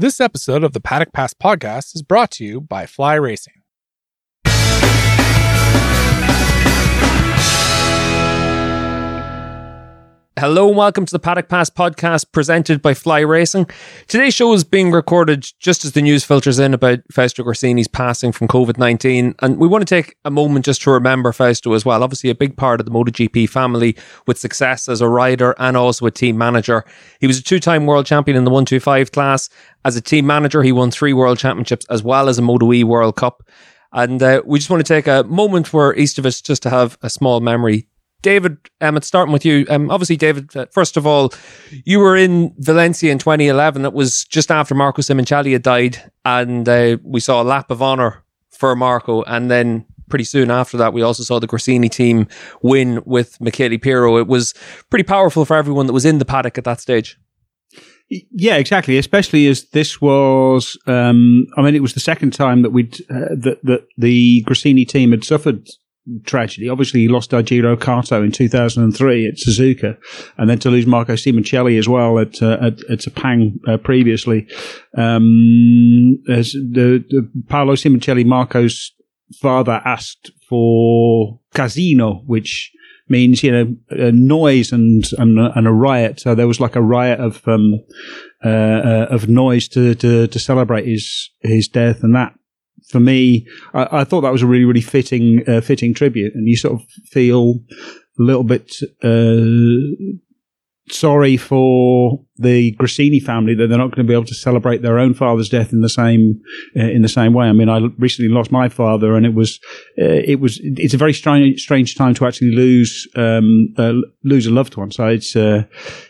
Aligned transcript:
This 0.00 0.18
episode 0.18 0.64
of 0.64 0.72
the 0.72 0.80
Paddock 0.80 1.12
Pass 1.12 1.34
podcast 1.34 1.94
is 1.94 2.00
brought 2.00 2.30
to 2.30 2.42
you 2.42 2.62
by 2.62 2.86
Fly 2.86 3.16
Racing. 3.16 3.59
Hello 10.40 10.68
and 10.68 10.76
welcome 10.78 11.04
to 11.04 11.12
the 11.12 11.18
Paddock 11.18 11.50
Pass 11.50 11.68
podcast 11.68 12.32
presented 12.32 12.80
by 12.80 12.94
Fly 12.94 13.18
Racing. 13.18 13.66
Today's 14.08 14.32
show 14.32 14.54
is 14.54 14.64
being 14.64 14.90
recorded 14.90 15.46
just 15.58 15.84
as 15.84 15.92
the 15.92 16.00
news 16.00 16.24
filters 16.24 16.58
in 16.58 16.72
about 16.72 17.00
Fausto 17.12 17.42
Gresini's 17.42 17.86
passing 17.86 18.32
from 18.32 18.48
COVID 18.48 18.78
19. 18.78 19.34
And 19.40 19.58
we 19.58 19.68
want 19.68 19.86
to 19.86 19.94
take 19.94 20.16
a 20.24 20.30
moment 20.30 20.64
just 20.64 20.80
to 20.80 20.92
remember 20.92 21.30
Fausto 21.32 21.74
as 21.74 21.84
well. 21.84 22.02
Obviously, 22.02 22.30
a 22.30 22.34
big 22.34 22.56
part 22.56 22.80
of 22.80 22.86
the 22.86 22.90
MotoGP 22.90 23.50
family 23.50 23.94
with 24.26 24.38
success 24.38 24.88
as 24.88 25.02
a 25.02 25.08
rider 25.10 25.54
and 25.58 25.76
also 25.76 26.06
a 26.06 26.10
team 26.10 26.38
manager. 26.38 26.86
He 27.20 27.26
was 27.26 27.38
a 27.38 27.42
two 27.42 27.60
time 27.60 27.84
world 27.84 28.06
champion 28.06 28.34
in 28.34 28.44
the 28.44 28.50
125 28.50 29.12
class. 29.12 29.50
As 29.84 29.94
a 29.94 30.00
team 30.00 30.26
manager, 30.26 30.62
he 30.62 30.72
won 30.72 30.90
three 30.90 31.12
world 31.12 31.38
championships 31.38 31.84
as 31.90 32.02
well 32.02 32.30
as 32.30 32.38
a 32.38 32.42
Moto 32.42 32.72
E 32.72 32.82
World 32.82 33.16
Cup. 33.16 33.42
And 33.92 34.22
uh, 34.22 34.40
we 34.46 34.58
just 34.58 34.70
want 34.70 34.86
to 34.86 34.90
take 34.90 35.06
a 35.06 35.22
moment 35.24 35.68
for 35.68 35.94
each 35.96 36.16
of 36.16 36.24
us 36.24 36.40
just 36.40 36.62
to 36.62 36.70
have 36.70 36.96
a 37.02 37.10
small 37.10 37.40
memory 37.40 37.88
David, 38.22 38.58
um, 38.80 39.00
starting 39.02 39.32
with 39.32 39.44
you. 39.44 39.66
Um, 39.68 39.90
obviously, 39.90 40.16
David, 40.16 40.54
uh, 40.56 40.66
first 40.72 40.96
of 40.96 41.06
all, 41.06 41.32
you 41.84 41.98
were 41.98 42.16
in 42.16 42.54
Valencia 42.58 43.10
in 43.10 43.18
2011. 43.18 43.84
It 43.84 43.92
was 43.92 44.24
just 44.24 44.50
after 44.50 44.74
Marco 44.74 45.02
Simoncelli 45.02 45.52
had 45.52 45.62
died, 45.62 46.10
and 46.24 46.68
uh, 46.68 46.98
we 47.02 47.20
saw 47.20 47.42
a 47.42 47.44
lap 47.44 47.70
of 47.70 47.82
honour 47.82 48.22
for 48.50 48.76
Marco. 48.76 49.22
And 49.22 49.50
then 49.50 49.86
pretty 50.08 50.24
soon 50.24 50.50
after 50.50 50.76
that, 50.76 50.92
we 50.92 51.02
also 51.02 51.22
saw 51.22 51.38
the 51.38 51.48
Gresini 51.48 51.90
team 51.90 52.28
win 52.62 53.02
with 53.06 53.40
Michele 53.40 53.78
Pirro. 53.78 54.18
It 54.18 54.26
was 54.26 54.52
pretty 54.90 55.04
powerful 55.04 55.44
for 55.44 55.56
everyone 55.56 55.86
that 55.86 55.94
was 55.94 56.04
in 56.04 56.18
the 56.18 56.24
paddock 56.24 56.58
at 56.58 56.64
that 56.64 56.80
stage. 56.80 57.18
Yeah, 58.10 58.56
exactly. 58.56 58.98
Especially 58.98 59.46
as 59.46 59.68
this 59.70 60.00
was, 60.00 60.76
um, 60.88 61.46
I 61.56 61.62
mean, 61.62 61.76
it 61.76 61.82
was 61.82 61.94
the 61.94 62.00
second 62.00 62.32
time 62.32 62.62
that 62.62 62.70
we'd 62.70 63.00
uh, 63.08 63.36
that 63.38 63.60
that 63.62 63.86
the 63.96 64.44
Gresini 64.48 64.86
team 64.86 65.12
had 65.12 65.22
suffered 65.22 65.68
tragedy. 66.24 66.68
Obviously, 66.68 67.00
he 67.00 67.08
lost 67.08 67.30
Daijiro 67.30 67.80
Kato 67.80 68.22
in 68.22 68.32
2003 68.32 69.28
at 69.28 69.34
Suzuka, 69.34 69.96
and 70.36 70.48
then 70.48 70.58
to 70.60 70.70
lose 70.70 70.86
Marco 70.86 71.14
Simoncelli 71.14 71.78
as 71.78 71.88
well 71.88 72.18
at 72.18 72.42
uh, 72.42 72.58
at, 72.60 72.84
at 72.90 73.00
Sepang 73.00 73.58
uh, 73.68 73.76
previously. 73.76 74.48
Um, 74.96 76.22
as 76.28 76.52
the, 76.52 77.04
the 77.08 77.30
Paolo 77.48 77.74
Simoncelli, 77.74 78.24
Marco's 78.24 78.92
father, 79.40 79.80
asked 79.84 80.30
for 80.48 81.40
casino, 81.54 82.22
which 82.26 82.72
means 83.08 83.42
you 83.42 83.52
know 83.52 84.10
noise 84.10 84.72
and 84.72 85.04
and, 85.18 85.38
and 85.38 85.66
a 85.66 85.72
riot. 85.72 86.20
So 86.20 86.34
there 86.34 86.48
was 86.48 86.60
like 86.60 86.76
a 86.76 86.82
riot 86.82 87.20
of 87.20 87.46
um, 87.46 87.80
uh, 88.44 88.48
uh, 88.48 89.06
of 89.10 89.28
noise 89.28 89.68
to, 89.68 89.94
to 89.96 90.26
to 90.26 90.38
celebrate 90.38 90.86
his 90.86 91.30
his 91.40 91.68
death, 91.68 92.02
and 92.02 92.14
that 92.14 92.34
for 92.90 93.00
me, 93.00 93.46
I, 93.74 94.00
I, 94.00 94.04
thought 94.04 94.22
that 94.22 94.32
was 94.32 94.42
a 94.42 94.46
really, 94.46 94.64
really 94.64 94.80
fitting, 94.80 95.42
uh, 95.48 95.60
fitting 95.60 95.94
tribute. 95.94 96.34
And 96.34 96.48
you 96.48 96.56
sort 96.56 96.74
of 96.74 96.86
feel 97.10 97.60
a 98.18 98.22
little 98.22 98.44
bit 98.44 98.72
uh, 99.02 100.16
sorry 100.92 101.36
for 101.36 102.20
the 102.36 102.74
Gresini 102.76 103.22
family 103.22 103.54
that 103.54 103.68
they're 103.68 103.78
not 103.78 103.94
going 103.94 104.06
to 104.06 104.08
be 104.08 104.14
able 104.14 104.24
to 104.24 104.34
celebrate 104.34 104.82
their 104.82 104.98
own 104.98 105.14
father's 105.14 105.48
death 105.48 105.72
in 105.72 105.80
the 105.80 105.88
same 105.88 106.40
uh, 106.76 106.80
in 106.80 107.02
the 107.02 107.08
same 107.08 107.32
way. 107.32 107.46
I 107.46 107.52
mean, 107.52 107.68
I 107.68 107.80
recently 107.98 108.32
lost 108.32 108.50
my 108.50 108.68
father, 108.68 109.16
and 109.16 109.26
it 109.26 109.34
was 109.34 109.60
uh, 109.98 110.04
it 110.04 110.40
was 110.40 110.60
it's 110.62 110.94
a 110.94 110.98
very 110.98 111.12
strange 111.12 111.60
strange 111.60 111.94
time 111.94 112.14
to 112.14 112.26
actually 112.26 112.54
lose 112.54 113.08
um, 113.16 113.72
uh, 113.76 113.94
lose 114.24 114.46
a 114.46 114.50
loved 114.50 114.76
one. 114.76 114.90
So 114.90 115.06
it's 115.06 115.36
uh, 115.36 115.64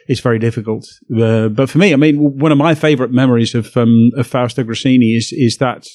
it's 0.09 0.21
very 0.21 0.39
difficult. 0.39 0.87
But 1.09 1.69
for 1.69 1.79
me, 1.79 1.93
I 1.93 1.97
mean, 1.97 2.39
one 2.39 2.53
of 2.53 2.59
my 2.59 2.75
favourite 2.75 3.13
memories 3.13 3.55
of 3.55 3.77
um, 3.77 4.11
of 4.17 4.27
Fausto 4.27 4.63
Gresini 4.63 5.17
is 5.17 5.33
is 5.33 5.59
that 5.59 5.87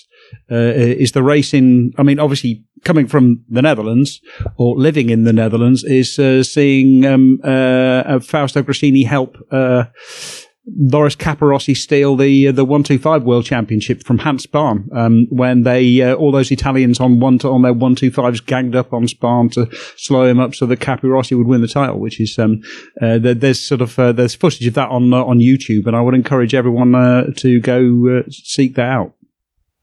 uh, 0.52 0.56
is 0.56 1.12
the 1.14 1.24
racing. 1.24 1.94
I 1.98 2.04
mean, 2.04 2.20
obviously 2.20 2.64
coming 2.84 3.08
from 3.08 3.44
the 3.50 3.62
Netherlands 3.62 4.22
or 4.58 4.78
living 4.78 5.10
in 5.10 5.24
the 5.24 5.34
Netherlands 5.34 5.84
is 5.84 6.18
uh, 6.20 6.44
seeing 6.44 7.06
um, 7.06 7.40
uh, 7.44 7.48
uh 7.48 8.20
Fausto 8.20 8.64
Gresini 8.64 9.06
help. 9.06 9.38
Uh, 9.52 9.86
Loris 10.68 11.16
Capirossi 11.16 11.78
steal 11.78 12.16
the 12.16 12.48
uh, 12.48 12.52
the 12.52 12.66
one 12.66 12.82
two 12.82 12.98
five 12.98 13.22
world 13.22 13.46
championship 13.46 14.04
from 14.04 14.18
Hans 14.18 14.48
Spaan 14.48 14.92
um, 14.96 15.28
when 15.30 15.62
they 15.62 16.14
all 16.14 16.32
those 16.32 16.50
Italians 16.50 17.00
on 17.00 17.20
one 17.20 17.38
to, 17.40 17.50
on 17.50 17.62
their 17.62 17.74
one 17.74 17.94
two 17.94 18.10
fives 18.10 18.40
ganged 18.40 18.76
up 18.76 18.92
on 18.92 19.06
Spaan 19.06 19.52
to 19.52 19.70
slow 19.96 20.26
him 20.26 20.40
up 20.40 20.56
so 20.56 20.66
that 20.66 20.80
Capirossi 20.80 21.38
would 21.38 21.46
win 21.46 21.62
the 21.62 21.68
title. 21.68 22.00
Which 22.00 22.20
is 22.20 22.40
um, 22.40 22.62
there's 23.00 23.64
sort 23.64 23.82
of 23.82 23.96
there's 24.16 24.34
footage 24.34 24.66
of 24.66 24.74
that 24.74 24.90
on 24.90 25.14
on 25.14 25.38
YouTube, 25.38 25.86
and 25.86 25.96
I 25.96 26.02
would 26.02 26.16
encourage 26.16 26.56
everyone 26.56 26.94
to 27.38 27.60
go 27.60 28.24
seek 28.32 28.74
that 28.74 28.90
out. 28.90 29.14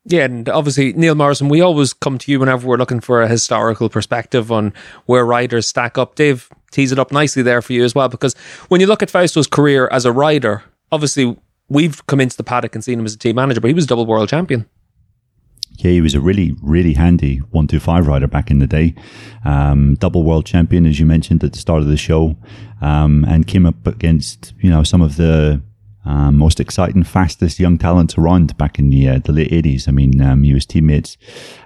Yeah, 0.04 0.24
and 0.24 0.48
obviously, 0.48 0.92
Neil 0.94 1.14
Morrison, 1.14 1.48
we 1.48 1.60
always 1.60 1.92
come 1.92 2.18
to 2.18 2.32
you 2.32 2.40
whenever 2.40 2.66
we're 2.66 2.76
looking 2.76 3.00
for 3.00 3.22
a 3.22 3.28
historical 3.28 3.88
perspective 3.88 4.50
on 4.50 4.72
where 5.06 5.24
riders 5.24 5.68
stack 5.68 5.96
up. 5.96 6.16
Dave 6.16 6.48
tees 6.72 6.90
it 6.90 6.98
up 6.98 7.12
nicely 7.12 7.42
there 7.42 7.62
for 7.62 7.72
you 7.72 7.84
as 7.84 7.94
well, 7.94 8.08
because 8.08 8.34
when 8.68 8.80
you 8.80 8.86
look 8.88 9.02
at 9.02 9.10
Fausto's 9.10 9.46
career 9.46 9.88
as 9.92 10.04
a 10.04 10.12
rider, 10.12 10.64
obviously, 10.90 11.36
we've 11.68 12.04
come 12.06 12.20
into 12.20 12.36
the 12.36 12.42
paddock 12.42 12.74
and 12.74 12.82
seen 12.82 12.98
him 12.98 13.04
as 13.04 13.14
a 13.14 13.18
team 13.18 13.36
manager, 13.36 13.60
but 13.60 13.68
he 13.68 13.74
was 13.74 13.86
double 13.86 14.04
world 14.04 14.28
champion. 14.28 14.66
Yeah, 15.78 15.92
he 15.92 16.00
was 16.00 16.14
a 16.14 16.20
really, 16.20 16.54
really 16.60 16.94
handy 16.94 17.38
125 17.38 18.06
rider 18.06 18.26
back 18.26 18.50
in 18.50 18.58
the 18.58 18.66
day. 18.66 18.94
Um, 19.44 19.94
double 19.94 20.22
world 20.22 20.46
champion, 20.46 20.84
as 20.84 21.00
you 21.00 21.06
mentioned 21.06 21.42
at 21.44 21.52
the 21.52 21.58
start 21.58 21.80
of 21.80 21.88
the 21.88 21.96
show, 21.96 22.36
um, 22.80 23.24
and 23.26 23.46
came 23.46 23.66
up 23.66 23.86
against, 23.86 24.52
you 24.60 24.68
know, 24.68 24.82
some 24.82 25.00
of 25.00 25.16
the 25.16 25.62
um, 26.04 26.36
most 26.36 26.58
exciting, 26.58 27.04
fastest 27.04 27.60
young 27.60 27.78
talents 27.78 28.18
around 28.18 28.56
back 28.56 28.78
in 28.78 28.90
the 28.90 29.08
uh, 29.08 29.18
the 29.18 29.32
late 29.32 29.52
eighties. 29.52 29.86
I 29.86 29.92
mean, 29.92 30.20
um, 30.20 30.42
he 30.42 30.52
was 30.52 30.66
teammates 30.66 31.16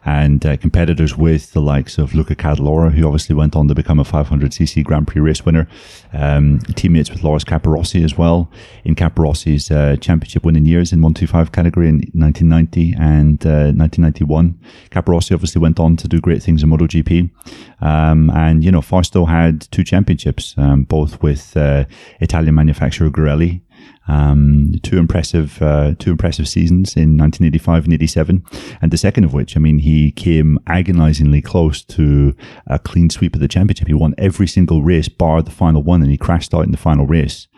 and 0.05 0.45
uh, 0.45 0.57
competitors 0.59 1.17
with 1.17 1.53
the 1.53 1.61
likes 1.61 1.97
of 1.99 2.15
Luca 2.15 2.37
Cadalora, 2.37 2.93
who 2.93 3.07
obviously 3.07 3.35
went 3.35 3.57
on 3.57 3.67
to 3.69 3.75
become 3.75 3.99
a 3.99 4.05
500cc 4.05 4.85
Grand 4.85 5.09
Prix 5.09 5.21
race 5.21 5.45
winner. 5.45 5.67
Um, 6.13 6.59
teammates 6.77 7.11
with 7.11 7.25
Loris 7.25 7.45
Capirossi 7.45 8.05
as 8.05 8.17
well 8.17 8.51
in 8.85 8.95
Capirossi's 8.95 9.71
uh, 9.71 9.97
championship 9.97 10.45
winning 10.45 10.67
years 10.67 10.93
in 10.93 11.01
125 11.01 11.53
category 11.53 11.89
in 11.89 11.97
1990 12.13 12.95
and 12.95 13.43
1991. 13.43 14.59
Uh, 14.59 14.69
Capirossi 14.91 15.33
obviously 15.33 15.61
went 15.61 15.81
on 15.81 15.97
to 15.97 16.07
do 16.07 16.21
great 16.21 16.43
things 16.43 16.63
in 16.63 16.69
MotoGP, 16.69 17.31
um, 17.81 18.31
and 18.31 18.63
you 18.63 18.71
know 18.71 18.83
Fausto 18.83 19.25
had 19.25 19.63
two 19.73 19.83
championships, 19.83 20.55
um, 20.59 20.85
both 20.85 21.23
with 21.23 21.57
uh, 21.57 21.85
Italian 22.21 22.55
manufacturer 22.55 23.09
Garelli 23.09 23.63
um, 24.09 24.73
two 24.83 24.99
impressive, 24.99 25.61
uh, 25.61 25.95
two 25.99 26.11
impressive 26.13 26.49
seasons 26.49 26.97
in 26.97 27.17
1985 27.17 27.85
and 27.85 27.95
87, 27.95 28.45
and 28.81 28.91
the 28.93 28.97
second 28.97 29.25
of 29.25 29.33
which, 29.33 29.57
I 29.57 29.61
mean, 29.61 29.79
he 29.79 30.13
came 30.13 30.59
agonizingly 30.67 31.43
close 31.43 31.83
to 31.85 32.35
a 32.67 32.79
clean 32.79 33.11
sweep 33.11 33.35
of 33.35 33.41
the 33.41 33.49
championship. 33.49 33.89
He 33.89 33.95
won 33.95 34.15
every 34.19 34.47
single 34.47 34.83
race, 34.83 35.09
bar 35.09 35.43
the 35.43 35.51
final 35.51 35.83
one, 35.83 36.03
and 36.03 36.11
he 36.11 36.17
crashed 36.17 36.55
out 36.55 36.65
in 36.65 36.71
the 36.71 36.77
final 36.77 37.07
race. 37.07 37.49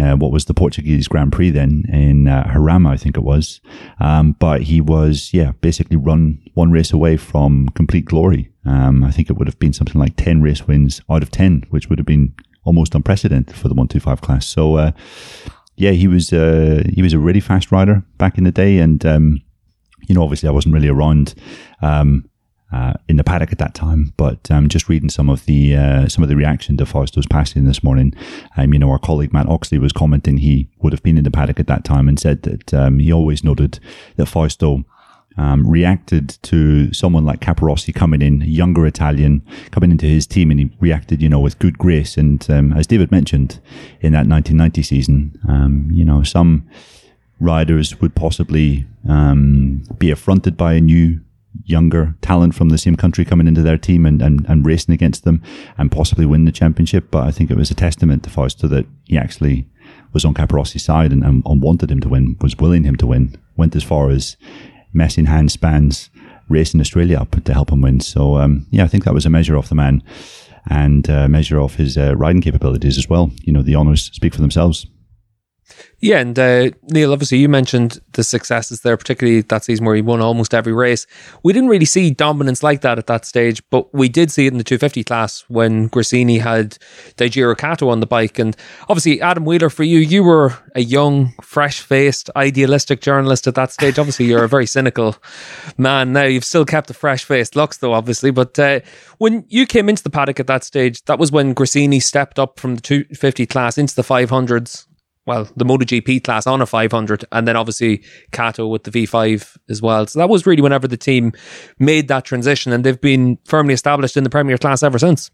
Uh, 0.00 0.16
what 0.16 0.32
was 0.32 0.46
the 0.46 0.54
Portuguese 0.54 1.06
Grand 1.06 1.32
Prix 1.32 1.50
then 1.50 1.84
in 1.88 2.26
uh, 2.26 2.44
Jarama, 2.44 2.90
I 2.90 2.96
think 2.96 3.16
it 3.16 3.22
was. 3.22 3.60
Um, 4.00 4.36
but 4.38 4.62
he 4.62 4.80
was, 4.80 5.30
yeah, 5.34 5.52
basically 5.60 5.96
run 5.96 6.40
one 6.54 6.70
race 6.70 6.92
away 6.92 7.18
from 7.18 7.68
complete 7.70 8.06
glory. 8.06 8.50
Um, 8.64 9.04
I 9.04 9.10
think 9.10 9.28
it 9.28 9.34
would 9.34 9.48
have 9.48 9.58
been 9.58 9.74
something 9.74 10.00
like 10.00 10.16
10 10.16 10.40
race 10.40 10.66
wins 10.66 11.02
out 11.10 11.22
of 11.22 11.30
10, 11.30 11.64
which 11.68 11.88
would 11.88 11.98
have 11.98 12.06
been 12.06 12.34
almost 12.64 12.94
unprecedented 12.94 13.56
for 13.56 13.68
the 13.68 13.74
125 13.74 14.20
class. 14.20 14.46
So, 14.46 14.76
uh, 14.76 14.92
yeah, 15.76 15.92
he 15.92 16.06
was 16.06 16.32
uh, 16.32 16.84
he 16.92 17.02
was 17.02 17.12
a 17.12 17.18
really 17.18 17.40
fast 17.40 17.72
rider 17.72 18.02
back 18.18 18.38
in 18.38 18.44
the 18.44 18.52
day, 18.52 18.78
and 18.78 19.04
um, 19.06 19.42
you 20.06 20.14
know, 20.14 20.22
obviously, 20.22 20.48
I 20.48 20.52
wasn't 20.52 20.74
really 20.74 20.88
around 20.88 21.34
um, 21.80 22.28
uh, 22.72 22.94
in 23.08 23.16
the 23.16 23.24
paddock 23.24 23.52
at 23.52 23.58
that 23.58 23.74
time, 23.74 24.12
but 24.16 24.50
um, 24.50 24.68
just 24.68 24.88
reading 24.88 25.10
some 25.10 25.28
of 25.28 25.44
the 25.46 25.76
uh, 25.76 26.08
some 26.08 26.22
of 26.22 26.28
the 26.28 26.36
reaction 26.36 26.76
to 26.78 26.86
Fausto's 26.86 27.26
passing 27.26 27.64
this 27.64 27.82
morning, 27.82 28.14
um, 28.56 28.72
you 28.72 28.78
know, 28.78 28.90
our 28.90 28.98
colleague 28.98 29.32
Matt 29.32 29.48
Oxley 29.48 29.78
was 29.78 29.92
commenting 29.92 30.38
he 30.38 30.68
would 30.78 30.92
have 30.92 31.02
been 31.02 31.18
in 31.18 31.24
the 31.24 31.30
paddock 31.30 31.60
at 31.60 31.66
that 31.66 31.84
time 31.84 32.08
and 32.08 32.18
said 32.18 32.42
that 32.42 32.72
um, 32.74 32.98
he 32.98 33.12
always 33.12 33.44
noted 33.44 33.78
that 34.16 34.26
Fausto 34.26 34.84
um, 35.36 35.68
reacted 35.68 36.38
to 36.42 36.92
someone 36.92 37.24
like 37.24 37.40
Capirossi 37.40 37.94
coming 37.94 38.22
in, 38.22 38.40
younger 38.42 38.86
Italian, 38.86 39.42
coming 39.70 39.90
into 39.90 40.06
his 40.06 40.26
team, 40.26 40.50
and 40.50 40.60
he 40.60 40.70
reacted, 40.80 41.22
you 41.22 41.28
know, 41.28 41.40
with 41.40 41.58
good 41.58 41.78
grace. 41.78 42.16
And 42.16 42.48
um, 42.50 42.72
as 42.72 42.86
David 42.86 43.10
mentioned 43.10 43.60
in 44.00 44.12
that 44.12 44.26
1990 44.26 44.82
season, 44.82 45.38
um, 45.48 45.88
you 45.90 46.04
know, 46.04 46.22
some 46.22 46.68
riders 47.40 48.00
would 48.00 48.14
possibly 48.14 48.86
um, 49.08 49.84
be 49.98 50.10
affronted 50.10 50.56
by 50.56 50.74
a 50.74 50.80
new 50.80 51.20
younger 51.64 52.14
talent 52.22 52.54
from 52.54 52.70
the 52.70 52.78
same 52.78 52.96
country 52.96 53.24
coming 53.24 53.46
into 53.46 53.62
their 53.62 53.78
team 53.78 54.06
and, 54.06 54.22
and, 54.22 54.46
and 54.48 54.64
racing 54.64 54.94
against 54.94 55.24
them 55.24 55.42
and 55.78 55.92
possibly 55.92 56.26
win 56.26 56.44
the 56.44 56.52
championship. 56.52 57.10
But 57.10 57.26
I 57.26 57.30
think 57.30 57.50
it 57.50 57.56
was 57.56 57.70
a 57.70 57.74
testament 57.74 58.22
to 58.24 58.30
Fausto 58.30 58.68
that 58.68 58.86
he 59.04 59.18
actually 59.18 59.68
was 60.12 60.24
on 60.24 60.34
Capirossi's 60.34 60.84
side 60.84 61.12
and, 61.12 61.24
and 61.24 61.42
wanted 61.44 61.90
him 61.90 62.00
to 62.00 62.08
win, 62.08 62.36
was 62.40 62.56
willing 62.56 62.84
him 62.84 62.96
to 62.96 63.06
win, 63.06 63.36
went 63.56 63.76
as 63.76 63.84
far 63.84 64.10
as 64.10 64.36
messing 64.92 65.26
Hans 65.26 65.54
Spaan's 65.54 66.10
racing 66.48 66.80
Australia 66.80 67.18
up 67.18 67.42
to 67.44 67.52
help 67.52 67.70
him 67.70 67.80
win. 67.80 68.00
So 68.00 68.36
um, 68.36 68.66
yeah, 68.70 68.84
I 68.84 68.88
think 68.88 69.04
that 69.04 69.14
was 69.14 69.26
a 69.26 69.30
measure 69.30 69.56
of 69.56 69.68
the 69.68 69.74
man 69.74 70.02
and 70.68 71.08
a 71.08 71.28
measure 71.28 71.60
of 71.60 71.74
his 71.74 71.96
uh, 71.96 72.14
riding 72.16 72.42
capabilities 72.42 72.98
as 72.98 73.08
well. 73.08 73.30
You 73.42 73.52
know, 73.52 73.62
the 73.62 73.76
honours 73.76 74.10
speak 74.12 74.34
for 74.34 74.40
themselves. 74.40 74.86
Yeah, 76.04 76.18
and 76.18 76.36
uh, 76.36 76.70
Neil, 76.90 77.12
obviously 77.12 77.38
you 77.38 77.48
mentioned 77.48 78.00
the 78.14 78.24
successes 78.24 78.80
there, 78.80 78.96
particularly 78.96 79.42
that 79.42 79.62
season 79.62 79.86
where 79.86 79.94
he 79.94 80.02
won 80.02 80.20
almost 80.20 80.52
every 80.52 80.72
race. 80.72 81.06
We 81.44 81.52
didn't 81.52 81.68
really 81.68 81.84
see 81.84 82.10
dominance 82.10 82.64
like 82.64 82.80
that 82.80 82.98
at 82.98 83.06
that 83.06 83.24
stage, 83.24 83.62
but 83.70 83.94
we 83.94 84.08
did 84.08 84.32
see 84.32 84.46
it 84.46 84.52
in 84.52 84.58
the 84.58 84.64
250 84.64 85.04
class 85.04 85.44
when 85.46 85.88
Gresini 85.90 86.40
had 86.40 86.76
Daijiro 87.16 87.56
Kato 87.56 87.88
on 87.88 88.00
the 88.00 88.08
bike. 88.08 88.40
And 88.40 88.56
obviously, 88.88 89.20
Adam 89.20 89.44
Wheeler, 89.44 89.70
for 89.70 89.84
you, 89.84 90.00
you 90.00 90.24
were 90.24 90.58
a 90.74 90.80
young, 90.80 91.34
fresh 91.40 91.80
faced, 91.80 92.28
idealistic 92.34 93.00
journalist 93.00 93.46
at 93.46 93.54
that 93.54 93.70
stage. 93.70 93.96
Obviously, 93.96 94.26
you're 94.26 94.42
a 94.42 94.48
very 94.48 94.66
cynical 94.66 95.14
man 95.78 96.12
now. 96.12 96.24
You've 96.24 96.44
still 96.44 96.64
kept 96.64 96.88
the 96.88 96.94
fresh 96.94 97.22
faced 97.22 97.54
looks, 97.54 97.76
though, 97.76 97.92
obviously. 97.92 98.32
But 98.32 98.58
uh, 98.58 98.80
when 99.18 99.44
you 99.48 99.66
came 99.66 99.88
into 99.88 100.02
the 100.02 100.10
paddock 100.10 100.40
at 100.40 100.48
that 100.48 100.64
stage, 100.64 101.04
that 101.04 101.20
was 101.20 101.30
when 101.30 101.54
Gresini 101.54 102.02
stepped 102.02 102.40
up 102.40 102.58
from 102.58 102.74
the 102.74 102.82
250 102.82 103.46
class 103.46 103.78
into 103.78 103.94
the 103.94 104.02
500s 104.02 104.86
well, 105.26 105.48
the 105.56 105.64
MotoGP 105.64 106.24
class 106.24 106.46
on 106.46 106.60
a 106.60 106.66
500, 106.66 107.24
and 107.30 107.46
then 107.46 107.56
obviously 107.56 108.04
Kato 108.32 108.66
with 108.66 108.84
the 108.84 108.90
V5 108.90 109.56
as 109.70 109.80
well. 109.80 110.06
So 110.06 110.18
that 110.18 110.28
was 110.28 110.46
really 110.46 110.62
whenever 110.62 110.88
the 110.88 110.96
team 110.96 111.32
made 111.78 112.08
that 112.08 112.24
transition, 112.24 112.72
and 112.72 112.84
they've 112.84 113.00
been 113.00 113.38
firmly 113.44 113.74
established 113.74 114.16
in 114.16 114.24
the 114.24 114.30
Premier 114.30 114.58
class 114.58 114.82
ever 114.82 114.98
since. 114.98 115.30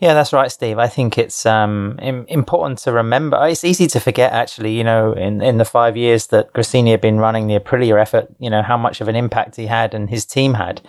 Yeah, 0.00 0.14
that's 0.14 0.32
right, 0.32 0.50
Steve. 0.50 0.78
I 0.78 0.86
think 0.86 1.18
it's 1.18 1.44
um, 1.44 1.98
important 1.98 2.78
to 2.80 2.92
remember. 2.92 3.44
It's 3.46 3.64
easy 3.64 3.88
to 3.88 3.98
forget, 3.98 4.32
actually, 4.32 4.76
you 4.76 4.84
know, 4.84 5.12
in, 5.12 5.42
in 5.42 5.58
the 5.58 5.64
five 5.64 5.96
years 5.96 6.28
that 6.28 6.52
Gresini 6.52 6.92
had 6.92 7.00
been 7.00 7.18
running 7.18 7.48
the 7.48 7.58
Aprilia 7.58 8.00
effort, 8.00 8.28
you 8.38 8.48
know, 8.48 8.62
how 8.62 8.76
much 8.76 9.00
of 9.00 9.08
an 9.08 9.16
impact 9.16 9.56
he 9.56 9.66
had 9.66 9.94
and 9.94 10.08
his 10.08 10.24
team 10.24 10.54
had 10.54 10.80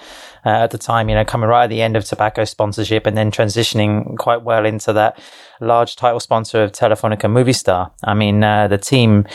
uh, 0.46 0.50
at 0.50 0.72
the 0.72 0.78
time, 0.78 1.10
you 1.10 1.16
know, 1.16 1.26
coming 1.26 1.50
right 1.50 1.64
at 1.64 1.72
the 1.72 1.82
end 1.82 1.98
of 1.98 2.06
tobacco 2.06 2.46
sponsorship 2.46 3.08
and 3.08 3.18
then 3.18 3.32
transitioning 3.32 4.16
quite 4.18 4.44
well 4.44 4.66
into 4.66 4.94
that 4.94 5.20
large 5.60 5.96
title 5.96 6.20
sponsor 6.20 6.62
of 6.62 6.72
Telefonica 6.72 7.26
Movistar. 7.26 7.92
I 8.04 8.14
mean, 8.14 8.44
uh, 8.44 8.68
the 8.68 8.78
team 8.78 9.26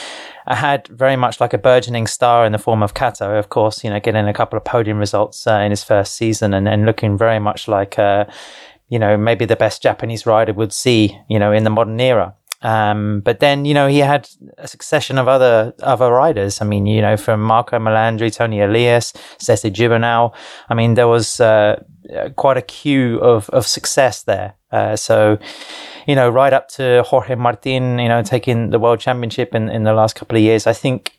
had 0.46 0.86
very 0.88 1.16
much 1.16 1.40
like 1.40 1.52
a 1.52 1.58
burgeoning 1.58 2.06
star 2.06 2.46
in 2.46 2.52
the 2.52 2.58
form 2.58 2.82
of 2.82 2.94
Kato, 2.94 3.36
of 3.36 3.48
course, 3.48 3.82
you 3.82 3.90
know, 3.90 3.98
getting 3.98 4.28
a 4.28 4.32
couple 4.32 4.56
of 4.56 4.64
podium 4.64 4.98
results 4.98 5.46
uh, 5.48 5.56
in 5.56 5.70
his 5.70 5.82
first 5.82 6.14
season 6.14 6.54
and, 6.54 6.68
and 6.68 6.86
looking 6.86 7.18
very 7.18 7.40
much 7.40 7.66
like, 7.66 7.98
uh, 7.98 8.26
you 8.94 9.00
know, 9.00 9.16
maybe 9.16 9.44
the 9.44 9.56
best 9.56 9.82
Japanese 9.82 10.24
rider 10.24 10.52
would 10.52 10.72
see, 10.72 11.18
you 11.28 11.38
know, 11.40 11.50
in 11.50 11.64
the 11.64 11.70
modern 11.78 11.98
era. 11.98 12.32
Um, 12.62 13.22
but 13.24 13.40
then, 13.40 13.64
you 13.64 13.74
know, 13.74 13.88
he 13.88 13.98
had 13.98 14.28
a 14.56 14.68
succession 14.68 15.18
of 15.18 15.26
other 15.26 15.74
other 15.82 16.10
riders. 16.12 16.62
I 16.62 16.64
mean, 16.64 16.86
you 16.86 17.02
know, 17.02 17.16
from 17.16 17.42
Marco 17.42 17.76
Melandri, 17.78 18.30
Toni 18.32 18.60
Elias, 18.60 19.12
Sete 19.38 19.74
Gibernau. 19.74 20.32
I 20.70 20.74
mean, 20.74 20.94
there 20.94 21.08
was 21.08 21.40
uh, 21.40 21.82
quite 22.36 22.56
a 22.56 22.62
queue 22.62 23.18
of, 23.18 23.50
of 23.50 23.66
success 23.66 24.22
there. 24.22 24.54
Uh, 24.70 24.94
so, 24.94 25.38
you 26.06 26.14
know, 26.14 26.30
right 26.30 26.52
up 26.52 26.68
to 26.76 27.02
Jorge 27.02 27.34
Martin, 27.34 27.98
you 27.98 28.08
know, 28.08 28.22
taking 28.22 28.70
the 28.70 28.78
world 28.78 29.00
championship 29.00 29.56
in, 29.56 29.68
in 29.68 29.82
the 29.82 29.92
last 29.92 30.14
couple 30.14 30.36
of 30.36 30.42
years. 30.42 30.68
I 30.68 30.72
think, 30.72 31.18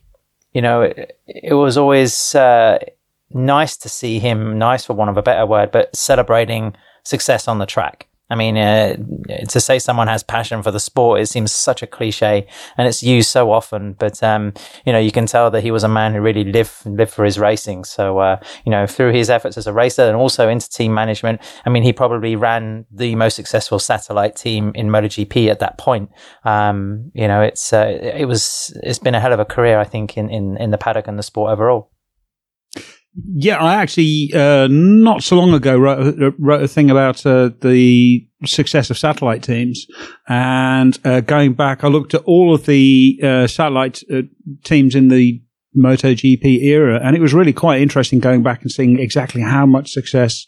you 0.54 0.62
know, 0.62 0.84
it, 0.84 1.20
it 1.28 1.56
was 1.56 1.78
always 1.78 2.36
uh, 2.36 2.80
nice 3.32 3.76
to 3.78 3.90
see 3.90 4.20
him, 4.20 4.58
nice 4.58 4.86
for 4.86 4.94
want 4.94 5.12
of 5.12 5.18
a 5.18 5.22
better 5.22 5.46
word, 5.46 5.72
but 5.72 5.94
celebrating 5.94 6.74
success 7.06 7.48
on 7.48 7.60
the 7.60 7.66
track. 7.66 8.08
I 8.28 8.34
mean, 8.34 8.58
uh, 8.58 8.98
to 9.50 9.60
say 9.60 9.78
someone 9.78 10.08
has 10.08 10.24
passion 10.24 10.64
for 10.64 10.72
the 10.72 10.80
sport, 10.80 11.22
it 11.22 11.28
seems 11.28 11.52
such 11.52 11.84
a 11.84 11.88
cliche 11.88 12.48
and 12.76 12.88
it's 12.88 13.04
used 13.04 13.30
so 13.30 13.52
often. 13.52 13.94
But, 13.94 14.24
um, 14.24 14.54
you 14.84 14.92
know, 14.92 15.00
you 15.00 15.12
can 15.12 15.28
tell 15.28 15.52
that 15.52 15.62
he 15.62 15.70
was 15.70 15.84
a 15.84 15.88
man 15.88 16.14
who 16.14 16.22
really 16.22 16.44
lived, 16.44 16.74
lived 16.88 17.12
for 17.12 17.24
his 17.24 17.38
racing. 17.38 17.84
So, 17.84 18.18
uh, 18.18 18.40
you 18.66 18.72
know, 18.72 18.88
through 18.88 19.12
his 19.12 19.30
efforts 19.30 19.58
as 19.58 19.68
a 19.68 19.74
racer 19.74 20.02
and 20.02 20.16
also 20.16 20.50
into 20.50 20.68
team 20.68 20.92
management, 20.92 21.40
I 21.66 21.70
mean, 21.70 21.84
he 21.84 21.94
probably 21.94 22.36
ran 22.36 22.86
the 22.92 23.14
most 23.14 23.36
successful 23.36 23.78
satellite 23.78 24.36
team 24.36 24.72
in 24.74 24.88
MotoGP 24.88 25.52
at 25.52 25.60
that 25.60 25.78
point. 25.78 26.10
Um, 26.46 27.12
you 27.14 27.28
know, 27.28 27.44
it's, 27.44 27.74
uh, 27.74 28.00
it 28.02 28.26
was, 28.26 28.76
it's 28.82 29.00
been 29.00 29.14
a 29.14 29.20
hell 29.20 29.34
of 29.34 29.40
a 29.40 29.46
career, 29.46 29.78
I 29.80 29.86
think, 29.86 30.18
in, 30.18 30.32
in, 30.32 30.58
in 30.58 30.72
the 30.72 30.80
paddock 30.80 31.08
and 31.08 31.20
the 31.20 31.24
sport 31.24 31.52
overall. 31.52 31.92
Yeah, 33.18 33.58
I 33.58 33.76
actually 33.76 34.32
uh, 34.34 34.68
not 34.70 35.24
so 35.24 35.38
long 35.38 35.54
ago 35.54 35.78
wrote, 35.78 36.22
uh, 36.22 36.32
wrote 36.38 36.64
a 36.64 36.68
thing 36.68 36.92
about 36.92 37.26
uh, 37.26 37.52
the 37.62 38.28
success 38.46 38.90
of 38.90 38.98
satellite 38.98 39.42
teams, 39.42 39.86
and 40.28 40.98
uh, 41.06 41.22
going 41.22 41.54
back, 41.54 41.86
I 41.86 41.88
looked 41.88 42.14
at 42.14 42.24
all 42.26 42.54
of 42.54 42.66
the 42.66 43.20
uh, 43.24 43.48
satellite 43.48 44.04
uh, 44.14 44.24
teams 44.66 44.96
in 44.96 45.08
the 45.08 45.42
MotoGP 45.78 46.64
era, 46.64 47.00
and 47.02 47.16
it 47.16 47.22
was 47.22 47.34
really 47.34 47.54
quite 47.54 47.82
interesting 47.82 48.20
going 48.20 48.44
back 48.44 48.62
and 48.64 48.72
seeing 48.72 49.00
exactly 49.00 49.42
how 49.42 49.66
much 49.66 49.92
success 49.92 50.46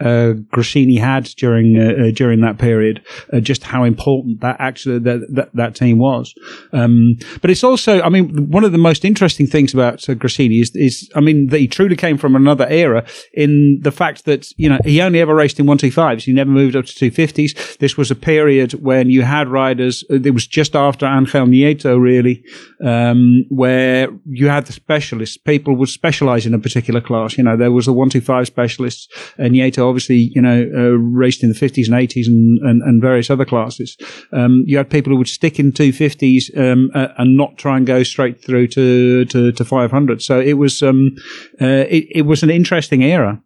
uh, 0.00 0.34
Gresini 0.52 0.98
had 0.98 1.24
during 1.36 1.78
uh, 1.78 2.08
uh, 2.08 2.10
during 2.10 2.40
that 2.40 2.58
period, 2.58 3.02
uh, 3.32 3.40
just 3.40 3.62
how 3.62 3.84
important 3.84 4.40
that 4.40 4.56
actually 4.58 4.98
that 5.00 5.26
that, 5.34 5.50
that 5.54 5.74
team 5.74 5.98
was. 5.98 6.34
Um, 6.72 7.16
but 7.42 7.50
it's 7.50 7.64
also, 7.64 8.00
I 8.00 8.08
mean, 8.08 8.50
one 8.50 8.64
of 8.64 8.72
the 8.72 8.78
most 8.78 9.04
interesting 9.04 9.46
things 9.46 9.74
about 9.74 10.08
uh, 10.08 10.14
Gresini 10.14 10.60
is, 10.60 10.74
is, 10.74 11.10
I 11.14 11.20
mean, 11.20 11.48
that 11.48 11.58
he 11.58 11.68
truly 11.68 11.96
came 11.96 12.16
from 12.18 12.34
another 12.34 12.66
era 12.68 13.04
in 13.34 13.80
the 13.82 13.92
fact 13.92 14.24
that 14.24 14.50
you 14.56 14.68
know 14.68 14.78
he 14.84 15.02
only 15.02 15.20
ever 15.20 15.34
raced 15.34 15.60
in 15.60 15.66
one 15.66 15.78
two 15.78 15.90
fives. 15.90 16.24
He 16.24 16.32
never 16.32 16.50
moved 16.50 16.76
up 16.76 16.86
to 16.86 16.94
two 16.94 17.10
fifties. 17.10 17.76
This 17.78 17.96
was 17.96 18.10
a 18.10 18.16
period 18.16 18.72
when 18.74 19.10
you 19.10 19.22
had 19.22 19.48
riders. 19.48 20.04
Uh, 20.10 20.14
it 20.14 20.32
was 20.32 20.46
just 20.46 20.74
after 20.74 21.06
Angel 21.06 21.46
Nieto, 21.46 22.00
really, 22.00 22.42
um, 22.84 23.44
where 23.48 24.08
you 24.24 24.48
had 24.48 24.66
the 24.66 24.72
specialists. 24.72 25.36
People 25.36 25.76
would 25.76 25.88
specialize 25.88 26.46
in 26.46 26.54
a 26.54 26.58
particular 26.58 27.00
class. 27.00 27.36
You 27.36 27.44
know, 27.44 27.56
there 27.56 27.72
was 27.72 27.86
the 27.86 27.92
one 27.92 28.08
two 28.08 28.20
five 28.20 28.46
specialists, 28.46 29.08
and 29.36 29.54
Nieto 29.54 29.89
obviously, 29.90 30.30
you 30.34 30.40
know, 30.40 30.70
uh, 30.74 30.96
raced 30.96 31.42
in 31.42 31.50
the 31.50 31.54
50s 31.54 31.86
and 31.86 31.94
80s 31.94 32.26
and, 32.26 32.58
and, 32.60 32.82
and 32.82 33.02
various 33.02 33.28
other 33.28 33.44
classes. 33.44 33.96
Um, 34.32 34.64
you 34.66 34.78
had 34.78 34.88
people 34.88 35.12
who 35.12 35.18
would 35.18 35.28
stick 35.28 35.58
in 35.58 35.72
250s 35.72 36.56
um, 36.58 36.90
uh, 36.94 37.08
and 37.18 37.36
not 37.36 37.58
try 37.58 37.76
and 37.76 37.86
go 37.86 38.02
straight 38.02 38.42
through 38.42 38.68
to, 38.68 39.26
to, 39.26 39.52
to 39.52 39.64
500. 39.64 40.22
So 40.22 40.40
it 40.40 40.54
was, 40.54 40.82
um, 40.82 41.16
uh, 41.60 41.84
it, 41.88 42.06
it 42.10 42.22
was 42.22 42.42
an 42.42 42.50
interesting 42.50 43.02
era. 43.02 43.42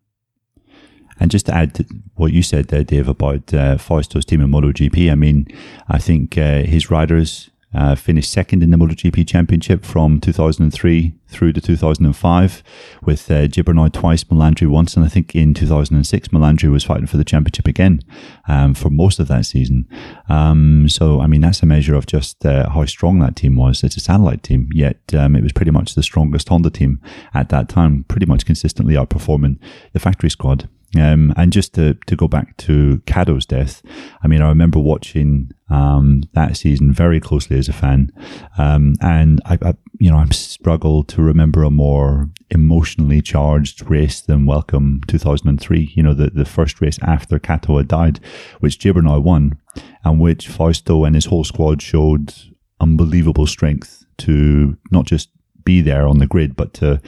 And 1.20 1.30
just 1.30 1.46
to 1.46 1.54
add 1.54 1.74
to 1.74 1.86
what 2.16 2.32
you 2.32 2.42
said 2.42 2.68
there, 2.68 2.84
Dave, 2.84 3.08
about 3.08 3.54
uh, 3.54 3.78
Fausto's 3.78 4.24
team 4.24 4.40
in 4.40 4.50
MotoGP, 4.50 5.10
I 5.10 5.14
mean, 5.14 5.46
I 5.88 5.98
think 5.98 6.36
uh, 6.36 6.62
his 6.62 6.90
riders 6.90 7.50
uh, 7.74 7.94
finished 7.94 8.32
second 8.32 8.62
in 8.62 8.70
the 8.70 8.76
MotoGP 8.76 9.26
Championship 9.26 9.84
from 9.84 10.20
2003 10.20 11.14
through 11.28 11.52
to 11.52 11.60
2005, 11.60 12.62
with 13.02 13.30
uh, 13.30 13.46
Gibernau 13.48 13.92
twice, 13.92 14.24
Melandri 14.24 14.68
once, 14.68 14.96
and 14.96 15.04
I 15.04 15.08
think 15.08 15.34
in 15.34 15.52
2006 15.54 16.28
Melandri 16.28 16.70
was 16.70 16.84
fighting 16.84 17.06
for 17.06 17.16
the 17.16 17.24
championship 17.24 17.66
again 17.66 18.00
um, 18.46 18.74
for 18.74 18.90
most 18.90 19.18
of 19.18 19.28
that 19.28 19.46
season. 19.46 19.88
Um, 20.28 20.88
so, 20.88 21.20
I 21.20 21.26
mean, 21.26 21.40
that's 21.40 21.62
a 21.62 21.66
measure 21.66 21.94
of 21.94 22.06
just 22.06 22.46
uh, 22.46 22.70
how 22.70 22.84
strong 22.84 23.18
that 23.18 23.36
team 23.36 23.56
was. 23.56 23.82
It's 23.82 23.96
a 23.96 24.00
satellite 24.00 24.42
team, 24.42 24.68
yet 24.72 25.00
um, 25.14 25.34
it 25.34 25.42
was 25.42 25.52
pretty 25.52 25.70
much 25.70 25.94
the 25.94 26.02
strongest 26.02 26.48
Honda 26.48 26.70
team 26.70 27.00
at 27.34 27.48
that 27.48 27.68
time, 27.68 28.04
pretty 28.04 28.26
much 28.26 28.46
consistently 28.46 28.94
outperforming 28.94 29.58
the 29.92 30.00
factory 30.00 30.30
squad. 30.30 30.68
Um, 30.96 31.32
and 31.36 31.52
just 31.52 31.74
to, 31.74 31.94
to 32.06 32.16
go 32.16 32.28
back 32.28 32.56
to 32.58 33.02
Kato's 33.06 33.46
death, 33.46 33.82
I 34.22 34.28
mean, 34.28 34.40
I 34.40 34.48
remember 34.48 34.78
watching 34.78 35.50
um, 35.68 36.22
that 36.34 36.56
season 36.56 36.92
very 36.92 37.20
closely 37.20 37.58
as 37.58 37.68
a 37.68 37.72
fan, 37.72 38.12
um, 38.58 38.94
and 39.00 39.40
I, 39.44 39.58
I, 39.62 39.74
you 39.98 40.10
know, 40.10 40.18
I'm 40.18 40.32
struggled 40.32 41.08
to 41.08 41.22
remember 41.22 41.64
a 41.64 41.70
more 41.70 42.30
emotionally 42.50 43.22
charged 43.22 43.88
race 43.90 44.20
than 44.20 44.46
Welkom 44.46 45.02
2003. 45.08 45.92
You 45.94 46.02
know, 46.02 46.14
the 46.14 46.30
the 46.30 46.44
first 46.44 46.80
race 46.80 46.98
after 47.02 47.38
Kato 47.38 47.78
had 47.78 47.88
died, 47.88 48.20
which 48.60 48.78
Gibernau 48.78 49.22
won, 49.22 49.58
and 50.04 50.20
which 50.20 50.48
Fausto 50.48 51.04
and 51.04 51.14
his 51.14 51.26
whole 51.26 51.44
squad 51.44 51.82
showed 51.82 52.34
unbelievable 52.80 53.46
strength 53.46 54.04
to 54.18 54.76
not 54.90 55.06
just 55.06 55.30
be 55.64 55.80
there 55.80 56.06
on 56.06 56.18
the 56.18 56.26
grid, 56.26 56.54
but 56.56 56.74
to 56.74 57.00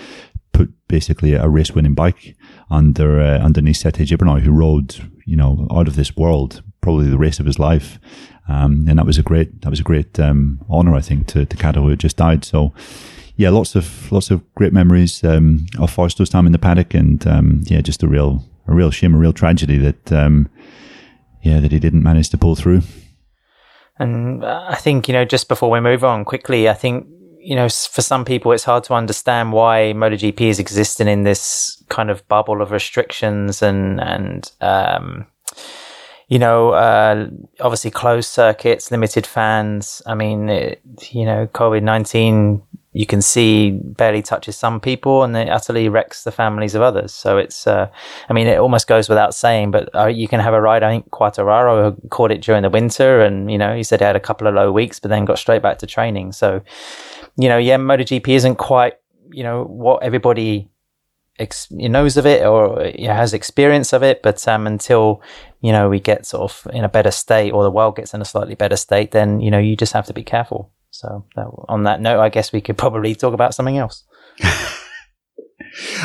put 0.52 0.73
basically 0.88 1.35
a 1.35 1.49
race 1.49 1.73
winning 1.73 1.95
bike 1.95 2.36
under 2.70 3.20
uh, 3.20 3.38
underneath 3.38 3.76
Sete 3.76 4.06
Gibernau, 4.06 4.40
who 4.40 4.50
rode 4.50 5.11
you 5.25 5.37
know 5.37 5.66
out 5.70 5.88
of 5.88 5.96
this 5.96 6.16
world, 6.16 6.62
probably 6.80 7.08
the 7.08 7.18
race 7.18 7.40
of 7.40 7.46
his 7.46 7.58
life, 7.58 7.99
um, 8.49 8.87
and 8.88 8.99
that 8.99 9.06
was 9.06 9.18
a 9.18 9.23
great 9.23 9.62
that 9.62 9.70
was 9.70 9.80
a 9.80 9.85
great 9.85 10.18
um, 10.18 10.64
honor 10.68 10.94
I 10.94 11.00
think 11.00 11.26
to 11.28 11.44
to 11.44 11.56
Kato 11.56 11.82
who 11.82 11.90
had 11.90 12.00
just 12.00 12.16
died. 12.16 12.44
So 12.44 12.73
yeah, 13.37 13.50
lots 13.50 13.76
of 13.76 14.11
lots 14.11 14.30
of 14.30 14.42
great 14.54 14.73
memories 14.73 15.23
um, 15.23 15.66
of 15.78 15.94
Fausto's 15.94 16.30
time 16.30 16.46
in 16.46 16.52
the 16.52 16.58
paddock, 16.58 16.94
and 16.94 17.26
um, 17.26 17.61
yeah, 17.64 17.80
just 17.80 18.02
a 18.02 18.08
real 18.08 18.44
a 18.66 18.75
real 18.75 18.90
shame, 18.90 19.14
a 19.14 19.18
real 19.18 19.32
tragedy 19.32 19.78
that 19.78 20.12
um, 20.12 20.49
yeah 21.42 21.61
that 21.61 21.73
he 21.73 21.78
didn't 21.78 22.02
manage 22.02 22.30
to 22.30 22.38
pull 22.38 22.56
through. 22.56 22.82
And 23.99 24.44
I 24.44 24.75
think 24.75 25.08
you 25.08 25.14
know 25.14 25.25
just 25.25 25.49
before 25.49 25.70
we 25.70 25.80
move 25.80 26.02
on 26.02 26.25
quickly, 26.25 26.68
I 26.68 26.75
think 26.75 27.06
you 27.47 27.55
know, 27.55 27.69
for 27.69 28.03
some 28.03 28.25
people, 28.25 28.50
it's 28.50 28.65
hard 28.65 28.83
to 28.85 28.95
understand 28.95 29.53
why 29.53 29.93
MotoGP 29.95 30.41
is 30.41 30.59
existing 30.59 31.07
in 31.07 31.23
this 31.23 31.81
kind 31.88 32.11
of 32.11 32.26
bubble 32.26 32.61
of 32.61 32.73
restrictions 32.73 33.62
and 33.62 34.00
and 34.00 34.50
um, 34.61 35.29
you 36.26 36.41
know, 36.41 36.71
uh, 36.71 37.29
obviously 37.61 37.93
closed 37.93 38.29
circuits, 38.29 38.91
limited 38.91 39.29
fans. 39.29 40.03
I 40.07 40.17
mean, 40.17 40.49
it, 40.49 40.81
you 41.11 41.25
know, 41.25 41.47
COVID 41.47 41.85
nineteen 41.85 42.62
you 42.97 43.05
can 43.05 43.21
see 43.21 43.73
barely 43.73 44.23
touches 44.23 44.57
some 44.57 44.81
people 44.81 45.23
and 45.23 45.37
it 45.37 45.50
utterly 45.50 45.87
wrecks 45.87 46.25
the 46.25 46.33
families 46.33 46.75
of 46.75 46.81
others. 46.81 47.12
So 47.12 47.37
it's, 47.37 47.67
uh, 47.67 47.91
I 48.31 48.33
mean, 48.33 48.47
it 48.47 48.59
almost 48.59 48.87
goes 48.87 49.07
without 49.07 49.35
saying, 49.35 49.71
but 49.71 49.95
uh, 49.95 50.07
you 50.07 50.26
can 50.26 50.41
have 50.41 50.55
a 50.55 50.61
ride. 50.62 50.83
I 50.83 50.93
think 50.93 51.11
Quartararo 51.11 51.95
caught 52.09 52.33
it 52.33 52.41
during 52.41 52.62
the 52.62 52.71
winter 52.71 53.21
and, 53.21 53.53
you 53.53 53.59
know, 53.59 53.76
he 53.76 53.83
said 53.83 54.00
he 54.00 54.07
had 54.07 54.17
a 54.17 54.21
couple 54.21 54.47
of 54.47 54.55
low 54.55 54.73
weeks, 54.73 54.99
but 54.99 55.11
then 55.11 55.26
got 55.26 55.38
straight 55.38 55.61
back 55.61 55.76
to 55.81 55.87
training. 55.87 56.33
So, 56.33 56.62
you 57.37 57.50
know, 57.50 57.59
yeah, 57.59 57.76
MotoGP 57.76 58.29
isn't 58.29 58.57
quite, 58.57 58.95
you 59.31 59.43
know, 59.43 59.65
what 59.65 60.03
everybody 60.03 60.71
ex- 61.38 61.71
knows 61.71 62.17
of 62.17 62.25
it 62.25 62.47
or 62.47 62.83
you 62.97 63.09
know, 63.09 63.15
has 63.15 63.35
experience 63.35 63.93
of 63.93 64.03
it. 64.03 64.23
But 64.23 64.49
um, 64.49 64.67
until 64.67 65.21
you 65.61 65.71
know 65.71 65.91
we 65.91 66.00
get 66.00 66.25
sort 66.25 66.50
of 66.50 66.73
in 66.73 66.83
a 66.83 66.88
better 66.88 67.11
state 67.11 67.50
or 67.53 67.62
the 67.62 67.71
world 67.71 67.97
gets 67.97 68.15
in 68.15 68.23
a 68.23 68.25
slightly 68.25 68.55
better 68.55 68.76
state, 68.76 69.11
then 69.11 69.41
you 69.41 69.50
know 69.50 69.59
you 69.59 69.76
just 69.76 69.93
have 69.93 70.07
to 70.07 70.15
be 70.15 70.25
careful. 70.25 70.71
So 70.99 71.25
that, 71.35 71.47
on 71.69 71.85
that 71.85 72.00
note, 72.00 72.21
I 72.21 72.29
guess 72.29 72.53
we 72.53 72.61
could 72.61 72.79
probably 72.79 73.15
talk 73.15 73.35
about 73.35 73.55
something 73.55 73.76
else. 73.76 74.05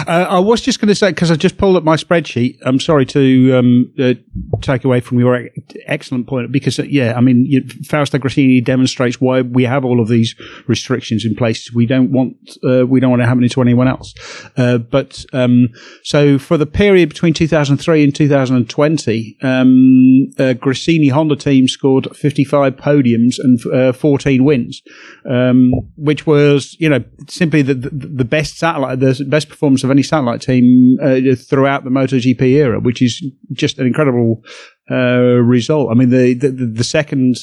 Uh, 0.08 0.26
I 0.30 0.40
was 0.40 0.62
just 0.62 0.80
going 0.80 0.88
to 0.88 0.96
say 0.96 1.10
because 1.10 1.32
I 1.32 1.36
just 1.36 1.58
pulled 1.58 1.76
up 1.76 1.84
my 1.84 1.96
spreadsheet. 1.96 2.58
I'm 2.64 2.80
sorry 2.80 3.06
to 3.08 3.58
um, 3.58 3.94
uh, 4.00 4.14
take 4.62 4.84
away 4.84 5.00
from 5.00 5.20
your 5.20 5.50
excellent 5.86 6.28
point 6.28 6.52
because 6.52 6.80
uh, 6.80 6.84
yeah, 6.84 7.14
I 7.16 7.22
mean 7.22 7.46
you, 7.46 7.64
Fausto 7.86 8.18
Gresini 8.18 8.64
demonstrates 8.64 9.22
why 9.22 9.42
we 9.42 9.64
have 9.64 9.86
all 9.86 10.00
of 10.00 10.08
these 10.08 10.36
restrictions 10.68 11.26
in 11.26 11.36
place. 11.36 11.72
We 11.74 11.86
don't 11.86 12.12
want 12.12 12.58
uh, 12.64 12.86
we 12.86 13.00
don't 13.00 13.10
want 13.10 13.22
to 13.22 13.28
happen 13.28 13.48
to 13.48 13.62
anyone 13.62 13.88
else. 13.88 14.14
Uh, 14.58 14.78
but 14.78 15.26
um, 15.34 15.70
so 16.04 16.38
for 16.38 16.58
the 16.58 16.66
period 16.66 17.10
between 17.10 17.34
2003 17.34 18.04
and 18.04 18.16
2020, 18.16 19.38
um, 19.42 20.28
uh, 20.38 20.54
Gresini 20.54 21.12
Honda 21.12 21.36
team 21.36 21.68
scored 21.68 22.16
55 22.16 22.76
podiums 22.76 23.36
and 23.40 23.96
14 23.96 24.44
wins, 24.44 24.82
um, 25.30 25.72
which 25.96 26.26
was 26.26 26.76
you 26.80 26.90
know 26.90 27.04
simply 27.28 27.62
the, 27.62 27.74
the, 27.74 27.90
the 27.90 28.26
best 28.26 28.58
satellite 28.58 29.00
the 29.00 29.26
best 29.28 29.50
performance 29.62 29.84
of 29.84 29.92
any 29.92 30.02
satellite 30.02 30.42
team 30.42 30.98
uh, 31.00 31.20
throughout 31.36 31.84
the 31.84 31.92
MotoGP 31.92 32.42
era, 32.42 32.80
which 32.80 33.00
is 33.00 33.24
just 33.54 33.78
an 33.78 33.86
incredible 33.86 34.44
uh, 34.90 35.38
result. 35.40 35.92
I 35.92 35.94
mean, 35.94 36.10
the 36.10 36.34
the, 36.34 36.50
the 36.50 36.84
second 36.84 37.38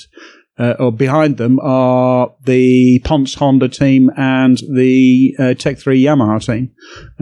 uh, 0.59 0.75
or 0.81 0.91
behind 0.91 1.37
them 1.37 1.61
are 1.61 2.35
the 2.43 2.99
Pons 3.05 3.35
Honda 3.35 3.69
team 3.69 4.11
and 4.17 4.59
the 4.75 5.37
uh, 5.39 5.55
Tech 5.55 5.79
Three 5.79 6.03
Yamaha 6.03 6.45
team. 6.45 6.73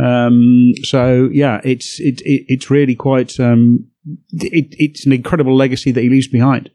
Um, 0.02 0.72
so 0.82 1.28
yeah, 1.30 1.60
it's 1.62 2.00
it, 2.00 2.22
it, 2.22 2.46
it's 2.48 2.70
really 2.70 2.94
quite 2.94 3.38
um, 3.38 3.86
it, 4.32 4.74
it's 4.78 5.04
an 5.04 5.12
incredible 5.12 5.54
legacy 5.54 5.92
that 5.92 6.00
he 6.00 6.08
leaves 6.08 6.28
behind. 6.28 6.70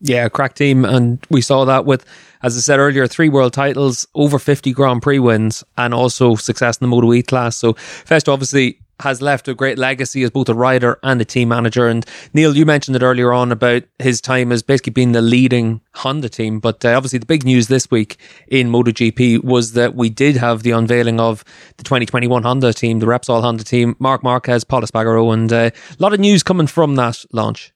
Yeah, 0.00 0.28
crack 0.28 0.54
team, 0.54 0.84
and 0.84 1.24
we 1.30 1.40
saw 1.40 1.64
that 1.64 1.86
with, 1.86 2.04
as 2.42 2.56
I 2.56 2.60
said 2.60 2.78
earlier, 2.78 3.06
three 3.06 3.28
world 3.28 3.52
titles, 3.52 4.06
over 4.14 4.38
fifty 4.38 4.72
Grand 4.72 5.02
Prix 5.02 5.18
wins, 5.18 5.64
and 5.78 5.94
also 5.94 6.34
success 6.34 6.76
in 6.78 6.84
the 6.84 6.88
Moto 6.88 7.12
E 7.12 7.22
class. 7.22 7.56
So 7.56 7.74
Fest 7.74 8.28
obviously 8.28 8.80
has 9.00 9.20
left 9.20 9.48
a 9.48 9.54
great 9.54 9.78
legacy 9.78 10.22
as 10.22 10.30
both 10.30 10.48
a 10.48 10.54
rider 10.54 10.98
and 11.02 11.20
a 11.20 11.24
team 11.24 11.48
manager. 11.48 11.88
And 11.88 12.06
Neil, 12.32 12.56
you 12.56 12.64
mentioned 12.64 12.96
it 12.96 13.02
earlier 13.02 13.32
on 13.32 13.50
about 13.50 13.82
his 13.98 14.20
time 14.20 14.52
as 14.52 14.62
basically 14.62 14.92
being 14.92 15.12
the 15.12 15.22
leading 15.22 15.80
Honda 15.94 16.28
team. 16.28 16.60
But 16.60 16.84
uh, 16.84 16.96
obviously, 16.96 17.18
the 17.18 17.26
big 17.26 17.44
news 17.44 17.68
this 17.68 17.90
week 17.90 18.18
in 18.48 18.70
MotoGP 18.70 19.42
was 19.44 19.72
that 19.72 19.94
we 19.94 20.10
did 20.10 20.36
have 20.36 20.62
the 20.62 20.70
unveiling 20.70 21.20
of 21.20 21.44
the 21.76 21.84
2021 21.84 22.42
Honda 22.42 22.72
team, 22.72 22.98
the 22.98 23.06
Repsol 23.06 23.42
Honda 23.42 23.64
team, 23.64 23.96
Marc 23.98 24.22
Marquez, 24.22 24.64
Pol 24.64 24.82
Espargaro, 24.82 25.32
and 25.32 25.52
uh, 25.52 25.70
a 25.90 26.02
lot 26.02 26.12
of 26.12 26.20
news 26.20 26.42
coming 26.42 26.66
from 26.66 26.96
that 26.96 27.24
launch. 27.32 27.72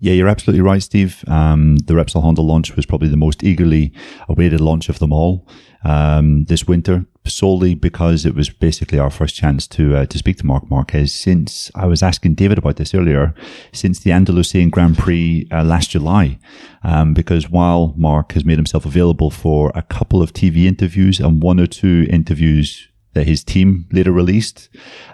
Yeah, 0.00 0.12
you're 0.12 0.28
absolutely 0.28 0.60
right, 0.60 0.82
Steve. 0.82 1.24
Um, 1.28 1.76
the 1.76 1.94
Repsol 1.94 2.22
Honda 2.22 2.42
launch 2.42 2.76
was 2.76 2.84
probably 2.84 3.08
the 3.08 3.16
most 3.16 3.42
eagerly 3.42 3.92
awaited 4.28 4.60
launch 4.60 4.88
of 4.88 4.98
them 4.98 5.12
all 5.12 5.46
um, 5.84 6.44
this 6.44 6.66
winter, 6.66 7.06
solely 7.26 7.74
because 7.74 8.26
it 8.26 8.34
was 8.34 8.50
basically 8.50 8.98
our 8.98 9.10
first 9.10 9.34
chance 9.36 9.66
to 9.68 9.96
uh, 9.96 10.06
to 10.06 10.18
speak 10.18 10.38
to 10.38 10.46
Marc 10.46 10.68
Marquez 10.68 11.14
since 11.14 11.70
I 11.74 11.86
was 11.86 12.02
asking 12.02 12.34
David 12.34 12.58
about 12.58 12.76
this 12.76 12.94
earlier, 12.94 13.34
since 13.72 14.00
the 14.00 14.12
Andalusian 14.12 14.70
Grand 14.70 14.98
Prix 14.98 15.46
uh, 15.52 15.62
last 15.64 15.90
July. 15.90 16.38
Um, 16.82 17.14
because 17.14 17.48
while 17.48 17.94
Marc 17.96 18.32
has 18.32 18.44
made 18.44 18.58
himself 18.58 18.84
available 18.84 19.30
for 19.30 19.70
a 19.74 19.82
couple 19.82 20.22
of 20.22 20.32
TV 20.32 20.64
interviews 20.64 21.20
and 21.20 21.42
one 21.42 21.60
or 21.60 21.66
two 21.66 22.06
interviews 22.10 22.88
that 23.14 23.26
his 23.26 23.44
team 23.44 23.86
later 23.92 24.12
released, 24.12 24.68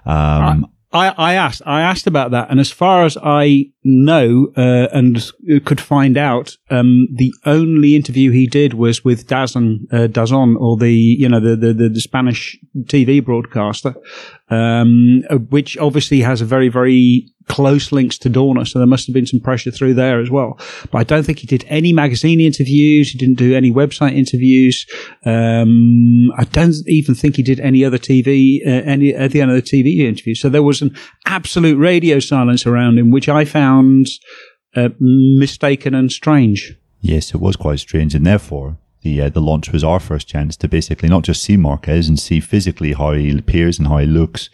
um, 0.06 0.66
I, 0.92 1.08
I 1.16 1.34
asked, 1.34 1.62
I 1.64 1.82
asked 1.82 2.08
about 2.08 2.32
that, 2.32 2.50
and 2.50 2.58
as 2.58 2.72
far 2.72 3.04
as 3.04 3.16
I 3.22 3.70
know 3.84 4.52
uh, 4.56 4.88
and 4.92 5.30
could 5.64 5.80
find 5.80 6.16
out, 6.16 6.56
um, 6.68 7.06
the 7.12 7.32
only 7.46 7.94
interview 7.94 8.32
he 8.32 8.48
did 8.48 8.74
was 8.74 9.04
with 9.04 9.28
Dazn, 9.28 9.86
uh, 9.92 10.08
Dazon, 10.08 10.56
or 10.56 10.76
the 10.76 10.92
you 10.92 11.28
know 11.28 11.38
the 11.38 11.54
the, 11.54 11.88
the 11.88 12.00
Spanish 12.00 12.58
TV 12.84 13.24
broadcaster, 13.24 13.94
um, 14.48 15.22
which 15.50 15.78
obviously 15.78 16.20
has 16.22 16.40
a 16.40 16.44
very 16.44 16.68
very 16.68 17.28
close 17.50 17.90
links 17.90 18.16
to 18.18 18.30
Dorna, 18.30 18.66
so 18.66 18.78
there 18.78 18.86
must 18.86 19.06
have 19.08 19.14
been 19.14 19.26
some 19.26 19.40
pressure 19.40 19.72
through 19.72 19.94
there 19.94 20.20
as 20.20 20.30
well. 20.30 20.56
But 20.92 20.98
I 20.98 21.04
don't 21.04 21.24
think 21.24 21.40
he 21.40 21.46
did 21.46 21.64
any 21.68 21.92
magazine 21.92 22.40
interviews. 22.40 23.10
He 23.10 23.18
didn't 23.18 23.38
do 23.38 23.56
any 23.56 23.72
website 23.72 24.14
interviews. 24.16 24.86
Um, 25.26 26.30
I 26.38 26.44
don't 26.44 26.76
even 26.86 27.16
think 27.16 27.36
he 27.36 27.42
did 27.42 27.58
any 27.58 27.84
other 27.84 27.98
TV, 27.98 28.64
uh, 28.64 28.70
any 28.70 29.12
at 29.12 29.32
the 29.32 29.40
end 29.40 29.50
of 29.50 29.56
the 29.56 29.62
TV 29.62 29.98
interviews. 29.98 30.40
So 30.40 30.48
there 30.48 30.62
was 30.62 30.80
an 30.80 30.96
absolute 31.26 31.76
radio 31.76 32.20
silence 32.20 32.66
around 32.66 32.98
him, 32.98 33.10
which 33.10 33.28
I 33.28 33.44
found 33.44 34.06
uh, 34.76 34.90
mistaken 35.00 35.94
and 35.94 36.12
strange. 36.12 36.76
Yes, 37.00 37.34
it 37.34 37.40
was 37.40 37.56
quite 37.56 37.80
strange, 37.80 38.14
and 38.14 38.24
therefore 38.24 38.78
the 39.02 39.22
uh, 39.22 39.28
the 39.28 39.40
launch 39.40 39.72
was 39.72 39.82
our 39.82 40.00
first 40.00 40.28
chance 40.28 40.56
to 40.58 40.68
basically 40.68 41.08
not 41.08 41.22
just 41.24 41.42
see 41.42 41.56
Marquez 41.56 42.08
and 42.08 42.18
see 42.18 42.40
physically 42.40 42.92
how 42.92 43.12
he 43.12 43.36
appears 43.36 43.78
and 43.78 43.88
how 43.88 43.98
he 43.98 44.06
looks, 44.06 44.50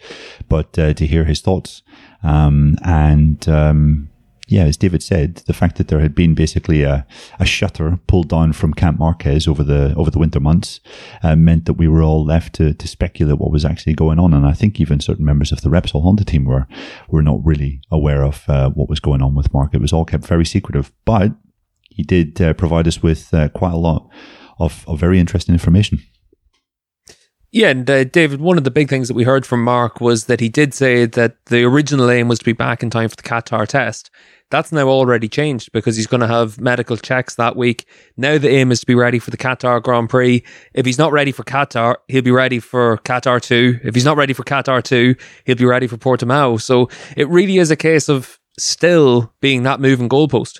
but 0.47 0.77
uh, 0.79 0.93
to 0.93 1.05
hear 1.05 1.25
his 1.25 1.41
thoughts. 1.41 1.83
Um, 2.23 2.77
and 2.83 3.47
um, 3.47 4.09
yeah, 4.47 4.63
as 4.63 4.77
David 4.77 5.03
said, 5.03 5.35
the 5.45 5.53
fact 5.53 5.77
that 5.77 5.89
there 5.89 5.99
had 5.99 6.15
been 6.15 6.33
basically 6.33 6.83
a, 6.83 7.05
a 7.39 7.45
shutter 7.45 7.99
pulled 8.07 8.29
down 8.29 8.53
from 8.53 8.73
Camp 8.73 8.97
Marquez 8.97 9.47
over 9.47 9.61
the 9.61 9.93
over 9.95 10.09
the 10.09 10.19
winter 10.19 10.39
months 10.39 10.79
uh, 11.21 11.35
meant 11.35 11.65
that 11.65 11.73
we 11.73 11.87
were 11.87 12.01
all 12.01 12.23
left 12.23 12.55
to, 12.55 12.73
to 12.73 12.87
speculate 12.87 13.39
what 13.39 13.51
was 13.51 13.65
actually 13.65 13.93
going 13.93 14.19
on. 14.19 14.33
And 14.33 14.45
I 14.45 14.53
think 14.53 14.79
even 14.79 15.01
certain 15.01 15.25
members 15.25 15.51
of 15.51 15.61
the 15.61 15.69
Repsol 15.69 16.01
Honda 16.01 16.23
team 16.23 16.45
were 16.45 16.65
were 17.09 17.21
not 17.21 17.45
really 17.45 17.81
aware 17.91 18.23
of 18.23 18.43
uh, 18.47 18.69
what 18.69 18.89
was 18.89 19.01
going 19.01 19.21
on 19.21 19.35
with 19.35 19.53
Marc. 19.53 19.73
It 19.73 19.81
was 19.81 19.91
all 19.91 20.05
kept 20.05 20.25
very 20.25 20.45
secretive, 20.45 20.93
but 21.03 21.33
he 21.89 22.03
did 22.03 22.41
uh, 22.41 22.53
provide 22.53 22.87
us 22.87 23.03
with 23.03 23.33
uh, 23.33 23.49
quite 23.49 23.73
a 23.73 23.77
lot 23.77 24.09
of, 24.59 24.85
of 24.87 24.99
very 24.99 25.19
interesting 25.19 25.53
information. 25.53 25.99
Yeah, 27.57 27.69
and 27.69 27.89
uh, 27.89 28.03
David, 28.03 28.39
one 28.39 28.59
of 28.59 28.65
the 28.65 28.69
big 28.69 28.87
things 28.87 29.07
that 29.07 29.15
we 29.15 29.23
heard 29.23 29.43
from 29.43 29.63
Marc 29.63 29.99
was 29.99 30.25
that 30.25 30.39
he 30.39 30.47
did 30.47 30.75
say 30.75 31.07
that 31.07 31.43
the 31.47 31.63
original 31.63 32.11
aim 32.11 32.27
was 32.27 32.37
to 32.37 32.45
be 32.45 32.53
back 32.53 32.83
in 32.83 32.91
time 32.91 33.09
for 33.09 33.15
the 33.15 33.23
Qatar 33.23 33.65
test. 33.65 34.11
That's 34.51 34.71
now 34.71 34.87
already 34.87 35.27
changed 35.27 35.71
because 35.71 35.97
he's 35.97 36.05
going 36.05 36.21
to 36.21 36.27
have 36.27 36.61
medical 36.61 36.97
checks 36.97 37.33
that 37.33 37.55
week. 37.55 37.87
Now 38.15 38.37
the 38.37 38.51
aim 38.51 38.71
is 38.71 38.81
to 38.81 38.85
be 38.85 38.93
ready 38.93 39.17
for 39.17 39.31
the 39.31 39.37
Qatar 39.37 39.81
Grand 39.81 40.07
Prix. 40.07 40.43
If 40.75 40.85
he's 40.85 40.99
not 40.99 41.11
ready 41.11 41.31
for 41.31 41.43
Qatar, 41.43 41.95
he'll 42.07 42.21
be 42.21 42.29
ready 42.29 42.59
for 42.59 42.99
Qatar 42.99 43.41
2. 43.41 43.79
If 43.83 43.95
he's 43.95 44.05
not 44.05 44.17
ready 44.17 44.33
for 44.33 44.43
Qatar 44.43 44.83
2, 44.83 45.15
he'll 45.45 45.55
be 45.55 45.65
ready 45.65 45.87
for 45.87 45.97
Portimao. 45.97 46.61
So 46.61 46.89
it 47.15 47.27
really 47.27 47.57
is 47.57 47.71
a 47.71 47.75
case 47.75 48.07
of 48.07 48.39
still 48.59 49.33
being 49.41 49.63
that 49.63 49.79
moving 49.79 50.09
goalpost. 50.09 50.59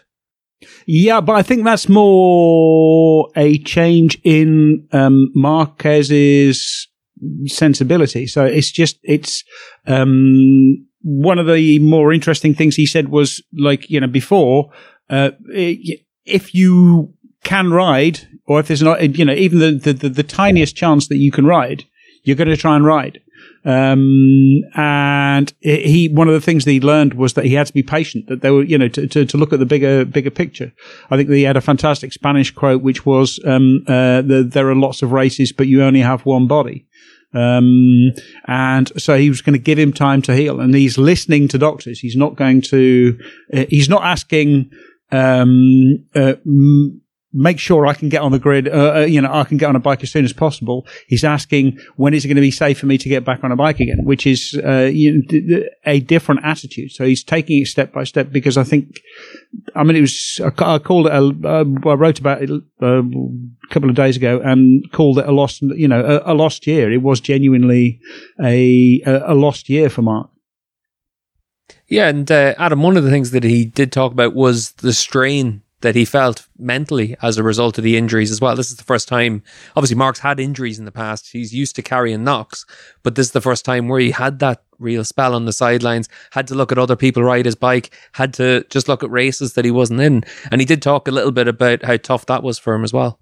Yeah, 0.88 1.22
but 1.22 1.36
I 1.36 1.44
think 1.44 1.64
that's 1.64 1.88
more 1.88 3.30
a 3.36 3.60
change 3.60 4.20
in 4.24 4.88
um, 4.92 5.32
Marquez's 5.36 6.87
sensibility. 7.46 8.28
So 8.28 8.46
it's 8.46 8.72
just 8.72 9.00
it's 9.04 9.44
um, 9.86 10.86
one 11.02 11.40
of 11.40 11.48
the 11.48 11.80
more 11.80 12.14
interesting 12.14 12.54
things 12.54 12.76
he 12.76 12.86
said 12.86 13.10
was 13.10 13.44
like 13.58 13.90
you 13.90 14.00
know 14.00 14.08
before 14.08 14.70
uh, 15.10 15.32
if 15.50 16.54
you 16.54 17.14
can 17.44 17.72
ride 17.72 18.28
or 18.46 18.60
if 18.60 18.68
there's 18.68 18.82
not 18.82 19.18
you 19.18 19.26
know 19.26 19.34
even 19.34 19.60
the, 19.60 19.72
the, 19.72 19.94
the, 19.94 20.10
the 20.10 20.24
tiniest 20.24 20.76
chance 20.76 21.08
that 21.08 21.18
you 21.18 21.32
can 21.32 21.46
ride, 21.46 21.86
you're 22.24 22.36
going 22.36 22.50
to 22.50 22.58
try 22.58 22.76
and 22.76 22.86
ride. 22.86 23.22
Um, 23.66 24.62
and 24.76 25.54
he, 25.60 26.08
one 26.08 26.30
of 26.30 26.34
the 26.34 26.42
things 26.42 26.64
that 26.64 26.72
he 26.72 26.80
learned 26.80 27.16
was 27.16 27.34
that 27.34 27.46
he 27.46 27.54
had 27.54 27.68
to 27.68 27.74
be 27.74 27.84
patient, 27.84 28.28
that 28.28 28.42
they 28.42 28.50
were, 28.50 28.64
you 28.64 28.78
know, 28.78 28.88
to, 28.88 29.08
to, 29.08 29.26
to 29.26 29.38
look 29.38 29.52
at 29.52 29.60
the 29.60 29.66
bigger, 29.66 30.06
bigger 30.06 30.32
picture. 30.32 30.72
I 31.12 31.18
think 31.18 31.30
he 31.30 31.44
had 31.44 31.58
a 31.58 31.62
fantastic 31.62 32.14
Spanish 32.14 32.50
quote, 32.52 32.82
which 32.82 33.06
was, 33.06 33.42
um, 33.46 33.84
uh, 33.88 34.22
the, 34.22 34.48
there 34.50 34.70
are 34.70 34.76
lots 34.76 35.02
of 35.02 35.12
races, 35.12 35.52
but 35.52 35.68
you 35.68 35.84
only 35.84 36.00
have 36.00 36.26
one 36.26 36.48
body. 36.48 36.88
Um, 37.34 38.12
and 38.48 38.92
so 39.02 39.18
he 39.18 39.30
was 39.30 39.42
going 39.42 39.54
to 39.54 39.60
give 39.60 39.78
him 39.78 39.94
time 39.94 40.22
to 40.24 40.36
heal 40.36 40.60
and 40.60 40.74
he's 40.74 40.98
listening 40.98 41.48
to 41.50 41.58
doctors. 41.58 42.00
He's 42.00 42.16
not 42.16 42.36
going 42.36 42.62
to, 42.64 43.20
uh, 43.54 43.66
he's 43.70 43.90
not 43.90 44.04
asking, 44.04 44.72
um, 45.12 46.06
uh, 46.16 46.36
m- 46.46 47.02
make 47.38 47.60
sure 47.60 47.86
I 47.86 47.94
can 47.94 48.10
get 48.10 48.22
on 48.22 48.32
the 48.32 48.40
grid. 48.40 48.68
Uh, 48.68 48.96
uh, 48.96 49.00
you 49.02 49.22
know, 49.22 49.32
I 49.32 49.44
can 49.44 49.58
get 49.58 49.70
on 49.70 49.76
a 49.76 49.80
bike 49.80 50.02
as 50.02 50.12
soon 50.12 50.26
as 50.26 50.34
possible. 50.34 50.88
He's 51.08 51.24
asking 51.24 51.78
when 51.96 52.14
is 52.14 52.26
it 52.26 52.30
going 52.30 52.36
to 52.36 52.42
be 52.42 52.52
safe 52.52 52.80
for 52.80 52.88
me 52.88 52.98
to 52.98 53.08
get 53.08 53.24
back 53.24 53.44
on 53.44 53.52
a 53.52 53.56
bike 53.56 53.80
again, 53.80 54.04
which 54.04 54.26
is 54.26 54.60
uh, 54.66 54.90
you 54.92 55.24
know, 55.30 55.64
a 55.86 56.00
different 56.00 56.42
attitude. 56.44 56.92
So 56.92 57.06
he's 57.06 57.24
taking 57.24 57.62
it 57.62 57.68
step 57.68 57.94
by 57.94 58.04
step 58.06 58.32
because 58.32 58.58
I 58.58 58.64
think, 58.64 59.02
I 59.76 59.84
mean, 59.84 59.96
it 59.96 60.02
was 60.02 60.42
I 60.44 60.80
called 60.80 61.08
it. 61.08 61.14
Uh, 61.14 61.90
I 61.90 61.94
wrote 61.94 62.20
about 62.20 62.42
it 62.42 62.50
uh, 62.50 63.04
a 63.04 63.68
couple 63.70 63.90
of 63.90 63.96
days 63.96 64.18
ago 64.18 64.42
and 64.44 64.92
called 64.92 65.20
it 65.20 65.28
a 65.28 65.32
lost, 65.32 65.62
you 65.62 65.88
know, 65.88 66.04
a, 66.04 66.34
a 66.34 66.34
lost 66.34 66.66
year. 66.66 66.92
It 66.92 67.04
was 67.04 67.20
genuinely 67.22 68.02
a 68.44 69.02
a 69.06 69.36
lost 69.36 69.70
year 69.70 69.90
for 69.90 70.02
Marc. 70.02 70.32
Yeah, 71.88 72.10
and 72.10 72.30
uh, 72.30 72.56
Adam, 72.58 72.82
one 72.82 72.98
of 72.98 73.04
the 73.04 73.10
things 73.10 73.32
that 73.32 73.44
he 73.44 73.64
did 73.64 73.92
talk 73.92 74.12
about 74.12 74.34
was 74.34 74.72
the 74.74 74.94
strain 74.94 75.62
that 75.82 75.96
he 75.96 76.06
felt 76.06 76.48
mentally 76.58 77.16
as 77.22 77.38
a 77.38 77.44
result 77.44 77.78
of 77.78 77.84
the 77.84 77.98
injuries 77.98 78.32
as 78.32 78.42
well. 78.42 78.56
This 78.56 78.72
is 78.72 78.78
the 78.78 78.84
first 78.84 79.08
time, 79.08 79.44
obviously, 79.76 79.96
Marc's 79.96 80.20
had 80.20 80.40
injuries 80.40 80.80
in 80.80 80.86
the 80.86 80.92
past. 80.92 81.30
He's 81.32 81.54
used 81.54 81.76
to 81.76 81.82
carrying 81.82 82.24
knocks, 82.24 82.66
but 83.04 83.16
this 83.16 83.28
is 83.28 83.32
the 83.32 83.42
first 83.42 83.64
time 83.64 83.88
where 83.88 84.00
he 84.00 84.12
had 84.12 84.40
that 84.40 84.64
real 84.80 85.04
spell 85.04 85.36
on 85.36 85.46
the 85.46 85.54
sidelines, 85.54 86.10
had 86.32 86.48
to 86.48 86.56
look 86.56 86.72
at 86.72 86.78
other 86.78 86.96
people 86.96 87.24
ride 87.24 87.46
his 87.46 87.56
bike, 87.56 87.94
had 88.14 88.34
to 88.36 88.64
just 88.70 88.88
look 88.88 89.04
at 89.04 89.12
races 89.12 89.54
that 89.54 89.66
he 89.66 89.72
wasn't 89.72 90.00
in. 90.00 90.24
And 90.52 90.62
he 90.62 90.66
did 90.66 90.82
talk 90.82 91.08
a 91.08 91.12
little 91.12 91.32
bit 91.32 91.48
about 91.48 91.84
how 91.84 91.98
tough 91.98 92.26
that 92.28 92.44
was 92.44 92.58
for 92.58 92.74
him 92.74 92.84
as 92.84 92.94
well. 92.94 93.20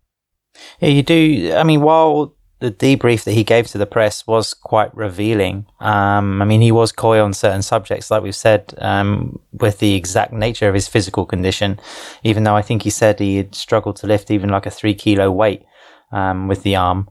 Yeah, 0.80 0.90
you 0.90 1.04
do. 1.04 1.54
I 1.56 1.64
mean, 1.64 1.82
while 1.82 2.35
the 2.60 2.72
debrief 2.72 3.24
that 3.26 3.34
he 3.34 3.44
gave 3.44 3.68
to 3.68 3.78
the 3.78 3.86
press 3.86 4.26
was 4.26 4.54
quite 4.54 4.96
revealing. 4.96 5.66
Um, 5.80 6.42
I 6.42 6.46
mean, 6.46 6.62
he 6.62 6.72
was 6.72 6.92
coy 6.92 7.22
on 7.22 7.34
certain 7.34 7.62
subjects, 7.62 8.10
like 8.10 8.24
we've 8.24 8.36
said, 8.36 8.74
um, 8.78 9.40
with 9.52 9.80
the 9.80 9.96
exact 9.96 10.32
nature 10.32 10.68
of 10.70 10.74
his 10.74 10.88
physical 10.88 11.26
condition, 11.26 11.80
even 12.24 12.44
though 12.44 12.56
I 12.56 12.62
think 12.62 12.84
he 12.84 12.90
said 12.90 13.20
he 13.20 13.38
had 13.38 13.56
struggled 13.56 13.98
to 13.98 14.08
lift 14.08 14.32
even 14.32 14.50
like 14.50 14.66
a 14.66 14.72
three 14.72 14.96
kilo 14.96 15.30
weight 15.32 15.64
um, 16.12 16.48
with 16.48 16.64
the 16.64 16.76
arm. 16.78 17.10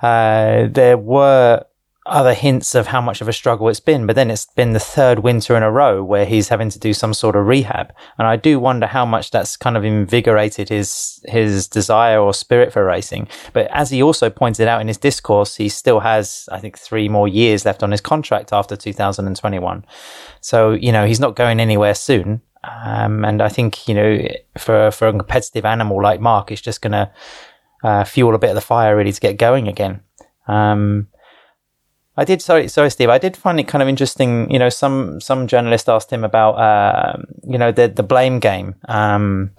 Uh, 0.00 0.68
there 0.68 0.98
were 0.98 1.64
other 2.04 2.34
hints 2.34 2.74
of 2.74 2.88
how 2.88 3.00
much 3.00 3.20
of 3.20 3.28
a 3.28 3.32
struggle 3.32 3.68
it's 3.68 3.78
been, 3.78 4.06
but 4.06 4.16
then 4.16 4.30
it's 4.30 4.46
been 4.46 4.72
the 4.72 4.80
third 4.80 5.20
winter 5.20 5.56
in 5.56 5.62
a 5.62 5.70
row 5.70 6.02
where 6.02 6.24
he's 6.24 6.48
having 6.48 6.68
to 6.68 6.78
do 6.78 6.92
some 6.92 7.14
sort 7.14 7.36
of 7.36 7.46
rehab. 7.46 7.92
And 8.18 8.26
I 8.26 8.36
do 8.36 8.58
wonder 8.58 8.88
how 8.88 9.06
much 9.06 9.30
that's 9.30 9.56
kind 9.56 9.76
of 9.76 9.84
invigorated 9.84 10.68
his, 10.68 11.20
his 11.26 11.68
desire 11.68 12.18
or 12.18 12.34
spirit 12.34 12.72
for 12.72 12.84
racing. 12.84 13.28
But 13.52 13.68
as 13.70 13.90
he 13.90 14.02
also 14.02 14.30
pointed 14.30 14.66
out 14.66 14.80
in 14.80 14.88
his 14.88 14.98
discourse, 14.98 15.56
he 15.56 15.68
still 15.68 16.00
has, 16.00 16.48
I 16.50 16.58
think, 16.58 16.76
three 16.76 17.08
more 17.08 17.28
years 17.28 17.64
left 17.64 17.84
on 17.84 17.92
his 17.92 18.00
contract 18.00 18.52
after 18.52 18.76
2021. 18.76 19.84
So, 20.40 20.72
you 20.72 20.90
know, 20.90 21.06
he's 21.06 21.20
not 21.20 21.36
going 21.36 21.60
anywhere 21.60 21.94
soon. 21.94 22.42
Um, 22.64 23.24
and 23.24 23.40
I 23.40 23.48
think, 23.48 23.86
you 23.86 23.94
know, 23.94 24.28
for, 24.58 24.90
for 24.90 25.06
a 25.06 25.12
competitive 25.12 25.64
animal 25.64 26.02
like 26.02 26.20
Marc, 26.20 26.50
it's 26.50 26.60
just 26.60 26.82
going 26.82 26.92
to, 26.92 27.12
uh, 27.84 28.04
fuel 28.04 28.34
a 28.34 28.38
bit 28.38 28.50
of 28.50 28.54
the 28.54 28.60
fire 28.60 28.96
really 28.96 29.12
to 29.12 29.20
get 29.20 29.36
going 29.36 29.68
again. 29.68 30.00
Um, 30.48 31.08
I 32.16 32.24
did. 32.24 32.42
Sorry, 32.42 32.68
sorry, 32.68 32.90
Steve. 32.90 33.08
I 33.08 33.18
did 33.18 33.36
find 33.36 33.58
it 33.58 33.68
kind 33.68 33.82
of 33.82 33.88
interesting. 33.88 34.50
You 34.50 34.58
know, 34.58 34.68
some 34.68 35.20
some 35.20 35.46
journalist 35.46 35.88
asked 35.88 36.12
him 36.12 36.24
about, 36.24 36.52
uh, 36.52 37.16
you 37.44 37.58
know, 37.58 37.72
the 37.72 37.88
the 37.88 38.02
blame 38.02 38.38
game. 38.38 38.74
Um, 38.88 39.52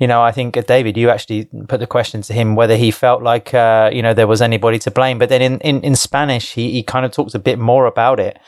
you 0.00 0.06
know, 0.06 0.22
I 0.22 0.32
think 0.32 0.56
uh, 0.56 0.62
David, 0.62 0.96
you 0.96 1.10
actually 1.10 1.44
put 1.68 1.78
the 1.78 1.86
question 1.86 2.22
to 2.22 2.32
him 2.32 2.56
whether 2.56 2.74
he 2.74 2.90
felt 2.90 3.22
like, 3.22 3.52
uh, 3.52 3.90
you 3.92 4.00
know, 4.02 4.14
there 4.14 4.26
was 4.26 4.40
anybody 4.40 4.78
to 4.80 4.90
blame. 4.90 5.18
But 5.18 5.28
then 5.28 5.42
in, 5.42 5.60
in, 5.60 5.82
in 5.82 5.94
Spanish, 5.94 6.54
he, 6.54 6.72
he 6.72 6.82
kind 6.82 7.04
of 7.04 7.12
talked 7.12 7.34
a 7.34 7.38
bit 7.38 7.58
more 7.58 7.84
about 7.84 8.18
it 8.18 8.38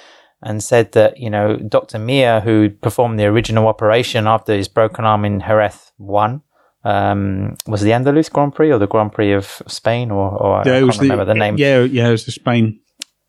and 0.43 0.63
said 0.63 0.93
that, 0.93 1.19
you 1.19 1.29
know, 1.29 1.57
Dr. 1.57 1.99
Mir, 1.99 2.41
who 2.41 2.71
performed 2.71 3.21
the 3.21 3.27
original 3.27 3.69
operation 3.69 4.27
after 4.27 4.55
his 4.57 4.67
broken 4.67 5.05
arm 5.05 5.27
in 5.27 5.41
Jerez, 5.41 5.93
won. 5.99 6.41
Um, 6.85 7.57
was 7.67 7.83
the 7.83 7.91
Andalus 7.91 8.33
Grand 8.33 8.55
Prix 8.55 8.73
or 8.73 8.79
the 8.79 8.89
Grand 8.89 9.13
Prix 9.13 9.33
of 9.33 9.63
Spain 9.69 10.11
or, 10.11 10.31
or 10.31 10.63
yeah, 10.65 10.79
I 10.79 10.81
can't 10.81 10.99
remember 10.99 11.25
the, 11.27 11.35
the 11.35 11.39
name. 11.39 11.57
Yeah, 11.59 11.83
yeah, 11.83 12.09
it 12.09 12.13
was 12.13 12.25
the 12.25 12.33
Spain 12.33 12.81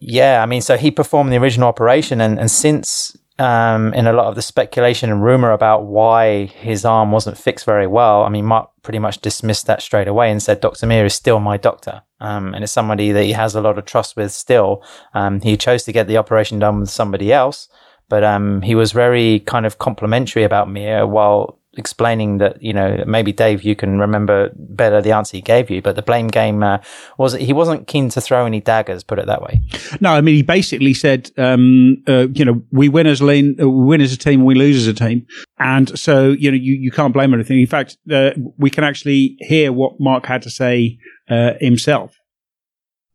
yeah, 0.05 0.43
I 0.43 0.45
mean, 0.45 0.62
so 0.62 0.75
he 0.75 0.91
performed 0.91 1.31
the 1.31 1.38
original 1.38 1.69
operation, 1.69 2.19
and, 2.19 2.38
and 2.38 2.51
since 2.51 3.15
um, 3.39 3.93
in 3.93 4.05
a 4.05 4.13
lot 4.13 4.27
of 4.27 4.36
the 4.36 4.41
speculation 4.41 5.10
and 5.10 5.24
rumor 5.24 5.51
about 5.51 5.86
why 5.86 6.45
his 6.45 6.86
arm 6.86 7.12
wasn't 7.12 7.38
fixed 7.38 7.65
very 7.65 7.88
well, 7.88 8.24
I 8.24 8.29
mean, 8.29 8.45
Marc 8.45 8.69
pretty 8.83 9.00
much 9.00 9.22
dismissed 9.22 9.65
that 9.67 9.81
straight 9.81 10.07
away 10.07 10.29
and 10.29 10.43
said, 10.43 10.60
Dr. 10.60 10.86
Mir 10.86 11.05
is 11.05 11.13
still 11.13 11.39
my 11.39 11.57
doctor. 11.57 12.01
Um, 12.19 12.53
and 12.53 12.63
it's 12.63 12.74
somebody 12.74 13.12
that 13.12 13.24
he 13.24 13.31
has 13.31 13.55
a 13.55 13.62
lot 13.62 13.77
of 13.77 13.86
trust 13.86 14.15
with 14.15 14.31
still. 14.31 14.83
Um, 15.13 15.41
he 15.41 15.57
chose 15.57 15.83
to 15.86 15.91
get 15.91 16.07
the 16.07 16.17
operation 16.17 16.60
done 16.60 16.81
with 16.81 16.89
somebody 16.89 17.33
else, 17.33 17.69
but 18.10 18.24
um, 18.24 18.62
he 18.62 18.75
was 18.75 18.91
very 18.91 19.39
kind 19.41 19.65
of 19.65 19.79
complimentary 19.79 20.43
about 20.43 20.69
Mir 20.69 21.07
while 21.07 21.60
explaining 21.75 22.37
that 22.37 22.61
you 22.61 22.73
know 22.73 23.03
maybe 23.07 23.31
Dave 23.31 23.63
you 23.63 23.75
can 23.75 23.99
remember 23.99 24.51
better 24.55 25.01
the 25.01 25.11
answer 25.11 25.37
he 25.37 25.41
gave 25.41 25.69
you 25.69 25.81
but 25.81 25.95
the 25.95 26.01
blame 26.01 26.27
game 26.27 26.61
uh, 26.63 26.77
was 27.17 27.33
he 27.33 27.53
wasn't 27.53 27.87
keen 27.87 28.09
to 28.09 28.21
throw 28.21 28.45
any 28.45 28.61
daggers 28.61 29.03
put 29.03 29.19
it 29.19 29.25
that 29.25 29.41
way. 29.41 29.61
No 29.99 30.11
I 30.11 30.21
mean 30.21 30.35
he 30.35 30.43
basically 30.43 30.93
said 30.93 31.31
um, 31.37 32.03
uh, 32.07 32.27
you 32.33 32.45
know 32.45 32.62
we 32.71 32.89
win 32.89 33.07
as 33.07 33.21
lean 33.21 33.55
uh, 33.62 33.67
we 33.67 33.86
win 33.86 34.01
as 34.01 34.13
a 34.13 34.17
team 34.17 34.45
we 34.45 34.55
lose 34.55 34.77
as 34.77 34.88
a 34.88 34.93
team. 34.93 35.25
And 35.59 35.97
so 35.97 36.31
you 36.31 36.51
know 36.51 36.57
you, 36.57 36.75
you 36.75 36.91
can't 36.91 37.13
blame 37.13 37.33
anything. 37.33 37.59
In 37.59 37.67
fact 37.67 37.97
uh, 38.12 38.31
we 38.57 38.69
can 38.69 38.83
actually 38.83 39.38
hear 39.39 39.71
what 39.71 39.99
Marc 39.99 40.25
had 40.25 40.41
to 40.43 40.49
say 40.49 40.97
uh, 41.29 41.53
himself. 41.59 42.19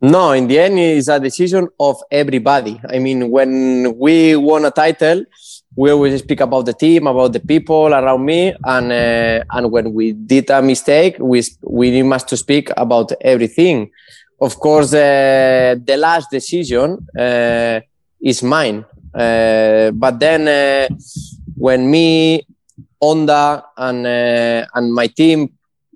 No, 0.00 0.30
in 0.30 0.46
the 0.46 0.60
end, 0.60 0.78
it's 0.78 1.08
a 1.08 1.18
decision 1.18 1.68
of 1.80 1.96
everybody. 2.12 2.80
I 2.88 3.00
mean, 3.00 3.30
when 3.30 3.98
we 3.98 4.36
won 4.36 4.64
a 4.64 4.70
title, 4.70 5.24
we 5.78 5.92
always 5.92 6.18
speak 6.18 6.40
about 6.40 6.66
the 6.66 6.72
team, 6.72 7.06
about 7.06 7.32
the 7.32 7.38
people 7.38 7.94
around 7.94 8.24
me, 8.24 8.52
and 8.64 8.90
uh, 8.90 9.56
and 9.56 9.70
when 9.70 9.92
we 9.92 10.12
did 10.12 10.50
a 10.50 10.60
mistake, 10.60 11.14
we 11.20 11.40
we 11.62 12.02
must 12.02 12.26
to 12.30 12.36
speak 12.36 12.66
about 12.76 13.12
everything. 13.20 13.88
Of 14.40 14.58
course, 14.58 14.92
uh, 14.92 15.76
the 15.90 15.96
last 15.96 16.32
decision 16.32 16.98
uh, 17.16 17.78
is 18.20 18.42
mine, 18.42 18.84
uh, 19.14 19.92
but 19.92 20.18
then 20.18 20.48
uh, 20.48 20.88
when 21.56 21.88
me, 21.88 22.44
Honda, 23.00 23.64
and 23.76 24.04
uh, 24.04 24.66
and 24.74 24.92
my 24.92 25.06
team 25.06 25.48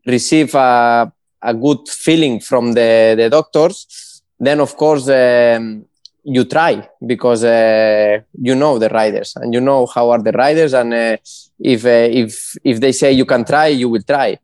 receive 0.06 0.54
a 0.54 1.12
a 1.42 1.54
good 1.54 1.88
feeling 1.88 2.38
from 2.38 2.74
the 2.74 3.14
the 3.16 3.28
doctors, 3.28 4.22
then 4.38 4.60
of 4.60 4.76
course. 4.76 5.08
Um, 5.08 5.86
you 6.24 6.44
try 6.44 6.88
because 7.04 7.44
uh, 7.44 8.20
you 8.40 8.54
know 8.54 8.78
the 8.78 8.88
riders 8.88 9.34
and 9.36 9.52
you 9.52 9.60
know 9.60 9.86
how 9.86 10.10
are 10.10 10.22
the 10.22 10.32
riders 10.32 10.72
and 10.72 10.94
uh, 10.94 11.16
if 11.58 11.84
uh, 11.84 12.08
if 12.10 12.56
if 12.62 12.80
they 12.80 12.92
say 12.92 13.12
you 13.12 13.24
can 13.24 13.44
try 13.44 13.66
you 13.66 13.88
will 13.88 14.02
try. 14.02 14.38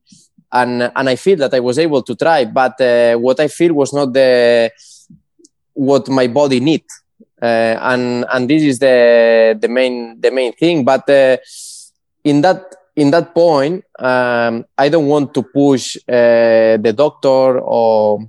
And 0.50 0.90
and 0.94 1.08
I 1.08 1.16
feel 1.16 1.36
that 1.38 1.52
I 1.52 1.60
was 1.60 1.78
able 1.78 2.02
to 2.02 2.14
try 2.16 2.46
but 2.46 2.80
uh, 2.80 3.16
what 3.16 3.38
I 3.38 3.48
feel 3.48 3.74
was 3.74 3.92
not 3.92 4.12
the 4.12 4.72
what 5.74 6.08
my 6.08 6.26
body 6.26 6.58
need 6.58 6.84
uh, 7.40 7.76
and 7.80 8.24
and 8.32 8.50
this 8.50 8.62
is 8.62 8.78
the 8.78 9.56
the 9.60 9.68
main 9.68 10.20
the 10.20 10.30
main 10.30 10.52
thing. 10.54 10.84
But 10.84 11.08
uh, 11.10 11.36
in 12.24 12.40
that 12.40 12.74
in 12.96 13.10
that 13.10 13.34
point 13.34 13.84
um, 13.98 14.64
I 14.76 14.88
don't 14.88 15.06
want 15.06 15.34
to 15.34 15.42
push 15.42 15.96
the 16.06 16.94
doctor 16.96 17.60
or 17.60 18.26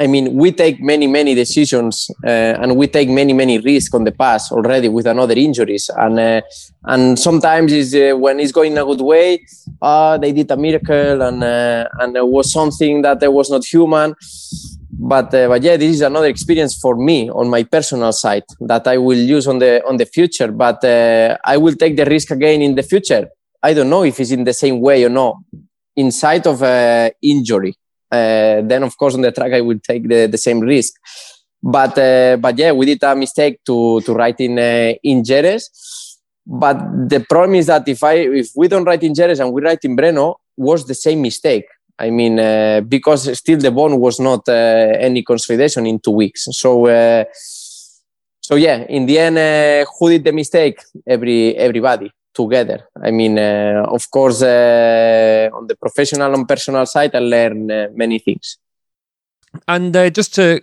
I 0.00 0.06
mean, 0.06 0.34
we 0.34 0.52
take 0.52 0.80
many, 0.80 1.06
many 1.06 1.34
decisions 1.34 2.10
uh, 2.24 2.28
and 2.60 2.76
we 2.76 2.86
take 2.86 3.10
many, 3.10 3.34
many 3.34 3.58
risks 3.58 3.94
on 3.94 4.04
the 4.04 4.12
past 4.12 4.50
already 4.50 4.88
with 4.88 5.06
another 5.06 5.34
injuries. 5.34 5.90
And 5.94 6.18
uh, 6.18 6.40
and 6.84 7.18
sometimes 7.18 7.72
is 7.72 7.94
uh, 7.94 8.16
when 8.16 8.40
it's 8.40 8.52
going 8.52 8.78
a 8.78 8.84
good 8.84 9.02
way, 9.02 9.44
uh, 9.82 10.16
they 10.16 10.32
did 10.32 10.50
a 10.50 10.56
miracle 10.56 11.22
and 11.22 11.44
uh, 11.44 11.88
and 12.00 12.16
it 12.16 12.26
was 12.26 12.50
something 12.50 13.02
that 13.02 13.20
was 13.30 13.50
not 13.50 13.66
human. 13.66 14.14
But 14.90 15.34
uh, 15.34 15.48
but 15.48 15.62
yeah, 15.62 15.76
this 15.76 15.96
is 15.96 16.00
another 16.00 16.28
experience 16.28 16.74
for 16.74 16.96
me 16.96 17.28
on 17.28 17.50
my 17.50 17.62
personal 17.62 18.12
side 18.12 18.44
that 18.60 18.86
I 18.86 18.96
will 18.96 19.18
use 19.18 19.46
on 19.46 19.58
the 19.58 19.84
on 19.86 19.98
the 19.98 20.06
future. 20.06 20.50
But 20.50 20.82
uh, 20.84 21.36
I 21.44 21.58
will 21.58 21.74
take 21.74 21.96
the 21.96 22.06
risk 22.06 22.30
again 22.30 22.62
in 22.62 22.76
the 22.76 22.82
future. 22.82 23.28
I 23.62 23.74
don't 23.74 23.90
know 23.90 24.04
if 24.04 24.18
it's 24.20 24.30
in 24.30 24.44
the 24.44 24.54
same 24.54 24.80
way 24.80 25.04
or 25.04 25.10
not. 25.10 25.36
Inside 25.96 26.46
of 26.46 26.62
a 26.62 27.12
injury 27.20 27.76
uh, 27.76 27.81
then 28.12 28.82
of 28.82 28.96
course 28.96 29.14
on 29.14 29.22
the 29.22 29.32
track 29.32 29.52
I 29.52 29.60
would 29.60 29.82
take 29.82 30.08
the, 30.08 30.26
the 30.26 30.38
same 30.38 30.60
risk. 30.60 30.94
But 31.62 31.96
uh, 31.96 32.36
but 32.38 32.58
yeah, 32.58 32.72
we 32.72 32.86
did 32.86 33.02
a 33.02 33.14
mistake 33.14 33.60
to 33.66 34.00
to 34.00 34.12
write 34.14 34.40
in 34.40 34.58
uh, 34.58 34.94
in 35.02 35.22
Jerez. 35.22 35.70
But 36.44 37.08
the 37.08 37.20
problem 37.20 37.54
is 37.54 37.66
that 37.66 37.86
if 37.86 38.02
I 38.02 38.14
if 38.14 38.50
we 38.56 38.66
don't 38.66 38.84
write 38.84 39.04
in 39.04 39.14
Jerez 39.14 39.38
and 39.38 39.52
we 39.52 39.62
write 39.62 39.84
in 39.84 39.96
Brno, 39.96 40.36
was 40.56 40.86
the 40.86 40.94
same 40.94 41.22
mistake. 41.22 41.66
I 41.98 42.10
mean, 42.10 42.40
uh, 42.40 42.80
because 42.80 43.38
still 43.38 43.58
the 43.58 43.70
bone 43.70 44.00
was 44.00 44.18
not 44.18 44.48
uh, 44.48 44.52
any 44.98 45.22
consolidation 45.22 45.86
in 45.86 46.00
two 46.00 46.10
weeks. 46.10 46.48
So, 46.50 46.86
uh, 46.86 47.24
so 48.40 48.56
yeah, 48.56 48.84
in 48.88 49.06
the 49.06 49.18
end, 49.18 49.38
uh, 49.38 49.84
who 49.98 50.08
did 50.10 50.24
the 50.24 50.32
mistake? 50.32 50.82
Every 51.06 51.54
everybody 51.56 52.10
together. 52.34 52.88
I 53.02 53.10
mean, 53.10 53.38
uh, 53.38 53.84
of 53.88 54.10
course, 54.10 54.42
uh, 54.42 55.50
on 55.52 55.66
the 55.66 55.76
professional 55.76 56.34
and 56.34 56.48
personal 56.48 56.86
side, 56.86 57.14
I 57.14 57.20
learned 57.20 57.70
uh, 57.70 57.88
many 57.94 58.18
things. 58.18 58.58
And 59.68 59.94
uh, 59.94 60.10
just 60.10 60.34
to 60.36 60.62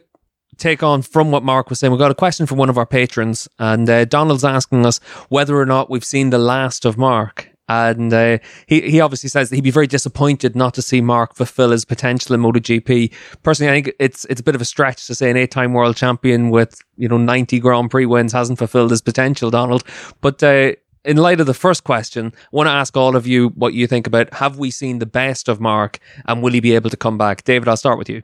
take 0.58 0.84
on 0.84 1.02
from 1.02 1.32
what 1.32 1.44
Marc 1.44 1.70
was 1.70 1.80
saying, 1.80 1.92
we've 1.92 2.00
got 2.00 2.12
a 2.12 2.16
question 2.16 2.46
from 2.46 2.58
one 2.58 2.70
of 2.70 2.78
our 2.78 2.86
patrons, 2.86 3.48
and 3.60 3.90
uh, 3.90 4.06
Donald's 4.06 4.44
asking 4.44 4.86
us 4.86 5.00
whether 5.30 5.58
or 5.58 5.66
not 5.66 5.90
we've 5.90 6.06
seen 6.06 6.30
the 6.30 6.38
last 6.38 6.86
of 6.86 6.98
Marc. 6.98 7.50
And 7.70 8.12
uh, 8.12 8.40
he, 8.66 8.82
he 8.90 9.00
obviously 9.00 9.30
says 9.30 9.50
that 9.50 9.56
he'd 9.56 9.64
be 9.64 9.70
very 9.70 9.86
disappointed 9.86 10.56
not 10.56 10.74
to 10.74 10.82
see 10.82 11.02
Marc 11.02 11.36
fulfill 11.36 11.70
his 11.70 11.86
potential 11.86 12.34
in 12.34 12.42
MotoGP. 12.42 13.14
Personally, 13.44 13.72
I 13.72 13.76
think 13.76 13.96
it's 14.00 14.26
it's 14.26 14.42
a 14.42 14.44
bit 14.44 14.56
of 14.56 14.62
a 14.62 14.66
stretch 14.66 15.06
to 15.06 15.14
say 15.14 15.30
an 15.30 15.38
eight 15.38 15.52
time 15.52 15.74
world 15.74 15.96
champion 15.96 16.50
with 16.50 16.82
you 16.98 17.08
know 17.08 17.18
90 17.18 17.60
Grand 17.60 17.92
Prix 17.92 18.08
wins 18.08 18.34
hasn't 18.34 18.58
fulfilled 18.58 18.90
his 18.90 19.04
potential, 19.04 19.52
Donald. 19.52 19.84
But 20.20 20.42
uh, 20.42 20.72
in 21.06 21.18
light 21.18 21.40
of 21.40 21.48
the 21.48 21.54
first 21.54 21.84
question, 21.84 22.34
I 22.36 22.48
want 22.52 22.68
to 22.68 22.72
ask 22.72 22.96
all 22.96 23.16
of 23.16 23.26
you 23.26 23.50
what 23.50 23.74
you 23.74 23.88
think 23.88 24.08
about 24.08 24.34
have 24.36 24.58
we 24.58 24.72
seen 24.72 25.00
the 25.00 25.06
best 25.06 25.48
of 25.48 25.60
Marc 25.60 26.00
and 26.26 26.42
will 26.42 26.54
he 26.54 26.60
be 26.60 26.76
able 26.76 26.90
to 26.90 26.98
come 26.98 27.18
back? 27.18 27.44
David, 27.44 27.68
I'll 27.68 27.78
start 27.78 27.98
with 27.98 28.10
you. 28.10 28.24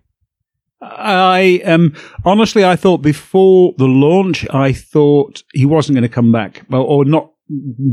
I 0.82 1.62
um 1.66 1.96
honestly, 2.26 2.66
I 2.66 2.76
thought 2.76 3.02
before 3.02 3.74
the 3.78 3.88
launch, 3.88 4.46
I 4.52 4.74
thought 4.74 5.44
he 5.54 5.66
wasn't 5.66 5.96
going 5.96 6.04
to 6.04 6.10
come 6.10 6.32
back, 6.32 6.64
or 6.72 7.06
not 7.06 7.32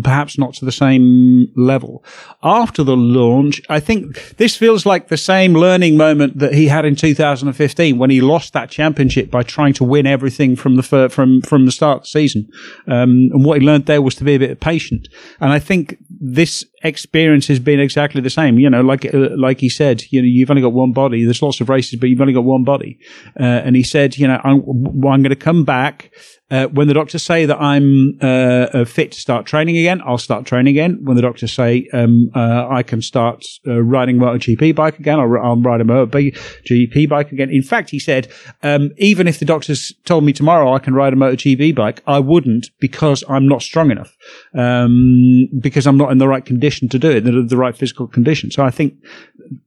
perhaps 0.02 0.38
not 0.38 0.54
to 0.54 0.64
the 0.64 0.72
same 0.72 1.48
level. 1.56 2.02
After 2.42 2.82
the 2.82 2.96
launch, 2.96 3.60
I 3.68 3.80
think 3.80 4.36
this 4.38 4.56
feels 4.56 4.86
like 4.86 5.08
the 5.08 5.18
same 5.18 5.52
learning 5.52 5.96
moment 5.96 6.38
that 6.38 6.54
he 6.54 6.68
had 6.68 6.86
in 6.86 6.96
2015 6.96 7.98
when 7.98 8.10
he 8.10 8.22
lost 8.22 8.54
that 8.54 8.70
championship 8.70 9.30
by 9.30 9.42
trying 9.42 9.74
to 9.74 9.84
win 9.84 10.06
everything 10.06 10.56
from 10.56 10.76
the 10.76 10.82
fir- 10.82 11.10
from 11.10 11.42
from 11.42 11.66
the 11.66 11.72
start 11.72 11.98
of 11.98 12.02
the 12.04 12.08
season. 12.08 12.48
Um, 12.86 13.28
and 13.32 13.44
what 13.44 13.60
he 13.60 13.66
learned 13.66 13.86
there 13.86 14.00
was 14.00 14.14
to 14.16 14.24
be 14.24 14.34
a 14.34 14.38
bit 14.38 14.60
patient. 14.60 15.08
And 15.40 15.52
I 15.52 15.58
think 15.58 15.98
this 16.08 16.64
experience 16.82 17.46
has 17.48 17.58
been 17.58 17.78
exactly 17.78 18.22
the 18.22 18.30
same. 18.30 18.58
You 18.58 18.70
know, 18.70 18.80
like 18.80 19.04
uh, 19.14 19.28
like 19.36 19.60
he 19.60 19.68
said, 19.68 20.02
you 20.10 20.22
know, 20.22 20.26
you've 20.26 20.50
only 20.50 20.62
got 20.62 20.72
one 20.72 20.92
body. 20.92 21.24
There's 21.24 21.42
lots 21.42 21.60
of 21.60 21.68
races, 21.68 22.00
but 22.00 22.08
you've 22.08 22.20
only 22.22 22.32
got 22.32 22.44
one 22.44 22.64
body. 22.64 22.98
Uh, 23.38 23.42
and 23.42 23.76
he 23.76 23.82
said, 23.82 24.16
you 24.16 24.26
know, 24.26 24.40
I'm, 24.42 24.64
I'm 25.04 25.22
going 25.22 25.24
to 25.24 25.36
come 25.36 25.64
back 25.64 26.10
uh, 26.52 26.66
when 26.66 26.86
the 26.86 26.92
doctors 26.92 27.22
say 27.22 27.46
that 27.46 27.58
I'm 27.58 28.18
uh, 28.20 28.26
uh, 28.26 28.84
fit 28.84 29.12
to 29.12 29.20
start 29.20 29.46
training 29.46 29.78
again, 29.78 30.02
I'll 30.04 30.18
start 30.18 30.44
training 30.44 30.72
again. 30.72 30.98
When 31.02 31.16
the 31.16 31.22
doctors 31.22 31.50
say 31.50 31.88
um, 31.94 32.30
uh, 32.34 32.68
I 32.68 32.82
can 32.82 33.00
start 33.00 33.42
uh, 33.66 33.82
riding 33.82 34.18
a 34.18 34.20
MotoGP 34.20 34.74
bike 34.74 34.98
again, 34.98 35.18
I'll, 35.18 35.34
I'll 35.42 35.56
ride 35.56 35.80
a 35.80 35.84
MotoGP 35.84 37.08
bike 37.08 37.32
again. 37.32 37.48
In 37.48 37.62
fact, 37.62 37.88
he 37.88 37.98
said, 37.98 38.30
um, 38.62 38.90
even 38.98 39.26
if 39.26 39.38
the 39.38 39.46
doctors 39.46 39.94
told 40.04 40.24
me 40.24 40.34
tomorrow 40.34 40.74
I 40.74 40.78
can 40.78 40.92
ride 40.92 41.14
a 41.14 41.16
MotoGP 41.16 41.74
bike, 41.74 42.02
I 42.06 42.18
wouldn't 42.18 42.68
because 42.80 43.24
I'm 43.30 43.48
not 43.48 43.62
strong 43.62 43.90
enough, 43.90 44.14
um, 44.54 45.48
because 45.58 45.86
I'm 45.86 45.96
not 45.96 46.12
in 46.12 46.18
the 46.18 46.28
right 46.28 46.44
condition 46.44 46.86
to 46.90 46.98
do 46.98 47.10
it, 47.10 47.24
the, 47.24 47.46
the 47.48 47.56
right 47.56 47.74
physical 47.74 48.06
condition. 48.06 48.50
So 48.50 48.62
I 48.62 48.70
think 48.70 49.02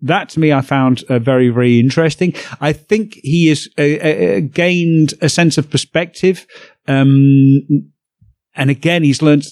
that 0.03 0.29
to 0.29 0.39
me 0.39 0.53
I 0.53 0.61
found 0.61 1.03
uh, 1.09 1.17
very, 1.17 1.49
very 1.49 1.79
interesting. 1.79 2.35
I 2.61 2.73
think 2.73 3.15
he 3.23 3.47
has 3.47 3.67
gained 4.53 5.15
a 5.21 5.29
sense 5.29 5.57
of 5.57 5.71
perspective. 5.71 6.45
Um, 6.87 7.91
and 8.55 8.69
again, 8.69 9.03
he's 9.03 9.21
learned 9.21 9.45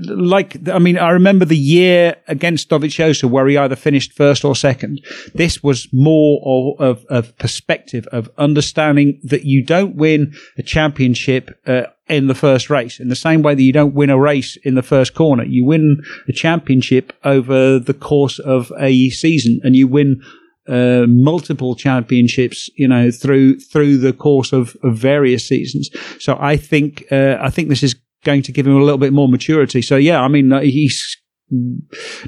like 0.00 0.68
I 0.68 0.78
mean, 0.78 0.98
I 0.98 1.10
remember 1.10 1.44
the 1.44 1.56
year 1.56 2.16
against 2.28 2.68
Dovizioso 2.68 3.30
where 3.30 3.46
he 3.46 3.56
either 3.56 3.76
finished 3.76 4.12
first 4.12 4.44
or 4.44 4.56
second. 4.56 5.00
This 5.34 5.62
was 5.62 5.88
more 5.92 6.76
of, 6.78 7.04
of, 7.08 7.36
perspective 7.38 8.06
of 8.08 8.30
understanding 8.36 9.20
that 9.24 9.44
you 9.44 9.64
don't 9.64 9.96
win 9.96 10.34
a 10.58 10.62
championship 10.62 11.58
uh, 11.66 11.84
in 12.08 12.26
the 12.26 12.34
first 12.34 12.70
race 12.70 13.00
in 13.00 13.08
the 13.08 13.16
same 13.16 13.42
way 13.42 13.54
that 13.54 13.62
you 13.62 13.72
don't 13.72 13.94
win 13.94 14.10
a 14.10 14.18
race 14.18 14.56
in 14.64 14.74
the 14.74 14.82
first 14.82 15.14
corner. 15.14 15.44
You 15.44 15.64
win 15.64 16.02
a 16.28 16.32
championship 16.32 17.12
over 17.24 17.78
the 17.78 17.94
course 17.94 18.38
of 18.38 18.72
a 18.78 19.10
season, 19.10 19.60
and 19.64 19.74
you 19.74 19.88
win 19.88 20.22
uh, 20.68 21.06
multiple 21.08 21.74
championships, 21.74 22.70
you 22.76 22.88
know, 22.88 23.10
through 23.10 23.58
through 23.60 23.98
the 23.98 24.12
course 24.12 24.52
of, 24.52 24.76
of 24.82 24.96
various 24.96 25.46
seasons. 25.46 25.90
So 26.18 26.36
I 26.40 26.56
think 26.56 27.04
uh, 27.10 27.38
I 27.40 27.50
think 27.50 27.68
this 27.68 27.82
is 27.82 27.94
going 28.24 28.42
to 28.42 28.52
give 28.52 28.66
him 28.66 28.76
a 28.76 28.82
little 28.82 28.98
bit 28.98 29.12
more 29.12 29.28
maturity. 29.28 29.82
So 29.82 29.96
yeah, 29.96 30.20
I 30.20 30.28
mean, 30.28 30.52
uh, 30.52 30.60
he's 30.60 31.16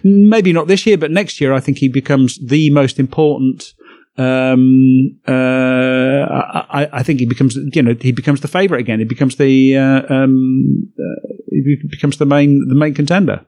maybe 0.04 0.52
not 0.52 0.68
this 0.68 0.86
year, 0.86 0.96
but 0.96 1.10
next 1.10 1.40
year, 1.40 1.52
I 1.52 1.60
think 1.60 1.78
he 1.78 1.88
becomes 1.88 2.38
the 2.38 2.70
most 2.70 2.98
important. 2.98 3.74
Um, 4.16 5.20
uh, 5.28 5.32
I, 5.32 6.88
I, 6.92 7.02
think 7.04 7.20
he 7.20 7.26
becomes, 7.26 7.56
you 7.56 7.82
know, 7.82 7.94
he 8.00 8.10
becomes 8.10 8.40
the 8.40 8.48
favorite 8.48 8.80
again. 8.80 8.98
He 8.98 9.04
becomes 9.04 9.36
the, 9.36 9.76
uh, 9.76 10.12
um, 10.12 10.92
uh, 10.98 11.34
he 11.50 11.76
becomes 11.88 12.18
the 12.18 12.26
main, 12.26 12.66
the 12.68 12.74
main 12.74 12.94
contender. 12.94 13.46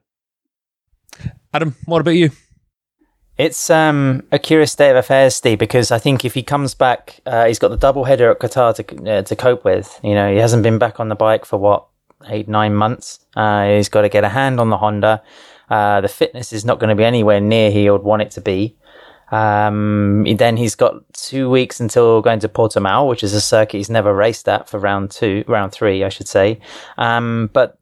Adam, 1.52 1.74
what 1.86 2.00
about 2.00 2.12
you? 2.12 2.30
It's 3.40 3.70
um, 3.70 4.22
a 4.30 4.38
curious 4.38 4.70
state 4.70 4.90
of 4.90 4.98
affairs, 4.98 5.34
Steve, 5.34 5.58
because 5.58 5.90
I 5.90 5.98
think 5.98 6.26
if 6.26 6.34
he 6.34 6.42
comes 6.42 6.74
back, 6.74 7.20
uh, 7.24 7.46
he's 7.46 7.58
got 7.58 7.68
the 7.68 7.78
double 7.78 8.04
header 8.04 8.30
at 8.30 8.38
Qatar 8.38 8.74
to 8.74 9.10
uh, 9.10 9.22
to 9.22 9.34
cope 9.34 9.64
with. 9.64 9.98
You 10.04 10.14
know, 10.14 10.30
he 10.30 10.36
hasn't 10.36 10.62
been 10.62 10.76
back 10.76 11.00
on 11.00 11.08
the 11.08 11.14
bike 11.14 11.46
for 11.46 11.56
what 11.56 11.86
eight 12.28 12.48
nine 12.48 12.74
months. 12.74 13.20
Uh, 13.34 13.66
he's 13.66 13.88
got 13.88 14.02
to 14.02 14.10
get 14.10 14.24
a 14.24 14.28
hand 14.28 14.60
on 14.60 14.68
the 14.68 14.76
Honda. 14.76 15.22
Uh, 15.70 16.02
the 16.02 16.08
fitness 16.08 16.52
is 16.52 16.66
not 16.66 16.80
going 16.80 16.90
to 16.90 16.94
be 16.94 17.02
anywhere 17.02 17.40
near 17.40 17.70
he 17.70 17.88
would 17.88 18.02
want 18.02 18.20
it 18.20 18.30
to 18.32 18.42
be. 18.42 18.76
Um, 19.30 20.24
then 20.36 20.58
he's 20.58 20.74
got 20.74 20.96
two 21.14 21.48
weeks 21.48 21.80
until 21.80 22.20
going 22.20 22.40
to 22.40 22.48
Portimao, 22.50 23.08
which 23.08 23.22
is 23.22 23.32
a 23.32 23.40
circuit 23.40 23.78
he's 23.78 23.88
never 23.88 24.14
raced 24.14 24.50
at 24.50 24.68
for 24.68 24.78
round 24.78 25.12
two, 25.12 25.44
round 25.48 25.72
three, 25.72 26.04
I 26.04 26.10
should 26.10 26.28
say. 26.28 26.60
Um, 26.98 27.48
but 27.54 27.78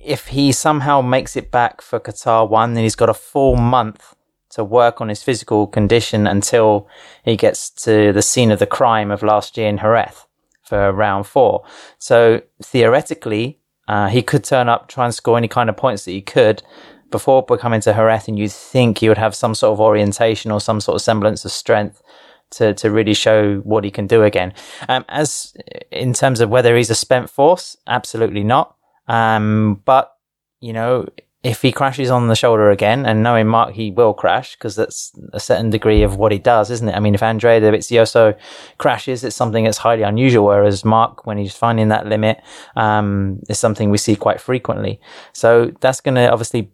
if 0.00 0.26
he 0.28 0.50
somehow 0.50 1.02
makes 1.02 1.36
it 1.36 1.52
back 1.52 1.82
for 1.82 2.00
Qatar 2.00 2.48
one, 2.50 2.74
then 2.74 2.82
he's 2.82 2.96
got 2.96 3.08
a 3.08 3.14
full 3.14 3.54
month 3.54 4.16
to 4.50 4.64
work 4.64 5.00
on 5.00 5.08
his 5.08 5.22
physical 5.22 5.66
condition 5.66 6.26
until 6.26 6.88
he 7.24 7.36
gets 7.36 7.70
to 7.70 8.12
the 8.12 8.22
scene 8.22 8.50
of 8.50 8.58
the 8.58 8.66
crime 8.66 9.10
of 9.10 9.22
last 9.22 9.56
year 9.56 9.68
in 9.68 9.78
Jerez 9.78 10.26
for 10.62 10.92
round 10.92 11.26
four. 11.26 11.64
So 11.98 12.42
theoretically, 12.62 13.58
uh, 13.88 14.08
he 14.08 14.22
could 14.22 14.44
turn 14.44 14.68
up, 14.68 14.88
try 14.88 15.04
and 15.06 15.14
score 15.14 15.38
any 15.38 15.48
kind 15.48 15.68
of 15.68 15.76
points 15.76 16.04
that 16.04 16.12
he 16.12 16.20
could 16.20 16.62
before 17.10 17.42
becoming 17.42 17.80
to 17.80 17.92
Jerez, 17.92 18.28
and 18.28 18.38
you'd 18.38 18.52
think 18.52 18.98
he 18.98 19.08
would 19.08 19.18
have 19.18 19.34
some 19.34 19.54
sort 19.54 19.72
of 19.72 19.80
orientation 19.80 20.50
or 20.50 20.60
some 20.60 20.80
sort 20.80 20.96
of 20.96 21.02
semblance 21.02 21.44
of 21.44 21.50
strength 21.50 22.02
to, 22.50 22.74
to 22.74 22.90
really 22.90 23.14
show 23.14 23.56
what 23.58 23.84
he 23.84 23.90
can 23.90 24.06
do 24.06 24.22
again. 24.22 24.52
Um, 24.88 25.04
as 25.08 25.54
in 25.90 26.12
terms 26.12 26.40
of 26.40 26.50
whether 26.50 26.76
he's 26.76 26.90
a 26.90 26.94
spent 26.94 27.30
force, 27.30 27.76
absolutely 27.86 28.44
not. 28.44 28.76
Um, 29.06 29.80
but 29.84 30.14
you 30.60 30.72
know, 30.72 31.06
if 31.42 31.62
he 31.62 31.70
crashes 31.70 32.10
on 32.10 32.26
the 32.26 32.34
shoulder 32.34 32.70
again, 32.70 33.06
and 33.06 33.22
knowing 33.22 33.46
Marc, 33.46 33.74
he 33.74 33.92
will 33.92 34.12
crash 34.12 34.56
because 34.56 34.74
that's 34.74 35.12
a 35.32 35.38
certain 35.38 35.70
degree 35.70 36.02
of 36.02 36.16
what 36.16 36.32
he 36.32 36.38
does, 36.38 36.68
isn't 36.70 36.88
it? 36.88 36.96
I 36.96 37.00
mean, 37.00 37.14
if 37.14 37.22
Andrea 37.22 37.60
Dovizioso 37.60 38.36
crashes, 38.78 39.22
it's 39.22 39.36
something 39.36 39.64
that's 39.64 39.78
highly 39.78 40.02
unusual, 40.02 40.46
whereas 40.46 40.84
Marc, 40.84 41.26
when 41.26 41.38
he's 41.38 41.54
finding 41.54 41.88
that 41.88 42.06
limit, 42.06 42.42
um, 42.74 43.40
is 43.48 43.58
something 43.58 43.90
we 43.90 43.98
see 43.98 44.16
quite 44.16 44.40
frequently. 44.40 45.00
So 45.32 45.72
that's 45.80 46.00
going 46.00 46.16
to 46.16 46.28
obviously 46.28 46.72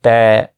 bear 0.00 0.48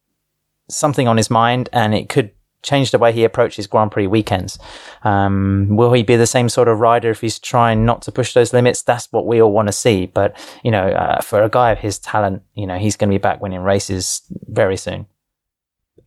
something 0.70 1.08
on 1.08 1.16
his 1.16 1.30
mind, 1.30 1.68
and 1.72 1.94
it 1.94 2.08
could 2.08 2.30
change 2.62 2.90
the 2.90 2.98
way 2.98 3.12
he 3.12 3.24
approaches 3.24 3.66
Grand 3.66 3.92
Prix 3.92 4.06
weekends. 4.06 4.58
Um, 5.04 5.68
will 5.70 5.92
he 5.92 6.02
be 6.02 6.16
the 6.16 6.26
same 6.26 6.48
sort 6.48 6.68
of 6.68 6.80
rider 6.80 7.10
if 7.10 7.20
he's 7.20 7.38
trying 7.38 7.84
not 7.84 8.02
to 8.02 8.12
push 8.12 8.34
those 8.34 8.52
limits? 8.52 8.82
That's 8.82 9.10
what 9.12 9.26
we 9.26 9.40
all 9.40 9.52
want 9.52 9.68
to 9.68 9.72
see. 9.72 10.06
But, 10.06 10.36
you 10.64 10.70
know, 10.70 10.88
uh, 10.88 11.20
for 11.20 11.42
a 11.42 11.48
guy 11.48 11.70
of 11.70 11.78
his 11.78 11.98
talent, 11.98 12.42
you 12.54 12.66
know, 12.66 12.78
he's 12.78 12.96
going 12.96 13.10
to 13.10 13.14
be 13.14 13.22
back 13.22 13.40
winning 13.40 13.60
races 13.60 14.22
very 14.48 14.76
soon. 14.76 15.06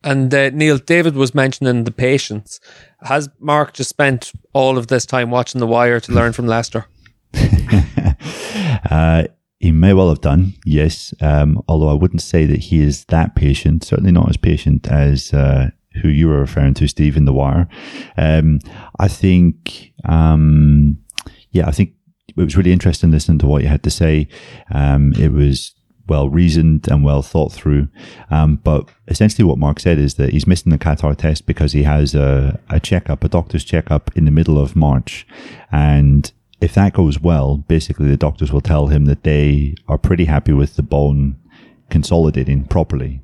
And 0.03 0.33
uh, 0.33 0.49
Neil, 0.49 0.77
David 0.77 1.15
was 1.15 1.35
mentioning 1.35 1.83
the 1.83 1.91
patience. 1.91 2.59
Has 3.01 3.29
Marc 3.39 3.73
just 3.73 3.89
spent 3.89 4.31
all 4.53 4.77
of 4.77 4.87
this 4.87 5.05
time 5.05 5.29
watching 5.29 5.59
The 5.59 5.67
Wire 5.67 5.99
to 5.99 6.11
learn 6.11 6.33
from 6.33 6.47
Lester? 6.47 6.85
uh, 8.89 9.25
he 9.59 9.71
may 9.71 9.93
well 9.93 10.09
have 10.09 10.21
done, 10.21 10.53
yes. 10.65 11.13
Um, 11.21 11.61
although 11.67 11.89
I 11.89 11.93
wouldn't 11.93 12.23
say 12.23 12.47
that 12.47 12.59
he 12.59 12.81
is 12.81 13.05
that 13.05 13.35
patient. 13.35 13.83
Certainly 13.83 14.11
not 14.11 14.27
as 14.27 14.37
patient 14.37 14.87
as 14.87 15.31
uh, 15.33 15.69
who 16.01 16.07
you 16.07 16.27
were 16.27 16.39
referring 16.39 16.73
to, 16.75 16.87
Steve, 16.87 17.17
in 17.17 17.25
The 17.25 17.33
Wire. 17.33 17.67
Um, 18.17 18.59
I 18.99 19.07
think, 19.07 19.93
um, 20.05 20.97
yeah, 21.51 21.67
I 21.67 21.71
think 21.71 21.93
it 22.27 22.37
was 22.37 22.55
really 22.55 22.71
interesting 22.71 23.11
listening 23.11 23.39
to 23.39 23.47
what 23.47 23.61
you 23.61 23.67
had 23.67 23.83
to 23.83 23.89
say. 23.89 24.27
Um, 24.73 25.13
it 25.19 25.31
was 25.31 25.75
well 26.07 26.29
reasoned 26.29 26.87
and 26.89 27.03
well 27.03 27.21
thought 27.21 27.51
through. 27.51 27.87
Um, 28.29 28.57
but 28.57 28.89
essentially, 29.07 29.45
what 29.45 29.57
Marc 29.57 29.79
said 29.79 29.97
is 29.97 30.15
that 30.15 30.31
he's 30.31 30.47
missing 30.47 30.71
the 30.71 30.77
Qatar 30.77 31.15
test 31.17 31.45
because 31.45 31.71
he 31.71 31.83
has 31.83 32.15
a, 32.15 32.59
a 32.69 32.79
checkup, 32.79 33.23
a 33.23 33.29
doctor's 33.29 33.63
checkup 33.63 34.15
in 34.15 34.25
the 34.25 34.31
middle 34.31 34.57
of 34.57 34.75
March. 34.75 35.25
And 35.71 36.31
if 36.59 36.73
that 36.73 36.93
goes 36.93 37.19
well, 37.19 37.57
basically 37.57 38.09
the 38.09 38.17
doctors 38.17 38.51
will 38.51 38.61
tell 38.61 38.87
him 38.87 39.05
that 39.05 39.23
they 39.23 39.75
are 39.87 39.97
pretty 39.97 40.25
happy 40.25 40.53
with 40.53 40.75
the 40.75 40.83
bone 40.83 41.37
consolidating 41.89 42.65
properly. 42.65 43.21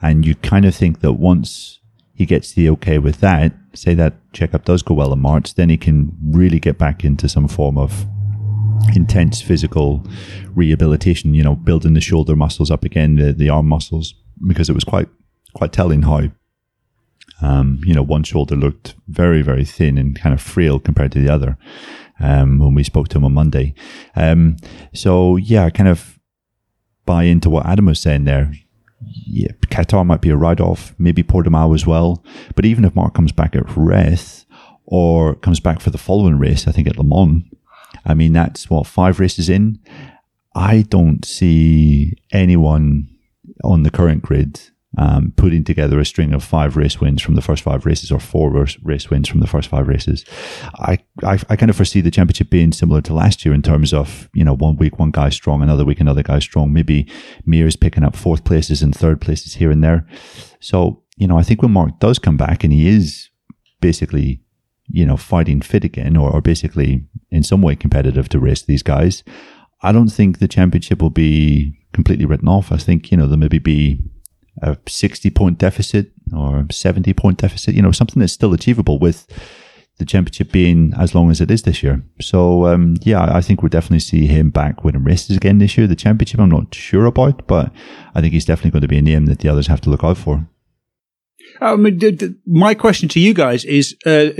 And 0.00 0.24
you 0.24 0.34
kind 0.36 0.64
of 0.64 0.74
think 0.74 1.00
that 1.00 1.14
once 1.14 1.79
he 2.20 2.26
gets 2.26 2.52
the 2.52 2.68
okay 2.68 2.98
with 2.98 3.20
that, 3.20 3.50
say 3.72 3.94
that 3.94 4.12
checkup 4.34 4.66
does 4.66 4.82
go 4.82 4.92
well 4.92 5.10
in 5.10 5.18
March, 5.18 5.54
then 5.54 5.70
he 5.70 5.78
can 5.78 6.14
really 6.22 6.60
get 6.60 6.76
back 6.76 7.02
into 7.02 7.26
some 7.30 7.48
form 7.48 7.78
of 7.78 8.04
intense 8.94 9.40
physical 9.40 10.06
rehabilitation, 10.54 11.32
you 11.32 11.42
know, 11.42 11.56
building 11.56 11.94
the 11.94 12.00
shoulder 12.02 12.36
muscles 12.36 12.70
up 12.70 12.84
again, 12.84 13.16
the, 13.16 13.32
the 13.32 13.48
arm 13.48 13.66
muscles, 13.66 14.12
because 14.46 14.68
it 14.68 14.74
was 14.74 14.84
quite, 14.84 15.08
quite 15.54 15.72
telling 15.72 16.02
how, 16.02 16.28
um, 17.40 17.80
you 17.86 17.94
know, 17.94 18.02
one 18.02 18.22
shoulder 18.22 18.54
looked 18.54 18.96
very, 19.08 19.40
very 19.40 19.64
thin 19.64 19.96
and 19.96 20.20
kind 20.20 20.34
of 20.34 20.42
frail 20.42 20.78
compared 20.78 21.12
to 21.12 21.20
the 21.20 21.32
other, 21.32 21.56
um, 22.20 22.58
when 22.58 22.74
we 22.74 22.84
spoke 22.84 23.08
to 23.08 23.16
him 23.16 23.24
on 23.24 23.32
Monday. 23.32 23.72
Um, 24.14 24.58
so 24.92 25.36
yeah, 25.36 25.70
kind 25.70 25.88
of 25.88 26.18
buy 27.06 27.22
into 27.22 27.48
what 27.48 27.64
Adam 27.64 27.86
was 27.86 27.98
saying 27.98 28.24
there 28.24 28.52
yeah, 29.00 29.52
Qatar 29.66 30.04
might 30.04 30.20
be 30.20 30.30
a 30.30 30.36
write 30.36 30.60
off, 30.60 30.94
maybe 30.98 31.22
Portimao 31.22 31.74
as 31.74 31.86
well. 31.86 32.24
But 32.54 32.64
even 32.64 32.84
if 32.84 32.94
Marc 32.94 33.14
comes 33.14 33.32
back 33.32 33.56
at 33.56 33.66
Jerez 33.66 34.46
or 34.86 35.34
comes 35.36 35.60
back 35.60 35.80
for 35.80 35.90
the 35.90 35.98
following 35.98 36.38
race, 36.38 36.66
I 36.66 36.72
think 36.72 36.88
at 36.88 36.98
Le 36.98 37.04
Mans, 37.04 37.44
I 38.04 38.14
mean, 38.14 38.32
that's 38.32 38.68
what, 38.68 38.86
five 38.86 39.20
races 39.20 39.48
in? 39.48 39.78
I 40.54 40.82
don't 40.82 41.24
see 41.24 42.14
anyone 42.32 43.08
on 43.62 43.82
the 43.82 43.90
current 43.90 44.22
grid 44.22 44.60
um, 44.98 45.32
putting 45.36 45.62
together 45.62 46.00
a 46.00 46.04
string 46.04 46.32
of 46.32 46.42
five 46.42 46.76
race 46.76 47.00
wins 47.00 47.22
from 47.22 47.36
the 47.36 47.42
first 47.42 47.62
five 47.62 47.86
races 47.86 48.10
or 48.10 48.18
four 48.18 48.50
race 48.82 49.08
wins 49.08 49.28
from 49.28 49.40
the 49.40 49.46
first 49.46 49.68
five 49.68 49.86
races. 49.86 50.24
I, 50.74 50.98
I, 51.22 51.38
I, 51.48 51.56
kind 51.56 51.70
of 51.70 51.76
foresee 51.76 52.00
the 52.00 52.10
championship 52.10 52.50
being 52.50 52.72
similar 52.72 53.00
to 53.02 53.14
last 53.14 53.44
year 53.44 53.54
in 53.54 53.62
terms 53.62 53.94
of, 53.94 54.28
you 54.34 54.44
know, 54.44 54.54
one 54.54 54.76
week 54.76 54.98
one 54.98 55.12
guy 55.12 55.28
strong, 55.28 55.62
another 55.62 55.84
week 55.84 56.00
another 56.00 56.24
guy 56.24 56.40
strong. 56.40 56.72
Maybe 56.72 57.08
Mir's 57.46 57.76
picking 57.76 58.02
up 58.02 58.16
fourth 58.16 58.44
places 58.44 58.82
and 58.82 58.94
third 58.94 59.20
places 59.20 59.54
here 59.54 59.70
and 59.70 59.84
there. 59.84 60.06
So, 60.58 61.04
you 61.16 61.28
know, 61.28 61.38
I 61.38 61.44
think 61.44 61.62
when 61.62 61.70
Marc 61.70 62.00
does 62.00 62.18
come 62.18 62.36
back 62.36 62.64
and 62.64 62.72
he 62.72 62.88
is 62.88 63.28
basically, 63.80 64.42
you 64.88 65.06
know, 65.06 65.16
fighting 65.16 65.60
fit 65.60 65.84
again 65.84 66.16
or, 66.16 66.30
or 66.32 66.40
basically 66.40 67.04
in 67.30 67.44
some 67.44 67.62
way 67.62 67.76
competitive 67.76 68.28
to 68.30 68.40
race 68.40 68.62
these 68.62 68.82
guys, 68.82 69.22
I 69.82 69.92
don't 69.92 70.08
think 70.08 70.38
the 70.38 70.48
championship 70.48 71.00
will 71.00 71.10
be 71.10 71.78
completely 71.92 72.26
written 72.26 72.48
off. 72.48 72.72
I 72.72 72.76
think, 72.76 73.12
you 73.12 73.16
know, 73.16 73.28
there 73.28 73.38
maybe 73.38 73.58
be 73.58 74.02
a 74.62 74.76
60 74.86 75.30
point 75.30 75.58
deficit 75.58 76.12
or 76.36 76.66
a 76.68 76.72
70 76.72 77.12
point 77.14 77.38
deficit, 77.38 77.74
you 77.74 77.82
know, 77.82 77.92
something 77.92 78.20
that's 78.20 78.32
still 78.32 78.52
achievable 78.52 78.98
with 78.98 79.26
the 79.98 80.04
championship 80.06 80.50
being 80.50 80.92
as 80.98 81.14
long 81.14 81.30
as 81.30 81.40
it 81.40 81.50
is 81.50 81.62
this 81.62 81.82
year. 81.82 82.02
So, 82.20 82.66
um, 82.66 82.96
yeah, 83.02 83.36
I 83.36 83.40
think 83.40 83.62
we'll 83.62 83.68
definitely 83.68 84.00
see 84.00 84.26
him 84.26 84.50
back 84.50 84.82
winning 84.82 85.04
races 85.04 85.36
again 85.36 85.58
this 85.58 85.76
year. 85.76 85.86
The 85.86 85.94
championship, 85.94 86.40
I'm 86.40 86.48
not 86.48 86.74
sure 86.74 87.04
about, 87.06 87.46
but 87.46 87.70
I 88.14 88.20
think 88.20 88.32
he's 88.32 88.46
definitely 88.46 88.72
going 88.72 88.82
to 88.82 88.88
be 88.88 88.98
a 88.98 89.02
name 89.02 89.26
that 89.26 89.40
the 89.40 89.48
others 89.48 89.66
have 89.68 89.80
to 89.82 89.90
look 89.90 90.02
out 90.02 90.16
for. 90.16 90.46
Um, 91.60 91.98
d- 91.98 92.12
d- 92.12 92.34
my 92.46 92.74
question 92.74 93.08
to 93.10 93.20
you 93.20 93.34
guys 93.34 93.64
is 93.64 93.96
uh, 94.06 94.30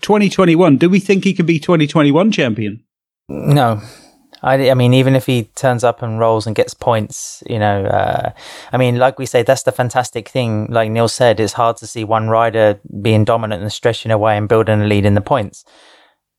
2021, 0.00 0.76
do 0.76 0.88
we 0.88 1.00
think 1.00 1.24
he 1.24 1.34
can 1.34 1.46
be 1.46 1.58
2021 1.58 2.30
champion? 2.30 2.84
No, 3.28 3.80
I, 4.42 4.70
I 4.70 4.74
mean, 4.74 4.92
even 4.92 5.14
if 5.14 5.26
he 5.26 5.44
turns 5.54 5.84
up 5.84 6.02
and 6.02 6.18
rolls 6.18 6.46
and 6.46 6.56
gets 6.56 6.74
points, 6.74 7.42
you 7.48 7.58
know, 7.58 7.84
uh, 7.84 8.32
I 8.72 8.76
mean, 8.76 8.96
like 8.96 9.18
we 9.18 9.26
say, 9.26 9.42
that's 9.42 9.62
the 9.62 9.72
fantastic 9.72 10.28
thing. 10.28 10.66
Like 10.68 10.90
Neil 10.90 11.08
said, 11.08 11.38
it's 11.38 11.52
hard 11.52 11.76
to 11.78 11.86
see 11.86 12.02
one 12.04 12.28
rider 12.28 12.80
being 13.00 13.24
dominant 13.24 13.62
and 13.62 13.72
stretching 13.72 14.10
away 14.10 14.36
and 14.36 14.48
building 14.48 14.80
a 14.80 14.86
lead 14.86 15.04
in 15.04 15.14
the 15.14 15.20
points. 15.20 15.64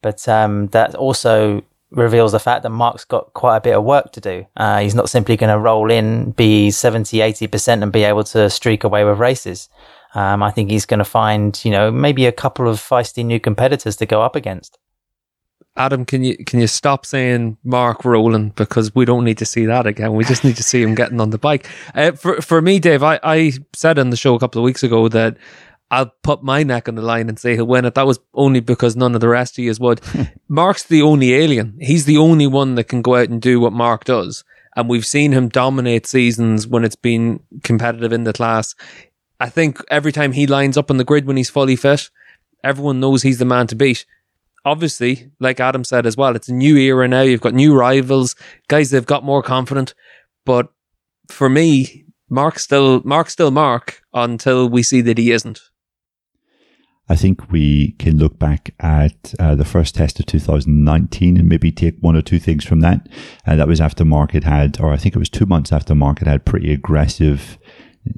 But 0.02 0.28
um, 0.28 0.68
that 0.68 0.96
also 0.96 1.64
reveals 1.92 2.32
the 2.32 2.40
fact 2.40 2.64
that 2.64 2.70
Marc's 2.70 3.06
got 3.06 3.34
quite 3.34 3.58
a 3.58 3.62
bit 3.62 3.76
of 3.76 3.84
work 3.84 4.12
to 4.14 4.22
do. 4.22 4.46
Uh, 4.58 4.80
he's 4.80 4.96
not 4.96 5.10
simply 5.10 5.38
going 5.38 5.52
to 5.54 5.60
roll 5.60 5.90
in, 5.90 6.32
be 6.32 6.72
70, 6.72 7.18
80% 7.18 7.84
and 7.84 7.92
be 7.92 8.04
able 8.04 8.24
to 8.26 8.50
streak 8.50 8.84
away 8.84 9.06
with 9.06 9.20
races. 9.20 9.70
Um, 10.16 10.44
I 10.44 10.52
think 10.52 10.70
he's 10.70 10.86
going 10.86 11.00
to 11.00 11.06
find, 11.06 11.60
you 11.64 11.72
know, 11.72 11.92
maybe 11.92 12.26
a 12.26 12.32
couple 12.32 12.68
of 12.68 12.78
feisty 12.78 13.24
new 13.24 13.40
competitors 13.40 13.96
to 13.98 14.06
go 14.06 14.22
up 14.22 14.36
against. 14.36 14.78
Adam, 15.76 16.06
can 16.06 16.24
you 16.24 16.38
can 16.46 16.60
you 16.60 16.68
stop 16.68 17.06
saying 17.06 17.58
Marc 17.64 18.06
Rowland 18.06 18.54
because 18.56 18.94
we 18.94 19.06
don't 19.06 19.24
need 19.24 19.40
to 19.40 19.46
see 19.46 19.66
that 19.66 19.88
again. 19.88 20.14
We 20.14 20.24
just 20.24 20.44
need 20.44 20.56
to 20.58 20.64
see 20.64 20.84
him 20.84 20.94
getting 20.94 21.20
on 21.20 21.32
the 21.32 21.40
bike. 21.40 21.68
Uh, 21.96 22.12
for 22.12 22.42
for 22.42 22.62
me, 22.62 22.80
Dave, 22.80 23.02
I, 23.02 23.20
I 23.24 23.54
said 23.74 23.98
on 23.98 24.12
the 24.12 24.18
show 24.18 24.36
a 24.36 24.40
couple 24.40 24.62
of 24.62 24.66
weeks 24.66 24.84
ago 24.84 25.08
that 25.10 25.38
I'll 25.90 26.14
put 26.22 26.44
my 26.44 26.62
neck 26.64 26.88
on 26.88 26.96
the 26.96 27.02
line 27.02 27.28
and 27.28 27.40
say 27.40 27.56
he'll 27.56 27.66
win 27.66 27.86
it. 27.86 27.96
That 27.96 28.06
was 28.06 28.20
only 28.36 28.60
because 28.60 28.96
none 28.96 29.16
of 29.16 29.22
the 29.22 29.28
rest 29.28 29.58
of 29.58 29.64
you 29.64 29.74
would. 29.80 30.02
Marc's 30.48 30.84
the 30.84 31.02
only 31.02 31.34
alien. 31.34 31.78
He's 31.80 32.06
the 32.06 32.18
only 32.18 32.48
one 32.48 32.76
that 32.76 32.86
can 32.86 33.02
go 33.02 33.16
out 33.16 33.30
and 33.30 33.42
do 33.42 33.60
what 33.60 33.74
Marc 33.74 34.04
does. 34.04 34.44
And 34.76 34.90
we've 34.90 35.06
seen 35.06 35.34
him 35.34 35.50
dominate 35.50 36.08
seasons 36.08 36.68
when 36.68 36.84
it's 36.84 36.96
been 36.96 37.40
competitive 37.64 38.12
in 38.12 38.24
the 38.24 38.34
class. 38.34 38.74
I 39.40 39.50
think 39.50 39.84
every 39.90 40.12
time 40.12 40.32
he 40.32 40.48
lines 40.48 40.78
up 40.78 40.90
on 40.90 40.98
the 40.98 41.04
grid 41.04 41.26
when 41.26 41.38
he's 41.38 41.50
fully 41.50 41.76
fit, 41.76 42.10
everyone 42.64 43.00
knows 43.00 43.22
he's 43.22 43.40
the 43.40 43.46
man 43.46 43.68
to 43.68 43.76
beat 43.76 44.06
obviously, 44.66 45.32
like 45.40 45.60
Adam 45.60 45.84
said 45.84 46.06
as 46.06 46.18
well, 46.18 46.36
it's 46.36 46.50
a 46.50 46.54
new 46.54 46.78
era 46.78 47.08
now. 47.08 47.22
You've 47.22 47.42
got 47.42 47.54
new 47.54 47.76
rivals, 47.76 48.36
guys. 48.68 48.92
They've 48.92 49.06
got 49.06 49.24
more 49.24 49.44
confident. 49.44 49.94
But 50.46 50.70
for 51.30 51.50
me, 51.50 52.06
Marc 52.30 52.60
still 52.60 53.02
Marc 53.04 53.30
still 53.30 53.52
Marc 53.52 54.02
until 54.14 54.68
we 54.70 54.84
see 54.84 55.02
that 55.02 55.18
he 55.18 55.32
isn't. 55.32 55.62
I 57.10 57.18
think 57.18 57.52
we 57.52 57.92
can 58.00 58.18
look 58.18 58.40
back 58.40 58.74
at 58.80 59.34
uh, 59.38 59.56
the 59.56 59.66
first 59.66 59.94
test 59.94 60.22
of 60.22 60.26
2019 60.26 61.38
and 61.38 61.50
maybe 61.50 61.70
take 61.70 61.98
one 62.00 62.16
or 62.16 62.22
two 62.22 62.40
things 62.40 62.64
from 62.64 62.80
that. 62.80 63.10
Uh, 63.46 63.58
that 63.58 63.68
was 63.68 63.82
after 63.82 64.06
Marc 64.06 64.32
had 64.32 64.80
or 64.80 64.94
I 64.94 64.98
think 64.98 65.14
it 65.14 65.20
was 65.20 65.30
two 65.30 65.46
months 65.46 65.74
after 65.74 65.94
Marc 65.94 66.20
had 66.20 66.46
pretty 66.46 66.72
aggressive, 66.72 67.58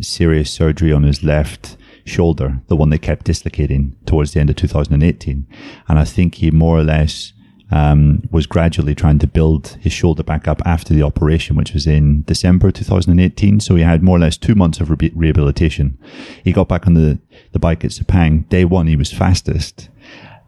serious 0.02 0.52
surgery 0.52 0.94
on 0.94 1.02
his 1.02 1.24
left 1.24 1.78
shoulder, 2.06 2.62
the 2.68 2.76
one 2.76 2.92
that 2.92 3.02
kept 3.02 3.26
dislocating 3.26 3.96
towards 4.06 4.34
the 4.34 4.40
end 4.40 4.50
of 4.50 4.56
2018. 4.56 5.48
And 5.88 6.00
I 6.00 6.06
think 6.06 6.36
he 6.36 6.52
more 6.52 6.78
or 6.78 6.84
less 6.84 7.34
um, 7.72 8.22
was 8.32 8.46
gradually 8.46 8.94
trying 8.94 9.20
to 9.20 9.28
build 9.28 9.78
his 9.82 9.92
shoulder 9.92 10.24
back 10.24 10.48
up 10.48 10.62
after 10.66 10.94
the 10.94 11.02
operation, 11.02 11.56
which 11.56 11.74
was 11.74 11.88
in 11.88 12.22
December 12.24 12.72
2018. 12.72 13.60
So 13.60 13.76
he 13.76 13.82
had 13.82 14.04
more 14.04 14.18
or 14.18 14.20
less 14.20 14.38
two 14.38 14.56
months 14.56 14.80
of 14.80 14.90
re- 14.90 15.12
rehabilitation. 15.16 15.98
He 16.44 16.54
got 16.54 16.70
back 16.70 16.86
on 16.86 16.94
the, 16.94 17.20
the 17.52 17.60
bike 17.60 17.84
at 17.84 17.92
Sepang. 17.92 18.48
Day 18.50 18.66
one, 18.66 18.88
he 18.88 18.96
was 18.96 19.12
fastest. 19.12 19.90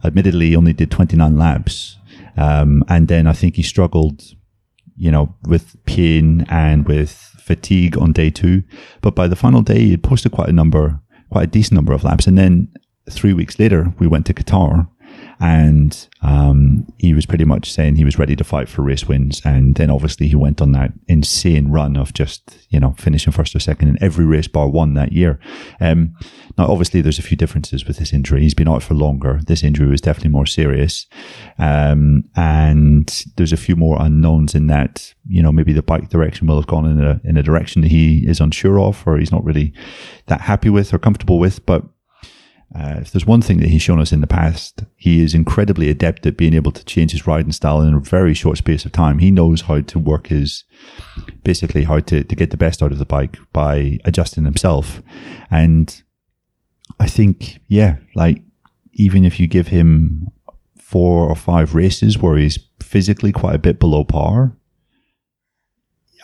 Admittedly, 0.03 0.49
he 0.49 0.55
only 0.55 0.73
did 0.73 0.91
29 0.91 1.37
laps. 1.37 1.97
Um, 2.37 2.83
and 2.87 3.07
then 3.07 3.25
I 3.25 3.33
think 3.33 3.55
he 3.55 3.63
struggled, 3.63 4.23
you 4.95 5.09
know, 5.09 5.35
with 5.43 5.75
pain 5.85 6.45
and 6.49 6.87
with 6.87 7.11
fatigue 7.39 7.97
on 7.97 8.11
day 8.11 8.29
two. 8.29 8.63
But 9.01 9.15
by 9.15 9.27
the 9.27 9.35
final 9.35 9.63
day, 9.63 9.79
he 9.79 9.97
posted 9.97 10.33
quite 10.33 10.49
a 10.49 10.53
number 10.53 10.99
quite 11.29 11.43
a 11.43 11.47
decent 11.47 11.75
number 11.75 11.93
of 11.93 12.03
laps. 12.03 12.27
And 12.27 12.37
then 12.37 12.69
three 13.09 13.33
weeks 13.33 13.59
later, 13.59 13.93
we 13.99 14.07
went 14.07 14.25
to 14.27 14.33
Qatar 14.33 14.87
and 15.39 16.07
um, 16.23 16.91
he 16.97 17.13
was 17.13 17.25
pretty 17.25 17.45
much 17.45 17.71
saying 17.71 17.95
he 17.95 18.03
was 18.03 18.17
ready 18.17 18.35
to 18.35 18.43
fight 18.43 18.67
for 18.67 18.81
race 18.81 19.07
wins. 19.07 19.41
And 19.45 19.75
then 19.75 19.91
obviously 19.91 20.27
he 20.27 20.35
went 20.35 20.61
on 20.61 20.71
that 20.71 20.91
insane 21.07 21.69
run 21.69 21.95
of 21.95 22.13
just 22.13 22.65
you 22.69 22.79
know 22.79 22.95
finishing 22.97 23.31
first 23.31 23.55
or 23.55 23.59
second 23.59 23.89
in 23.89 24.03
every 24.03 24.25
race 24.25 24.47
bar 24.47 24.67
one 24.67 24.95
that 24.95 25.11
year. 25.11 25.39
Um, 25.79 26.15
now 26.57 26.67
obviously 26.67 27.01
there's 27.01 27.19
a 27.19 27.23
few 27.23 27.37
differences 27.37 27.85
with 27.85 27.97
this 27.97 28.13
injury. 28.13 28.41
He's 28.41 28.55
been 28.55 28.67
out 28.67 28.81
for 28.81 28.95
longer. 28.95 29.39
This 29.45 29.63
injury 29.63 29.87
was 29.87 30.01
definitely 30.01 30.31
more 30.31 30.47
serious, 30.47 31.05
um, 31.59 32.23
and 32.35 33.25
there's 33.35 33.53
a 33.53 33.57
few 33.57 33.75
more 33.75 34.01
unknowns 34.01 34.55
in 34.55 34.67
that. 34.67 35.13
You 35.29 35.43
know 35.43 35.51
maybe 35.51 35.73
the 35.73 35.83
bike 35.83 36.09
direction 36.09 36.47
will 36.47 36.55
have 36.55 36.67
gone 36.67 36.85
in 36.85 37.03
a 37.03 37.21
in 37.23 37.37
a 37.37 37.43
direction 37.43 37.81
that 37.81 37.91
he 37.91 38.27
is 38.27 38.39
unsure 38.39 38.79
of 38.79 39.03
or 39.05 39.17
he's 39.17 39.31
not 39.31 39.43
really 39.43 39.73
that 40.27 40.41
happy 40.41 40.69
with 40.69 40.93
or 40.93 40.99
comfortable 40.99 41.37
with, 41.37 41.65
but 41.65 41.83
uh, 42.75 42.95
if 43.01 43.11
there's 43.11 43.25
one 43.25 43.41
thing 43.41 43.59
that 43.59 43.69
he's 43.69 43.81
shown 43.81 43.99
us 43.99 44.11
in 44.11 44.21
the 44.21 44.27
past, 44.27 44.83
he 44.95 45.23
is 45.23 45.33
incredibly 45.33 45.89
adept 45.89 46.25
at 46.25 46.37
being 46.37 46.53
able 46.53 46.71
to 46.71 46.83
change 46.83 47.11
his 47.11 47.25
riding 47.25 47.51
style 47.51 47.81
in 47.81 47.93
a 47.93 47.99
very 47.99 48.33
short 48.33 48.57
space 48.57 48.83
of 48.83 48.91
time. 48.91 49.19
He 49.19 49.31
knows 49.31 49.61
how 49.61 49.81
to 49.81 49.99
work 49.99 50.27
his, 50.27 50.65
basically 51.43 51.85
how 51.85 52.01
to, 52.01 52.23
to 52.23 52.35
get 52.35 52.51
the 52.51 52.57
best 52.57 52.83
out 52.83 52.91
of 52.91 52.97
the 52.97 53.05
bike 53.05 53.37
by 53.53 53.99
adjusting 54.03 54.43
himself. 54.43 55.01
And 55.49 56.01
I 56.99 57.07
think, 57.07 57.59
yeah, 57.67 57.97
like 58.15 58.41
even 58.93 59.23
if 59.23 59.39
you 59.39 59.47
give 59.47 59.67
him 59.67 60.27
four 60.77 61.29
or 61.29 61.35
five 61.35 61.73
races 61.73 62.17
where 62.17 62.37
he's 62.37 62.59
physically 62.81 63.31
quite 63.31 63.55
a 63.55 63.59
bit 63.59 63.79
below 63.79 64.03
par, 64.03 64.57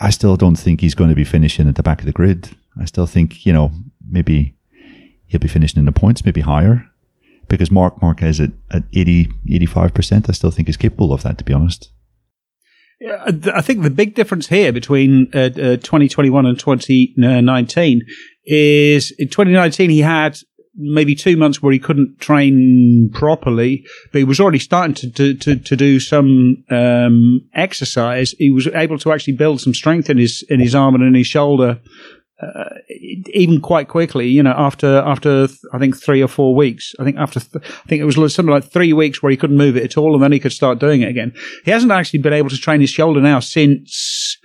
I 0.02 0.10
still 0.10 0.36
don't 0.36 0.56
think 0.56 0.82
he's 0.82 0.96
going 0.96 1.10
to 1.10 1.16
be 1.16 1.24
finishing 1.24 1.70
at 1.70 1.76
the 1.76 1.84
back 1.84 2.00
of 2.00 2.06
the 2.06 2.12
grid. 2.12 2.50
I 2.78 2.86
still 2.86 3.06
think, 3.06 3.46
you 3.46 3.54
know, 3.54 3.72
maybe 4.10 4.56
he'll 5.34 5.42
be 5.42 5.48
finishing 5.48 5.80
in 5.80 5.86
the 5.86 5.92
points, 5.92 6.24
maybe 6.24 6.42
higher. 6.42 6.88
Because 7.50 7.70
Marc 7.70 8.02
Marquez 8.02 8.40
at, 8.40 8.52
at 8.72 8.84
80, 8.94 9.26
85%, 9.50 10.30
I 10.30 10.32
still 10.32 10.50
think 10.50 10.70
is 10.70 10.78
capable 10.78 11.12
of 11.12 11.24
that, 11.24 11.38
to 11.40 11.44
be 11.44 11.52
honest. 11.52 11.92
Yeah, 13.02 13.32
I 13.54 13.62
think 13.62 13.84
the 13.84 13.90
big 13.90 14.16
difference 14.16 14.48
here 14.48 14.72
between 14.72 15.30
uh, 15.34 15.40
uh, 15.40 15.78
2021 15.78 16.46
and 16.46 16.58
2019 16.58 18.02
is 18.46 19.12
in 19.20 19.28
2019 19.28 19.90
he 19.90 20.00
had 20.00 20.38
maybe 20.76 21.14
two 21.14 21.36
months 21.36 21.62
where 21.62 21.74
he 21.74 21.80
couldn't 21.80 22.20
train 22.22 23.10
properly, 23.14 23.86
but 24.12 24.20
he 24.20 24.24
was 24.24 24.40
already 24.40 24.60
starting 24.60 24.94
to 24.96 25.12
to, 25.12 25.34
to, 25.34 25.56
to 25.58 25.76
do 25.76 26.00
some 26.00 26.64
um, 26.70 27.42
exercise. 27.54 28.32
He 28.38 28.52
was 28.52 28.68
able 28.68 28.98
to 29.00 29.12
actually 29.12 29.36
build 29.36 29.60
some 29.60 29.74
strength 29.74 30.10
in 30.10 30.18
his 30.18 30.46
in 30.50 30.62
his 30.62 30.74
arm 30.74 30.96
and 30.96 31.04
in 31.04 31.14
his 31.14 31.28
shoulder 31.28 31.82
uh, 32.42 32.76
even 33.34 33.62
quite 33.62 33.88
quickly, 33.88 34.28
you 34.28 34.42
know, 34.42 34.54
after 34.58 34.98
after 34.98 35.48
I 35.72 35.80
think 35.80 35.96
three 35.96 36.22
or 36.22 36.28
four 36.28 36.56
weeks. 36.56 36.94
I 37.00 37.04
think 37.04 37.18
after 37.18 37.40
th- 37.40 37.64
I 37.64 37.88
think 37.88 38.02
it 38.02 38.06
was 38.06 38.16
something 38.34 38.54
like 38.54 38.72
three 38.72 38.92
weeks 38.94 39.22
where 39.22 39.30
he 39.30 39.38
couldn't 39.38 39.58
move 39.58 39.78
it 39.78 39.84
at 39.84 39.98
all, 39.98 40.14
and 40.14 40.24
then 40.24 40.32
he 40.32 40.40
could 40.40 40.52
start 40.52 40.80
doing 40.80 41.02
it 41.02 41.10
again. 41.10 41.34
He 41.64 41.72
hasn't 41.72 41.92
actually 41.92 42.20
been 42.20 42.34
able 42.34 42.50
to 42.50 42.58
train 42.58 42.82
his 42.82 42.90
shoulder 42.90 43.22
now 43.22 43.40
since 43.40 44.38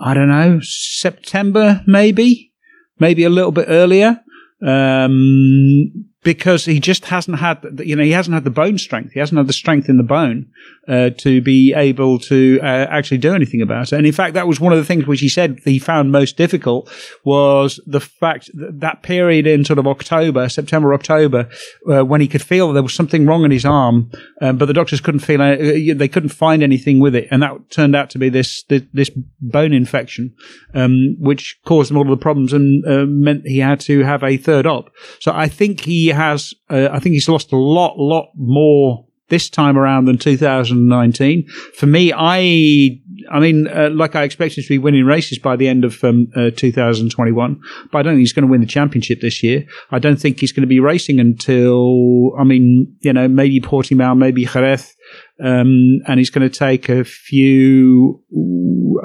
I 0.00 0.14
don't 0.14 0.28
know 0.28 0.60
September, 0.62 1.82
maybe, 1.86 2.52
maybe 2.98 3.24
a 3.24 3.30
little 3.30 3.52
bit 3.52 3.66
earlier. 3.68 4.20
Um, 4.64 6.06
because 6.24 6.64
he 6.64 6.80
just 6.80 7.04
hasn't 7.04 7.38
had, 7.38 7.62
you 7.84 7.94
know, 7.94 8.02
he 8.02 8.10
hasn't 8.10 8.34
had 8.34 8.44
the 8.44 8.50
bone 8.50 8.78
strength. 8.78 9.12
He 9.12 9.20
hasn't 9.20 9.38
had 9.38 9.46
the 9.46 9.52
strength 9.52 9.88
in 9.88 9.98
the 9.98 10.02
bone 10.02 10.46
uh, 10.88 11.10
to 11.18 11.40
be 11.40 11.74
able 11.74 12.18
to 12.18 12.58
uh, 12.62 12.86
actually 12.90 13.18
do 13.18 13.34
anything 13.34 13.60
about 13.60 13.92
it. 13.92 13.96
And 13.96 14.06
in 14.06 14.12
fact, 14.12 14.34
that 14.34 14.48
was 14.48 14.58
one 14.58 14.72
of 14.72 14.78
the 14.78 14.84
things 14.84 15.06
which 15.06 15.20
he 15.20 15.28
said 15.28 15.60
he 15.64 15.78
found 15.78 16.10
most 16.10 16.36
difficult 16.36 16.90
was 17.24 17.78
the 17.86 18.00
fact 18.00 18.50
that 18.54 18.80
that 18.80 19.02
period 19.02 19.46
in 19.46 19.64
sort 19.64 19.78
of 19.78 19.86
October, 19.86 20.48
September, 20.48 20.94
October, 20.94 21.48
uh, 21.90 22.04
when 22.04 22.22
he 22.22 22.28
could 22.28 22.42
feel 22.42 22.72
there 22.72 22.82
was 22.82 22.94
something 22.94 23.26
wrong 23.26 23.44
in 23.44 23.50
his 23.50 23.66
arm, 23.66 24.10
um, 24.40 24.56
but 24.56 24.66
the 24.66 24.72
doctors 24.72 25.00
couldn't 25.00 25.20
feel, 25.20 25.42
uh, 25.42 25.56
they 25.56 26.08
couldn't 26.08 26.30
find 26.30 26.62
anything 26.62 27.00
with 27.00 27.14
it, 27.14 27.28
and 27.30 27.42
that 27.42 27.70
turned 27.70 27.94
out 27.94 28.08
to 28.10 28.18
be 28.18 28.30
this 28.30 28.62
this, 28.64 28.82
this 28.94 29.10
bone 29.40 29.74
infection, 29.74 30.34
um, 30.72 31.16
which 31.18 31.58
caused 31.66 31.90
him 31.90 31.98
all 31.98 32.04
of 32.04 32.08
the 32.08 32.16
problems 32.16 32.54
and 32.54 32.84
uh, 32.86 33.04
meant 33.06 33.46
he 33.46 33.58
had 33.58 33.80
to 33.80 34.02
have 34.04 34.22
a 34.22 34.38
third 34.38 34.66
op. 34.66 34.90
So 35.20 35.32
I 35.32 35.48
think 35.48 35.80
he 35.80 36.13
has, 36.14 36.54
uh, 36.70 36.88
I 36.90 36.98
think 36.98 37.14
he's 37.14 37.28
lost 37.28 37.52
a 37.52 37.56
lot, 37.56 37.98
lot 37.98 38.30
more 38.36 39.06
this 39.28 39.48
time 39.48 39.78
around 39.78 40.04
than 40.04 40.18
2019. 40.18 41.48
For 41.76 41.86
me, 41.86 42.12
I, 42.14 43.00
I 43.30 43.40
mean, 43.40 43.68
uh, 43.68 43.90
like 43.90 44.14
I 44.14 44.22
expected 44.22 44.62
to 44.62 44.68
be 44.68 44.78
winning 44.78 45.04
races 45.04 45.38
by 45.38 45.56
the 45.56 45.66
end 45.66 45.84
of 45.84 46.02
um, 46.04 46.28
uh, 46.36 46.50
2021, 46.54 47.60
but 47.90 47.98
I 47.98 48.02
don't 48.02 48.12
think 48.12 48.20
he's 48.20 48.32
going 48.32 48.46
to 48.46 48.50
win 48.50 48.60
the 48.60 48.66
championship 48.66 49.20
this 49.20 49.42
year. 49.42 49.66
I 49.90 49.98
don't 49.98 50.20
think 50.20 50.40
he's 50.40 50.52
going 50.52 50.62
to 50.62 50.68
be 50.68 50.80
racing 50.80 51.20
until, 51.20 52.32
I 52.38 52.44
mean, 52.44 52.94
you 53.00 53.12
know, 53.12 53.26
maybe 53.26 53.60
Portimao, 53.60 54.16
maybe 54.16 54.44
Jerez. 54.44 54.94
Um, 55.42 56.00
and 56.06 56.18
he's 56.18 56.30
going 56.30 56.48
to 56.48 56.58
take 56.58 56.88
a 56.88 57.02
few, 57.04 58.22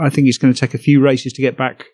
I 0.01 0.09
think 0.09 0.25
he's 0.25 0.37
going 0.37 0.53
to 0.53 0.59
take 0.59 0.73
a 0.73 0.77
few 0.77 1.01
races 1.01 1.33
to 1.33 1.41
get 1.41 1.57
back 1.57 1.85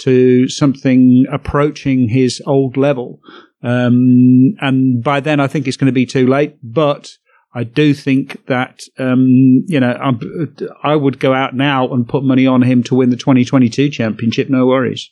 to 0.00 0.48
something 0.48 1.24
approaching 1.32 2.08
his 2.08 2.42
old 2.46 2.76
level. 2.76 3.20
Um, 3.62 4.54
and 4.60 5.02
by 5.02 5.20
then, 5.20 5.40
I 5.40 5.46
think 5.46 5.66
it's 5.66 5.76
going 5.76 5.86
to 5.86 5.92
be 5.92 6.06
too 6.06 6.26
late. 6.26 6.56
But 6.62 7.12
I 7.54 7.64
do 7.64 7.94
think 7.94 8.46
that 8.46 8.82
um, 8.98 9.64
you 9.66 9.80
know 9.80 9.92
I'm, 9.92 10.20
i 10.82 10.94
would 10.94 11.18
go 11.18 11.32
out 11.32 11.54
now 11.54 11.88
and 11.88 12.06
put 12.06 12.22
money 12.22 12.46
on 12.46 12.62
him 12.62 12.82
to 12.84 12.94
win 12.94 13.10
the 13.10 13.16
2022 13.16 13.88
championship. 13.90 14.50
No 14.50 14.66
worries. 14.66 15.10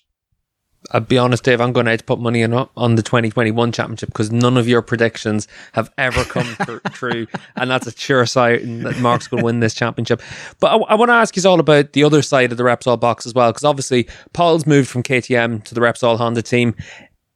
I'll 0.91 1.01
be 1.01 1.17
honest, 1.17 1.45
Dave. 1.45 1.61
I'm 1.61 1.73
going 1.73 1.87
to, 1.87 1.97
to 1.97 2.05
put 2.05 2.19
money 2.19 2.45
on 2.45 2.69
on 2.77 2.95
the 2.97 3.03
2021 3.03 3.73
championship 3.73 4.11
because 4.11 4.31
none 4.31 4.57
of 4.57 4.69
your 4.69 4.83
predictions 4.83 5.49
have 5.73 5.91
ever 5.97 6.25
come 6.25 6.57
true, 6.93 7.27
and 7.57 7.71
that's 7.71 7.87
a 7.87 7.97
sure 7.97 8.27
sign 8.27 8.83
that 8.83 8.99
Marc's 8.99 9.27
going 9.27 9.41
to 9.41 9.45
win 9.45 9.61
this 9.61 9.75
championship. 9.75 10.21
But 10.61 10.73
I, 10.73 10.77
I 10.93 10.95
want 10.97 11.09
to 11.09 11.15
ask 11.15 11.37
you 11.37 11.49
all 11.49 11.61
about 11.61 11.95
the 11.95 12.05
other 12.05 12.21
side 12.21 12.53
of 12.53 12.59
the 12.59 12.65
Repsol 12.65 13.01
box 13.01 13.25
as 13.27 13.33
well, 13.33 13.51
because 13.51 13.65
obviously 13.65 14.09
Pol's 14.35 14.67
moved 14.67 14.91
from 14.91 15.03
KTM 15.03 15.65
to 15.65 15.75
the 15.75 15.81
Repsol 15.81 16.19
Honda 16.19 16.43
team. 16.43 16.75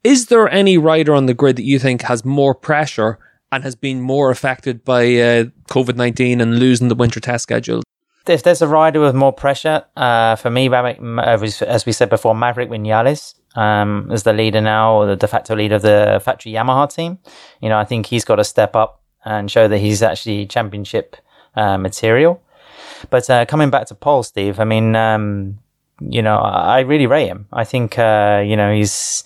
Is 0.03 0.27
there 0.27 0.47
any 0.49 0.77
rider 0.77 1.13
on 1.13 1.25
the 1.25 1.33
grid 1.33 1.57
that 1.57 1.63
you 1.63 1.77
think 1.77 2.03
has 2.03 2.23
more 2.23 2.55
pressure 2.55 3.19
and 3.51 3.63
has 3.63 3.75
been 3.75 3.99
more 3.99 4.31
affected 4.31 4.85
by 4.85 5.03
uh, 5.03 5.45
COVID 5.69 5.95
19 5.95 6.39
and 6.39 6.57
losing 6.57 6.87
the 6.87 6.95
winter 6.95 7.19
test 7.19 7.43
schedule? 7.43 7.83
If 8.25 8.43
there's 8.43 8.61
a 8.61 8.67
rider 8.67 9.01
with 9.01 9.15
more 9.15 9.33
pressure, 9.33 9.83
uh, 9.97 10.35
for 10.35 10.49
me, 10.49 10.69
Maverick, 10.69 11.61
as 11.63 11.85
we 11.85 11.91
said 11.91 12.09
before, 12.09 12.35
Maverick 12.35 12.69
Vinales 12.69 13.33
um, 13.55 14.09
is 14.11 14.23
the 14.23 14.33
leader 14.33 14.61
now, 14.61 14.93
or 14.93 15.05
the 15.07 15.15
de 15.15 15.27
facto 15.27 15.55
leader 15.55 15.75
of 15.75 15.81
the 15.81 16.21
factory 16.23 16.51
Yamaha 16.51 16.93
team. 16.93 17.17
You 17.61 17.69
know, 17.69 17.77
I 17.77 17.85
think 17.85 18.05
he's 18.05 18.23
got 18.23 18.35
to 18.35 18.43
step 18.43 18.75
up 18.75 19.01
and 19.25 19.49
show 19.49 19.67
that 19.67 19.79
he's 19.79 20.03
actually 20.03 20.45
championship 20.45 21.17
uh, 21.55 21.77
material. 21.77 22.41
But 23.09 23.29
uh, 23.29 23.45
coming 23.45 23.69
back 23.69 23.87
to 23.87 23.95
Pol, 23.95 24.23
Steve, 24.23 24.59
I 24.59 24.63
mean, 24.63 24.95
um, 24.95 25.59
you 25.99 26.21
know, 26.21 26.37
I 26.37 26.81
really 26.81 27.07
rate 27.07 27.27
him. 27.27 27.47
I 27.51 27.63
think, 27.63 27.97
uh, 27.97 28.43
you 28.45 28.55
know, 28.55 28.73
he's 28.73 29.23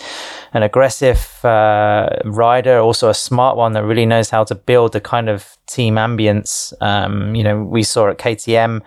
an 0.54 0.64
aggressive 0.64 1.44
uh, 1.44 2.10
rider, 2.26 2.80
also 2.80 3.10
a 3.10 3.14
smart 3.14 3.58
one 3.58 3.74
that 3.74 3.84
really 3.84 4.06
knows 4.06 4.30
how 4.30 4.44
to 4.44 4.56
build 4.56 4.96
a 4.96 5.02
kind 5.02 5.28
of 5.28 5.58
team 5.68 5.96
ambience. 5.96 6.74
Um, 6.80 7.36
you 7.36 7.44
know, 7.44 7.64
we 7.64 7.84
saw 7.84 8.10
at 8.10 8.20
KTM 8.20 8.82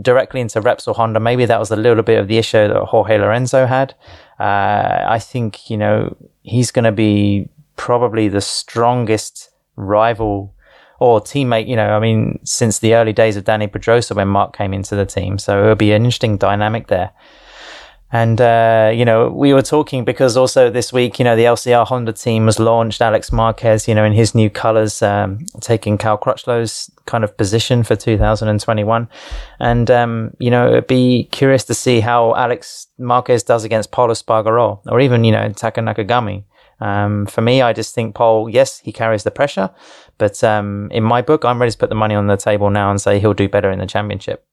directly 0.00 0.40
into 0.40 0.60
Repsol 0.60 0.94
Honda. 0.94 1.20
Maybe 1.20 1.44
that 1.44 1.58
was 1.58 1.70
a 1.70 1.76
little 1.76 2.02
bit 2.02 2.18
of 2.18 2.28
the 2.28 2.38
issue 2.38 2.68
that 2.68 2.84
Jorge 2.84 3.18
Lorenzo 3.18 3.66
had. 3.66 3.94
Uh, 4.38 5.04
I 5.06 5.18
think, 5.18 5.68
you 5.68 5.76
know, 5.76 6.16
he's 6.42 6.70
going 6.70 6.84
to 6.84 6.92
be 6.92 7.48
probably 7.76 8.28
the 8.28 8.40
strongest 8.40 9.50
rival 9.76 10.54
or 11.00 11.20
teammate, 11.20 11.66
you 11.66 11.76
know, 11.76 11.96
I 11.96 11.98
mean, 11.98 12.38
since 12.44 12.78
the 12.78 12.94
early 12.94 13.12
days 13.12 13.36
of 13.36 13.44
Dani 13.44 13.72
Pedrosa 13.72 14.14
when 14.14 14.28
Marc 14.28 14.56
came 14.56 14.72
into 14.72 14.94
the 14.94 15.06
team. 15.06 15.38
So 15.38 15.62
it'll 15.62 15.74
be 15.74 15.92
an 15.92 16.04
interesting 16.04 16.36
dynamic 16.36 16.88
there. 16.88 17.10
And, 18.12 18.40
uh, 18.40 18.90
you 18.92 19.04
know, 19.04 19.28
we 19.28 19.54
were 19.54 19.62
talking 19.62 20.04
because 20.04 20.36
also 20.36 20.68
this 20.68 20.92
week, 20.92 21.18
you 21.20 21.24
know, 21.24 21.36
the 21.36 21.44
LCR 21.44 21.86
Honda 21.86 22.12
team 22.12 22.44
was 22.44 22.58
launched. 22.58 23.00
Alex 23.00 23.30
Marquez, 23.30 23.86
you 23.86 23.94
know, 23.94 24.04
in 24.04 24.12
his 24.12 24.34
new 24.34 24.50
colors, 24.50 25.00
um, 25.00 25.38
taking 25.60 25.96
Cal 25.96 26.18
Crutchlow's 26.18 26.90
kind 27.06 27.22
of 27.22 27.36
position 27.36 27.84
for 27.84 27.94
2021. 27.94 29.08
And, 29.60 29.90
um, 29.90 30.32
you 30.40 30.50
know, 30.50 30.68
it'd 30.68 30.88
be 30.88 31.28
curious 31.30 31.64
to 31.64 31.74
see 31.74 32.00
how 32.00 32.34
Alex 32.34 32.88
Marquez 32.98 33.44
does 33.44 33.62
against 33.62 33.92
Pol 33.92 34.08
Espargaro 34.08 34.80
or 34.86 35.00
even, 35.00 35.22
you 35.22 35.30
know, 35.30 35.48
Taka 35.52 35.80
Nakagami. 35.80 36.44
Um, 36.80 37.26
for 37.26 37.42
me, 37.42 37.62
I 37.62 37.72
just 37.72 37.94
think 37.94 38.14
Pol, 38.14 38.48
yes, 38.48 38.80
he 38.80 38.90
carries 38.90 39.22
the 39.22 39.30
pressure, 39.30 39.70
but 40.18 40.42
um, 40.42 40.88
in 40.90 41.04
my 41.04 41.20
book, 41.20 41.44
I'm 41.44 41.60
ready 41.60 41.72
to 41.72 41.78
put 41.78 41.90
the 41.90 41.94
money 41.94 42.14
on 42.14 42.26
the 42.26 42.38
table 42.38 42.70
now 42.70 42.90
and 42.90 43.00
say 43.00 43.20
he'll 43.20 43.34
do 43.34 43.50
better 43.50 43.70
in 43.70 43.78
the 43.78 43.86
championship. 43.86 44.46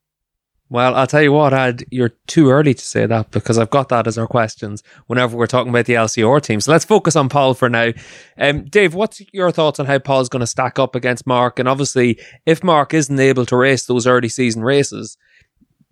Well, 0.70 0.96
I'll 0.96 1.08
tell 1.08 1.22
you 1.22 1.32
what, 1.32 1.54
Ad, 1.54 1.86
you're 1.92 2.14
too 2.28 2.50
early 2.50 2.74
to 2.74 2.86
say 2.86 3.06
that 3.06 3.32
because 3.32 3.58
I've 3.58 3.70
got 3.70 3.88
that 3.90 4.06
as 4.06 4.18
our 4.18 4.28
questions 4.28 4.84
whenever 5.08 5.38
we're 5.38 5.48
talking 5.48 5.70
about 5.70 5.86
the 5.86 5.94
LCR 5.94 6.42
team. 6.42 6.60
So 6.60 6.74
let's 6.74 6.84
focus 6.84 7.16
on 7.16 7.30
Pol 7.30 7.54
for 7.54 7.70
now. 7.70 7.94
Um, 8.38 8.66
Dave, 8.66 8.94
what's 8.94 9.22
your 9.32 9.52
thoughts 9.52 9.80
on 9.80 9.86
how 9.86 9.98
Pol's 10.00 10.28
going 10.28 10.42
to 10.42 10.48
stack 10.48 10.78
up 10.78 10.94
against 10.94 11.26
Marc? 11.26 11.60
And 11.60 11.70
obviously, 11.70 12.20
if 12.46 12.66
Marc 12.66 12.94
isn't 12.94 13.20
able 13.20 13.46
to 13.46 13.56
race 13.56 13.86
those 13.86 14.06
early 14.06 14.28
season 14.28 14.62
races, 14.62 15.18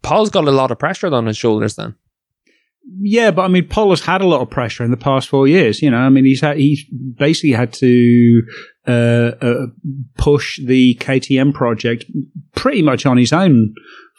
Pol's 0.01 0.29
got 0.29 0.47
a 0.47 0.51
lot 0.51 0.71
of 0.71 0.79
pressure 0.79 1.13
on 1.13 1.25
his 1.25 1.37
shoulders 1.37 1.75
then. 1.75 1.95
Yeah, 2.99 3.31
but 3.31 3.43
I 3.43 3.47
mean, 3.47 3.67
Pol 3.67 3.89
has 3.91 4.01
had 4.01 4.21
a 4.21 4.27
lot 4.27 4.41
of 4.41 4.49
pressure 4.49 4.83
in 4.83 4.91
the 4.91 4.97
past 4.97 5.29
four 5.29 5.47
years. 5.47 5.81
You 5.81 5.89
know, 5.89 5.97
I 5.97 6.09
mean, 6.09 6.25
he's 6.25 6.41
had, 6.41 6.57
he's 6.57 6.83
basically 7.17 7.53
had 7.53 7.73
to 7.73 8.43
uh, 8.87 9.31
uh, 9.41 9.65
push 10.17 10.59
the 10.63 10.95
KTM 10.95 11.53
project 11.53 12.05
pretty 12.53 12.81
much 12.81 13.05
on 13.05 13.17
his 13.17 13.33
own 13.33 13.73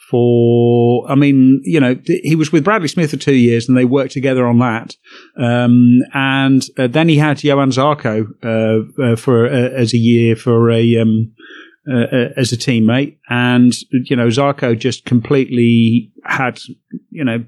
for, 0.09 1.09
I 1.09 1.15
mean, 1.15 1.61
you 1.63 1.79
know, 1.79 1.99
he 2.05 2.35
was 2.35 2.51
with 2.51 2.63
Bradley 2.63 2.87
Smith 2.87 3.11
for 3.11 3.17
two 3.17 3.35
years 3.35 3.67
and 3.67 3.77
they 3.77 3.85
worked 3.85 4.13
together 4.13 4.47
on 4.47 4.59
that. 4.59 4.95
Um, 5.37 5.99
and 6.13 6.63
uh, 6.77 6.87
then 6.87 7.09
he 7.09 7.17
had 7.17 7.43
Johann 7.43 7.71
Zarco, 7.71 8.25
uh, 8.43 9.03
uh, 9.03 9.15
for, 9.17 9.47
uh, 9.47 9.49
as 9.51 9.93
a 9.93 9.97
year 9.97 10.35
for 10.35 10.71
a, 10.71 10.97
um, 10.97 11.33
uh, 11.91 12.15
uh, 12.15 12.29
as 12.37 12.53
a 12.53 12.57
teammate. 12.57 13.17
And, 13.29 13.73
you 13.91 14.15
know, 14.15 14.27
Zarco 14.27 14.77
just 14.77 15.05
completely 15.05 16.11
had, 16.23 16.59
you 17.09 17.25
know, 17.25 17.43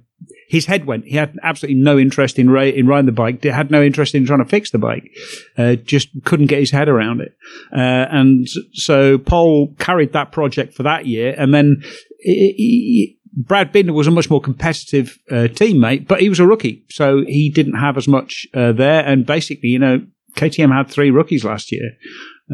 his 0.49 0.65
head 0.65 0.85
went. 0.85 1.05
He 1.05 1.15
had 1.15 1.37
absolutely 1.43 1.79
no 1.79 1.99
interest 1.99 2.39
in, 2.39 2.49
in 2.57 2.87
riding 2.87 3.05
the 3.05 3.11
bike. 3.11 3.43
Had 3.43 3.69
no 3.69 3.83
interest 3.83 4.15
in 4.15 4.25
trying 4.25 4.39
to 4.39 4.45
fix 4.45 4.71
the 4.71 4.79
bike. 4.79 5.11
Uh, 5.55 5.75
just 5.75 6.09
couldn't 6.25 6.47
get 6.47 6.59
his 6.59 6.71
head 6.71 6.89
around 6.89 7.21
it. 7.21 7.37
Uh, 7.71 8.07
and 8.09 8.47
so 8.73 9.19
Pol 9.19 9.75
carried 9.77 10.11
that 10.13 10.31
project 10.31 10.73
for 10.73 10.81
that 10.83 11.05
year, 11.05 11.35
and 11.37 11.53
then 11.53 11.83
he, 12.19 12.53
he, 12.57 13.19
Brad 13.31 13.71
Binder 13.71 13.93
was 13.93 14.07
a 14.07 14.11
much 14.11 14.31
more 14.31 14.41
competitive 14.41 15.19
uh, 15.29 15.47
teammate, 15.53 16.07
but 16.07 16.19
he 16.19 16.29
was 16.29 16.39
a 16.39 16.47
rookie, 16.47 16.83
so 16.89 17.23
he 17.27 17.51
didn't 17.51 17.75
have 17.75 17.95
as 17.95 18.07
much 18.07 18.47
uh, 18.55 18.71
there. 18.71 19.05
And 19.05 19.27
basically, 19.27 19.69
you 19.69 19.79
know, 19.79 20.01
KTM 20.35 20.75
had 20.75 20.89
three 20.89 21.11
rookies 21.11 21.45
last 21.45 21.71
year. 21.71 21.91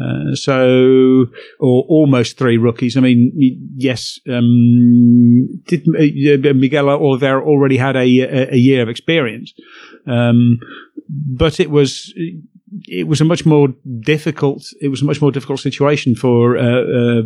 Uh, 0.00 0.34
so, 0.34 1.26
or 1.58 1.84
almost 1.88 2.36
three 2.36 2.58
rookies. 2.58 2.96
I 2.96 3.00
mean, 3.00 3.32
yes, 3.76 4.20
um, 4.28 5.48
did, 5.66 5.86
uh, 5.88 6.52
Miguel 6.52 6.90
Oliveira 6.90 7.42
already 7.42 7.78
had 7.78 7.96
a, 7.96 8.02
a, 8.02 8.56
year 8.56 8.82
of 8.82 8.90
experience, 8.90 9.54
um, 10.06 10.58
but 11.08 11.60
it 11.60 11.70
was 11.70 12.12
it 12.84 13.06
was 13.06 13.20
a 13.20 13.24
much 13.24 13.46
more 13.46 13.68
difficult. 14.00 14.64
It 14.80 14.88
was 14.88 15.02
a 15.02 15.04
much 15.04 15.22
more 15.22 15.32
difficult 15.32 15.60
situation 15.60 16.14
for 16.14 16.58
uh, 16.58 16.82
uh, 16.82 17.22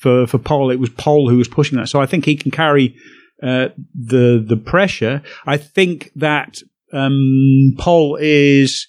for 0.00 0.26
for 0.26 0.38
Pol. 0.38 0.70
It 0.70 0.80
was 0.80 0.90
Pol 0.90 1.28
who 1.28 1.36
was 1.36 1.48
pushing 1.48 1.78
that. 1.78 1.88
So 1.88 2.00
I 2.00 2.06
think 2.06 2.24
he 2.24 2.36
can 2.36 2.50
carry 2.50 2.94
uh, 3.42 3.68
the 3.94 4.42
the 4.46 4.56
pressure. 4.56 5.22
I 5.46 5.56
think 5.56 6.10
that 6.16 6.62
um, 6.92 7.74
Pol 7.78 8.16
is 8.20 8.88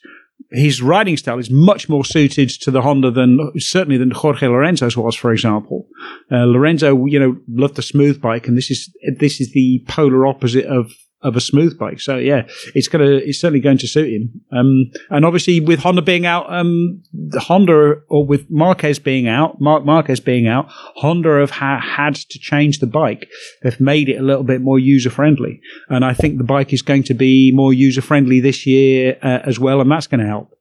his 0.52 0.82
riding 0.82 1.18
style 1.18 1.40
is 1.40 1.50
much 1.50 1.88
more 1.90 2.06
suited 2.06 2.50
to 2.50 2.72
the 2.72 2.82
Honda 2.82 3.12
than 3.12 3.52
certainly 3.58 3.98
than 3.98 4.12
Jorge 4.12 4.48
Lorenzo's 4.48 4.98
was, 4.98 5.16
for 5.16 5.32
example. 5.32 5.88
Uh, 6.32 6.46
Lorenzo, 6.46 7.06
you 7.06 7.20
know, 7.20 7.38
loved 7.48 7.76
the 7.76 7.82
smooth 7.82 8.22
bike, 8.22 8.48
and 8.48 8.58
this 8.58 8.72
is 8.72 8.94
this 9.20 9.40
is 9.40 9.52
the 9.54 9.84
polar 9.88 10.26
opposite 10.28 10.66
of 10.66 10.92
of 11.24 11.36
a 11.36 11.42
smooth 11.42 11.78
bike. 11.78 12.00
So 12.00 12.18
yeah, 12.18 12.48
it's 12.74 12.88
gonna 12.88 13.06
it's 13.06 13.40
certainly 13.40 13.60
going 13.60 13.78
to 13.80 13.88
suit 13.88 14.12
him. 14.12 14.42
Um, 14.52 14.92
and 15.10 15.26
obviously 15.26 15.60
with 15.60 15.80
Honda 15.80 16.02
being 16.02 16.26
out, 16.26 16.52
um, 16.52 17.02
Honda 17.36 18.02
or 18.10 18.26
with 18.26 18.50
Marquez 18.50 19.00
being 19.00 19.28
out, 19.28 19.60
Marc 19.62 19.86
Marquez 19.86 20.20
being 20.20 20.48
out, 20.48 20.66
Honda 20.70 21.40
have 21.40 21.52
ha- 21.52 21.82
had 21.82 22.16
to 22.16 22.40
change 22.40 22.80
the 22.80 22.88
bike. 22.88 23.30
They've 23.62 23.80
made 23.80 24.10
it 24.10 24.18
a 24.18 24.24
little 24.24 24.44
bit 24.44 24.62
more 24.62 24.80
user 24.80 25.10
friendly, 25.10 25.62
and 25.90 26.04
I 26.04 26.14
think 26.14 26.38
the 26.38 26.44
bike 26.44 26.74
is 26.74 26.82
going 26.82 27.04
to 27.04 27.14
be 27.14 27.52
more 27.54 27.74
user 27.74 28.02
friendly 28.02 28.40
this 28.40 28.66
year 28.66 29.18
uh, 29.22 29.40
as 29.44 29.60
well, 29.60 29.82
and 29.82 29.92
that's 29.92 30.08
going 30.08 30.22
to 30.22 30.28
help. 30.28 30.58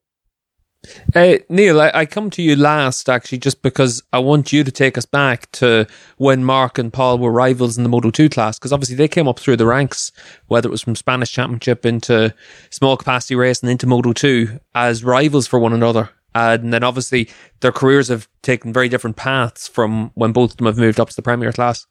Uh, 1.15 1.35
Neil, 1.47 1.79
I, 1.79 1.91
I, 1.93 2.05
come 2.07 2.31
to 2.31 2.41
you 2.41 2.55
last 2.55 3.07
actually, 3.07 3.37
just 3.37 3.61
because 3.61 4.01
I 4.11 4.19
want 4.19 4.51
you 4.51 4.63
to 4.63 4.71
take 4.71 4.97
us 4.97 5.05
back 5.05 5.51
to 5.53 5.85
when 6.17 6.43
Marc 6.43 6.79
and 6.79 6.91
Pol 6.91 7.19
were 7.19 7.31
rivals 7.31 7.77
in 7.77 7.83
the 7.83 7.89
Moto 7.89 8.09
2 8.09 8.29
class, 8.29 8.57
because 8.57 8.73
obviously 8.73 8.95
they 8.95 9.07
came 9.07 9.27
up 9.27 9.37
through 9.37 9.57
the 9.57 9.67
ranks, 9.67 10.11
whether 10.47 10.67
it 10.67 10.71
was 10.71 10.81
from 10.81 10.95
Spanish 10.95 11.31
Championship 11.31 11.85
into 11.85 12.33
small 12.71 12.97
capacity 12.97 13.35
racing 13.35 13.69
into 13.69 13.85
Moto 13.85 14.11
2 14.11 14.59
as 14.73 15.03
rivals 15.03 15.45
for 15.45 15.59
one 15.59 15.73
another. 15.73 16.09
And 16.33 16.73
then 16.73 16.83
obviously 16.83 17.29
their 17.59 17.71
careers 17.71 18.07
have 18.07 18.27
taken 18.41 18.73
very 18.73 18.89
different 18.89 19.17
paths 19.17 19.67
from 19.67 20.11
when 20.15 20.31
both 20.31 20.51
of 20.51 20.57
them 20.57 20.65
have 20.65 20.77
moved 20.77 20.99
up 20.99 21.09
to 21.09 21.15
the 21.15 21.21
Premier 21.21 21.51
class. 21.51 21.85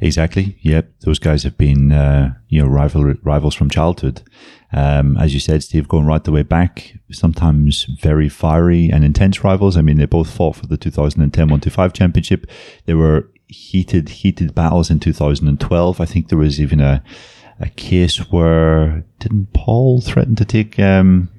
Exactly. 0.00 0.58
Yep. 0.62 0.92
Those 1.00 1.18
guys 1.18 1.42
have 1.42 1.58
been, 1.58 1.92
uh, 1.92 2.34
you 2.48 2.62
know, 2.62 2.68
rival, 2.68 3.14
rivals 3.22 3.54
from 3.54 3.68
childhood. 3.68 4.22
Um, 4.72 5.16
as 5.16 5.34
you 5.34 5.40
said, 5.40 5.62
Steve, 5.62 5.88
going 5.88 6.06
right 6.06 6.22
the 6.22 6.32
way 6.32 6.42
back, 6.42 6.94
sometimes 7.10 7.84
very 8.00 8.28
fiery 8.28 8.88
and 8.90 9.04
intense 9.04 9.42
rivals. 9.42 9.76
I 9.76 9.82
mean, 9.82 9.98
they 9.98 10.06
both 10.06 10.30
fought 10.30 10.56
for 10.56 10.66
the 10.66 10.76
2010 10.76 11.42
125 11.42 11.92
championship. 11.92 12.46
There 12.86 12.96
were 12.96 13.28
heated, 13.48 14.08
heated 14.08 14.54
battles 14.54 14.90
in 14.90 15.00
2012. 15.00 16.00
I 16.00 16.04
think 16.04 16.28
there 16.28 16.38
was 16.38 16.60
even 16.60 16.80
a, 16.80 17.02
a 17.58 17.68
case 17.70 18.30
where 18.30 19.04
didn't 19.18 19.52
Pol 19.52 20.00
threaten 20.00 20.36
to 20.36 20.44
take, 20.44 20.78
um, 20.78 21.30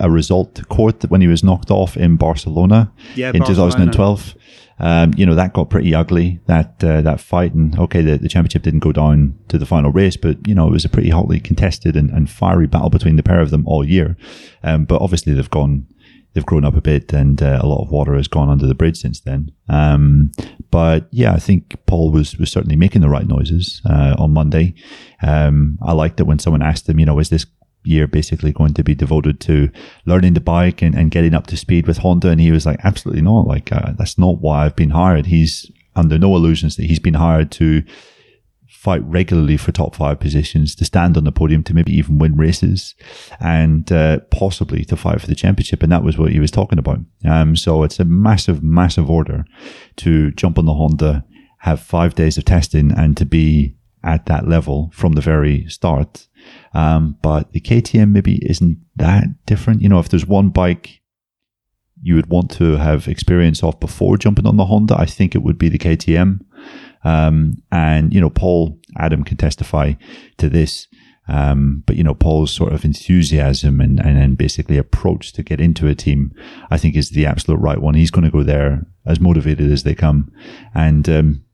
a 0.00 0.10
result 0.10 0.54
to 0.56 0.64
court 0.64 1.04
when 1.08 1.20
he 1.20 1.28
was 1.28 1.44
knocked 1.44 1.70
off 1.70 1.96
in 1.96 2.16
Barcelona 2.16 2.92
yeah, 3.14 3.30
in 3.32 3.38
Barcelona. 3.38 3.92
2012 3.92 4.34
um, 4.78 5.12
you 5.16 5.24
know 5.24 5.34
that 5.34 5.52
got 5.52 5.70
pretty 5.70 5.94
ugly 5.94 6.40
that 6.46 6.82
uh, 6.82 7.00
that 7.02 7.20
fight. 7.20 7.54
And 7.54 7.78
okay 7.78 8.00
the, 8.02 8.18
the 8.18 8.28
championship 8.28 8.62
didn't 8.62 8.80
go 8.80 8.92
down 8.92 9.38
to 9.48 9.58
the 9.58 9.66
final 9.66 9.92
race 9.92 10.16
but 10.16 10.46
you 10.46 10.54
know 10.54 10.66
it 10.66 10.72
was 10.72 10.84
a 10.84 10.88
pretty 10.88 11.10
hotly 11.10 11.40
contested 11.40 11.96
and, 11.96 12.10
and 12.10 12.30
fiery 12.30 12.66
battle 12.66 12.90
between 12.90 13.16
the 13.16 13.22
pair 13.22 13.40
of 13.40 13.50
them 13.50 13.66
all 13.66 13.84
year. 13.84 14.16
Um, 14.62 14.84
but 14.84 15.00
obviously 15.00 15.34
they've 15.34 15.50
gone 15.50 15.86
they've 16.32 16.46
grown 16.46 16.64
up 16.64 16.74
a 16.74 16.80
bit 16.80 17.12
and 17.12 17.40
uh, 17.40 17.60
a 17.62 17.66
lot 17.66 17.84
of 17.84 17.90
water 17.90 18.14
has 18.14 18.26
gone 18.26 18.48
under 18.48 18.66
the 18.66 18.74
bridge 18.74 18.96
since 18.96 19.20
then. 19.20 19.52
Um, 19.68 20.32
but 20.70 21.08
yeah 21.12 21.32
I 21.32 21.38
think 21.38 21.76
Pol 21.86 22.10
was 22.10 22.36
was 22.38 22.50
certainly 22.50 22.76
making 22.76 23.02
the 23.02 23.08
right 23.08 23.26
noises 23.26 23.80
uh, 23.88 24.16
on 24.18 24.32
Monday. 24.32 24.74
Um, 25.22 25.78
I 25.82 25.92
liked 25.92 26.20
it 26.20 26.26
when 26.26 26.38
someone 26.40 26.62
asked 26.62 26.88
him 26.88 26.98
you 26.98 27.06
know 27.06 27.18
is 27.18 27.30
this 27.30 27.46
year 27.84 28.06
basically 28.06 28.52
going 28.52 28.74
to 28.74 28.82
be 28.82 28.94
devoted 28.94 29.40
to 29.40 29.70
learning 30.06 30.34
the 30.34 30.40
bike 30.40 30.82
and, 30.82 30.94
and 30.94 31.10
getting 31.10 31.34
up 31.34 31.46
to 31.48 31.56
speed 31.56 31.86
with 31.86 31.98
Honda. 31.98 32.30
And 32.30 32.40
he 32.40 32.50
was 32.50 32.66
like, 32.66 32.80
absolutely 32.82 33.22
not. 33.22 33.46
Like, 33.46 33.70
uh, 33.72 33.92
that's 33.92 34.18
not 34.18 34.40
why 34.40 34.64
I've 34.64 34.76
been 34.76 34.90
hired. 34.90 35.26
He's 35.26 35.70
under 35.94 36.18
no 36.18 36.34
illusions 36.34 36.76
that 36.76 36.86
he's 36.86 36.98
been 36.98 37.14
hired 37.14 37.50
to 37.52 37.84
fight 38.84 39.02
regularly 39.04 39.56
for 39.56 39.72
top 39.72 39.94
five 39.94 40.20
positions, 40.20 40.74
to 40.74 40.84
stand 40.84 41.16
on 41.16 41.24
the 41.24 41.32
podium, 41.32 41.62
to 41.62 41.72
maybe 41.72 41.96
even 41.96 42.18
win 42.18 42.36
races, 42.36 42.94
and 43.40 43.90
uh, 43.90 44.18
possibly 44.30 44.84
to 44.84 44.96
fight 44.96 45.20
for 45.20 45.26
the 45.26 45.34
championship. 45.34 45.82
And 45.82 45.90
that 45.90 46.04
was 46.04 46.18
what 46.18 46.32
he 46.32 46.38
was 46.38 46.50
talking 46.50 46.78
about. 46.78 46.98
Um, 47.24 47.56
so 47.56 47.82
it's 47.82 47.98
a 47.98 48.04
massive, 48.04 48.62
massive 48.62 49.08
order 49.08 49.46
to 49.96 50.32
jump 50.32 50.58
on 50.58 50.66
the 50.66 50.74
Honda, 50.74 51.24
have 51.60 51.80
five 51.80 52.14
days 52.14 52.36
of 52.36 52.44
testing, 52.44 52.92
and 52.92 53.16
to 53.16 53.24
be 53.24 53.74
at 54.02 54.26
that 54.26 54.46
level 54.46 54.90
from 54.92 55.12
the 55.12 55.22
very 55.22 55.66
start. 55.68 56.28
Um, 56.72 57.16
but 57.22 57.52
the 57.52 57.60
KTM 57.60 58.10
maybe 58.10 58.40
isn't 58.48 58.78
that 58.96 59.24
different. 59.46 59.82
You 59.82 59.88
know, 59.88 59.98
if 59.98 60.08
there's 60.08 60.26
one 60.26 60.50
bike 60.50 61.00
you 62.02 62.14
would 62.14 62.28
want 62.28 62.50
to 62.50 62.76
have 62.76 63.08
experience 63.08 63.62
of 63.62 63.80
before 63.80 64.18
jumping 64.18 64.46
on 64.46 64.58
the 64.58 64.66
Honda, 64.66 64.94
I 64.96 65.06
think 65.06 65.34
it 65.34 65.42
would 65.42 65.56
be 65.56 65.70
the 65.70 65.78
KTM. 65.78 66.40
Um, 67.02 67.62
and, 67.72 68.12
you 68.12 68.20
know, 68.20 68.30
Pol 68.30 68.78
Adam 68.98 69.24
can 69.24 69.36
testify 69.36 69.94
to 70.36 70.48
this. 70.50 70.86
Um, 71.26 71.82
but 71.86 71.96
you 71.96 72.04
know, 72.04 72.14
Pol's 72.14 72.52
sort 72.52 72.74
of 72.74 72.84
enthusiasm 72.84 73.80
and, 73.80 73.98
and, 73.98 74.18
and 74.18 74.36
basically 74.36 74.76
approach 74.76 75.32
to 75.32 75.42
get 75.42 75.60
into 75.60 75.88
a 75.88 75.94
team, 75.94 76.32
I 76.70 76.76
think 76.76 76.96
is 76.96 77.10
the 77.10 77.24
absolute 77.24 77.56
right 77.60 77.80
one. 77.80 77.94
He's 77.94 78.10
going 78.10 78.26
to 78.26 78.30
go 78.30 78.42
there 78.42 78.86
as 79.06 79.20
motivated 79.20 79.72
as 79.72 79.84
they 79.84 79.94
come. 79.94 80.30
And, 80.74 81.08
um, 81.08 81.44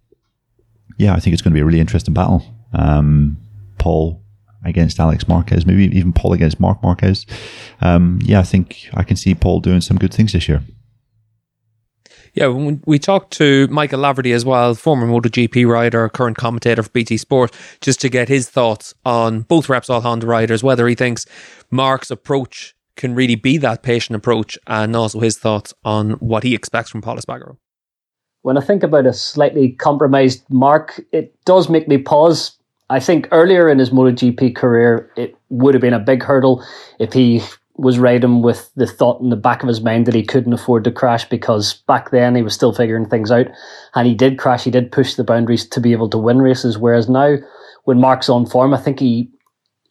yeah, 0.98 1.14
I 1.14 1.20
think 1.20 1.34
it's 1.34 1.42
going 1.42 1.52
to 1.52 1.56
be 1.56 1.60
a 1.60 1.64
really 1.64 1.80
interesting 1.80 2.14
battle. 2.14 2.42
Um, 2.72 3.38
Pol 3.78 4.19
against 4.64 5.00
Alex 5.00 5.26
Marquez, 5.26 5.66
maybe 5.66 5.84
even 5.96 6.12
Pol 6.12 6.32
against 6.32 6.60
Marc 6.60 6.82
Marquez. 6.82 7.26
Um, 7.80 8.18
yeah, 8.22 8.40
I 8.40 8.44
think 8.44 8.88
I 8.94 9.02
can 9.02 9.16
see 9.16 9.34
Pol 9.34 9.60
doing 9.60 9.80
some 9.80 9.96
good 9.98 10.12
things 10.12 10.32
this 10.32 10.48
year. 10.48 10.62
Yeah, 12.34 12.48
we 12.48 12.98
talked 12.98 13.32
to 13.34 13.66
Michael 13.68 14.00
Laverty 14.00 14.32
as 14.32 14.44
well, 14.44 14.74
former 14.74 15.06
MotoGP 15.06 15.66
rider, 15.66 16.08
current 16.08 16.36
commentator 16.36 16.82
for 16.82 16.90
BT 16.90 17.16
Sport, 17.16 17.52
just 17.80 18.00
to 18.02 18.08
get 18.08 18.28
his 18.28 18.48
thoughts 18.48 18.94
on 19.04 19.42
both 19.42 19.66
Repsol 19.66 20.02
Honda 20.02 20.26
riders, 20.26 20.62
whether 20.62 20.86
he 20.86 20.94
thinks 20.94 21.26
Marc's 21.70 22.10
approach 22.10 22.74
can 22.96 23.14
really 23.14 23.34
be 23.34 23.56
that 23.58 23.82
patient 23.82 24.14
approach, 24.14 24.58
and 24.66 24.94
also 24.94 25.20
his 25.20 25.38
thoughts 25.38 25.74
on 25.84 26.12
what 26.12 26.44
he 26.44 26.54
expects 26.54 26.90
from 26.90 27.02
Pol 27.02 27.16
Espargaro. 27.16 27.56
When 28.42 28.56
I 28.56 28.60
think 28.60 28.82
about 28.82 29.06
a 29.06 29.12
slightly 29.12 29.72
compromised 29.72 30.44
Marc, 30.50 31.00
it 31.12 31.34
does 31.44 31.68
make 31.68 31.88
me 31.88 31.98
pause 31.98 32.56
I 32.90 32.98
think 32.98 33.28
earlier 33.30 33.68
in 33.68 33.78
his 33.78 33.90
MotoGP 33.90 34.56
career, 34.56 35.10
it 35.16 35.36
would 35.48 35.74
have 35.74 35.80
been 35.80 35.94
a 35.94 36.00
big 36.00 36.24
hurdle 36.24 36.64
if 36.98 37.12
he 37.12 37.40
was 37.76 37.98
riding 37.98 38.42
with 38.42 38.70
the 38.74 38.86
thought 38.86 39.22
in 39.22 39.30
the 39.30 39.36
back 39.36 39.62
of 39.62 39.68
his 39.68 39.80
mind 39.80 40.04
that 40.04 40.14
he 40.14 40.24
couldn't 40.24 40.52
afford 40.52 40.84
to 40.84 40.90
crash 40.90 41.26
because 41.28 41.74
back 41.86 42.10
then 42.10 42.34
he 42.34 42.42
was 42.42 42.52
still 42.52 42.74
figuring 42.74 43.08
things 43.08 43.30
out 43.30 43.46
and 43.94 44.06
he 44.06 44.14
did 44.14 44.38
crash, 44.38 44.64
he 44.64 44.70
did 44.70 44.92
push 44.92 45.14
the 45.14 45.24
boundaries 45.24 45.66
to 45.66 45.80
be 45.80 45.92
able 45.92 46.10
to 46.10 46.18
win 46.18 46.42
races. 46.42 46.76
Whereas 46.76 47.08
now, 47.08 47.36
when 47.84 48.00
Marc's 48.00 48.28
on 48.28 48.44
form, 48.44 48.74
I 48.74 48.78
think 48.78 48.98
he 48.98 49.30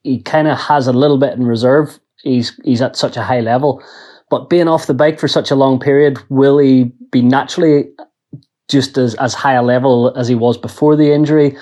he 0.03 0.21
kind 0.21 0.47
of 0.47 0.57
has 0.57 0.85
a 0.85 0.93
little 0.93 1.17
bit 1.17 1.33
in 1.33 1.45
reserve. 1.45 1.99
He's 2.21 2.59
he's 2.63 2.81
at 2.81 2.97
such 2.97 3.17
a 3.17 3.23
high 3.23 3.39
level, 3.39 3.81
but 4.29 4.49
being 4.49 4.67
off 4.67 4.87
the 4.87 4.93
bike 4.93 5.19
for 5.19 5.27
such 5.27 5.51
a 5.51 5.55
long 5.55 5.79
period, 5.79 6.19
will 6.29 6.57
he 6.57 6.91
be 7.11 7.21
naturally 7.21 7.85
just 8.67 8.97
as 8.97 9.15
as 9.15 9.33
high 9.33 9.53
a 9.53 9.63
level 9.63 10.13
as 10.15 10.27
he 10.27 10.35
was 10.35 10.57
before 10.57 10.95
the 10.95 11.11
injury? 11.11 11.57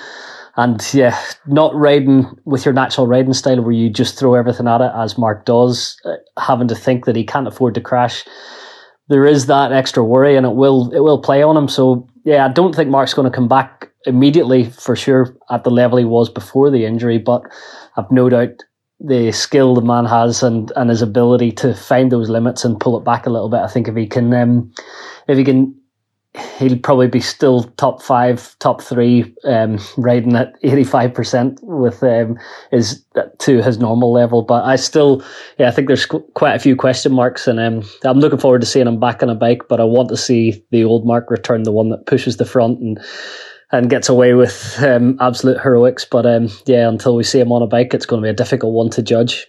And 0.58 0.82
yeah, 0.92 1.16
not 1.46 1.72
riding 1.72 2.26
with 2.44 2.64
your 2.64 2.74
natural 2.74 3.06
riding 3.06 3.32
style 3.32 3.62
where 3.62 3.70
you 3.70 3.88
just 3.88 4.18
throw 4.18 4.34
everything 4.34 4.66
at 4.66 4.80
it 4.80 4.90
as 4.92 5.16
Marc 5.16 5.44
does, 5.44 5.96
uh, 6.04 6.16
having 6.36 6.66
to 6.66 6.74
think 6.74 7.04
that 7.04 7.14
he 7.14 7.24
can't 7.24 7.46
afford 7.46 7.76
to 7.76 7.80
crash. 7.80 8.24
There 9.08 9.24
is 9.24 9.46
that 9.46 9.70
extra 9.70 10.02
worry 10.02 10.34
and 10.34 10.44
it 10.44 10.56
will 10.56 10.90
it 10.92 10.98
will 10.98 11.22
play 11.22 11.44
on 11.44 11.56
him. 11.56 11.68
So 11.68 12.08
yeah, 12.24 12.44
I 12.44 12.48
don't 12.48 12.74
think 12.74 12.90
Marc's 12.90 13.14
going 13.14 13.30
to 13.30 13.34
come 13.34 13.46
back 13.46 13.92
immediately 14.04 14.64
for 14.70 14.96
sure 14.96 15.36
at 15.48 15.62
the 15.62 15.70
level 15.70 15.96
he 15.96 16.04
was 16.04 16.28
before 16.28 16.72
the 16.72 16.84
injury, 16.84 17.18
but 17.18 17.42
I've 17.96 18.10
no 18.10 18.28
doubt 18.28 18.64
the 18.98 19.30
skill 19.30 19.76
the 19.76 19.80
man 19.80 20.06
has 20.06 20.42
and, 20.42 20.72
and 20.74 20.90
his 20.90 21.02
ability 21.02 21.52
to 21.52 21.72
find 21.72 22.10
those 22.10 22.28
limits 22.28 22.64
and 22.64 22.80
pull 22.80 22.98
it 22.98 23.04
back 23.04 23.26
a 23.26 23.30
little 23.30 23.48
bit. 23.48 23.60
I 23.60 23.68
think 23.68 23.86
if 23.86 23.94
he 23.94 24.08
can 24.08 24.34
um, 24.34 24.72
if 25.28 25.38
he 25.38 25.44
can 25.44 25.77
he'll 26.58 26.78
probably 26.78 27.08
be 27.08 27.20
still 27.20 27.64
top 27.76 28.02
five, 28.02 28.56
top 28.58 28.82
three, 28.82 29.34
um, 29.44 29.78
riding 29.96 30.36
at 30.36 30.54
eighty 30.62 30.84
five 30.84 31.14
percent 31.14 31.58
with 31.62 32.02
um, 32.02 32.38
is 32.72 33.04
to 33.38 33.62
his 33.62 33.78
normal 33.78 34.12
level. 34.12 34.42
But 34.42 34.64
I 34.64 34.76
still, 34.76 35.22
yeah, 35.58 35.68
I 35.68 35.70
think 35.70 35.88
there's 35.88 36.06
quite 36.06 36.54
a 36.54 36.58
few 36.58 36.76
question 36.76 37.12
marks, 37.12 37.46
and 37.46 37.60
um, 37.60 37.82
I'm 38.04 38.20
looking 38.20 38.38
forward 38.38 38.60
to 38.60 38.66
seeing 38.66 38.86
him 38.86 39.00
back 39.00 39.22
on 39.22 39.30
a 39.30 39.34
bike. 39.34 39.62
But 39.68 39.80
I 39.80 39.84
want 39.84 40.08
to 40.10 40.16
see 40.16 40.64
the 40.70 40.84
old 40.84 41.06
Marc 41.06 41.30
return, 41.30 41.62
the 41.62 41.72
one 41.72 41.90
that 41.90 42.06
pushes 42.06 42.36
the 42.36 42.44
front 42.44 42.80
and 42.80 43.00
and 43.70 43.90
gets 43.90 44.08
away 44.08 44.34
with 44.34 44.82
um, 44.82 45.18
absolute 45.20 45.60
heroics. 45.60 46.04
But 46.04 46.26
um, 46.26 46.48
yeah, 46.66 46.88
until 46.88 47.14
we 47.16 47.22
see 47.22 47.40
him 47.40 47.52
on 47.52 47.62
a 47.62 47.66
bike, 47.66 47.92
it's 47.94 48.06
going 48.06 48.22
to 48.22 48.26
be 48.26 48.30
a 48.30 48.34
difficult 48.34 48.72
one 48.72 48.90
to 48.90 49.02
judge. 49.02 49.46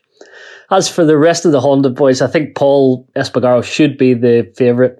As 0.71 0.87
for 0.87 1.03
the 1.03 1.17
rest 1.17 1.45
of 1.45 1.51
the 1.51 1.61
Honda 1.61 1.89
boys, 1.89 2.21
I 2.21 2.27
think 2.27 2.55
Pol 2.55 3.07
Espargaro 3.15 3.63
should 3.63 3.97
be 3.97 4.13
the 4.13 4.51
favourite 4.55 4.97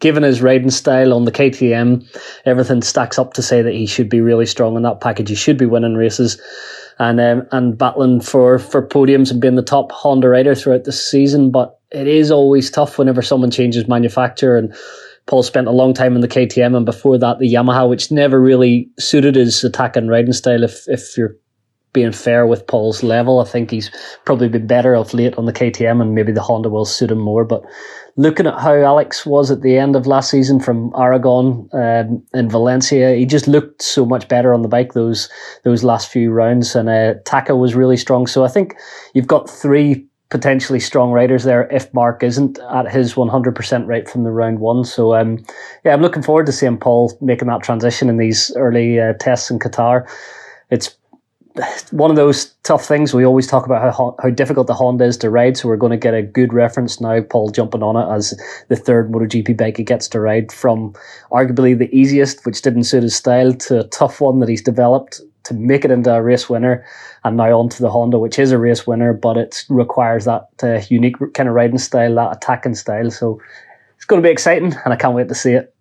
given 0.00 0.22
his 0.22 0.42
riding 0.42 0.70
style 0.70 1.12
on 1.12 1.24
the 1.24 1.32
KTM, 1.32 2.06
everything 2.44 2.82
stacks 2.82 3.18
up 3.18 3.34
to 3.34 3.42
say 3.42 3.62
that 3.62 3.74
he 3.74 3.86
should 3.86 4.08
be 4.08 4.20
really 4.20 4.46
strong 4.46 4.76
in 4.76 4.82
that 4.82 5.00
package. 5.00 5.28
He 5.28 5.34
should 5.34 5.58
be 5.58 5.66
winning 5.66 5.94
races 5.94 6.40
and 6.98 7.20
um, 7.20 7.46
and 7.52 7.78
battling 7.78 8.20
for, 8.20 8.58
for 8.58 8.86
podiums 8.86 9.30
and 9.30 9.40
being 9.40 9.54
the 9.56 9.62
top 9.62 9.92
Honda 9.92 10.28
rider 10.28 10.54
throughout 10.54 10.84
the 10.84 10.92
season. 10.92 11.50
But 11.50 11.78
it 11.90 12.06
is 12.06 12.30
always 12.30 12.70
tough 12.70 12.98
whenever 12.98 13.22
someone 13.22 13.50
changes 13.50 13.88
manufacturer. 13.88 14.56
And 14.56 14.74
Pol 15.26 15.42
spent 15.42 15.68
a 15.68 15.72
long 15.72 15.94
time 15.94 16.14
in 16.14 16.20
the 16.20 16.28
KTM 16.28 16.76
and 16.76 16.86
before 16.86 17.18
that 17.18 17.38
the 17.38 17.52
Yamaha, 17.52 17.88
which 17.88 18.10
never 18.10 18.40
really 18.40 18.88
suited 18.98 19.34
his 19.34 19.62
attack 19.64 19.96
and 19.96 20.10
riding 20.10 20.32
style. 20.32 20.64
If 20.64 20.88
if 20.88 21.16
you're 21.16 21.36
being 21.98 22.12
fair 22.12 22.46
with 22.46 22.64
Pol's 22.68 23.02
level, 23.02 23.40
I 23.40 23.44
think 23.44 23.72
he's 23.72 23.90
probably 24.24 24.48
been 24.48 24.68
better 24.68 24.94
of 24.94 25.12
late 25.12 25.34
on 25.34 25.46
the 25.46 25.52
KTM, 25.52 26.00
and 26.00 26.14
maybe 26.14 26.30
the 26.30 26.40
Honda 26.40 26.70
will 26.70 26.84
suit 26.84 27.10
him 27.10 27.18
more. 27.18 27.44
But 27.44 27.64
looking 28.14 28.46
at 28.46 28.60
how 28.60 28.76
Alex 28.76 29.26
was 29.26 29.50
at 29.50 29.62
the 29.62 29.76
end 29.76 29.96
of 29.96 30.06
last 30.06 30.30
season 30.30 30.60
from 30.60 30.92
Aragon 30.96 31.68
um, 31.72 32.22
in 32.34 32.48
Valencia, 32.48 33.16
he 33.16 33.26
just 33.26 33.48
looked 33.48 33.82
so 33.82 34.06
much 34.06 34.28
better 34.28 34.54
on 34.54 34.62
the 34.62 34.68
bike 34.68 34.92
those 34.92 35.28
those 35.64 35.82
last 35.82 36.08
few 36.08 36.30
rounds, 36.30 36.76
and 36.76 36.88
uh, 36.88 37.14
Taka 37.24 37.56
was 37.56 37.74
really 37.74 37.96
strong. 37.96 38.28
So 38.28 38.44
I 38.44 38.48
think 38.48 38.76
you've 39.12 39.26
got 39.26 39.50
three 39.50 40.06
potentially 40.30 40.78
strong 40.78 41.10
riders 41.10 41.42
there 41.42 41.66
if 41.72 41.92
Marc 41.92 42.22
isn't 42.22 42.60
at 42.70 42.88
his 42.88 43.14
100% 43.14 43.86
rate 43.88 44.08
from 44.08 44.22
the 44.22 44.30
round 44.30 44.60
one. 44.60 44.84
So 44.84 45.16
um, 45.16 45.44
yeah, 45.84 45.94
I'm 45.94 46.02
looking 46.02 46.22
forward 46.22 46.46
to 46.46 46.52
seeing 46.52 46.78
Pol 46.78 47.18
making 47.20 47.48
that 47.48 47.64
transition 47.64 48.08
in 48.08 48.18
these 48.18 48.52
early 48.54 49.00
uh, 49.00 49.14
tests 49.18 49.50
in 49.50 49.58
Qatar. 49.58 50.06
It's 50.70 50.97
one 51.90 52.10
of 52.10 52.16
those 52.16 52.54
tough 52.62 52.84
things. 52.84 53.14
We 53.14 53.24
always 53.24 53.46
talk 53.46 53.66
about 53.66 53.94
how 53.94 54.16
how 54.22 54.30
difficult 54.30 54.66
the 54.66 54.74
Honda 54.74 55.04
is 55.04 55.16
to 55.18 55.30
ride, 55.30 55.56
so 55.56 55.68
we're 55.68 55.76
going 55.76 55.92
to 55.92 55.96
get 55.96 56.14
a 56.14 56.22
good 56.22 56.52
reference 56.52 57.00
now. 57.00 57.20
Pol 57.20 57.50
jumping 57.50 57.82
on 57.82 57.96
it 57.96 58.14
as 58.14 58.38
the 58.68 58.76
third 58.76 59.10
MotoGP 59.10 59.56
bike 59.56 59.76
he 59.76 59.84
gets 59.84 60.08
to 60.08 60.20
ride 60.20 60.52
from 60.52 60.94
arguably 61.30 61.78
the 61.78 61.94
easiest, 61.94 62.44
which 62.46 62.62
didn't 62.62 62.84
suit 62.84 63.02
his 63.02 63.16
style, 63.16 63.52
to 63.52 63.80
a 63.80 63.88
tough 63.88 64.20
one 64.20 64.40
that 64.40 64.48
he's 64.48 64.62
developed 64.62 65.20
to 65.44 65.54
make 65.54 65.84
it 65.84 65.90
into 65.90 66.14
a 66.14 66.22
race 66.22 66.48
winner, 66.48 66.84
and 67.24 67.36
now 67.36 67.58
onto 67.58 67.78
the 67.78 67.90
Honda, 67.90 68.18
which 68.18 68.38
is 68.38 68.52
a 68.52 68.58
race 68.58 68.86
winner, 68.86 69.12
but 69.12 69.36
it 69.36 69.64
requires 69.68 70.26
that 70.26 70.48
uh, 70.62 70.80
unique 70.88 71.16
kind 71.34 71.48
of 71.48 71.54
riding 71.54 71.78
style, 71.78 72.14
that 72.16 72.36
attacking 72.36 72.74
style. 72.74 73.10
So 73.10 73.40
it's 73.96 74.04
going 74.04 74.22
to 74.22 74.26
be 74.26 74.32
exciting, 74.32 74.74
and 74.84 74.92
I 74.92 74.96
can't 74.96 75.14
wait 75.14 75.28
to 75.28 75.34
see 75.34 75.52
it. 75.52 75.74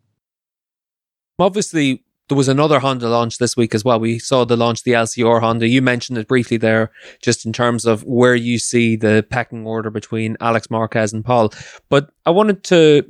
Obviously, 1.38 2.03
there 2.28 2.38
was 2.38 2.47
another 2.47 2.80
Honda 2.80 3.07
launch 3.07 3.38
this 3.38 3.55
week 3.55 3.73
as 3.73 3.86
well. 3.86 3.99
We 3.99 4.19
saw 4.19 4.45
the 4.45 4.57
launch 4.57 4.84
the 4.84 4.91
LCR 4.91 5.39
Honda. 5.39 5.67
You 5.67 5.82
mentioned 5.82 6.17
it 6.17 6.28
briefly 6.28 6.57
there, 6.57 6.91
just 7.21 7.45
in 7.45 7.53
terms 7.53 7.86
of 7.86 8.03
where 8.03 8.36
you 8.36 8.59
see 8.59 8.95
the 8.95 9.25
pecking 9.30 9.65
order 9.65 9.89
between 9.89 10.36
Alex 10.41 10.69
Marquez 10.69 11.13
and 11.13 11.23
Pol. 11.23 11.53
But 11.89 12.09
I 12.25 12.32
wanted 12.32 12.63
to 12.65 13.03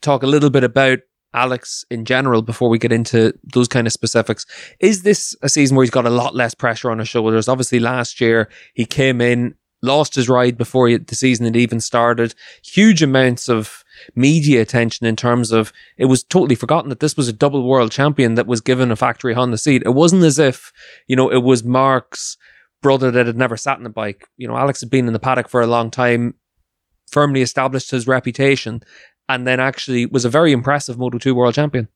talk 0.00 0.22
a 0.22 0.26
little 0.26 0.50
bit 0.50 0.64
about 0.64 0.98
Alex 1.34 1.84
in 1.90 2.04
general 2.04 2.42
before 2.42 2.68
we 2.68 2.78
get 2.78 2.92
into 2.92 3.32
those 3.54 3.68
kind 3.68 3.86
of 3.86 3.92
specifics. 3.92 4.46
Is 4.80 5.02
this 5.02 5.36
a 5.42 5.48
season 5.48 5.76
where 5.76 5.84
he's 5.84 5.90
got 5.90 6.06
a 6.06 6.10
lot 6.10 6.34
less 6.34 6.54
pressure 6.54 6.90
on 6.90 6.98
his 6.98 7.08
shoulders? 7.08 7.48
Obviously, 7.48 7.80
last 7.80 8.20
year 8.20 8.48
he 8.74 8.84
came 8.84 9.20
in, 9.20 9.54
lost 9.82 10.14
his 10.14 10.28
ride 10.28 10.58
before 10.58 10.90
the 10.96 11.14
season 11.14 11.44
had 11.46 11.56
even 11.56 11.80
started. 11.80 12.34
Huge 12.62 13.02
amounts 13.02 13.48
of 13.48 13.84
media 14.14 14.60
attention 14.60 15.06
in 15.06 15.16
terms 15.16 15.52
of 15.52 15.72
it 15.96 16.06
was 16.06 16.22
totally 16.22 16.54
forgotten 16.54 16.88
that 16.88 17.00
this 17.00 17.16
was 17.16 17.28
a 17.28 17.32
double 17.32 17.66
world 17.66 17.90
champion 17.90 18.34
that 18.34 18.46
was 18.46 18.60
given 18.60 18.90
a 18.90 18.96
factory 18.96 19.34
Honda 19.34 19.58
seat. 19.58 19.82
It 19.84 19.94
wasn't 19.94 20.24
as 20.24 20.38
if, 20.38 20.72
you 21.06 21.16
know, 21.16 21.30
it 21.30 21.42
was 21.42 21.64
Marc's 21.64 22.36
brother 22.82 23.10
that 23.10 23.26
had 23.26 23.36
never 23.36 23.56
sat 23.56 23.78
in 23.78 23.86
a 23.86 23.90
bike. 23.90 24.28
You 24.36 24.48
know, 24.48 24.56
Alex 24.56 24.80
had 24.80 24.90
been 24.90 25.06
in 25.06 25.12
the 25.12 25.18
paddock 25.18 25.48
for 25.48 25.60
a 25.60 25.66
long 25.66 25.90
time, 25.90 26.34
firmly 27.10 27.42
established 27.42 27.90
his 27.90 28.06
reputation, 28.06 28.82
and 29.28 29.46
then 29.46 29.60
actually 29.60 30.06
was 30.06 30.24
a 30.24 30.30
very 30.30 30.52
impressive 30.52 30.96
Moto2 30.96 31.34
world 31.34 31.54
champion. 31.54 31.88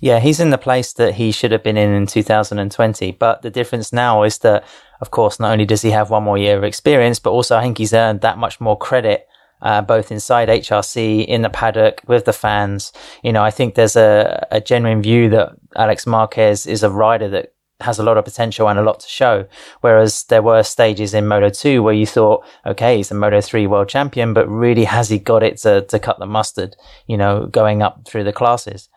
Yeah, 0.00 0.20
he's 0.20 0.40
in 0.40 0.50
the 0.50 0.58
place 0.58 0.92
that 0.94 1.14
he 1.14 1.32
should 1.32 1.52
have 1.52 1.62
been 1.62 1.76
in 1.76 1.92
in 1.92 2.06
2020. 2.06 3.12
But 3.12 3.42
the 3.42 3.50
difference 3.50 3.92
now 3.92 4.22
is 4.22 4.38
that, 4.38 4.64
of 5.00 5.10
course, 5.10 5.40
not 5.40 5.50
only 5.50 5.66
does 5.66 5.82
he 5.82 5.90
have 5.90 6.10
one 6.10 6.22
more 6.22 6.38
year 6.38 6.56
of 6.56 6.64
experience, 6.64 7.18
but 7.18 7.30
also 7.30 7.56
I 7.56 7.62
think 7.62 7.78
he's 7.78 7.92
earned 7.92 8.20
that 8.20 8.38
much 8.38 8.60
more 8.60 8.78
credit 8.78 9.26
uh, 9.62 9.82
both 9.82 10.10
inside 10.10 10.48
HRC, 10.48 11.26
in 11.26 11.42
the 11.42 11.50
paddock, 11.50 12.02
with 12.06 12.24
the 12.24 12.32
fans. 12.32 12.92
You 13.22 13.32
know, 13.32 13.42
I 13.42 13.50
think 13.50 13.74
there's 13.74 13.96
a, 13.96 14.46
a 14.50 14.60
genuine 14.60 15.02
view 15.02 15.28
that 15.30 15.52
Alex 15.76 16.06
Marquez 16.06 16.66
is 16.66 16.82
a 16.82 16.90
rider 16.90 17.28
that 17.28 17.54
has 17.80 17.98
a 17.98 18.02
lot 18.02 18.18
of 18.18 18.24
potential 18.24 18.68
and 18.68 18.78
a 18.78 18.82
lot 18.82 19.00
to 19.00 19.08
show. 19.08 19.46
Whereas 19.80 20.24
there 20.24 20.42
were 20.42 20.62
stages 20.62 21.14
in 21.14 21.26
Moto 21.26 21.48
2 21.50 21.82
where 21.82 21.94
you 21.94 22.06
thought, 22.06 22.44
okay, 22.66 22.96
he's 22.96 23.10
a 23.10 23.14
Moto 23.14 23.40
3 23.40 23.66
world 23.66 23.88
champion, 23.88 24.34
but 24.34 24.48
really 24.48 24.84
has 24.84 25.08
he 25.08 25.18
got 25.18 25.42
it 25.42 25.56
to, 25.58 25.82
to 25.82 25.98
cut 25.98 26.18
the 26.18 26.26
mustard, 26.26 26.76
you 27.06 27.16
know, 27.16 27.46
going 27.46 27.82
up 27.82 28.06
through 28.06 28.24
the 28.24 28.32
classes? 28.32 28.88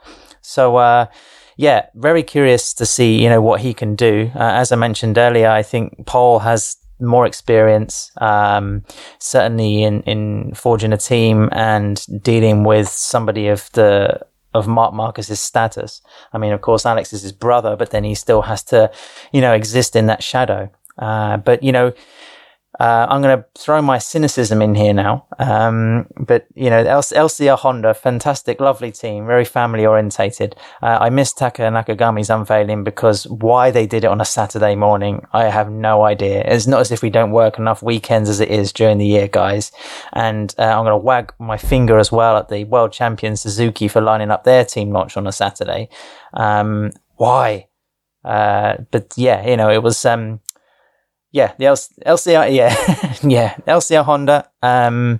So, 0.41 0.75
uh, 0.75 1.05
yeah, 1.55 1.87
very 1.95 2.23
curious 2.23 2.73
to 2.75 2.85
see, 2.85 3.21
you 3.21 3.29
know, 3.29 3.41
what 3.41 3.61
he 3.61 3.73
can 3.73 3.95
do. 3.95 4.31
Uh, 4.35 4.39
as 4.39 4.71
I 4.71 4.75
mentioned 4.75 5.17
earlier, 5.17 5.49
I 5.49 5.63
think 5.63 6.05
Pol 6.05 6.39
has 6.39 6.77
more 6.99 7.25
experience, 7.25 8.11
um, 8.17 8.83
certainly 9.19 9.83
in, 9.83 10.01
in 10.03 10.53
forging 10.53 10.93
a 10.93 10.97
team 10.97 11.49
and 11.51 12.05
dealing 12.23 12.63
with 12.63 12.89
somebody 12.89 13.47
of 13.47 13.71
the 13.73 14.21
of 14.53 14.67
Marc 14.67 14.93
Marquez's 14.93 15.39
status. 15.39 16.01
I 16.31 16.37
mean, 16.37 16.53
of 16.53 16.61
course, 16.61 16.85
Alex 16.85 17.11
is 17.11 17.23
his 17.23 17.31
brother, 17.31 17.75
but 17.75 17.89
then 17.89 18.03
he 18.03 18.13
still 18.13 18.43
has 18.43 18.63
to, 18.65 18.91
you 19.31 19.41
know, 19.41 19.53
exist 19.53 19.95
in 19.95 20.05
that 20.05 20.21
shadow. 20.21 20.69
Uh, 20.97 21.37
but 21.37 21.63
you 21.63 21.71
know, 21.71 21.91
uh, 22.79 23.05
I'm 23.07 23.21
going 23.21 23.37
to 23.37 23.45
throw 23.55 23.81
my 23.81 23.99
cynicism 23.99 24.61
in 24.61 24.73
here 24.73 24.93
now. 24.93 25.27
Um, 25.37 26.07
but, 26.17 26.47
you 26.55 26.71
know, 26.71 26.83
LCR 26.83 27.57
Honda, 27.59 27.93
fantastic, 27.93 28.59
lovely 28.59 28.91
team, 28.91 29.27
very 29.27 29.45
family 29.45 29.85
orientated. 29.85 30.55
Uh, 30.81 30.97
I 30.99 31.09
missed 31.11 31.37
Taka 31.37 31.61
Nakagami's 31.63 32.31
unveiling 32.31 32.83
because 32.83 33.27
why 33.27 33.69
they 33.69 33.85
did 33.85 34.03
it 34.03 34.07
on 34.07 34.19
a 34.19 34.25
Saturday 34.25 34.75
morning, 34.75 35.23
I 35.33 35.45
have 35.45 35.69
no 35.69 36.03
idea. 36.03 36.43
It's 36.45 36.65
not 36.65 36.81
as 36.81 36.91
if 36.91 37.03
we 37.03 37.11
don't 37.11 37.31
work 37.31 37.59
enough 37.59 37.83
weekends 37.83 38.27
as 38.27 38.39
it 38.39 38.49
is 38.49 38.73
during 38.73 38.97
the 38.97 39.05
year, 39.05 39.27
guys. 39.27 39.71
And 40.13 40.53
uh, 40.57 40.63
I'm 40.63 40.83
going 40.83 40.91
to 40.91 40.97
wag 40.97 41.31
my 41.39 41.57
finger 41.57 41.99
as 41.99 42.11
well 42.11 42.37
at 42.37 42.49
the 42.49 42.63
world 42.63 42.91
champion 42.91 43.35
Suzuki 43.35 43.87
for 43.87 44.01
lining 44.01 44.31
up 44.31 44.45
their 44.45 44.65
team 44.65 44.91
launch 44.91 45.15
on 45.15 45.27
a 45.27 45.31
Saturday. 45.31 45.89
Um, 46.33 46.91
why? 47.17 47.67
Uh, 48.25 48.77
but 48.89 49.13
yeah, 49.15 49.45
you 49.47 49.57
know, 49.57 49.69
it 49.69 49.83
was, 49.83 50.03
um, 50.05 50.39
yeah, 51.33 51.53
the 51.57 51.65
LCR, 51.65 52.55
yeah, 52.55 53.15
yeah, 53.27 53.55
LCR 53.67 54.05
Honda. 54.05 54.47
Um, 54.61 55.19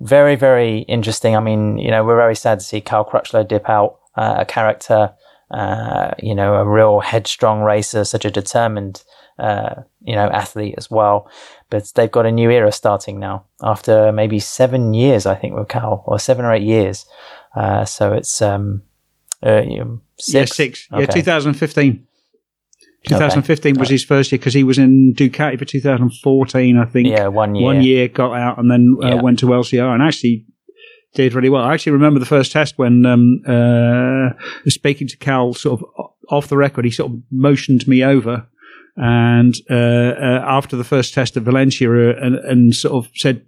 very, 0.00 0.36
very 0.36 0.78
interesting. 0.82 1.34
I 1.34 1.40
mean, 1.40 1.78
you 1.78 1.90
know, 1.90 2.04
we're 2.04 2.16
very 2.16 2.36
sad 2.36 2.60
to 2.60 2.64
see 2.64 2.80
Cal 2.80 3.04
Crutchlow 3.04 3.46
dip 3.46 3.68
out, 3.68 3.98
uh, 4.14 4.36
a 4.38 4.44
character, 4.44 5.12
uh, 5.50 6.12
you 6.22 6.32
know, 6.36 6.54
a 6.54 6.64
real 6.64 7.00
headstrong 7.00 7.62
racer, 7.62 8.04
such 8.04 8.24
a 8.24 8.30
determined, 8.30 9.02
uh, 9.40 9.82
you 10.00 10.14
know, 10.14 10.28
athlete 10.28 10.76
as 10.78 10.88
well. 10.92 11.28
But 11.70 11.90
they've 11.96 12.10
got 12.10 12.24
a 12.24 12.30
new 12.30 12.50
era 12.50 12.70
starting 12.70 13.18
now 13.18 13.44
after 13.60 14.12
maybe 14.12 14.38
seven 14.38 14.94
years, 14.94 15.26
I 15.26 15.34
think, 15.34 15.56
with 15.56 15.66
Cal, 15.66 16.04
or 16.06 16.20
seven 16.20 16.44
or 16.44 16.52
eight 16.52 16.62
years. 16.62 17.04
Uh, 17.56 17.84
so 17.84 18.12
it's, 18.12 18.40
um, 18.40 18.82
uh, 19.42 19.62
six. 20.20 20.32
Yeah, 20.32 20.44
six. 20.44 20.88
Okay. 20.92 21.00
Yeah, 21.02 21.06
2015. 21.06 22.06
2015 23.08 23.72
okay. 23.72 23.80
was 23.80 23.88
his 23.88 24.04
first 24.04 24.32
year 24.32 24.38
because 24.38 24.54
he 24.54 24.64
was 24.64 24.78
in 24.78 25.14
Ducati 25.14 25.58
for 25.58 25.64
2014, 25.64 26.78
I 26.78 26.84
think. 26.84 27.08
Yeah, 27.08 27.28
one 27.28 27.54
year. 27.54 27.64
One 27.64 27.82
year, 27.82 28.08
got 28.08 28.34
out 28.34 28.58
and 28.58 28.70
then 28.70 28.96
uh, 29.02 29.06
yeah. 29.06 29.22
went 29.22 29.38
to 29.40 29.46
LCR 29.46 29.92
and 29.92 30.02
actually 30.02 30.46
did 31.14 31.34
really 31.34 31.48
well. 31.48 31.64
I 31.64 31.74
actually 31.74 31.92
remember 31.92 32.20
the 32.20 32.26
first 32.26 32.52
test 32.52 32.78
when 32.78 33.06
um, 33.06 33.42
uh, 33.46 34.30
speaking 34.66 35.08
to 35.08 35.16
Cal, 35.16 35.54
sort 35.54 35.80
of 35.80 35.86
off 36.28 36.48
the 36.48 36.56
record, 36.56 36.84
he 36.84 36.90
sort 36.90 37.12
of 37.12 37.18
motioned 37.30 37.86
me 37.88 38.04
over. 38.04 38.46
And 38.96 39.54
uh, 39.70 39.74
uh 39.74 40.44
after 40.44 40.76
the 40.76 40.84
first 40.84 41.14
test 41.14 41.36
at 41.36 41.44
Valencia, 41.44 41.88
uh, 41.88 42.14
and, 42.20 42.34
and, 42.36 42.74
sort 42.74 42.94
of 42.94 43.12
said, 43.14 43.46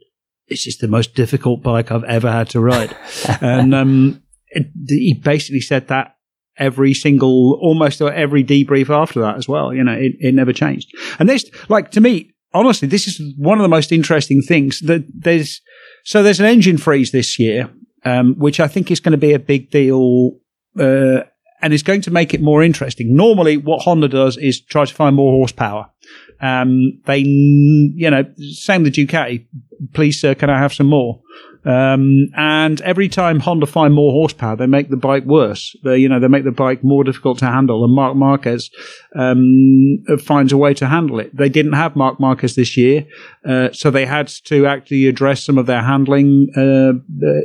"This 0.48 0.68
is 0.68 0.78
the 0.78 0.86
most 0.86 1.16
difficult 1.16 1.60
bike 1.60 1.90
I've 1.90 2.04
ever 2.04 2.30
had 2.30 2.48
to 2.50 2.60
ride." 2.60 2.96
and 3.40 3.74
um, 3.74 4.22
it, 4.50 4.68
he 4.86 5.14
basically 5.14 5.60
said 5.60 5.88
that 5.88 6.14
every 6.60 6.94
single, 6.94 7.58
almost 7.60 8.00
every 8.00 8.44
debrief 8.44 8.90
after 8.90 9.20
that 9.20 9.36
as 9.36 9.48
well. 9.48 9.74
You 9.74 9.82
know, 9.82 9.94
it, 9.94 10.12
it 10.20 10.34
never 10.34 10.52
changed. 10.52 10.94
And 11.18 11.28
this, 11.28 11.50
like, 11.68 11.90
to 11.92 12.00
me, 12.00 12.32
honestly, 12.52 12.86
this 12.86 13.08
is 13.08 13.20
one 13.36 13.58
of 13.58 13.62
the 13.62 13.68
most 13.68 13.90
interesting 13.90 14.42
things 14.42 14.80
that 14.80 15.04
there's, 15.12 15.60
so 16.04 16.22
there's 16.22 16.40
an 16.40 16.46
engine 16.46 16.78
freeze 16.78 17.10
this 17.10 17.38
year, 17.38 17.70
um, 18.04 18.34
which 18.38 18.60
I 18.60 18.68
think 18.68 18.90
is 18.90 19.00
going 19.00 19.12
to 19.12 19.18
be 19.18 19.32
a 19.32 19.38
big 19.38 19.70
deal, 19.70 20.32
uh, 20.78 21.22
and 21.62 21.74
is 21.74 21.82
going 21.82 22.00
to 22.02 22.10
make 22.10 22.32
it 22.32 22.40
more 22.40 22.62
interesting. 22.62 23.14
Normally, 23.14 23.56
what 23.56 23.82
Honda 23.82 24.08
does 24.08 24.36
is 24.38 24.64
try 24.64 24.84
to 24.86 24.94
find 24.94 25.14
more 25.14 25.32
horsepower. 25.32 25.90
Um, 26.40 27.00
they, 27.04 27.18
you 27.18 28.10
know, 28.10 28.24
same 28.38 28.82
with 28.82 28.94
Ducati. 28.94 29.46
Please, 29.92 30.18
sir, 30.18 30.34
can 30.34 30.48
I 30.48 30.58
have 30.58 30.72
some 30.72 30.86
more? 30.86 31.20
Um, 31.64 32.28
and 32.36 32.80
every 32.80 33.08
time 33.08 33.40
Honda 33.40 33.66
find 33.66 33.92
more 33.92 34.12
horsepower, 34.12 34.56
they 34.56 34.66
make 34.66 34.88
the 34.88 34.96
bike 34.96 35.24
worse. 35.24 35.76
They, 35.84 35.98
you 35.98 36.08
know, 36.08 36.18
they 36.18 36.28
make 36.28 36.44
the 36.44 36.50
bike 36.50 36.82
more 36.82 37.04
difficult 37.04 37.38
to 37.38 37.46
handle. 37.46 37.84
And 37.84 37.94
Marc 37.94 38.16
Marquez 38.16 38.70
um, 39.14 40.02
finds 40.24 40.52
a 40.52 40.56
way 40.56 40.74
to 40.74 40.86
handle 40.86 41.20
it. 41.20 41.36
They 41.36 41.48
didn't 41.48 41.74
have 41.74 41.96
Marc 41.96 42.18
Marquez 42.18 42.54
this 42.54 42.76
year, 42.76 43.06
uh, 43.44 43.70
so 43.72 43.90
they 43.90 44.06
had 44.06 44.28
to 44.44 44.66
actually 44.66 45.06
address 45.06 45.44
some 45.44 45.58
of 45.58 45.66
their 45.66 45.82
handling 45.82 46.48
uh, 46.56 46.92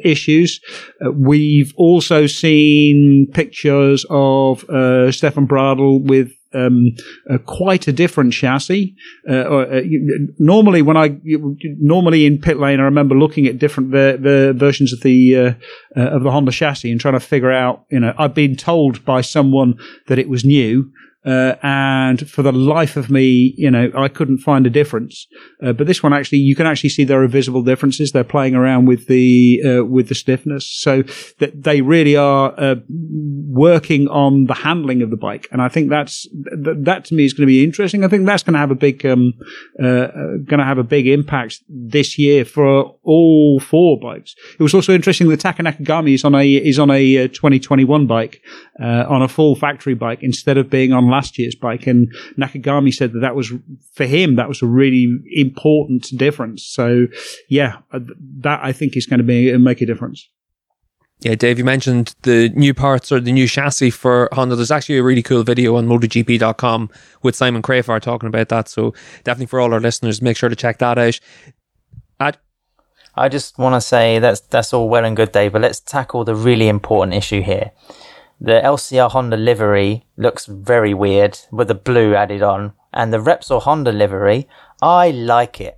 issues. 0.04 0.62
Uh, 1.06 1.12
we've 1.12 1.74
also 1.76 2.28
seen 2.28 3.28
pictures 3.34 4.06
of 4.10 4.64
uh, 4.70 5.12
Stefan 5.12 5.48
Bradl 5.48 6.04
with 6.04 6.32
um, 6.56 6.96
uh, 7.30 7.38
quite 7.40 7.88
a 7.88 7.94
different 7.94 8.34
chassis. 8.34 8.96
Uh, 9.30 9.44
or, 9.44 9.74
uh, 9.74 9.82
normally, 10.40 10.82
when 10.82 10.98
I 10.98 11.18
normally 11.80 12.26
in 12.26 12.40
pit 12.40 12.58
lane, 12.58 12.80
I 12.80 12.84
remember 12.84 13.16
looking 13.16 13.46
at 13.48 13.60
different 13.60 13.90
ver- 13.92 14.18
ver- 14.18 14.54
versions 14.54 14.94
of 14.94 15.02
the 15.02 15.36
uh, 15.38 15.54
of 15.96 16.24
the 16.24 16.32
Honda 16.32 16.52
chassis 16.52 16.92
and 16.92 17.00
trying 17.00 17.14
to 17.16 17.20
figure 17.20 17.52
out. 17.52 17.86
You 17.92 18.00
know, 18.00 18.14
I've 18.18 18.34
been 18.34 18.56
told 18.56 19.04
by 19.06 19.22
someone 19.22 19.78
that 20.08 20.20
it 20.20 20.30
was 20.30 20.46
new. 20.46 20.92
Uh, 21.26 21.56
and 21.64 22.30
for 22.30 22.44
the 22.44 22.52
life 22.52 22.96
of 22.98 23.10
me, 23.10 23.56
you 23.58 23.72
know, 23.72 23.90
I 23.98 24.08
couldn't 24.08 24.40
find 24.40 24.68
a 24.68 24.70
difference. 24.70 25.28
Uh, 25.64 25.74
but 25.74 25.88
this 25.88 26.04
one 26.04 26.14
actually, 26.14 26.38
you 26.38 26.56
can 26.56 26.68
actually 26.68 26.92
see 26.92 27.04
there 27.04 27.24
are 27.24 27.28
visible 27.28 27.64
differences. 27.64 28.12
They're 28.12 28.24
playing 28.24 28.54
around 28.54 28.86
with 28.86 29.08
the 29.08 29.62
uh, 29.66 29.86
with 29.86 30.10
the 30.10 30.16
stiffness, 30.16 30.70
so 30.70 31.02
that 31.40 31.64
they 31.64 31.82
really 31.82 32.16
are 32.16 32.54
uh, 32.58 32.76
working 32.90 34.08
on 34.10 34.46
the 34.46 34.54
handling 34.54 35.02
of 35.02 35.10
the 35.10 35.18
bike. 35.18 35.48
And 35.52 35.62
I 35.62 35.68
think 35.68 35.90
that's 35.90 36.28
that, 36.34 36.84
that 36.86 37.06
to 37.06 37.16
me 37.16 37.26
is 37.26 37.34
going 37.34 37.48
to 37.48 37.52
be 37.52 37.64
interesting. 37.64 38.04
I 38.04 38.08
think 38.08 38.28
that's 38.28 38.44
going 38.44 38.54
to 38.54 38.60
have 38.60 38.72
a 38.72 38.76
big 38.76 39.04
um, 39.06 39.34
uh, 39.82 39.88
uh, 39.88 40.38
going 40.46 40.60
to 40.60 40.66
have 40.66 40.78
a 40.78 40.84
big 40.84 41.08
impact 41.08 41.62
this 41.68 42.20
year 42.20 42.46
for 42.46 42.96
all 43.04 43.60
four 43.60 44.00
bikes. 44.00 44.36
It 44.60 44.64
was 44.64 44.76
also 44.76 44.94
interesting 44.94 45.28
that 45.30 45.40
Taka 45.40 45.64
is 46.06 46.24
on 46.24 46.36
a 46.36 46.48
is 46.48 46.78
on 46.78 46.92
a 46.92 47.28
2021 47.30 48.06
bike 48.06 48.42
on 48.80 49.24
a 49.24 49.28
full 49.28 49.56
factory 49.56 49.96
bike 49.96 50.20
instead 50.22 50.58
of 50.58 50.70
being 50.70 50.94
on 50.94 51.15
last 51.16 51.40
year's 51.40 51.56
bike. 51.56 51.88
And 51.88 52.14
Nakagami 52.38 52.94
said 52.94 53.14
that 53.14 53.20
that 53.20 53.36
was 53.36 53.54
for 53.94 54.06
him 54.06 54.36
that 54.36 54.48
was 54.48 54.62
a 54.62 54.68
really 54.68 55.08
important 55.32 56.08
difference. 56.18 56.64
So 56.66 57.08
yeah, 57.50 57.78
uh, 57.94 58.00
that 58.42 58.60
I 58.64 58.72
think 58.72 58.98
is 58.98 59.06
going 59.06 59.20
to 59.20 59.24
be 59.24 59.56
make 59.58 59.82
a 59.82 59.86
difference. 59.86 60.30
Yeah, 61.22 61.36
Dave, 61.36 61.58
you 61.58 61.64
mentioned 61.64 62.14
the 62.24 62.50
new 62.50 62.74
parts 62.74 63.12
or 63.12 63.22
the 63.22 63.32
new 63.32 63.48
chassis 63.48 63.90
for 63.90 64.28
Honda. 64.34 64.56
There's 64.56 64.70
actually 64.70 64.98
a 64.98 65.04
really 65.04 65.24
cool 65.24 65.44
video 65.44 65.78
on 65.78 65.88
MotoGP.com 65.88 66.90
with 67.24 67.36
Simon 67.36 67.62
Crafar 67.62 68.02
talking 68.02 68.28
about 68.28 68.50
that. 68.50 68.68
So 68.68 68.94
definitely 69.24 69.46
for 69.48 69.62
all 69.62 69.74
our 69.74 69.80
listeners, 69.80 70.22
make 70.22 70.36
sure 70.36 70.50
to 70.50 70.56
check 70.56 70.80
that 70.80 70.98
out. 70.98 71.20
At- 72.20 72.42
I 73.16 73.30
just 73.30 73.58
want 73.58 73.76
to 73.76 73.82
say 73.82 74.20
that's 74.20 74.42
that's 74.42 74.74
all 74.74 74.90
well 74.90 75.06
and 75.06 75.16
good, 75.16 75.32
Dave, 75.32 75.54
but 75.54 75.62
let's 75.62 75.80
tackle 75.80 76.26
the 76.26 76.36
really 76.36 76.68
important 76.68 77.16
issue 77.16 77.42
here. 77.42 77.72
The 78.40 78.62
LCR 78.64 79.12
Honda 79.12 79.38
livery 79.38 80.06
looks 80.18 80.46
very 80.46 80.94
weird 80.94 81.40
with 81.52 81.68
the 81.70 81.76
blue 81.76 82.16
added 82.16 82.42
on, 82.42 82.74
and 82.94 83.12
the 83.14 83.18
Repsol 83.18 83.62
Honda 83.62 83.92
livery, 83.92 84.48
I 84.82 85.12
like 85.12 85.62
it. 85.62 85.78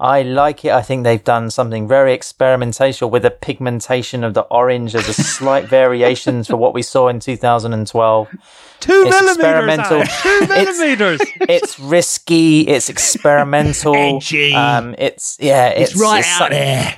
I 0.00 0.22
like 0.22 0.64
it. 0.64 0.70
I 0.70 0.80
think 0.80 1.02
they've 1.02 1.24
done 1.24 1.50
something 1.50 1.88
very 1.88 2.14
experimental 2.14 3.10
with 3.10 3.22
the 3.24 3.32
pigmentation 3.32 4.22
of 4.22 4.32
the 4.32 4.42
orange. 4.42 4.94
as 4.94 5.08
a 5.08 5.12
slight 5.12 5.64
variations 5.68 6.46
for 6.46 6.56
what 6.56 6.72
we 6.72 6.82
saw 6.82 7.08
in 7.08 7.18
2012. 7.18 8.28
Two 8.78 8.92
It's 9.06 9.10
millimeters. 9.10 9.36
experimental. 9.36 10.04
Two 10.22 10.46
millimeters. 10.46 11.20
It's 11.40 11.80
risky. 11.80 12.60
It's 12.68 12.88
experimental. 12.88 13.96
Edgy. 13.96 14.54
Um, 14.54 14.94
it's 14.98 15.36
yeah. 15.40 15.70
It's, 15.70 15.90
It's 15.92 16.00
right 16.00 16.20
it's 16.20 16.40
out 16.40 16.50
there. 16.50 16.96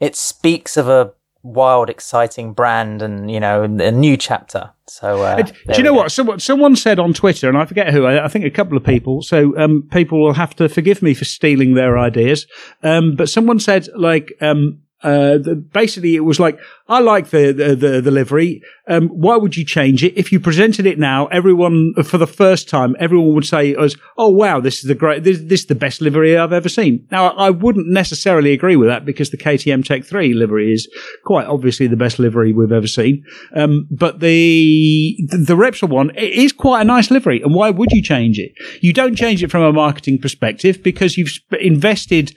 It 0.00 0.16
speaks 0.16 0.76
of 0.76 0.88
a 0.88 1.12
wild, 1.42 1.90
exciting 1.90 2.52
brand, 2.52 3.02
and 3.02 3.30
you 3.30 3.40
know, 3.40 3.62
a 3.64 3.90
new 3.90 4.16
chapter. 4.16 4.70
So, 4.86 5.22
uh, 5.22 5.42
Do 5.42 5.52
you 5.76 5.82
know 5.82 5.94
what? 5.94 6.12
Someone, 6.12 6.40
someone 6.40 6.76
said 6.76 6.98
on 6.98 7.14
Twitter, 7.14 7.48
and 7.48 7.56
I 7.56 7.64
forget 7.64 7.92
who. 7.92 8.04
I, 8.04 8.24
I 8.24 8.28
think 8.28 8.44
a 8.44 8.50
couple 8.50 8.76
of 8.76 8.84
people. 8.84 9.22
So 9.22 9.56
um, 9.58 9.88
people 9.90 10.20
will 10.20 10.34
have 10.34 10.54
to 10.56 10.68
forgive 10.68 11.02
me 11.02 11.14
for 11.14 11.24
stealing 11.24 11.74
their 11.74 11.98
ideas. 11.98 12.46
Um, 12.82 13.16
but 13.16 13.28
someone 13.28 13.60
said 13.60 13.88
like. 13.96 14.32
Um, 14.40 14.82
uh, 15.04 15.36
the, 15.36 15.56
basically, 15.56 16.14
it 16.14 16.20
was 16.20 16.38
like 16.38 16.60
I 16.92 16.98
like 17.00 17.30
the 17.30 17.52
the, 17.52 17.74
the, 17.74 18.00
the 18.02 18.10
livery. 18.10 18.60
Um, 18.86 19.08
why 19.08 19.36
would 19.36 19.56
you 19.56 19.64
change 19.64 20.04
it? 20.04 20.12
If 20.14 20.30
you 20.30 20.38
presented 20.38 20.84
it 20.84 20.98
now, 20.98 21.26
everyone 21.28 21.94
for 22.04 22.18
the 22.18 22.26
first 22.26 22.68
time, 22.68 22.94
everyone 23.00 23.34
would 23.34 23.46
say 23.46 23.74
us, 23.74 23.94
"Oh 24.18 24.28
wow, 24.28 24.60
this 24.60 24.82
is 24.82 24.88
the 24.88 24.94
great, 24.94 25.24
this, 25.24 25.40
this 25.40 25.60
is 25.60 25.66
the 25.66 25.74
best 25.74 26.02
livery 26.02 26.36
I've 26.36 26.52
ever 26.52 26.68
seen." 26.68 27.06
Now, 27.10 27.28
I 27.30 27.48
wouldn't 27.48 27.88
necessarily 27.88 28.52
agree 28.52 28.76
with 28.76 28.88
that 28.88 29.06
because 29.06 29.30
the 29.30 29.38
KTM 29.38 29.86
Tech 29.86 30.04
Three 30.04 30.34
livery 30.34 30.70
is 30.70 30.86
quite 31.24 31.46
obviously 31.46 31.86
the 31.86 31.96
best 31.96 32.18
livery 32.18 32.52
we've 32.52 32.72
ever 32.72 32.86
seen. 32.86 33.24
Um, 33.56 33.88
but 33.90 34.20
the 34.20 35.16
the 35.28 35.56
Repsol 35.56 35.88
one 35.88 36.10
it 36.10 36.32
is 36.32 36.52
quite 36.52 36.82
a 36.82 36.84
nice 36.84 37.10
livery, 37.10 37.40
and 37.40 37.54
why 37.54 37.70
would 37.70 37.90
you 37.92 38.02
change 38.02 38.38
it? 38.38 38.52
You 38.82 38.92
don't 38.92 39.16
change 39.16 39.42
it 39.42 39.50
from 39.50 39.62
a 39.62 39.72
marketing 39.72 40.18
perspective 40.18 40.82
because 40.82 41.16
you've 41.16 41.38
invested 41.58 42.36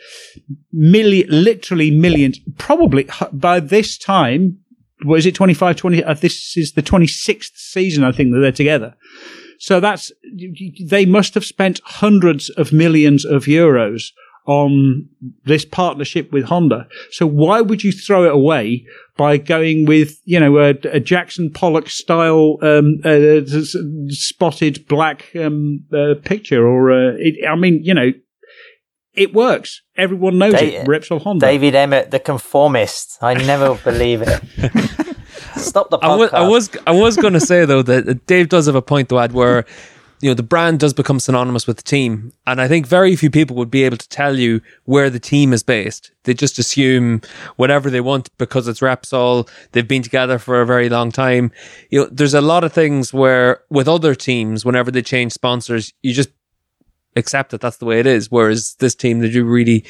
million, 0.71 1.27
literally 1.29 1.91
millions. 1.91 2.39
Probably 2.57 3.09
by 3.33 3.59
this 3.59 3.97
time, 3.97 4.44
was 5.05 5.25
it 5.25 5.35
25, 5.35 5.75
20? 5.75 6.03
Uh, 6.03 6.13
this 6.13 6.57
is 6.57 6.73
the 6.73 6.83
26th 6.83 7.55
season, 7.55 8.03
I 8.03 8.11
think, 8.11 8.31
that 8.31 8.39
they're 8.39 8.51
together. 8.51 8.95
So 9.59 9.79
that's, 9.79 10.11
they 10.83 11.05
must 11.05 11.33
have 11.33 11.45
spent 11.45 11.79
hundreds 11.85 12.49
of 12.51 12.73
millions 12.73 13.25
of 13.25 13.45
euros 13.45 14.11
on 14.45 15.09
this 15.45 15.65
partnership 15.65 16.31
with 16.31 16.45
Honda. 16.45 16.87
So 17.09 17.25
why 17.25 17.61
would 17.61 17.83
you 17.83 17.91
throw 17.91 18.25
it 18.25 18.31
away 18.31 18.85
by 19.17 19.37
going 19.37 19.85
with, 19.85 20.19
you 20.25 20.39
know, 20.39 20.57
a, 20.57 20.75
a 20.91 20.99
Jackson 20.99 21.49
Pollock 21.49 21.89
style, 21.89 22.57
um, 22.61 22.99
uh, 23.03 23.41
spotted 24.09 24.87
black, 24.87 25.35
um, 25.35 25.83
uh, 25.91 26.15
picture 26.23 26.67
or, 26.67 26.91
uh, 26.91 27.13
it, 27.17 27.47
I 27.47 27.55
mean, 27.55 27.83
you 27.83 27.93
know, 27.93 28.11
it 29.16 29.34
works. 29.34 29.82
Everyone 29.95 30.38
knows 30.38 30.53
They- 30.53 30.76
it. 30.76 30.88
Repsol 30.88 31.22
Honda. 31.22 31.45
David 31.45 31.76
Emmett, 31.76 32.11
the 32.11 32.20
conformist. 32.20 33.18
I 33.22 33.34
never 33.34 33.76
believe 33.84 34.22
it. 34.22 34.41
Stop 35.55 35.89
the 35.89 35.97
podcast. 35.97 36.34
I 36.34 36.47
was, 36.47 36.70
I 36.86 36.91
was, 36.91 37.16
was 37.16 37.18
going 37.18 37.34
to 37.34 37.39
say 37.39 37.66
though 37.66 37.82
that 37.82 38.26
Dave 38.28 38.49
does 38.49 38.66
have 38.66 38.76
a 38.76 38.82
point 38.82 39.09
to 39.09 39.20
add 39.20 39.32
where, 39.32 39.66
you 40.22 40.30
know, 40.30 40.34
the 40.34 40.43
brand 40.43 40.80
does 40.80 40.93
become 40.93 41.20
synonymous 41.20 41.68
with 41.68 41.78
the 41.78 41.84
team, 41.84 42.32
and 42.47 42.59
I 42.61 42.68
think 42.68 42.88
very 42.88 43.16
few 43.16 43.30
people 43.30 43.55
would 43.57 43.70
be 43.70 43.84
able 43.84 43.97
to 43.97 44.07
tell 44.09 44.38
you 44.39 44.61
where 44.86 45.09
the 45.09 45.20
team 45.20 45.53
is 45.53 45.61
based. 45.63 46.11
They 46.24 46.34
just 46.34 46.57
assume 46.57 47.22
whatever 47.57 47.89
they 47.89 48.01
want 48.01 48.30
because 48.38 48.68
it's 48.68 48.80
Repsol. 48.80 49.47
They've 49.74 49.88
been 49.88 50.01
together 50.03 50.39
for 50.39 50.61
a 50.61 50.66
very 50.66 50.89
long 50.89 51.11
time. 51.11 51.51
You 51.89 52.01
know, 52.01 52.09
there's 52.11 52.34
a 52.34 52.41
lot 52.41 52.63
of 52.63 52.74
things 52.74 53.13
where 53.13 53.61
with 53.70 53.88
other 53.88 54.16
teams, 54.16 54.66
whenever 54.66 54.89
they 54.89 55.01
change 55.01 55.34
sponsors, 55.34 55.93
you 56.01 56.13
just 56.13 56.30
accept 57.16 57.51
that 57.51 57.61
that's 57.61 57.78
the 57.78 57.86
way 57.86 57.99
it 57.99 58.07
is. 58.07 58.30
Whereas 58.32 58.76
this 58.76 58.95
team, 58.95 59.20
they 59.20 59.30
do 59.30 59.43
really 59.45 59.86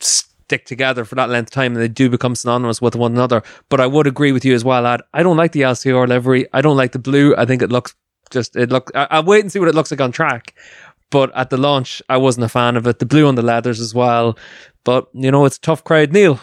stick 0.00 0.64
together 0.64 1.04
for 1.04 1.14
that 1.14 1.28
length 1.28 1.48
of 1.48 1.52
time 1.52 1.74
and 1.74 1.82
they 1.82 1.88
do 1.88 2.08
become 2.08 2.34
synonymous 2.34 2.80
with 2.80 2.96
one 2.96 3.12
another. 3.12 3.42
But 3.68 3.80
I 3.80 3.86
would 3.86 4.06
agree 4.06 4.32
with 4.32 4.44
you 4.44 4.54
as 4.54 4.64
well, 4.64 4.86
Ad. 4.86 5.02
I 5.12 5.22
don't 5.22 5.36
like 5.36 5.52
the 5.52 5.62
LCR 5.62 6.08
livery. 6.08 6.46
I 6.52 6.60
don't 6.60 6.76
like 6.76 6.92
the 6.92 6.98
blue. 6.98 7.34
I 7.36 7.44
think 7.44 7.62
it 7.62 7.70
looks 7.70 7.94
just, 8.30 8.56
it 8.56 8.70
look, 8.70 8.90
I, 8.94 9.06
I'll 9.10 9.24
wait 9.24 9.40
and 9.40 9.52
see 9.52 9.58
what 9.58 9.68
it 9.68 9.74
looks 9.74 9.90
like 9.90 10.00
on 10.00 10.12
track. 10.12 10.54
But 11.10 11.34
at 11.34 11.50
the 11.50 11.56
launch, 11.56 12.02
I 12.08 12.18
wasn't 12.18 12.44
a 12.44 12.48
fan 12.48 12.76
of 12.76 12.86
it. 12.86 12.98
The 12.98 13.06
blue 13.06 13.26
on 13.26 13.34
the 13.34 13.42
leathers 13.42 13.80
as 13.80 13.94
well. 13.94 14.38
But, 14.84 15.08
you 15.14 15.30
know, 15.30 15.44
it's 15.46 15.56
a 15.56 15.60
tough 15.60 15.82
crowd. 15.84 16.12
Neil, 16.12 16.38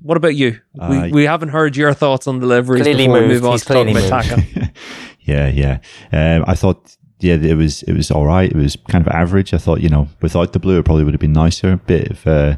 what 0.00 0.16
about 0.16 0.34
you? 0.34 0.60
Uh, 0.78 0.88
we, 1.04 1.12
we 1.12 1.24
haven't 1.24 1.50
heard 1.50 1.76
your 1.76 1.92
thoughts 1.92 2.26
on 2.26 2.40
the 2.40 2.46
liveries 2.46 2.82
Clearly 2.82 3.06
before 3.06 3.20
we 3.20 3.28
move 3.28 3.44
on 3.44 3.52
He's 3.52 3.62
to 3.62 3.66
talk 3.68 3.74
clearly 3.84 4.06
about 4.06 4.26
moved. 4.26 4.54
Taka. 4.54 4.72
Yeah, 5.20 5.48
yeah. 5.48 5.78
Um, 6.12 6.44
I 6.46 6.54
thought, 6.54 6.96
yeah, 7.20 7.34
it 7.34 7.54
was 7.56 7.82
it 7.84 7.92
was 7.94 8.10
all 8.10 8.26
right. 8.26 8.50
It 8.50 8.56
was 8.56 8.76
kind 8.88 9.06
of 9.06 9.12
average. 9.12 9.54
I 9.54 9.58
thought, 9.58 9.80
you 9.80 9.88
know, 9.88 10.08
without 10.20 10.52
the 10.52 10.58
blue, 10.58 10.78
it 10.78 10.84
probably 10.84 11.04
would 11.04 11.14
have 11.14 11.20
been 11.20 11.32
nicer. 11.32 11.76
Bit 11.86 12.10
of 12.10 12.26
uh, 12.26 12.56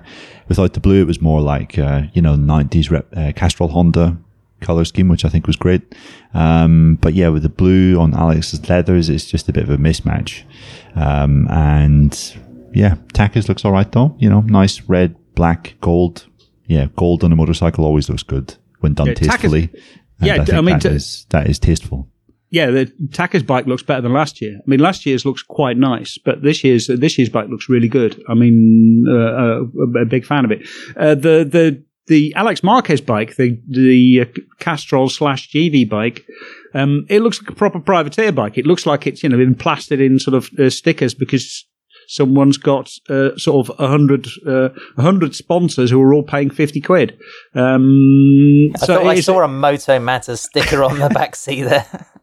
without 0.49 0.73
the 0.75 0.81
blue, 0.81 1.01
it 1.03 1.07
was 1.07 1.21
more 1.21 1.41
like 1.41 1.79
uh, 1.79 2.03
you 2.13 2.23
know, 2.23 2.35
nineties 2.37 2.91
rep, 2.91 3.07
uh, 3.17 3.33
Castrol 3.37 3.69
Honda 3.71 4.17
color 4.61 4.85
scheme, 4.85 5.07
which 5.09 5.25
I 5.25 5.29
think 5.29 5.47
was 5.47 5.55
great. 5.55 5.95
Um, 6.35 6.99
but 7.01 7.15
yeah, 7.15 7.29
with 7.29 7.45
the 7.45 7.49
blue 7.49 7.99
on 8.01 8.13
Alex's 8.15 8.69
leathers, 8.69 9.09
it's 9.09 9.25
just 9.27 9.49
a 9.49 9.53
bit 9.53 9.63
of 9.63 9.71
a 9.71 9.77
mismatch. 9.77 10.43
Um, 10.97 11.47
and 11.49 12.37
yeah, 12.75 12.97
Taka's 13.13 13.49
looks 13.49 13.65
all 13.65 13.73
right 13.73 13.91
though. 13.93 14.17
You 14.19 14.29
know, 14.29 14.41
nice 14.41 14.81
red, 14.83 15.15
black, 15.35 15.75
gold. 15.81 16.27
Yeah, 16.67 16.89
gold 16.97 17.23
on 17.25 17.33
a 17.33 17.37
motorcycle 17.37 17.85
always 17.85 18.09
looks 18.11 18.23
good 18.25 18.57
when 18.81 18.95
done 18.95 19.07
Yeah, 19.07 19.15
tastefully. 19.15 19.71
And 20.21 20.27
Yeah, 20.27 20.45
I, 20.53 20.59
I 20.59 20.61
mean, 20.61 20.75
that 20.75 20.83
to- 20.83 20.91
is- 20.91 21.27
that 21.31 21.49
is 21.49 21.59
tasteful. 21.59 22.09
Yeah, 22.51 22.71
the 22.71 22.93
Taka's 23.13 23.43
bike 23.43 23.67
looks 23.67 23.83
better 23.83 24.01
than 24.01 24.13
last 24.13 24.41
year. 24.41 24.57
I 24.59 24.63
mean, 24.67 24.81
last 24.81 25.05
year's 25.05 25.27
looks 25.27 25.43
quite 25.43 25.77
nice, 25.77 26.19
but 26.19 26.43
this 26.43 26.65
year's 26.65 26.87
this 26.87 27.19
year's 27.19 27.29
bike 27.29 27.49
looks 27.49 27.69
really 27.69 27.89
good. 27.89 28.23
I 28.29 28.35
mean, 28.35 29.05
uh, 29.09 29.15
uh, 29.15 30.01
a 30.01 30.07
big 30.07 30.25
fan 30.25 30.45
of 30.45 30.51
it. 30.51 30.67
Uh, 30.97 31.15
the 31.15 31.45
the 31.45 31.83
the 32.07 32.35
Alex 32.35 32.63
Marquez 32.63 33.03
bike, 33.03 33.37
the 33.37 33.61
the 33.69 34.23
uh, 34.23 34.41
Castrol 34.59 35.11
slash 35.11 35.51
GV 35.51 35.89
bike, 35.89 36.27
um, 36.75 37.05
it 37.09 37.21
looks 37.21 37.41
like 37.41 37.51
a 37.51 37.55
proper 37.55 37.81
privateer 37.81 38.33
bike. 38.33 38.57
It 38.57 38.67
looks 38.67 38.87
like 38.87 39.07
it's 39.07 39.23
you 39.23 39.29
know 39.29 39.37
been 39.37 39.55
plastered 39.55 40.01
in 40.01 40.19
sort 40.19 40.35
of 40.35 40.51
uh, 40.59 40.71
stickers 40.71 41.15
because 41.15 41.67
someone's 42.09 42.57
got 42.57 42.91
uh, 43.11 43.37
sort 43.37 43.69
of 43.69 43.79
a 43.79 43.89
hundred 43.89 44.27
uh, 44.47 44.71
a 44.97 45.03
hundred 45.03 45.35
sponsors 45.35 45.91
who 45.91 46.01
are 46.01 46.15
all 46.15 46.23
paying 46.23 46.49
fifty 46.51 46.81
quid. 46.81 47.19
Um, 47.55 48.73
I 48.75 48.79
so 48.79 48.87
thought 48.87 49.07
I 49.07 49.21
saw 49.21 49.45
a 49.45 49.49
Moto 49.49 49.99
Matters 50.01 50.41
sticker 50.41 50.83
on 50.83 50.99
the 50.99 51.11
back 51.11 51.37
seat 51.37 51.65
there. 51.65 51.87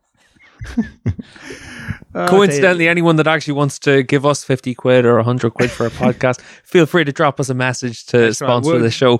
oh, 2.16 2.28
Coincidentally, 2.28 2.88
anyone 2.88 3.16
that 3.18 3.28
actually 3.28 3.53
wants 3.53 3.80
to 3.80 4.03
give 4.03 4.26
us 4.26 4.43
50 4.43 4.74
quid 4.76 5.05
or 5.05 5.16
100 5.18 5.53
quid 5.53 5.72
for 5.72 5.86
a 5.86 5.89
podcast, 5.91 6.41
feel 6.63 6.86
free 6.86 7.03
to 7.03 7.11
drop 7.11 7.39
us 7.39 7.49
a 7.49 7.53
message 7.53 8.05
to 8.07 8.18
That's 8.18 8.39
sponsor 8.39 8.72
We're- 8.72 8.82
the 8.84 8.91
show. 8.91 9.20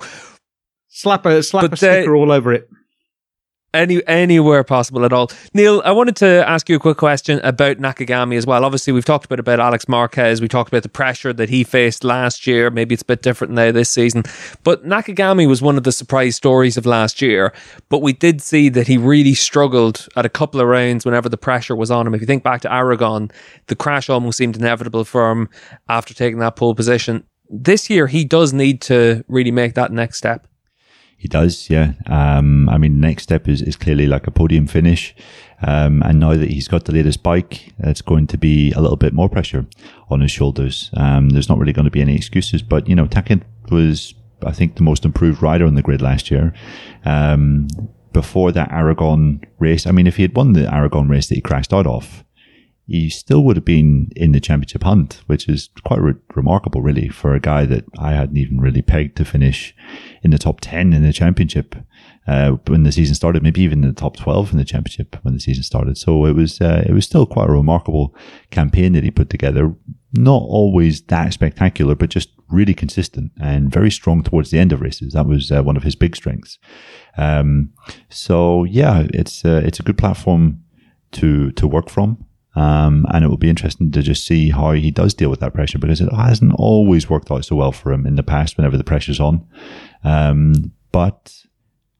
slap 0.88 1.26
a 1.26 1.42
slap 1.42 1.62
But 1.64 1.72
a 1.74 1.76
sticker 1.76 2.16
all 2.16 2.32
over 2.32 2.52
it. 2.52 2.68
Any 3.76 4.06
anywhere 4.06 4.64
possible 4.64 5.04
at 5.04 5.12
all. 5.12 5.30
Neil, 5.54 5.82
I 5.84 5.92
wanted 5.92 6.16
to 6.16 6.48
ask 6.48 6.68
you 6.68 6.76
a 6.76 6.80
quick 6.80 6.96
question 6.96 7.40
about 7.44 7.76
Nakagami 7.76 8.36
as 8.36 8.46
well. 8.46 8.64
Obviously, 8.64 8.92
we've 8.92 9.04
talked 9.04 9.26
a 9.26 9.28
bit 9.28 9.38
about 9.38 9.60
Alex 9.60 9.88
Marquez. 9.88 10.40
We 10.40 10.48
talked 10.48 10.68
about 10.68 10.82
the 10.82 10.88
pressure 10.88 11.32
that 11.32 11.48
he 11.48 11.64
faced 11.64 12.04
last 12.04 12.46
year. 12.46 12.70
Maybe 12.70 12.94
it's 12.94 13.02
a 13.02 13.06
bit 13.06 13.22
different 13.22 13.52
now 13.52 13.70
this 13.70 13.90
season. 13.90 14.24
But 14.64 14.84
Nakagami 14.84 15.46
was 15.46 15.62
one 15.62 15.76
of 15.76 15.84
the 15.84 15.92
surprise 15.92 16.36
stories 16.36 16.76
of 16.76 16.86
last 16.86 17.22
year. 17.22 17.52
But 17.88 18.02
we 18.02 18.12
did 18.12 18.40
see 18.42 18.68
that 18.70 18.86
he 18.86 18.96
really 18.96 19.34
struggled 19.34 20.08
at 20.16 20.26
a 20.26 20.30
couple 20.30 20.60
of 20.60 20.66
rounds 20.66 21.04
whenever 21.04 21.28
the 21.28 21.36
pressure 21.36 21.76
was 21.76 21.90
on 21.90 22.06
him. 22.06 22.14
If 22.14 22.20
you 22.20 22.26
think 22.26 22.42
back 22.42 22.62
to 22.62 22.72
Aragon, 22.72 23.30
the 23.66 23.76
crash 23.76 24.08
almost 24.08 24.38
seemed 24.38 24.56
inevitable 24.56 25.04
for 25.04 25.30
him 25.30 25.48
after 25.88 26.14
taking 26.14 26.38
that 26.40 26.56
pole 26.56 26.74
position. 26.74 27.24
This 27.48 27.88
year, 27.88 28.06
he 28.08 28.24
does 28.24 28.52
need 28.52 28.80
to 28.82 29.24
really 29.28 29.52
make 29.52 29.74
that 29.74 29.92
next 29.92 30.18
step. 30.18 30.46
He 31.16 31.28
does, 31.28 31.70
yeah. 31.70 31.94
Um, 32.06 32.68
I 32.68 32.78
mean, 32.78 33.00
the 33.00 33.06
next 33.06 33.22
step 33.24 33.48
is, 33.48 33.62
is 33.62 33.74
clearly 33.74 34.06
like 34.06 34.26
a 34.26 34.30
podium 34.30 34.66
finish. 34.66 35.14
Um, 35.62 36.02
and 36.02 36.20
now 36.20 36.34
that 36.36 36.50
he's 36.50 36.68
got 36.68 36.84
the 36.84 36.92
latest 36.92 37.22
bike, 37.22 37.72
it's 37.78 38.02
going 38.02 38.26
to 38.28 38.38
be 38.38 38.72
a 38.72 38.80
little 38.80 38.96
bit 38.96 39.14
more 39.14 39.28
pressure 39.28 39.66
on 40.10 40.20
his 40.20 40.30
shoulders. 40.30 40.90
Um, 40.94 41.30
there's 41.30 41.48
not 41.48 41.58
really 41.58 41.72
going 41.72 41.86
to 41.86 41.90
be 41.90 42.02
any 42.02 42.14
excuses, 42.14 42.62
but 42.62 42.86
you 42.88 42.94
know, 42.94 43.06
Taka 43.06 43.40
was, 43.70 44.14
I 44.44 44.52
think, 44.52 44.76
the 44.76 44.82
most 44.82 45.04
improved 45.04 45.42
rider 45.42 45.66
on 45.66 45.74
the 45.74 45.82
grid 45.82 46.02
last 46.02 46.30
year. 46.30 46.52
Um, 47.04 47.68
before 48.12 48.52
that 48.52 48.70
Aragon 48.70 49.42
race, 49.58 49.86
I 49.86 49.92
mean, 49.92 50.06
if 50.06 50.16
he 50.16 50.22
had 50.22 50.36
won 50.36 50.52
the 50.52 50.72
Aragon 50.72 51.08
race 51.08 51.28
that 51.28 51.34
he 51.34 51.40
crashed 51.40 51.72
out 51.72 51.86
of, 51.86 52.24
he 52.86 53.10
still 53.10 53.42
would 53.42 53.56
have 53.56 53.64
been 53.64 54.10
in 54.14 54.30
the 54.30 54.40
championship 54.40 54.84
hunt, 54.84 55.22
which 55.26 55.48
is 55.48 55.70
quite 55.84 56.00
re- 56.00 56.14
remarkable, 56.36 56.82
really, 56.82 57.08
for 57.08 57.34
a 57.34 57.40
guy 57.40 57.64
that 57.66 57.84
I 57.98 58.12
hadn't 58.12 58.36
even 58.36 58.60
really 58.60 58.82
pegged 58.82 59.16
to 59.16 59.24
finish 59.24 59.74
in 60.22 60.30
the 60.30 60.38
top 60.38 60.60
10 60.60 60.92
in 60.92 61.02
the 61.02 61.12
championship 61.12 61.74
uh, 62.28 62.52
when 62.68 62.84
the 62.84 62.92
season 62.92 63.16
started, 63.16 63.42
maybe 63.42 63.60
even 63.60 63.82
in 63.82 63.88
the 63.88 64.00
top 64.00 64.16
12 64.16 64.52
in 64.52 64.58
the 64.58 64.64
championship 64.64 65.16
when 65.22 65.34
the 65.34 65.40
season 65.40 65.64
started. 65.64 65.98
So 65.98 66.26
it 66.26 66.34
was, 66.34 66.60
uh, 66.60 66.84
it 66.86 66.92
was 66.92 67.04
still 67.04 67.26
quite 67.26 67.48
a 67.48 67.52
remarkable 67.52 68.14
campaign 68.50 68.92
that 68.92 69.02
he 69.02 69.10
put 69.10 69.30
together. 69.30 69.74
Not 70.12 70.42
always 70.42 71.02
that 71.02 71.32
spectacular, 71.32 71.96
but 71.96 72.10
just 72.10 72.30
really 72.48 72.74
consistent 72.74 73.32
and 73.40 73.72
very 73.72 73.90
strong 73.90 74.22
towards 74.22 74.52
the 74.52 74.60
end 74.60 74.72
of 74.72 74.80
races. 74.80 75.14
That 75.14 75.26
was 75.26 75.50
uh, 75.50 75.64
one 75.64 75.76
of 75.76 75.82
his 75.82 75.96
big 75.96 76.14
strengths. 76.14 76.58
Um, 77.16 77.72
so 78.10 78.62
yeah, 78.62 79.08
it's, 79.12 79.44
uh, 79.44 79.62
it's 79.64 79.80
a 79.80 79.82
good 79.82 79.98
platform 79.98 80.62
to, 81.12 81.50
to 81.52 81.66
work 81.66 81.90
from. 81.90 82.25
Um, 82.56 83.04
and 83.10 83.22
it 83.22 83.28
will 83.28 83.36
be 83.36 83.50
interesting 83.50 83.90
to 83.92 84.02
just 84.02 84.26
see 84.26 84.50
how 84.50 84.72
he 84.72 84.90
does 84.90 85.12
deal 85.12 85.28
with 85.28 85.40
that 85.40 85.52
pressure 85.52 85.78
because 85.78 86.00
it 86.00 86.10
hasn't 86.12 86.54
always 86.54 87.08
worked 87.08 87.30
out 87.30 87.44
so 87.44 87.54
well 87.54 87.70
for 87.70 87.92
him 87.92 88.06
in 88.06 88.16
the 88.16 88.22
past 88.22 88.56
whenever 88.56 88.78
the 88.78 88.84
pressure's 88.84 89.20
on. 89.20 89.46
Um, 90.02 90.72
but 90.90 91.36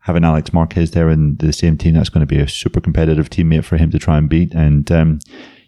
having 0.00 0.24
Alex 0.24 0.54
Marquez 0.54 0.92
there 0.92 1.10
in 1.10 1.36
the 1.36 1.52
same 1.52 1.76
team, 1.76 1.94
that's 1.94 2.08
going 2.08 2.26
to 2.26 2.34
be 2.34 2.40
a 2.40 2.48
super 2.48 2.80
competitive 2.80 3.28
teammate 3.28 3.64
for 3.64 3.76
him 3.76 3.90
to 3.90 3.98
try 3.98 4.16
and 4.16 4.30
beat. 4.30 4.54
And 4.54 4.90
um, 4.90 5.18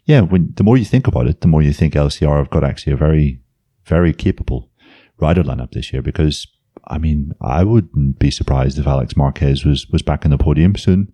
yeah, 0.06 0.22
when 0.22 0.54
the 0.54 0.64
more 0.64 0.78
you 0.78 0.86
think 0.86 1.06
about 1.06 1.26
it, 1.26 1.42
the 1.42 1.48
more 1.48 1.60
you 1.60 1.74
think 1.74 1.92
LCR 1.92 2.38
have 2.38 2.50
got 2.50 2.64
actually 2.64 2.94
a 2.94 2.96
very, 2.96 3.42
very 3.84 4.14
capable 4.14 4.70
rider 5.18 5.42
lineup 5.42 5.72
this 5.72 5.92
year 5.92 6.00
because 6.00 6.46
I 6.86 6.96
mean, 6.96 7.32
I 7.42 7.64
wouldn't 7.64 8.18
be 8.18 8.30
surprised 8.30 8.78
if 8.78 8.86
Alex 8.86 9.16
Marquez 9.16 9.66
was, 9.66 9.86
was 9.88 10.00
back 10.00 10.24
in 10.24 10.30
the 10.30 10.38
podium 10.38 10.76
soon 10.76 11.12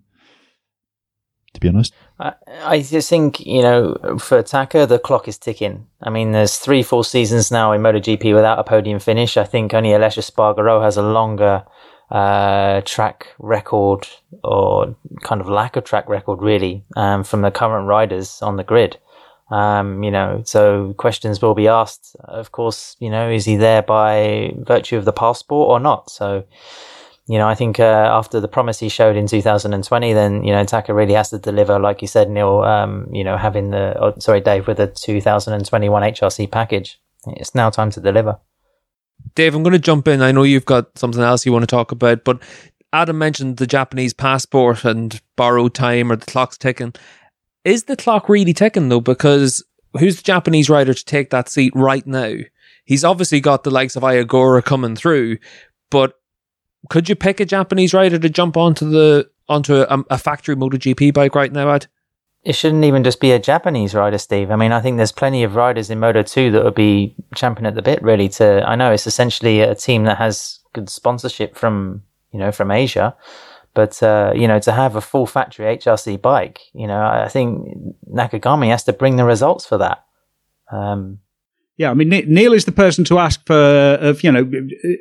to 1.54 1.60
be 1.60 1.68
honest. 1.68 1.94
I, 2.20 2.34
I 2.62 2.82
just 2.82 3.08
think, 3.08 3.40
you 3.40 3.62
know, 3.62 4.18
for 4.18 4.42
Taka, 4.42 4.86
the 4.86 4.98
clock 4.98 5.26
is 5.26 5.38
ticking. 5.38 5.86
I 6.02 6.10
mean, 6.10 6.32
there's 6.32 6.58
three 6.58 6.82
full 6.82 7.02
seasons 7.02 7.50
now 7.50 7.72
in 7.72 7.80
MotoGP 7.80 8.34
without 8.34 8.58
a 8.58 8.64
podium 8.64 8.98
finish. 8.98 9.36
I 9.36 9.44
think 9.44 9.72
only 9.72 9.90
Aleix 9.90 10.18
Espargaro 10.18 10.82
has 10.82 10.96
a 10.96 11.02
longer 11.02 11.64
uh, 12.10 12.82
track 12.84 13.28
record 13.38 14.06
or 14.42 14.94
kind 15.22 15.40
of 15.40 15.48
lack 15.48 15.76
of 15.76 15.84
track 15.84 16.08
record, 16.08 16.42
really, 16.42 16.84
um, 16.96 17.24
from 17.24 17.40
the 17.40 17.50
current 17.50 17.88
riders 17.88 18.42
on 18.42 18.56
the 18.56 18.64
grid. 18.64 18.98
Um, 19.50 20.02
you 20.02 20.10
know, 20.10 20.42
so 20.44 20.94
questions 20.96 21.40
will 21.40 21.54
be 21.54 21.68
asked. 21.68 22.16
Of 22.24 22.52
course, 22.52 22.96
you 22.98 23.10
know, 23.10 23.30
is 23.30 23.44
he 23.44 23.56
there 23.56 23.82
by 23.82 24.54
virtue 24.58 24.96
of 24.96 25.04
the 25.04 25.12
passport 25.12 25.68
or 25.68 25.80
not? 25.80 26.10
So, 26.10 26.44
you 27.26 27.38
know, 27.38 27.48
I 27.48 27.54
think 27.54 27.80
uh, 27.80 27.82
after 27.82 28.38
the 28.38 28.48
promise 28.48 28.78
he 28.78 28.88
showed 28.88 29.16
in 29.16 29.26
2020, 29.26 30.12
then 30.12 30.44
you 30.44 30.52
know 30.52 30.64
Taka 30.64 30.92
really 30.92 31.14
has 31.14 31.30
to 31.30 31.38
deliver, 31.38 31.78
like 31.78 32.02
you 32.02 32.08
said, 32.08 32.28
Neil. 32.28 32.60
Um, 32.60 33.08
you 33.12 33.24
know, 33.24 33.36
having 33.36 33.70
the 33.70 33.96
oh, 33.98 34.14
sorry, 34.18 34.40
Dave, 34.40 34.66
with 34.66 34.76
the 34.76 34.88
2021 34.88 36.02
HRC 36.02 36.50
package, 36.50 37.00
it's 37.26 37.54
now 37.54 37.70
time 37.70 37.90
to 37.92 38.00
deliver. 38.00 38.38
Dave, 39.34 39.54
I'm 39.54 39.62
going 39.62 39.72
to 39.72 39.78
jump 39.78 40.06
in. 40.06 40.20
I 40.20 40.32
know 40.32 40.42
you've 40.42 40.66
got 40.66 40.98
something 40.98 41.22
else 41.22 41.46
you 41.46 41.52
want 41.52 41.62
to 41.62 41.66
talk 41.66 41.92
about, 41.92 42.24
but 42.24 42.42
Adam 42.92 43.16
mentioned 43.16 43.56
the 43.56 43.66
Japanese 43.66 44.12
passport 44.12 44.84
and 44.84 45.20
borrowed 45.34 45.74
time 45.74 46.12
or 46.12 46.16
the 46.16 46.26
clock's 46.26 46.58
ticking. 46.58 46.94
Is 47.64 47.84
the 47.84 47.96
clock 47.96 48.28
really 48.28 48.52
ticking 48.52 48.90
though? 48.90 49.00
Because 49.00 49.64
who's 49.98 50.16
the 50.16 50.22
Japanese 50.22 50.68
rider 50.68 50.92
to 50.92 51.04
take 51.04 51.30
that 51.30 51.48
seat 51.48 51.72
right 51.74 52.06
now? 52.06 52.34
He's 52.84 53.04
obviously 53.04 53.40
got 53.40 53.64
the 53.64 53.70
likes 53.70 53.96
of 53.96 54.04
Ai 54.04 54.22
Ogura 54.22 54.62
coming 54.62 54.94
through, 54.94 55.38
but 55.90 56.20
could 56.90 57.08
you 57.08 57.16
pick 57.16 57.40
a 57.40 57.44
Japanese 57.44 57.94
rider 57.94 58.18
to 58.18 58.28
jump 58.28 58.56
onto 58.56 58.88
the 58.88 59.30
onto 59.48 59.76
a, 59.76 60.04
a 60.10 60.18
factory 60.18 60.56
MotoGP 60.56 61.12
bike 61.12 61.34
right 61.34 61.52
now, 61.52 61.70
Ed? 61.70 61.86
It 62.42 62.54
shouldn't 62.54 62.84
even 62.84 63.04
just 63.04 63.20
be 63.20 63.32
a 63.32 63.38
Japanese 63.38 63.94
rider, 63.94 64.18
Steve. 64.18 64.50
I 64.50 64.56
mean, 64.56 64.72
I 64.72 64.80
think 64.80 64.98
there's 64.98 65.12
plenty 65.12 65.44
of 65.44 65.56
riders 65.56 65.88
in 65.88 65.98
Moto 65.98 66.22
2 66.22 66.50
that 66.50 66.62
would 66.62 66.74
be 66.74 67.14
champing 67.34 67.64
at 67.64 67.74
the 67.74 67.82
bit, 67.82 68.02
really. 68.02 68.28
To 68.30 68.62
I 68.66 68.76
know 68.76 68.92
it's 68.92 69.06
essentially 69.06 69.60
a 69.60 69.74
team 69.74 70.04
that 70.04 70.18
has 70.18 70.60
good 70.74 70.90
sponsorship 70.90 71.56
from 71.56 72.02
you 72.32 72.38
know 72.38 72.52
from 72.52 72.70
Asia, 72.70 73.16
but 73.72 74.02
uh, 74.02 74.32
you 74.34 74.46
know 74.46 74.58
to 74.60 74.72
have 74.72 74.96
a 74.96 75.00
full 75.00 75.26
factory 75.26 75.76
HRC 75.76 76.20
bike, 76.20 76.60
you 76.74 76.86
know, 76.86 77.00
I 77.00 77.28
think 77.28 77.66
Nakagami 78.12 78.68
has 78.68 78.84
to 78.84 78.92
bring 78.92 79.16
the 79.16 79.24
results 79.24 79.64
for 79.64 79.78
that. 79.78 80.04
Um, 80.70 81.20
yeah, 81.76 81.90
I 81.90 81.94
mean 81.94 82.08
Neil 82.08 82.52
is 82.52 82.66
the 82.66 82.72
person 82.72 83.04
to 83.04 83.18
ask 83.18 83.44
for 83.46 83.54
of 84.00 84.22
you 84.22 84.30
know 84.30 84.48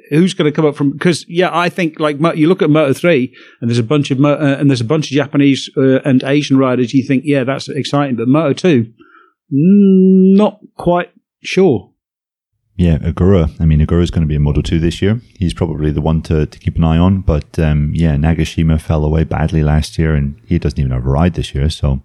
who's 0.09 0.34
going 0.34 0.51
to 0.51 0.55
come 0.55 0.65
up 0.65 0.76
from 0.76 0.91
because 0.91 1.24
yeah 1.30 1.49
I 1.55 1.69
think 1.69 1.99
like 1.99 2.17
you 2.36 2.47
look 2.47 2.63
at 2.63 2.69
Moto 2.69 2.93
three 2.93 3.36
and 3.61 3.69
there's 3.69 3.80
a 3.80 3.84
bunch 3.84 4.09
of 4.09 4.24
uh, 4.24 4.38
and 4.39 4.69
there's 4.69 4.82
a 4.82 4.86
bunch 4.86 5.11
of 5.11 5.15
Japanese 5.15 5.69
uh, 5.78 5.99
and 6.01 6.24
Asian 6.24 6.57
riders 6.57 6.93
you 6.93 7.03
think 7.03 7.24
yeah 7.26 7.43
that's 7.43 7.69
exciting 7.69 8.15
but 8.15 8.28
Moto 8.28 8.53
two 8.53 8.91
not 9.51 10.59
quite 10.76 11.11
sure 11.43 11.93
yeah, 12.76 12.97
Ogura. 12.97 13.55
I 13.61 13.65
mean, 13.65 13.80
Ogura 13.82 14.01
is 14.01 14.09
going 14.09 14.24
to 14.24 14.28
be 14.28 14.34
in 14.34 14.41
Moto 14.41 14.61
2 14.61 14.80
this 14.80 14.99
year. 14.99 15.21
He's 15.38 15.53
probably 15.53 15.91
the 15.91 16.01
one 16.01 16.24
to, 16.24 16.47
to 16.47 16.59
keep 16.59 16.76
an 16.76 16.84
eye 16.84 16.97
on. 16.97 17.21
But 17.21 17.59
um, 17.59 17.91
yeah, 17.93 18.15
Nagashima 18.15 18.82
fell 18.82 19.05
away 19.05 19.24
badly 19.26 19.61
last 19.61 19.99
year 19.99 20.15
and 20.15 20.41
he 20.47 20.57
doesn't 20.57 20.80
even 20.80 20.91
have 20.91 21.05
a 21.05 21.09
ride 21.09 21.36
this 21.36 21.53
year. 21.53 21.69
So 21.69 22.01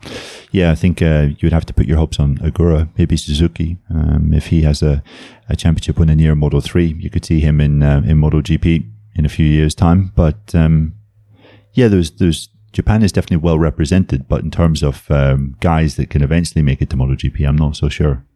yeah, 0.52 0.70
I 0.70 0.74
think 0.74 1.00
uh, 1.00 1.28
you 1.30 1.38
would 1.44 1.54
have 1.54 1.64
to 1.66 1.72
put 1.72 1.86
your 1.86 1.96
hopes 1.96 2.20
on 2.20 2.36
Ogura, 2.38 2.90
maybe 2.98 3.16
Suzuki. 3.16 3.78
Um, 3.88 4.34
if 4.34 4.48
he 4.48 4.60
has 4.62 4.82
a, 4.82 5.02
a 5.48 5.56
championship 5.56 5.98
win 5.98 6.10
in 6.10 6.18
year 6.18 6.34
Moto 6.34 6.60
3, 6.60 6.96
you 6.98 7.08
could 7.08 7.24
see 7.24 7.40
him 7.40 7.62
in, 7.62 7.82
uh, 7.82 8.02
in 8.04 8.18
Moto 8.18 8.42
GP 8.42 8.84
in 9.14 9.24
a 9.24 9.30
few 9.30 9.46
years' 9.46 9.74
time. 9.74 10.12
But 10.14 10.54
um, 10.54 10.94
yeah, 11.72 11.88
there's, 11.88 12.10
there's, 12.10 12.50
Japan 12.72 13.02
is 13.02 13.12
definitely 13.12 13.38
well 13.38 13.58
represented, 13.58 14.28
but 14.28 14.42
in 14.42 14.50
terms 14.50 14.82
of 14.82 15.10
um, 15.10 15.56
guys 15.60 15.96
that 15.96 16.10
can 16.10 16.22
eventually 16.22 16.60
make 16.60 16.82
it 16.82 16.90
to 16.90 16.96
MotoGP, 16.96 17.48
I'm 17.48 17.56
not 17.56 17.76
so 17.76 17.88
sure. 17.88 18.26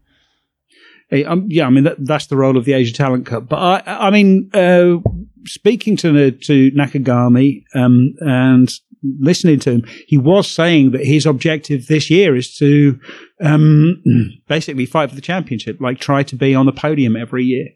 Um, 1.27 1.47
yeah, 1.49 1.67
I 1.67 1.71
mean 1.71 1.85
that, 1.85 2.05
that's 2.05 2.27
the 2.27 2.37
role 2.37 2.57
of 2.57 2.65
the 2.65 2.73
Asia 2.73 2.95
Talent 2.95 3.27
Cup. 3.27 3.49
But 3.49 3.87
I, 3.87 4.09
I 4.09 4.11
mean, 4.11 4.51
uh, 4.55 4.97
speaking 5.45 5.97
to 5.99 6.31
to 6.31 6.71
Nakagami 6.73 7.65
um, 7.75 8.15
and 8.21 8.73
listening 9.19 9.59
to 9.61 9.73
him, 9.73 9.85
he 10.07 10.17
was 10.17 10.51
saying 10.51 10.93
that 10.93 11.05
his 11.05 11.27
objective 11.27 11.87
this 11.87 12.09
year 12.09 12.37
is 12.37 12.55
to 12.57 12.99
um, 13.43 14.03
basically 14.49 14.87
fight 14.87 15.11
for 15.11 15.17
the 15.17 15.23
championship, 15.23 15.81
like 15.81 15.99
try 15.99 16.23
to 16.23 16.37
be 16.37 16.55
on 16.55 16.67
the 16.67 16.73
podium 16.73 17.17
every 17.17 17.45
year, 17.45 17.69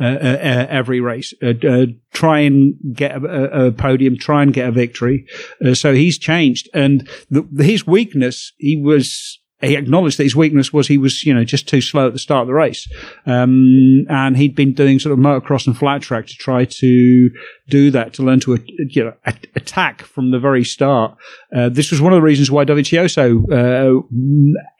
uh, 0.00 0.04
uh, 0.04 0.38
uh 0.42 0.66
every 0.68 1.00
race, 1.00 1.32
uh, 1.42 1.54
uh, 1.66 1.86
try 2.12 2.40
and 2.40 2.74
get 2.92 3.12
a, 3.12 3.66
a, 3.66 3.72
podium, 3.72 4.16
try 4.16 4.42
and 4.42 4.52
get 4.52 4.68
a 4.68 4.72
victory. 4.72 5.26
so 5.74 5.94
he's 5.94 6.18
changed, 6.18 6.68
and 6.74 7.08
the, 7.30 7.46
his 7.62 7.86
weakness, 7.86 8.52
he 8.58 8.76
was 8.76 9.38
he 9.62 9.76
acknowledged 9.76 10.18
that 10.18 10.24
his 10.24 10.36
weakness 10.36 10.72
was 10.72 10.88
he 10.88 10.98
was, 10.98 11.24
you 11.24 11.32
know, 11.32 11.44
just 11.44 11.68
too 11.68 11.80
slow 11.80 12.08
at 12.08 12.12
the 12.12 12.18
start 12.18 12.42
of 12.42 12.46
the 12.48 12.54
race. 12.54 12.88
Um, 13.26 14.06
and 14.08 14.36
he'd 14.36 14.56
been 14.56 14.74
doing 14.74 14.98
sort 14.98 15.12
of 15.12 15.18
motocross 15.18 15.66
and 15.66 15.76
flat 15.76 16.02
track 16.02 16.26
to 16.26 16.34
try 16.34 16.64
to 16.64 17.30
do 17.68 17.90
that, 17.92 18.12
to 18.14 18.22
learn 18.22 18.40
to, 18.40 18.58
you 18.66 19.04
know, 19.04 19.14
attack 19.54 20.02
from 20.02 20.32
the 20.32 20.40
very 20.40 20.64
start. 20.64 21.16
Uh, 21.54 21.68
this 21.68 21.90
was 21.90 22.00
one 22.00 22.12
of 22.12 22.16
the 22.16 22.22
reasons 22.22 22.50
why 22.50 22.64
Dovizioso, 22.64 23.44
uh, 23.52 24.02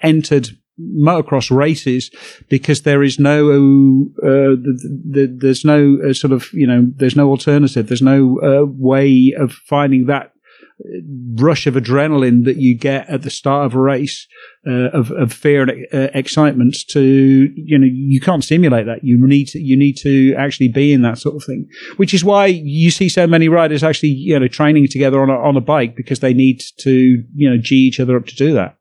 entered 0.00 0.48
motocross 0.80 1.54
races 1.54 2.10
because 2.48 2.82
there 2.82 3.02
is 3.02 3.18
no 3.18 3.50
uh, 4.22 4.56
the, 4.56 5.00
the, 5.10 5.36
there's 5.38 5.64
no 5.64 5.98
uh, 6.08 6.12
sort 6.12 6.32
of 6.32 6.48
you 6.52 6.66
know 6.66 6.86
there's 6.96 7.14
no 7.14 7.28
alternative 7.28 7.88
there's 7.88 8.02
no 8.02 8.40
uh, 8.42 8.64
way 8.66 9.34
of 9.38 9.52
finding 9.52 10.06
that 10.06 10.31
rush 11.34 11.66
of 11.66 11.74
adrenaline 11.74 12.44
that 12.44 12.56
you 12.56 12.76
get 12.76 13.08
at 13.08 13.22
the 13.22 13.30
start 13.30 13.66
of 13.66 13.74
a 13.74 13.80
race 13.80 14.26
uh, 14.66 14.90
of, 14.90 15.10
of 15.12 15.32
fear 15.32 15.62
and 15.62 15.86
uh, 15.92 16.10
excitement 16.14 16.76
to 16.88 17.50
you 17.54 17.78
know 17.78 17.86
you 17.90 18.20
can't 18.20 18.44
simulate 18.44 18.86
that 18.86 19.02
you 19.02 19.18
need 19.26 19.46
to 19.46 19.58
you 19.58 19.76
need 19.76 19.96
to 19.96 20.34
actually 20.36 20.68
be 20.68 20.92
in 20.92 21.02
that 21.02 21.18
sort 21.18 21.36
of 21.36 21.44
thing 21.44 21.68
which 21.96 22.12
is 22.12 22.24
why 22.24 22.46
you 22.46 22.90
see 22.90 23.08
so 23.08 23.26
many 23.26 23.48
riders 23.48 23.82
actually 23.82 24.10
you 24.10 24.38
know 24.38 24.48
training 24.48 24.86
together 24.88 25.22
on 25.22 25.30
a, 25.30 25.34
on 25.34 25.56
a 25.56 25.60
bike 25.60 25.94
because 25.96 26.20
they 26.20 26.34
need 26.34 26.60
to 26.78 27.22
you 27.34 27.48
know 27.48 27.56
g 27.56 27.76
each 27.76 28.00
other 28.00 28.16
up 28.16 28.26
to 28.26 28.34
do 28.34 28.52
that 28.52 28.76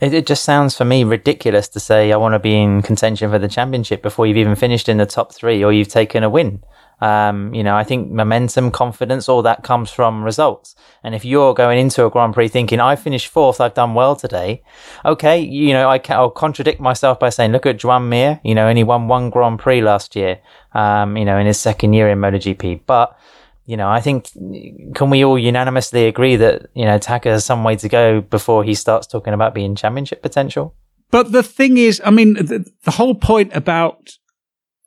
it, 0.00 0.14
it 0.14 0.26
just 0.26 0.44
sounds 0.44 0.76
for 0.76 0.84
me 0.84 1.04
ridiculous 1.04 1.68
to 1.68 1.80
say 1.80 2.12
I 2.12 2.16
want 2.16 2.34
to 2.34 2.38
be 2.38 2.56
in 2.56 2.82
contention 2.82 3.30
for 3.30 3.38
the 3.38 3.48
championship 3.48 4.02
before 4.02 4.26
you've 4.26 4.36
even 4.36 4.54
finished 4.54 4.88
in 4.88 4.98
the 4.98 5.06
top 5.06 5.34
three 5.34 5.62
or 5.64 5.72
you've 5.72 5.88
taken 5.88 6.22
a 6.22 6.30
win. 6.30 6.62
Um, 7.00 7.54
you 7.54 7.62
know, 7.62 7.76
I 7.76 7.84
think 7.84 8.10
momentum, 8.10 8.72
confidence, 8.72 9.28
all 9.28 9.42
that 9.42 9.62
comes 9.62 9.90
from 9.90 10.24
results. 10.24 10.74
And 11.04 11.14
if 11.14 11.24
you're 11.24 11.54
going 11.54 11.78
into 11.78 12.04
a 12.04 12.10
Grand 12.10 12.34
Prix 12.34 12.48
thinking, 12.48 12.80
I 12.80 12.96
finished 12.96 13.28
fourth, 13.28 13.60
I've 13.60 13.74
done 13.74 13.94
well 13.94 14.16
today. 14.16 14.62
Okay. 15.04 15.38
You 15.38 15.74
know, 15.74 15.88
I 15.88 16.00
will 16.18 16.30
contradict 16.30 16.80
myself 16.80 17.20
by 17.20 17.28
saying, 17.28 17.52
look 17.52 17.66
at 17.66 17.78
Joan 17.78 18.08
Mir, 18.08 18.40
you 18.42 18.54
know, 18.54 18.68
only 18.68 18.82
won 18.82 19.06
one 19.06 19.30
Grand 19.30 19.60
Prix 19.60 19.80
last 19.80 20.16
year, 20.16 20.40
um, 20.72 21.16
you 21.16 21.24
know, 21.24 21.38
in 21.38 21.46
his 21.46 21.60
second 21.60 21.92
year 21.92 22.08
in 22.08 22.18
MotoGP. 22.18 22.80
But, 22.84 23.16
you 23.64 23.76
know, 23.76 23.88
I 23.88 24.00
think, 24.00 24.32
can 24.94 25.10
we 25.10 25.24
all 25.24 25.38
unanimously 25.38 26.06
agree 26.06 26.34
that, 26.34 26.66
you 26.74 26.84
know, 26.84 26.98
Taka 26.98 27.28
has 27.28 27.44
some 27.44 27.62
way 27.62 27.76
to 27.76 27.88
go 27.88 28.20
before 28.22 28.64
he 28.64 28.74
starts 28.74 29.06
talking 29.06 29.34
about 29.34 29.54
being 29.54 29.76
championship 29.76 30.20
potential? 30.20 30.74
But 31.10 31.32
the 31.32 31.42
thing 31.42 31.78
is, 31.78 32.02
I 32.04 32.10
mean, 32.10 32.34
the, 32.34 32.68
the 32.82 32.90
whole 32.90 33.14
point 33.14 33.54
about 33.54 34.17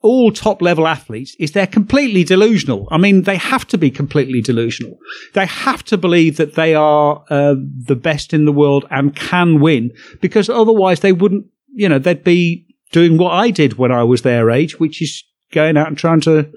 all 0.01 0.31
top 0.31 0.61
level 0.61 0.87
athletes 0.87 1.35
is 1.39 1.51
they're 1.51 1.67
completely 1.67 2.23
delusional. 2.23 2.87
I 2.91 2.97
mean, 2.97 3.23
they 3.23 3.37
have 3.37 3.67
to 3.67 3.77
be 3.77 3.91
completely 3.91 4.41
delusional. 4.41 4.97
They 5.33 5.45
have 5.45 5.83
to 5.85 5.97
believe 5.97 6.37
that 6.37 6.55
they 6.55 6.73
are 6.73 7.23
uh, 7.29 7.55
the 7.85 7.95
best 7.95 8.33
in 8.33 8.45
the 8.45 8.51
world 8.51 8.85
and 8.89 9.15
can 9.15 9.59
win 9.59 9.91
because 10.19 10.49
otherwise 10.49 11.01
they 11.01 11.13
wouldn't, 11.13 11.45
you 11.73 11.87
know, 11.87 11.99
they'd 11.99 12.23
be 12.23 12.65
doing 12.91 13.17
what 13.17 13.31
I 13.31 13.51
did 13.51 13.77
when 13.77 13.91
I 13.91 14.03
was 14.03 14.23
their 14.23 14.49
age, 14.49 14.79
which 14.79 15.01
is 15.01 15.23
going 15.51 15.77
out 15.77 15.87
and 15.87 15.97
trying 15.97 16.21
to 16.21 16.51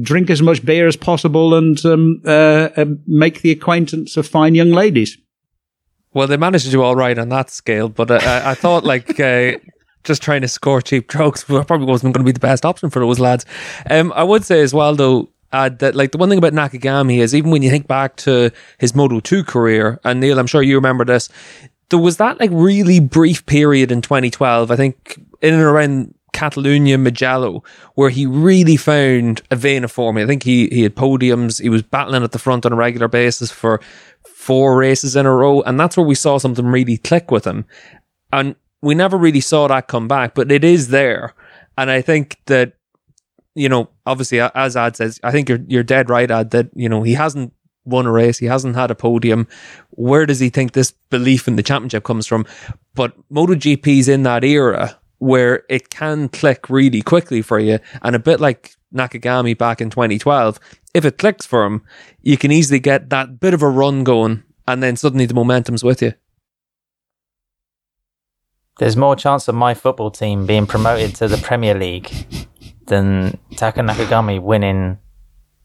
drink 0.00 0.30
as 0.30 0.42
much 0.42 0.64
beer 0.64 0.86
as 0.86 0.96
possible 0.96 1.54
and 1.54 1.84
um, 1.84 2.22
uh, 2.24 2.68
uh, 2.76 2.84
make 3.06 3.40
the 3.40 3.50
acquaintance 3.50 4.16
of 4.16 4.26
fine 4.26 4.54
young 4.54 4.70
ladies. 4.70 5.18
Well, 6.12 6.26
they 6.26 6.36
managed 6.36 6.66
to 6.66 6.70
do 6.70 6.82
all 6.82 6.96
right 6.96 7.18
on 7.18 7.28
that 7.30 7.50
scale, 7.50 7.88
but 7.88 8.10
uh, 8.10 8.42
I 8.44 8.54
thought 8.54 8.84
like 8.84 9.18
uh, 9.18 9.52
just 10.04 10.22
trying 10.22 10.40
to 10.40 10.48
score 10.48 10.80
cheap 10.80 11.10
jokes 11.10 11.44
probably 11.48 11.86
wasn't 11.86 12.14
going 12.14 12.24
to 12.24 12.28
be 12.28 12.32
the 12.32 12.40
best 12.40 12.64
option 12.64 12.90
for 12.90 13.00
those 13.00 13.18
lads. 13.18 13.44
Um, 13.90 14.12
I 14.14 14.22
would 14.22 14.44
say 14.44 14.60
as 14.60 14.74
well, 14.74 14.94
though, 14.94 15.28
that 15.52 15.94
like 15.94 16.12
the 16.12 16.18
one 16.18 16.28
thing 16.28 16.38
about 16.38 16.52
Nakagami 16.52 17.18
is 17.18 17.34
even 17.34 17.50
when 17.50 17.62
you 17.62 17.70
think 17.70 17.88
back 17.88 18.16
to 18.16 18.50
his 18.78 18.94
Moto 18.94 19.20
2 19.20 19.44
career, 19.44 19.98
and 20.04 20.20
Neil, 20.20 20.38
I'm 20.38 20.46
sure 20.46 20.62
you 20.62 20.76
remember 20.76 21.04
this, 21.04 21.28
there 21.90 21.98
was 21.98 22.18
that 22.18 22.38
like 22.40 22.50
really 22.52 23.00
brief 23.00 23.44
period 23.46 23.90
in 23.90 24.00
2012, 24.00 24.70
I 24.70 24.76
think 24.76 25.20
in 25.42 25.54
and 25.54 25.62
around 25.62 26.14
Catalunya 26.32 26.98
Mugello, 26.98 27.64
where 27.94 28.10
he 28.10 28.26
really 28.26 28.76
found 28.76 29.42
a 29.50 29.56
vein 29.56 29.82
of 29.82 29.90
form. 29.90 30.16
I 30.16 30.26
think 30.26 30.44
he, 30.44 30.68
he 30.68 30.82
had 30.82 30.94
podiums, 30.94 31.60
he 31.60 31.68
was 31.68 31.82
battling 31.82 32.22
at 32.22 32.32
the 32.32 32.38
front 32.38 32.64
on 32.64 32.72
a 32.72 32.76
regular 32.76 33.08
basis 33.08 33.50
for 33.50 33.80
four 34.24 34.76
races 34.76 35.16
in 35.16 35.26
a 35.26 35.34
row, 35.34 35.62
and 35.62 35.78
that's 35.78 35.96
where 35.96 36.06
we 36.06 36.14
saw 36.14 36.38
something 36.38 36.66
really 36.66 36.96
click 36.96 37.30
with 37.30 37.44
him. 37.44 37.64
And 38.32 38.54
we 38.82 38.94
never 38.94 39.16
really 39.16 39.40
saw 39.40 39.68
that 39.68 39.88
come 39.88 40.08
back, 40.08 40.34
but 40.34 40.50
it 40.50 40.64
is 40.64 40.88
there. 40.88 41.34
And 41.76 41.90
I 41.90 42.00
think 42.00 42.38
that, 42.46 42.74
you 43.54 43.68
know, 43.68 43.88
obviously, 44.06 44.40
as 44.40 44.76
Ad 44.76 44.96
says, 44.96 45.20
I 45.22 45.32
think 45.32 45.48
you're, 45.48 45.60
you're 45.66 45.82
dead 45.82 46.08
right, 46.10 46.30
Ad, 46.30 46.50
that, 46.50 46.70
you 46.74 46.88
know, 46.88 47.02
he 47.02 47.14
hasn't 47.14 47.52
won 47.84 48.06
a 48.06 48.12
race. 48.12 48.38
He 48.38 48.46
hasn't 48.46 48.76
had 48.76 48.90
a 48.90 48.94
podium. 48.94 49.48
Where 49.90 50.26
does 50.26 50.40
he 50.40 50.48
think 50.48 50.72
this 50.72 50.92
belief 51.10 51.48
in 51.48 51.56
the 51.56 51.62
championship 51.62 52.04
comes 52.04 52.26
from? 52.26 52.46
But 52.94 53.14
MotoGP's 53.30 54.08
in 54.08 54.22
that 54.24 54.44
era 54.44 54.98
where 55.18 55.64
it 55.68 55.90
can 55.90 56.28
click 56.28 56.70
really 56.70 57.02
quickly 57.02 57.42
for 57.42 57.58
you. 57.58 57.78
And 58.02 58.16
a 58.16 58.18
bit 58.18 58.40
like 58.40 58.74
Nakagami 58.94 59.56
back 59.56 59.80
in 59.80 59.90
2012, 59.90 60.58
if 60.94 61.04
it 61.04 61.18
clicks 61.18 61.44
for 61.44 61.64
him, 61.64 61.82
you 62.22 62.36
can 62.36 62.50
easily 62.50 62.80
get 62.80 63.10
that 63.10 63.38
bit 63.38 63.52
of 63.52 63.62
a 63.62 63.68
run 63.68 64.02
going 64.02 64.42
and 64.66 64.82
then 64.82 64.96
suddenly 64.96 65.26
the 65.26 65.34
momentum's 65.34 65.84
with 65.84 66.00
you 66.00 66.14
there's 68.80 68.96
more 68.96 69.14
chance 69.14 69.46
of 69.46 69.54
my 69.54 69.74
football 69.74 70.10
team 70.10 70.46
being 70.46 70.66
promoted 70.66 71.14
to 71.14 71.28
the 71.28 71.36
Premier 71.36 71.74
League 71.74 72.10
than 72.86 73.38
Taka 73.56 73.80
Nakagami 73.82 74.40
winning 74.40 74.96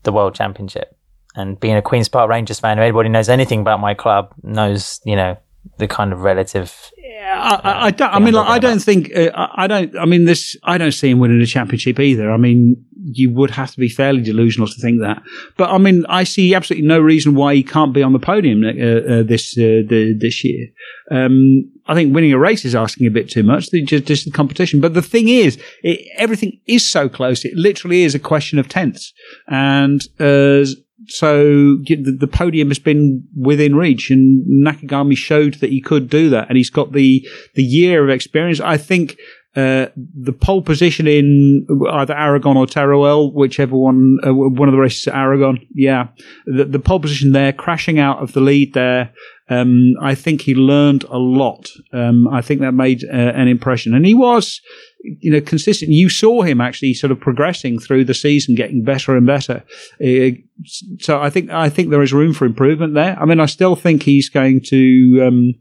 the 0.04 0.12
World 0.12 0.36
Championship. 0.36 0.98
And 1.34 1.58
being 1.58 1.78
a 1.78 1.82
Queen's 1.82 2.10
Park 2.10 2.30
Rangers 2.30 2.60
fan, 2.60 2.78
if 2.78 2.82
anybody 2.82 3.08
knows 3.08 3.30
anything 3.30 3.62
about 3.62 3.80
my 3.80 3.94
club, 3.94 4.34
knows, 4.44 5.00
you 5.06 5.16
know, 5.16 5.38
the 5.78 5.88
kind 5.88 6.12
of 6.12 6.24
relative. 6.24 6.92
I, 7.46 7.86
I 7.88 7.92
don't. 7.92 8.14
I 8.14 8.20
mean, 8.20 8.34
like, 8.34 8.48
I 8.48 8.60
don't 8.60 8.80
think. 8.80 9.16
Uh, 9.16 9.30
I 9.36 9.68
don't. 9.68 9.96
I 9.98 10.06
mean, 10.06 10.26
this. 10.26 10.58
I 10.64 10.78
don't 10.78 10.92
see 10.92 11.10
him 11.10 11.20
winning 11.20 11.42
a 11.42 11.46
championship 11.46 12.00
either. 12.00 12.32
I 12.32 12.38
mean, 12.38 12.84
you 13.04 13.32
would 13.32 13.52
have 13.52 13.72
to 13.72 13.80
be 13.80 13.90
fairly 13.90 14.22
delusional 14.22 14.68
to 14.68 14.82
think 14.82 15.02
that. 15.02 15.22
But 15.58 15.70
I 15.70 15.78
mean, 15.78 16.06
I 16.10 16.24
see 16.24 16.56
absolutely 16.56 16.88
no 16.88 17.00
reason 17.00 17.36
why 17.36 17.56
he 17.56 17.64
can't 17.64 17.94
be 17.94 18.02
on 18.02 18.14
the 18.14 18.20
podium 18.20 18.64
uh, 18.64 18.70
uh, 18.70 19.24
this 19.24 19.58
uh, 19.58 19.86
the, 19.88 20.18
this 20.20 20.44
year. 20.44 20.68
Um, 21.12 21.72
I 21.88 21.94
think 21.94 22.16
winning 22.16 22.34
a 22.34 22.40
race 22.40 22.66
is 22.66 22.74
asking 22.74 23.06
a 23.06 23.12
bit 23.12 23.30
too 23.30 23.44
much. 23.44 23.70
Just, 23.72 24.06
just 24.06 24.26
the 24.26 24.32
competition. 24.32 24.82
But 24.82 24.96
the 24.96 25.04
thing 25.04 25.28
is, 25.28 25.62
it, 25.84 26.08
everything 26.18 26.60
is 26.66 26.90
so 26.90 27.08
close. 27.08 27.46
It 27.46 27.54
literally 27.56 28.04
is 28.04 28.16
a 28.16 28.20
question 28.20 28.58
of 28.58 28.68
tenths. 28.68 29.14
And 29.48 30.02
uh, 30.20 30.66
so 31.08 31.78
the, 31.86 32.30
podium 32.32 32.70
has 32.70 32.80
been 32.80 33.24
within 33.36 33.76
reach, 33.76 34.10
and 34.10 34.46
Nakagami 34.66 35.16
showed 35.16 35.56
that 35.56 35.70
he 35.70 35.82
could 35.82 36.10
do 36.10 36.30
that, 36.30 36.48
and 36.50 36.58
he's 36.58 36.70
got 36.70 36.94
the 36.94 37.28
the 37.56 37.64
year 37.64 38.04
of 38.04 38.10
experience. 38.10 38.60
I 38.60 38.78
think 38.78 39.18
uh, 39.56 39.88
the 39.96 40.34
pole 40.34 40.62
position 40.62 41.08
in 41.08 41.66
either 41.90 42.14
Aragon 42.14 42.58
or 42.58 42.66
Teruel, 42.66 43.34
whichever 43.34 43.78
one, 43.78 44.18
uh, 44.26 44.34
one 44.34 44.68
of 44.68 44.74
the 44.74 44.80
races 44.80 45.08
at 45.08 45.16
Aragon. 45.16 45.66
Yeah, 45.74 46.10
the, 46.46 46.66
the 46.66 46.80
pole 46.80 47.00
position 47.00 47.32
there, 47.32 47.54
crashing 47.54 47.98
out 47.98 48.22
of 48.22 48.34
the 48.34 48.42
lead 48.42 48.74
there. 48.74 49.14
Um, 49.50 49.94
I 50.02 50.16
think 50.16 50.42
he 50.42 50.56
learned 50.56 51.04
a 51.06 51.18
lot. 51.18 51.70
Um, 51.94 52.28
I 52.28 52.42
think 52.42 52.62
that 52.62 52.72
made 52.74 53.04
uh, 53.04 53.12
an 53.12 53.48
impression, 53.48 53.94
and 53.94 54.06
he 54.06 54.16
was, 54.16 54.60
you 55.04 55.32
know, 55.32 55.42
consistent. 55.42 55.92
You 55.92 56.10
saw 56.10 56.42
him 56.42 56.60
actually 56.60 56.96
sort 56.96 57.12
of 57.12 57.20
progressing 57.20 57.78
through 57.80 58.06
the 58.06 58.14
season, 58.14 58.56
getting 58.56 58.84
better 58.84 59.16
and 59.16 59.26
better. 59.26 59.64
Uh, 60.04 60.38
so 61.00 61.22
I 61.22 61.30
think 61.30 61.52
I 61.52 61.70
think 61.70 61.90
there 61.90 62.02
is 62.02 62.14
room 62.14 62.34
for 62.34 62.46
improvement 62.46 62.96
there. 62.96 63.18
I 63.20 63.26
mean, 63.26 63.40
I 63.40 63.46
still 63.46 63.76
think 63.76 64.04
he's 64.04 64.30
going 64.30 64.62
to. 64.70 65.26
Um, 65.28 65.54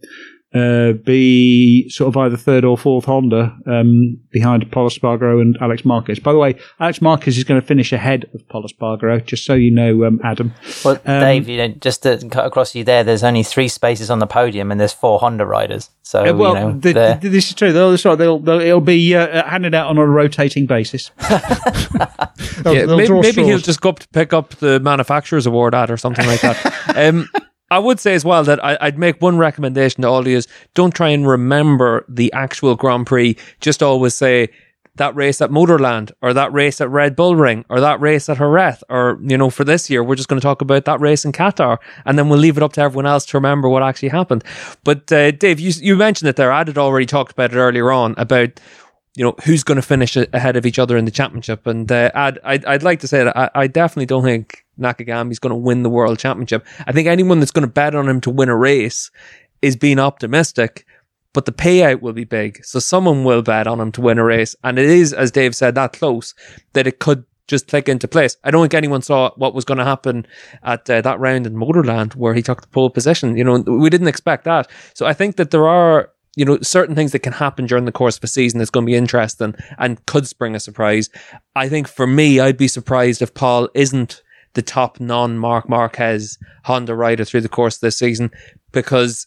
uh, 0.55 0.93
be 0.93 1.89
sort 1.89 2.09
of 2.09 2.17
either 2.17 2.37
third 2.37 2.65
or 2.65 2.79
fourth 2.79 3.07
Honda 3.07 3.57
um, 3.67 4.19
behind 4.31 4.71
Pol 4.71 4.89
Espargaro 4.89 5.41
and 5.41 5.59
Alex 5.61 5.85
Marquez. 5.85 6.21
By 6.21 6.33
the 6.33 6.39
way, 6.39 6.55
Alex 6.79 7.03
Marquez 7.03 7.37
is 7.37 7.43
going 7.43 7.61
to 7.61 7.67
finish 7.67 7.93
ahead 7.93 8.31
of 8.35 8.49
Pol 8.49 8.63
Espargaro, 8.63 9.25
just 9.25 9.45
so 9.45 9.55
you 9.55 9.73
know, 9.73 10.05
um, 10.05 10.21
Adam. 10.23 10.55
Well, 10.85 11.01
um, 11.07 11.21
Dave, 11.21 11.49
you 11.49 11.57
know, 11.57 11.69
just 11.69 12.05
to 12.05 12.29
cut 12.31 12.47
across 12.47 12.75
you 12.75 12.85
there, 12.85 13.03
there's 13.03 13.25
only 13.25 13.43
three 13.43 13.67
spaces 13.67 14.11
on 14.11 14.21
the 14.21 14.29
podium 14.29 14.71
and 14.71 14.81
there's 14.81 14.93
four 14.93 15.19
Honda 15.19 15.45
riders. 15.45 15.91
So, 16.03 16.25
uh, 16.25 16.33
well, 16.33 16.55
you 16.55 16.61
know, 16.61 16.73
the, 16.73 17.19
the, 17.21 17.29
this 17.29 17.49
is 17.49 17.55
true. 17.55 17.73
They'll, 17.73 17.99
sorry, 17.99 18.17
they'll, 18.17 18.39
they'll, 18.39 18.61
it'll 18.61 18.81
be 18.81 19.15
uh, 19.17 19.45
handed 19.49 19.75
out 19.75 19.89
on 19.89 19.99
a 19.99 20.07
rotating 20.07 20.67
basis. 20.67 21.11
they'll, 21.29 22.75
yeah, 22.75 22.87
maybe, 22.87 23.13
maybe 23.13 23.45
he'll 23.45 23.59
just 23.59 23.81
go 23.81 23.89
up 23.89 23.99
to 23.99 24.09
pick 24.09 24.33
up 24.33 24.51
the 24.57 24.79
manufacturer's 24.79 25.47
award 25.47 25.75
ad 25.75 25.91
or 25.91 25.97
something 25.97 26.27
like 26.27 26.43
that. 26.43 26.95
um, 26.97 27.29
I 27.75 27.79
would 27.79 27.99
say 27.99 28.15
as 28.15 28.25
well 28.25 28.45
that 28.45 28.65
I, 28.65 28.79
would 28.85 28.99
make 28.99 29.21
one 29.21 29.37
recommendation 29.37 30.03
to 30.03 30.09
all 30.09 30.19
of 30.19 30.27
you 30.29 30.37
is 30.37 30.47
don't 30.75 30.95
try 30.95 31.09
and 31.09 31.27
remember 31.27 32.05
the 32.09 32.33
actual 32.33 32.77
Grand 32.77 33.07
Prix. 33.07 33.37
Just 33.61 33.83
always 33.83 34.15
say 34.15 34.49
that 34.95 35.17
race 35.17 35.41
at 35.41 35.51
Motorland 35.51 36.13
or 36.23 36.33
that 36.33 36.53
race 36.53 36.81
at 36.81 36.89
Red 36.89 37.17
Bull 37.17 37.35
Ring 37.35 37.65
or 37.69 37.81
that 37.81 38.01
race 38.01 38.29
at 38.29 38.39
Jerez 38.39 38.85
or, 38.89 39.19
you 39.23 39.37
know, 39.37 39.51
for 39.51 39.65
this 39.65 39.91
year, 39.91 40.05
we're 40.05 40.15
just 40.15 40.29
going 40.29 40.41
to 40.41 40.45
talk 40.45 40.63
about 40.63 40.85
that 40.85 41.01
race 41.01 41.25
in 41.25 41.33
Qatar 41.33 41.79
and 42.05 42.17
then 42.17 42.29
we'll 42.29 42.39
leave 42.39 42.57
it 42.57 42.63
up 42.63 42.75
to 42.75 42.81
everyone 42.81 43.07
else 43.07 43.27
to 43.27 43.37
remember 43.37 43.69
what 43.69 43.83
actually 43.83 44.11
happened. 44.11 44.45
But, 44.85 45.11
uh, 45.11 45.33
Dave, 45.33 45.59
you, 45.59 45.73
you 45.81 45.97
mentioned 45.97 46.29
it 46.29 46.37
there. 46.37 46.53
I 46.53 46.59
had 46.59 46.79
already 46.79 47.07
talked 47.07 47.33
about 47.33 47.53
it 47.53 47.57
earlier 47.57 47.91
on 47.91 48.15
about 48.17 48.61
you 49.17 49.25
know 49.25 49.35
who's 49.45 49.63
going 49.63 49.77
to 49.77 49.83
finish 49.83 50.17
ahead 50.17 50.57
of 50.57 50.67
each 50.67 50.79
other 50.79 50.97
in 50.97 51.05
the 51.05 51.11
championship. 51.11 51.67
And 51.67 51.91
uh, 51.91 52.11
I'd, 52.15 52.39
I'd, 52.45 52.65
I'd 52.65 52.83
like 52.83 53.01
to 53.01 53.09
say 53.09 53.25
that 53.25 53.37
I, 53.37 53.51
I 53.55 53.67
definitely 53.67 54.07
don't 54.07 54.25
think 54.25 54.64
Nakagami's 54.79 55.39
going 55.39 55.51
to 55.51 55.57
win 55.57 55.83
the 55.83 55.91
world 55.91 56.19
championship. 56.19 56.67
I 56.87 56.93
think 56.93 57.09
anyone 57.09 57.41
that's 57.41 57.53
going 57.53 57.67
to 57.67 57.73
bet 57.73 57.95
on 57.95 58.09
him 58.09 58.21
to 58.23 58.31
win 58.31 58.49
a 58.49 58.57
race 58.57 59.11
is 59.63 59.77
being 59.77 59.99
optimistic. 59.99 60.87
But 61.33 61.47
the 61.47 61.53
payout 61.53 62.01
will 62.01 62.13
be 62.13 62.23
big, 62.23 62.65
so 62.65 62.79
someone 62.79 63.25
will 63.25 63.43
bet 63.43 63.67
on 63.67 63.81
him 63.81 63.91
to 63.93 64.01
win 64.01 64.19
a 64.19 64.25
race, 64.25 64.55
and 64.63 64.79
it 64.79 64.89
is, 64.89 65.13
as 65.13 65.33
Dave 65.33 65.57
said, 65.57 65.75
that 65.75 65.93
close 65.93 66.33
that 66.75 66.87
it 66.87 67.01
could 67.01 67.25
just 67.49 67.67
click 67.67 67.89
into 67.89 68.07
place. 68.07 68.37
I 68.45 68.53
don't 68.53 68.63
think 68.63 68.75
anyone 68.75 69.03
saw 69.03 69.33
what 69.35 69.53
was 69.53 69.65
going 69.65 69.79
to 69.79 69.85
happen 69.85 70.27
at 70.63 70.89
uh, 70.89 71.01
that 71.01 71.19
round 71.19 71.47
in 71.47 71.55
Motorland 71.55 72.15
where 72.15 72.35
he 72.35 72.41
took 72.41 72.63
the 72.63 72.69
pole 72.69 72.89
position. 72.89 73.37
You 73.37 73.43
know, 73.43 73.59
we 73.59 73.91
didn't 73.91 74.07
expect 74.07 74.45
that. 74.45 74.71
So 74.95 75.07
I 75.07 75.13
think 75.13 75.37
that 75.37 75.51
there 75.51 75.67
are 75.67 76.11
you 76.37 76.45
know, 76.45 76.59
certain 76.63 76.95
things 76.95 77.13
that 77.13 77.21
can 77.21 77.33
happen 77.33 77.67
during 77.67 77.85
the 77.85 77.93
course 77.93 78.17
of 78.17 78.25
a 78.25 78.29
season 78.29 78.59
that's 78.59 78.71
going 78.71 78.85
to 78.85 78.91
be 78.91 78.97
interesting 78.97 79.55
and 79.79 80.05
could 80.07 80.27
spring 80.27 80.55
a 80.55 80.61
surprise. 80.61 81.09
I 81.55 81.69
think 81.69 81.87
for 81.89 82.07
me, 82.07 82.41
I'd 82.41 82.57
be 82.57 82.69
surprised 82.69 83.23
if 83.23 83.35
Pol 83.35 83.69
isn't 83.75 84.23
the 84.55 84.63
top 84.63 84.99
non 85.01 85.39
Marc 85.39 85.69
Marquez 85.69 86.39
Honda 86.65 86.95
rider 86.95 87.25
through 87.25 87.43
the 87.43 87.49
course 87.49 87.77
of 87.77 87.81
this 87.81 87.99
season 87.99 88.31
because 88.73 89.27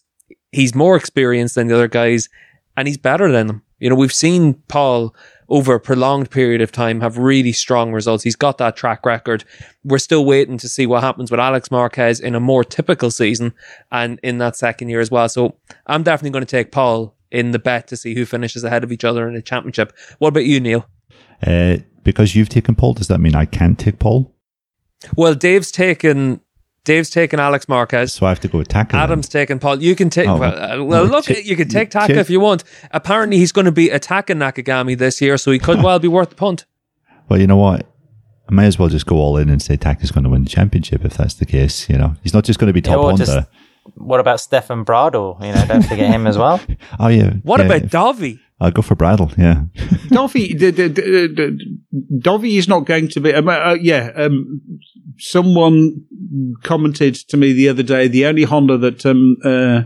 he's 0.52 0.76
more 0.76 0.96
experienced 0.96 1.56
than 1.56 1.68
the 1.68 1.76
other 1.76 1.88
guys 1.88 2.30
and 2.76 2.88
he's 2.88 2.98
better 2.98 3.32
than 3.32 3.48
them. 3.48 3.62
You 3.80 3.90
know, 3.90 3.96
we've 3.96 4.14
seen 4.14 4.56
Pol 4.68 5.16
over 5.50 5.76
a 5.76 5.80
prolonged 5.80 6.30
period 6.30 6.62
of 6.62 6.72
time 6.72 7.00
have 7.02 7.18
really 7.18 7.52
strong 7.52 7.94
results. 7.94 8.24
He's 8.24 8.36
got 8.36 8.58
that 8.58 8.76
track 8.76 9.06
record. 9.06 9.44
We're 9.84 10.00
still 10.00 10.26
waiting 10.26 10.58
to 10.58 10.68
see 10.68 10.86
what 10.86 11.04
happens 11.04 11.32
with 11.32 11.40
Alex 11.40 11.72
Marquez 11.72 12.20
in 12.20 12.36
a 12.36 12.40
more 12.40 12.64
typical 12.64 13.12
season 13.12 13.54
and 13.92 14.20
in 14.24 14.40
that 14.40 14.56
second 14.56 14.90
year 14.90 15.00
as 15.00 15.12
well. 15.12 15.30
So 15.30 15.56
I'm 15.86 16.04
definitely 16.04 16.32
going 16.32 16.46
to 16.46 16.52
take 16.52 16.72
Pol 16.72 17.16
in 17.32 17.52
the 17.52 17.60
bet 17.60 17.88
to 17.88 17.98
see 17.98 18.16
who 18.16 18.26
finishes 18.26 18.64
ahead 18.64 18.84
of 18.84 18.92
each 18.92 19.04
other 19.04 19.28
in 19.28 19.36
the 19.36 19.42
championship. 19.42 19.94
What 20.20 20.30
about 20.30 20.46
you, 20.46 20.60
Neil? 20.60 20.88
Uh, 21.46 21.78
because 22.04 22.36
you've 22.36 22.50
taken 22.50 22.76
Pol, 22.76 22.94
does 22.94 23.08
that 23.08 23.20
mean 23.20 23.36
I 23.36 23.46
can't 23.46 23.78
take 23.78 24.00
Pol? 24.00 24.34
Well, 25.16 25.36
Dave's 25.36 25.72
taken 25.72 26.42
Dave's 26.88 27.10
taken 27.10 27.40
Alex 27.40 27.68
Marquez. 27.68 28.14
So 28.14 28.26
I 28.26 28.30
have 28.30 28.40
to 28.40 28.48
go 28.48 28.60
with 28.60 28.70
Taka. 28.70 28.96
Adam's 28.96 29.28
taken 29.28 29.60
Pol. 29.60 29.82
You 29.84 29.94
can 29.94 30.10
take. 30.10 30.28
Oh, 30.28 30.38
well, 30.38 30.54
uh, 30.54 30.84
well 30.84 31.06
no, 31.06 31.12
look, 31.12 31.26
t- 31.26 31.42
you 31.42 31.58
can 31.58 31.68
take 31.68 31.90
Taka 31.90 32.14
t- 32.14 32.20
if 32.20 32.30
you 32.30 32.40
want. 32.40 32.64
Apparently, 32.92 33.38
he's 33.38 33.52
going 33.52 33.66
to 33.66 33.74
be 33.74 33.90
attacking 33.90 34.38
Nakagami 34.38 34.98
this 34.98 35.22
year, 35.22 35.38
so 35.38 35.52
he 35.52 35.60
could 35.60 35.84
well 35.84 36.00
be 36.00 36.08
worth 36.08 36.30
the 36.30 36.36
punt. 36.36 36.66
Well, 37.28 37.42
you 37.42 37.46
know 37.46 37.58
what? 37.58 37.86
I 38.50 38.54
may 38.54 38.66
as 38.66 38.80
well 38.80 38.88
just 38.88 39.06
go 39.06 39.18
all 39.18 39.36
in 39.36 39.50
and 39.50 39.62
say 39.62 39.76
Taka's 39.76 40.12
going 40.12 40.24
to 40.24 40.30
win 40.30 40.46
the 40.46 40.50
championship 40.50 41.04
if 41.04 41.16
that's 41.16 41.34
the 41.34 41.46
case. 41.46 41.90
You 41.90 41.98
know, 41.98 42.16
he's 42.24 42.34
not 42.34 42.46
just 42.46 42.58
going 42.58 42.68
to 42.68 42.74
be 42.74 42.82
top 42.82 43.02
yeah, 43.02 43.26
Honda. 43.26 43.50
What 43.96 44.22
about 44.22 44.40
Stefan 44.40 44.86
Bradl? 44.86 45.42
You 45.46 45.54
know, 45.54 45.66
don't 45.66 45.82
forget 45.82 46.10
him 46.10 46.26
as 46.26 46.38
well. 46.38 46.62
Oh 47.00 47.10
yeah. 47.10 47.34
What 47.44 47.60
yeah. 47.60 47.66
about 47.66 47.82
Dovi? 47.84 48.40
I'll 48.60 48.72
go 48.72 48.82
for 48.82 48.96
Bradl. 48.96 49.38
Yeah, 49.38 49.66
Dovi, 50.10 50.58
the, 50.58 50.72
Dovi 52.20 52.58
is 52.58 52.68
not 52.68 52.86
going 52.86 53.08
to 53.10 53.20
be. 53.20 53.34
Um, 53.34 53.48
uh, 53.48 53.74
yeah, 53.74 54.12
um, 54.16 54.62
someone 55.20 56.04
commented 56.64 57.16
to 57.30 57.38
me 57.38 57.54
the 57.54 57.70
other 57.70 57.84
day. 57.84 58.08
The 58.08 58.26
only 58.26 58.44
Honda 58.44 58.78
that 58.78 59.06
um, 59.06 59.38
uh, 59.44 59.84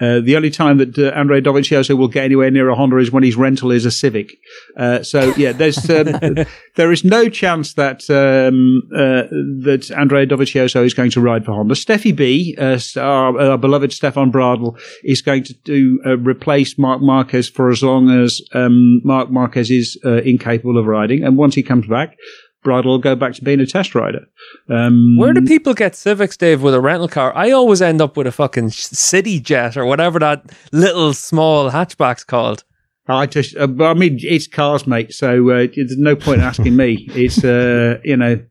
uh, 0.00 0.18
the 0.20 0.34
only 0.34 0.50
time 0.50 0.78
that 0.78 0.98
uh, 0.98 1.16
Andre 1.16 1.40
Dovizioso 1.40 1.96
will 1.96 2.08
get 2.08 2.24
anywhere 2.24 2.50
near 2.50 2.68
a 2.68 2.74
Honda 2.74 2.96
is 2.98 3.12
when 3.12 3.22
his 3.22 3.36
rental 3.36 3.70
is 3.70 3.84
a 3.84 3.92
Civic. 3.92 4.36
Uh, 4.76 5.04
so 5.04 5.32
yeah, 5.36 5.52
there's 5.52 5.88
um, 5.88 6.44
there 6.74 6.90
is 6.90 7.04
no 7.04 7.28
chance 7.28 7.74
that 7.74 8.10
um, 8.10 8.82
uh, 8.92 9.30
that 9.62 9.92
Andre 9.96 10.26
Dovizioso 10.26 10.84
is 10.84 10.94
going 10.94 11.12
to 11.12 11.20
ride 11.20 11.44
for 11.44 11.52
Honda. 11.52 11.74
Steffi 11.74 12.14
B, 12.14 12.56
uh, 12.58 12.78
our, 13.00 13.40
our, 13.40 13.58
beloved 13.58 13.92
Stefan 13.92 14.32
Bradl, 14.32 14.76
is 15.04 15.22
going 15.22 15.44
to 15.44 15.54
do 15.62 16.00
replace 16.18 16.76
Marc 16.76 17.00
Marquez 17.00 17.48
for 17.48 17.70
as 17.70 17.82
long 17.82 18.10
as 18.10 18.42
um, 18.52 19.00
Marc 19.04 19.30
Marquez 19.30 19.70
is 19.70 19.96
incapable 20.04 20.76
of 20.76 20.86
riding, 20.86 21.22
and 21.22 21.36
once 21.36 21.54
he 21.54 21.62
comes 21.62 21.86
back, 21.86 22.16
Bradl 22.64 22.86
will 22.86 22.98
go 22.98 23.14
back 23.14 23.34
to 23.34 23.44
being 23.44 23.60
a 23.60 23.66
test 23.66 23.94
rider. 23.94 24.26
Um, 24.68 25.16
Where 25.18 25.32
do 25.32 25.42
people 25.42 25.74
get 25.74 25.94
Civics, 25.94 26.36
Dave, 26.36 26.62
with 26.62 26.74
a 26.74 26.80
rental 26.80 27.08
car? 27.08 27.32
I 27.36 27.50
always 27.50 27.82
end 27.82 28.00
up 28.00 28.16
with 28.16 28.26
a 28.26 28.32
fucking 28.32 28.70
city 28.70 29.38
jet 29.38 29.76
or 29.76 29.84
whatever 29.84 30.18
that 30.18 30.50
little 30.72 31.12
small 31.12 31.70
hatchback's 31.70 32.24
called. 32.24 32.64
I 33.06 33.26
just, 33.26 33.54
uh, 33.56 33.68
I 33.80 33.92
mean, 33.94 34.18
it's 34.22 34.46
cars, 34.46 34.86
mate. 34.86 35.12
So 35.12 35.50
uh, 35.50 35.66
there's 35.74 35.98
no 35.98 36.16
point 36.16 36.40
asking 36.40 36.74
me. 36.74 37.06
It's, 37.10 37.44
uh, 37.44 37.98
you 38.02 38.16
know, 38.16 38.42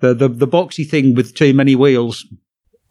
the, 0.00 0.14
the 0.14 0.28
the 0.28 0.48
boxy 0.48 0.88
thing 0.88 1.14
with 1.14 1.34
too 1.34 1.54
many 1.54 1.76
wheels. 1.76 2.26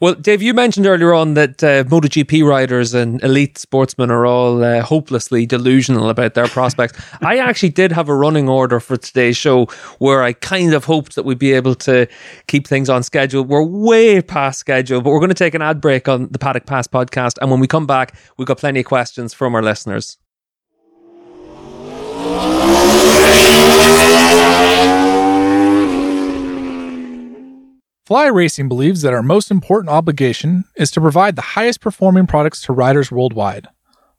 Well, 0.02 0.14
Dave, 0.14 0.42
you 0.42 0.54
mentioned 0.54 0.86
earlier 0.88 1.14
on 1.14 1.34
that 1.34 1.62
uh, 1.62 1.84
MotoGP 1.84 2.46
riders 2.46 2.94
and 2.94 3.22
elite 3.22 3.58
sportsmen 3.58 4.10
are 4.10 4.26
all 4.26 4.64
uh, 4.64 4.82
hopelessly 4.82 5.46
delusional 5.46 6.10
about 6.10 6.36
their 6.36 6.48
prospects. 6.48 6.98
I 7.22 7.40
actually 7.40 7.70
did 7.70 7.92
have 7.92 8.08
a 8.08 8.16
running 8.16 8.48
order 8.48 8.80
for 8.80 8.96
today's 8.96 9.36
show 9.36 9.66
where 9.98 10.24
I 10.24 10.32
kind 10.32 10.74
of 10.74 10.86
hoped 10.86 11.16
that 11.16 11.24
we'd 11.24 11.38
be 11.38 11.52
able 11.52 11.76
to 11.76 12.08
keep 12.48 12.66
things 12.66 12.90
on 12.90 13.04
schedule. 13.04 13.44
We're 13.44 13.62
way 13.62 14.22
past 14.22 14.60
schedule, 14.60 15.02
but 15.02 15.10
we're 15.10 15.20
going 15.20 15.30
to 15.30 15.36
take 15.36 15.54
an 15.54 15.62
ad 15.62 15.82
break 15.82 16.08
on 16.08 16.30
the 16.30 16.40
Paddock 16.40 16.66
Pass 16.66 16.88
podcast. 16.88 17.38
And 17.42 17.52
when 17.52 17.60
we 17.60 17.68
come 17.68 17.86
back, 17.86 18.16
we've 18.38 18.48
got 18.48 18.58
plenty 18.58 18.80
of 18.80 18.86
questions 18.86 19.34
from 19.34 19.54
our 19.54 19.62
listeners. 19.62 20.18
Fly 28.10 28.26
Racing 28.26 28.68
believes 28.68 29.04
that 29.04 29.14
our 29.14 29.22
most 29.22 29.52
important 29.52 29.92
obligation 29.92 30.64
is 30.76 30.90
to 30.90 31.00
provide 31.00 31.36
the 31.36 31.54
highest 31.54 31.80
performing 31.80 32.26
products 32.26 32.60
to 32.64 32.74
riders 32.74 33.12
worldwide. 33.12 33.68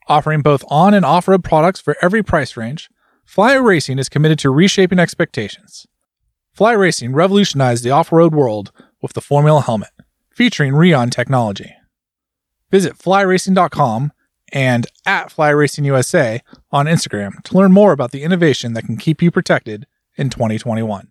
Offering 0.06 0.42
both 0.42 0.62
on 0.68 0.94
and 0.94 1.04
off 1.04 1.26
road 1.26 1.42
products 1.42 1.80
for 1.80 1.96
every 2.00 2.22
price 2.22 2.56
range, 2.56 2.88
Fly 3.24 3.54
Racing 3.54 3.98
is 3.98 4.08
committed 4.08 4.38
to 4.38 4.50
reshaping 4.50 5.00
expectations. 5.00 5.88
Fly 6.52 6.70
Racing 6.70 7.14
revolutionized 7.14 7.82
the 7.82 7.90
off 7.90 8.12
road 8.12 8.32
world 8.32 8.70
with 9.02 9.14
the 9.14 9.20
Formula 9.20 9.60
helmet, 9.60 9.90
featuring 10.32 10.72
Rheon 10.72 11.10
technology. 11.10 11.74
Visit 12.70 12.96
flyracing.com 12.96 14.12
and 14.52 14.86
at 15.04 15.32
Fly 15.32 15.48
Racing 15.48 15.84
USA 15.84 16.42
on 16.70 16.86
Instagram 16.86 17.42
to 17.42 17.56
learn 17.58 17.72
more 17.72 17.90
about 17.90 18.12
the 18.12 18.22
innovation 18.22 18.72
that 18.74 18.84
can 18.84 18.96
keep 18.96 19.20
you 19.20 19.32
protected 19.32 19.88
in 20.16 20.30
2021. 20.30 21.08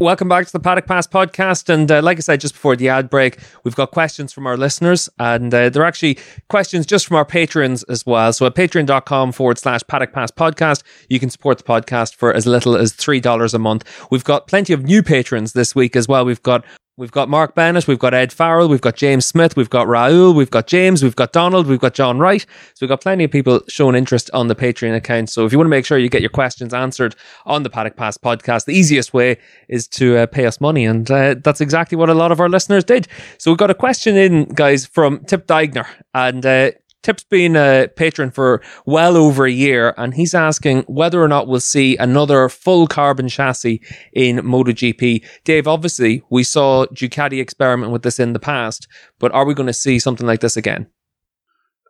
Welcome 0.00 0.28
back 0.28 0.46
to 0.46 0.52
the 0.52 0.60
Paddock 0.60 0.86
Pass 0.86 1.08
podcast. 1.08 1.68
And 1.68 1.90
uh, 1.90 2.00
like 2.00 2.18
I 2.18 2.20
said 2.20 2.40
just 2.40 2.54
before 2.54 2.76
the 2.76 2.88
ad 2.88 3.10
break, 3.10 3.36
we've 3.64 3.74
got 3.74 3.90
questions 3.90 4.32
from 4.32 4.46
our 4.46 4.56
listeners. 4.56 5.08
And 5.18 5.52
uh, 5.52 5.70
they're 5.70 5.84
actually 5.84 6.18
questions 6.48 6.86
just 6.86 7.04
from 7.04 7.16
our 7.16 7.24
patrons 7.24 7.82
as 7.84 8.06
well. 8.06 8.32
So 8.32 8.46
at 8.46 8.54
patreon.com 8.54 9.32
forward 9.32 9.58
slash 9.58 9.80
Paddock 9.88 10.12
Pass 10.12 10.30
podcast, 10.30 10.84
you 11.08 11.18
can 11.18 11.30
support 11.30 11.58
the 11.58 11.64
podcast 11.64 12.14
for 12.14 12.32
as 12.32 12.46
little 12.46 12.76
as 12.76 12.92
$3 12.92 13.52
a 13.52 13.58
month. 13.58 14.06
We've 14.08 14.22
got 14.22 14.46
plenty 14.46 14.72
of 14.72 14.84
new 14.84 15.02
patrons 15.02 15.52
this 15.52 15.74
week 15.74 15.96
as 15.96 16.06
well. 16.06 16.24
We've 16.24 16.44
got 16.44 16.64
We've 16.98 17.12
got 17.12 17.28
Mark 17.28 17.54
Bennett, 17.54 17.86
we've 17.86 17.96
got 17.96 18.12
Ed 18.12 18.32
Farrell, 18.32 18.68
we've 18.68 18.80
got 18.80 18.96
James 18.96 19.24
Smith, 19.24 19.56
we've 19.56 19.70
got 19.70 19.86
Raoul, 19.86 20.34
we've 20.34 20.50
got 20.50 20.66
James, 20.66 21.00
we've 21.00 21.14
got 21.14 21.32
Donald, 21.32 21.68
we've 21.68 21.78
got 21.78 21.94
John 21.94 22.18
Wright. 22.18 22.44
So 22.74 22.84
we've 22.84 22.88
got 22.88 23.00
plenty 23.00 23.22
of 23.22 23.30
people 23.30 23.60
showing 23.68 23.94
interest 23.94 24.32
on 24.34 24.48
the 24.48 24.56
Patreon 24.56 24.96
account. 24.96 25.30
So 25.30 25.46
if 25.46 25.52
you 25.52 25.58
want 25.58 25.66
to 25.66 25.70
make 25.70 25.86
sure 25.86 25.96
you 25.96 26.08
get 26.08 26.22
your 26.22 26.30
questions 26.30 26.74
answered 26.74 27.14
on 27.46 27.62
the 27.62 27.70
Paddock 27.70 27.94
Pass 27.94 28.18
podcast, 28.18 28.64
the 28.64 28.74
easiest 28.74 29.14
way 29.14 29.38
is 29.68 29.86
to 29.90 30.16
uh, 30.16 30.26
pay 30.26 30.44
us 30.44 30.60
money. 30.60 30.84
And 30.86 31.08
uh, 31.08 31.36
that's 31.38 31.60
exactly 31.60 31.94
what 31.94 32.10
a 32.10 32.14
lot 32.14 32.32
of 32.32 32.40
our 32.40 32.48
listeners 32.48 32.82
did. 32.82 33.06
So 33.38 33.52
we've 33.52 33.58
got 33.58 33.70
a 33.70 33.74
question 33.74 34.16
in, 34.16 34.46
guys, 34.46 34.84
from 34.84 35.20
Tip 35.20 35.46
Deigner. 35.46 35.86
And 36.14 36.44
uh, 36.44 36.72
Tip's 37.02 37.24
been 37.24 37.54
a 37.54 37.88
patron 37.94 38.30
for 38.30 38.60
well 38.84 39.16
over 39.16 39.46
a 39.46 39.52
year, 39.52 39.94
and 39.96 40.14
he's 40.14 40.34
asking 40.34 40.82
whether 40.88 41.22
or 41.22 41.28
not 41.28 41.46
we'll 41.46 41.60
see 41.60 41.96
another 41.96 42.48
full 42.48 42.86
carbon 42.86 43.28
chassis 43.28 43.80
in 44.12 44.38
MotoGP. 44.38 45.24
Dave, 45.44 45.68
obviously, 45.68 46.22
we 46.30 46.42
saw 46.42 46.86
Ducati 46.86 47.40
experiment 47.40 47.92
with 47.92 48.02
this 48.02 48.18
in 48.18 48.32
the 48.32 48.40
past, 48.40 48.88
but 49.18 49.32
are 49.32 49.46
we 49.46 49.54
going 49.54 49.68
to 49.68 49.72
see 49.72 49.98
something 49.98 50.26
like 50.26 50.40
this 50.40 50.56
again? 50.56 50.88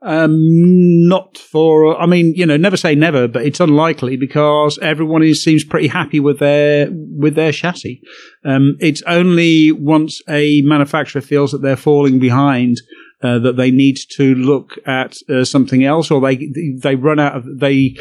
Um, 0.00 1.08
not 1.08 1.38
for, 1.38 2.00
I 2.00 2.06
mean, 2.06 2.34
you 2.36 2.46
know, 2.46 2.56
never 2.56 2.76
say 2.76 2.94
never, 2.94 3.26
but 3.26 3.44
it's 3.44 3.58
unlikely 3.58 4.16
because 4.16 4.78
everyone 4.78 5.24
is, 5.24 5.42
seems 5.42 5.64
pretty 5.64 5.88
happy 5.88 6.20
with 6.20 6.38
their, 6.38 6.88
with 6.92 7.34
their 7.34 7.50
chassis. 7.50 8.00
Um, 8.44 8.76
it's 8.78 9.02
only 9.02 9.72
once 9.72 10.20
a 10.28 10.62
manufacturer 10.62 11.20
feels 11.20 11.50
that 11.50 11.62
they're 11.62 11.76
falling 11.76 12.20
behind 12.20 12.76
uh, 13.22 13.38
that 13.38 13.56
they 13.56 13.70
need 13.70 13.98
to 14.16 14.34
look 14.34 14.78
at 14.86 15.16
uh, 15.28 15.44
something 15.44 15.84
else, 15.84 16.10
or 16.10 16.20
they 16.20 16.50
they 16.80 16.94
run 16.94 17.18
out 17.18 17.36
of 17.36 17.58
they 17.58 17.96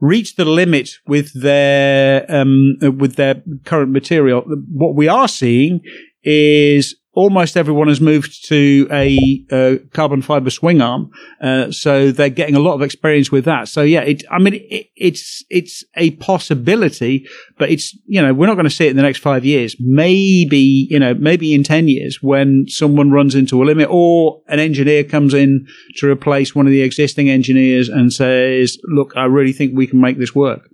reach 0.00 0.36
the 0.36 0.44
limit 0.44 0.90
with 1.06 1.32
their 1.40 2.24
um, 2.28 2.76
with 2.98 3.16
their 3.16 3.42
current 3.64 3.90
material. 3.90 4.42
What 4.72 4.94
we 4.94 5.08
are 5.08 5.28
seeing 5.28 5.80
is 6.22 6.96
almost 7.18 7.56
everyone 7.56 7.88
has 7.88 8.00
moved 8.00 8.46
to 8.46 8.86
a 8.92 9.44
uh, 9.50 9.74
carbon 9.92 10.22
fiber 10.22 10.50
swing 10.50 10.80
arm, 10.80 11.10
uh, 11.42 11.68
so 11.72 12.12
they're 12.12 12.28
getting 12.28 12.54
a 12.54 12.60
lot 12.60 12.74
of 12.74 12.82
experience 12.82 13.32
with 13.32 13.44
that. 13.44 13.66
So 13.66 13.82
yeah, 13.82 14.02
it, 14.02 14.22
I 14.30 14.38
mean, 14.38 14.54
it, 14.54 14.86
it's 14.94 15.44
it's 15.50 15.82
a 15.96 16.12
possibility, 16.12 17.26
but 17.58 17.70
it's 17.70 17.92
you 18.06 18.22
know 18.22 18.32
we're 18.32 18.46
not 18.46 18.54
going 18.54 18.66
to 18.66 18.70
see 18.70 18.86
it 18.86 18.90
in 18.90 18.96
the 18.96 19.02
next 19.02 19.18
five 19.18 19.44
years. 19.44 19.74
Maybe 19.80 20.86
you 20.88 21.00
know 21.00 21.12
maybe 21.14 21.54
in 21.54 21.64
ten 21.64 21.88
years 21.88 22.22
when 22.22 22.66
someone 22.68 23.10
runs 23.10 23.34
into 23.34 23.60
a 23.60 23.64
limit 23.64 23.88
or 23.90 24.40
an 24.46 24.60
engineer 24.60 25.02
comes 25.02 25.34
in 25.34 25.66
to 25.96 26.08
replace 26.08 26.54
one 26.54 26.66
of 26.66 26.72
the 26.72 26.82
existing 26.82 27.28
engineers 27.28 27.88
and 27.88 28.12
says, 28.12 28.78
"Look, 28.84 29.16
I 29.16 29.24
really 29.24 29.52
think 29.52 29.72
we 29.74 29.88
can 29.88 30.00
make 30.00 30.18
this 30.18 30.36
work." 30.36 30.70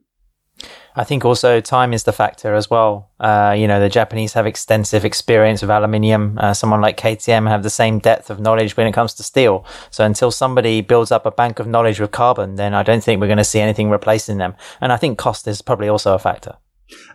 I 0.97 1.05
think 1.05 1.25
also 1.25 1.61
time 1.61 1.93
is 1.93 2.05
the 2.05 2.13
factor 2.13 2.55
as 2.55 2.71
well. 2.71 3.11
Uh, 3.19 3.55
you 3.57 3.67
know, 3.67 3.81
the 3.81 3.89
Japanese 3.89 4.35
have 4.35 4.47
extensive 4.47 5.05
experience 5.05 5.61
with 5.61 5.71
aluminium. 5.71 6.39
Uh, 6.39 6.55
someone 6.55 6.81
like 6.81 6.97
KTM 6.97 7.49
have 7.49 7.63
the 7.65 7.71
same 7.71 7.99
depth 7.99 8.31
of 8.31 8.39
knowledge 8.39 8.77
when 8.77 8.87
it 8.87 8.93
comes 8.93 9.15
to 9.15 9.25
steel. 9.25 9.65
So 9.91 10.05
until 10.05 10.31
somebody 10.31 10.83
builds 10.83 11.11
up 11.11 11.27
a 11.27 11.33
bank 11.33 11.59
of 11.59 11.67
knowledge 11.67 11.99
with 11.99 12.13
carbon, 12.13 12.55
then 12.55 12.75
I 12.75 12.85
don't 12.85 13.03
think 13.03 13.21
we're 13.21 13.27
going 13.27 13.39
to 13.39 13.45
see 13.45 13.61
anything 13.61 13.91
replacing 13.91 14.39
them. 14.39 14.55
And 14.81 14.93
I 14.93 14.97
think 14.97 15.19
cost 15.19 15.49
is 15.49 15.63
probably 15.63 15.89
also 15.89 16.15
a 16.15 16.19
factor. 16.19 16.57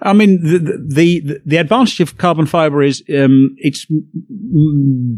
I 0.01 0.13
mean, 0.13 0.41
the, 0.41 0.59
the, 0.87 1.41
the 1.45 1.57
advantage 1.57 1.99
of 1.99 2.17
carbon 2.17 2.45
fiber 2.45 2.81
is 2.81 3.03
um, 3.13 3.55
it's 3.57 3.85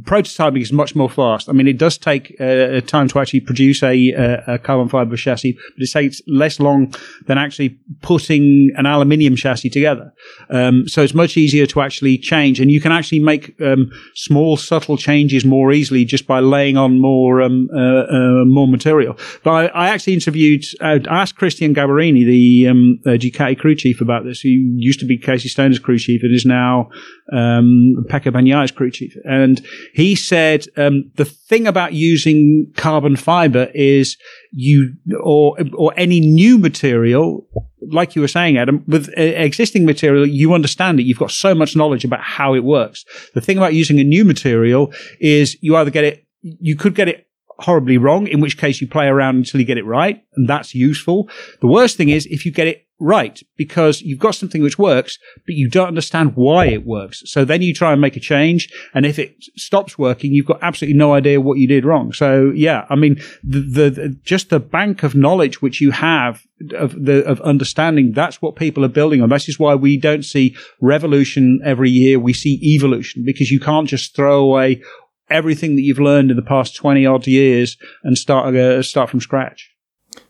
prototyping 0.04 0.62
is 0.62 0.74
much 0.74 0.96
more 0.96 1.10
fast. 1.10 1.48
I 1.48 1.54
mean, 1.54 1.68
it 1.68 1.78
does 1.78 1.98
take 1.98 2.36
uh, 2.40 2.82
time 2.82 3.08
to 3.10 3.20
actually 3.20 3.42
produce 3.42 3.82
a, 3.84 4.10
a, 4.48 4.60
carbon 4.60 4.90
fiber 4.90 5.16
chassis, 5.16 5.54
but 5.54 5.84
it 5.84 5.92
takes 5.92 6.22
less 6.28 6.60
long 6.60 6.94
than 7.28 7.38
actually 7.38 7.80
putting 8.02 8.72
an 8.76 8.86
aluminium 8.86 9.36
chassis 9.36 9.70
together. 9.70 10.12
Um, 10.50 10.88
so 10.88 11.02
it's 11.02 11.14
much 11.14 11.38
easier 11.38 11.66
to 11.68 11.82
actually 11.82 12.18
change, 12.18 12.60
and 12.60 12.70
you 12.72 12.82
can 12.82 12.92
actually 12.92 13.20
make 13.20 13.60
um, 13.62 13.92
small, 14.16 14.58
subtle 14.58 14.98
changes 14.98 15.46
more 15.46 15.72
easily 15.72 16.04
just 16.04 16.28
by 16.28 16.40
laying 16.40 16.76
on 16.76 17.00
more 17.00 17.42
um, 17.42 17.70
uh, 17.74 17.80
uh, 17.80 18.46
more 18.46 18.68
material. 18.68 19.18
But 19.44 19.52
I, 19.52 19.66
I 19.68 19.90
actually 19.90 20.14
interviewed, 20.16 20.66
uh, 20.82 21.00
asked 21.10 21.38
Cristian 21.38 21.74
Gabarrini, 21.74 22.26
the 22.26 22.68
um, 22.68 23.00
uh, 23.06 23.10
Ducati 23.12 23.58
crew 23.58 23.76
chief, 23.76 24.02
about 24.02 24.26
this 24.26 24.41
who 24.42 24.50
used 24.50 25.00
to 25.00 25.06
be 25.06 25.18
Casey 25.18 25.50
Stoner's 25.50 25.80
crew 25.80 25.98
chief 25.98 26.24
and 26.24 26.34
is 26.34 26.46
now 26.46 26.90
um, 27.34 28.06
Pecco 28.10 28.32
Bagnaia's 28.32 28.72
crew 28.72 28.92
chief. 28.92 29.16
And 29.26 29.66
he 29.94 30.16
said 30.16 30.68
um, 30.78 31.12
the 31.16 31.26
thing 31.26 31.68
about 31.68 31.94
using 31.94 32.72
carbon 32.76 33.16
fiber 33.16 33.70
is 33.74 34.18
you 34.52 34.94
or 35.24 35.58
or 35.74 35.94
any 35.98 36.20
new 36.20 36.58
material 36.58 37.48
like 37.92 38.16
you 38.16 38.22
were 38.22 38.28
saying, 38.28 38.58
Adam, 38.58 38.84
with 38.88 39.10
existing 39.18 39.86
material, 39.86 40.26
you 40.26 40.54
understand 40.54 41.00
it. 41.00 41.04
You've 41.04 41.18
got 41.18 41.32
so 41.32 41.56
much 41.56 41.76
knowledge 41.76 42.06
about 42.06 42.22
how 42.22 42.54
it 42.54 42.64
works. 42.64 43.06
The 43.34 43.42
thing 43.42 43.58
about 43.58 43.74
using 43.74 44.00
a 44.00 44.04
new 44.04 44.24
material 44.24 44.94
is 45.20 45.58
you 45.62 45.76
either 45.76 45.90
get 45.90 46.04
it, 46.04 46.26
you 46.42 46.76
could 46.76 46.96
get 46.96 47.08
it 47.08 47.28
horribly 47.60 47.98
wrong, 47.98 48.28
in 48.28 48.40
which 48.40 48.58
case 48.58 48.82
you 48.82 48.88
play 48.88 49.08
around 49.08 49.36
until 49.36 49.60
you 49.60 49.66
get 49.66 49.78
it 49.78 49.86
right, 49.86 50.24
and 50.36 50.50
that's 50.50 50.74
useful. 50.74 51.30
The 51.60 51.68
worst 51.68 51.98
thing 51.98 52.10
is 52.10 52.26
if 52.28 52.46
you 52.46 52.52
get 52.52 52.68
it 52.68 52.88
right 53.02 53.42
because 53.58 54.02
you've 54.02 54.20
got 54.20 54.36
something 54.36 54.62
which 54.62 54.78
works, 54.78 55.18
but 55.46 55.56
you 55.56 55.68
don't 55.68 55.88
understand 55.88 56.36
why 56.36 56.68
it 56.68 56.86
works. 56.86 57.24
So 57.26 57.44
then 57.44 57.62
you 57.62 57.74
try 57.74 57.92
and 57.92 58.00
make 58.00 58.16
a 58.16 58.20
change. 58.20 58.72
And 58.94 59.06
if 59.06 59.18
it 59.18 59.36
stops 59.58 59.98
working, 59.98 60.34
you've 60.34 60.46
got 60.46 60.60
absolutely 60.62 60.98
no 60.98 61.14
idea 61.14 61.42
what 61.42 61.58
you 61.58 61.68
did 61.68 61.84
wrong. 61.84 62.14
So 62.14 62.52
yeah, 62.56 62.86
I 62.90 62.96
mean, 62.96 63.16
the, 63.44 63.60
the, 63.60 63.90
the 63.90 64.10
just 64.24 64.50
the 64.50 64.60
bank 64.60 65.04
of 65.04 65.16
knowledge 65.16 65.62
which 65.62 65.82
you 65.82 65.92
have 65.92 66.44
of 66.78 66.92
the, 67.04 67.26
of 67.26 67.42
understanding, 67.42 68.12
that's 68.14 68.42
what 68.42 68.56
people 68.56 68.86
are 68.86 68.90
building 68.90 69.22
on. 69.22 69.30
This 69.30 69.50
is 69.50 69.60
why 69.60 69.74
we 69.74 69.98
don't 69.98 70.24
see 70.24 70.56
revolution 70.80 71.60
every 71.66 71.90
year. 71.90 72.20
We 72.20 72.34
see 72.34 72.60
evolution 72.76 73.24
because 73.26 73.50
you 73.50 73.60
can't 73.60 73.90
just 73.90 74.16
throw 74.16 74.40
away 74.44 74.84
everything 75.30 75.76
that 75.76 75.82
you've 75.82 76.00
learned 76.00 76.30
in 76.30 76.36
the 76.36 76.44
past 76.44 76.76
20 76.76 77.06
odd 77.06 77.26
years 77.26 77.78
and 78.04 78.18
start, 78.18 78.56
uh, 78.56 78.84
start 78.84 79.10
from 79.10 79.22
scratch. 79.22 79.72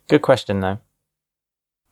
Good 0.07 0.21
question 0.21 0.61
though. 0.61 0.79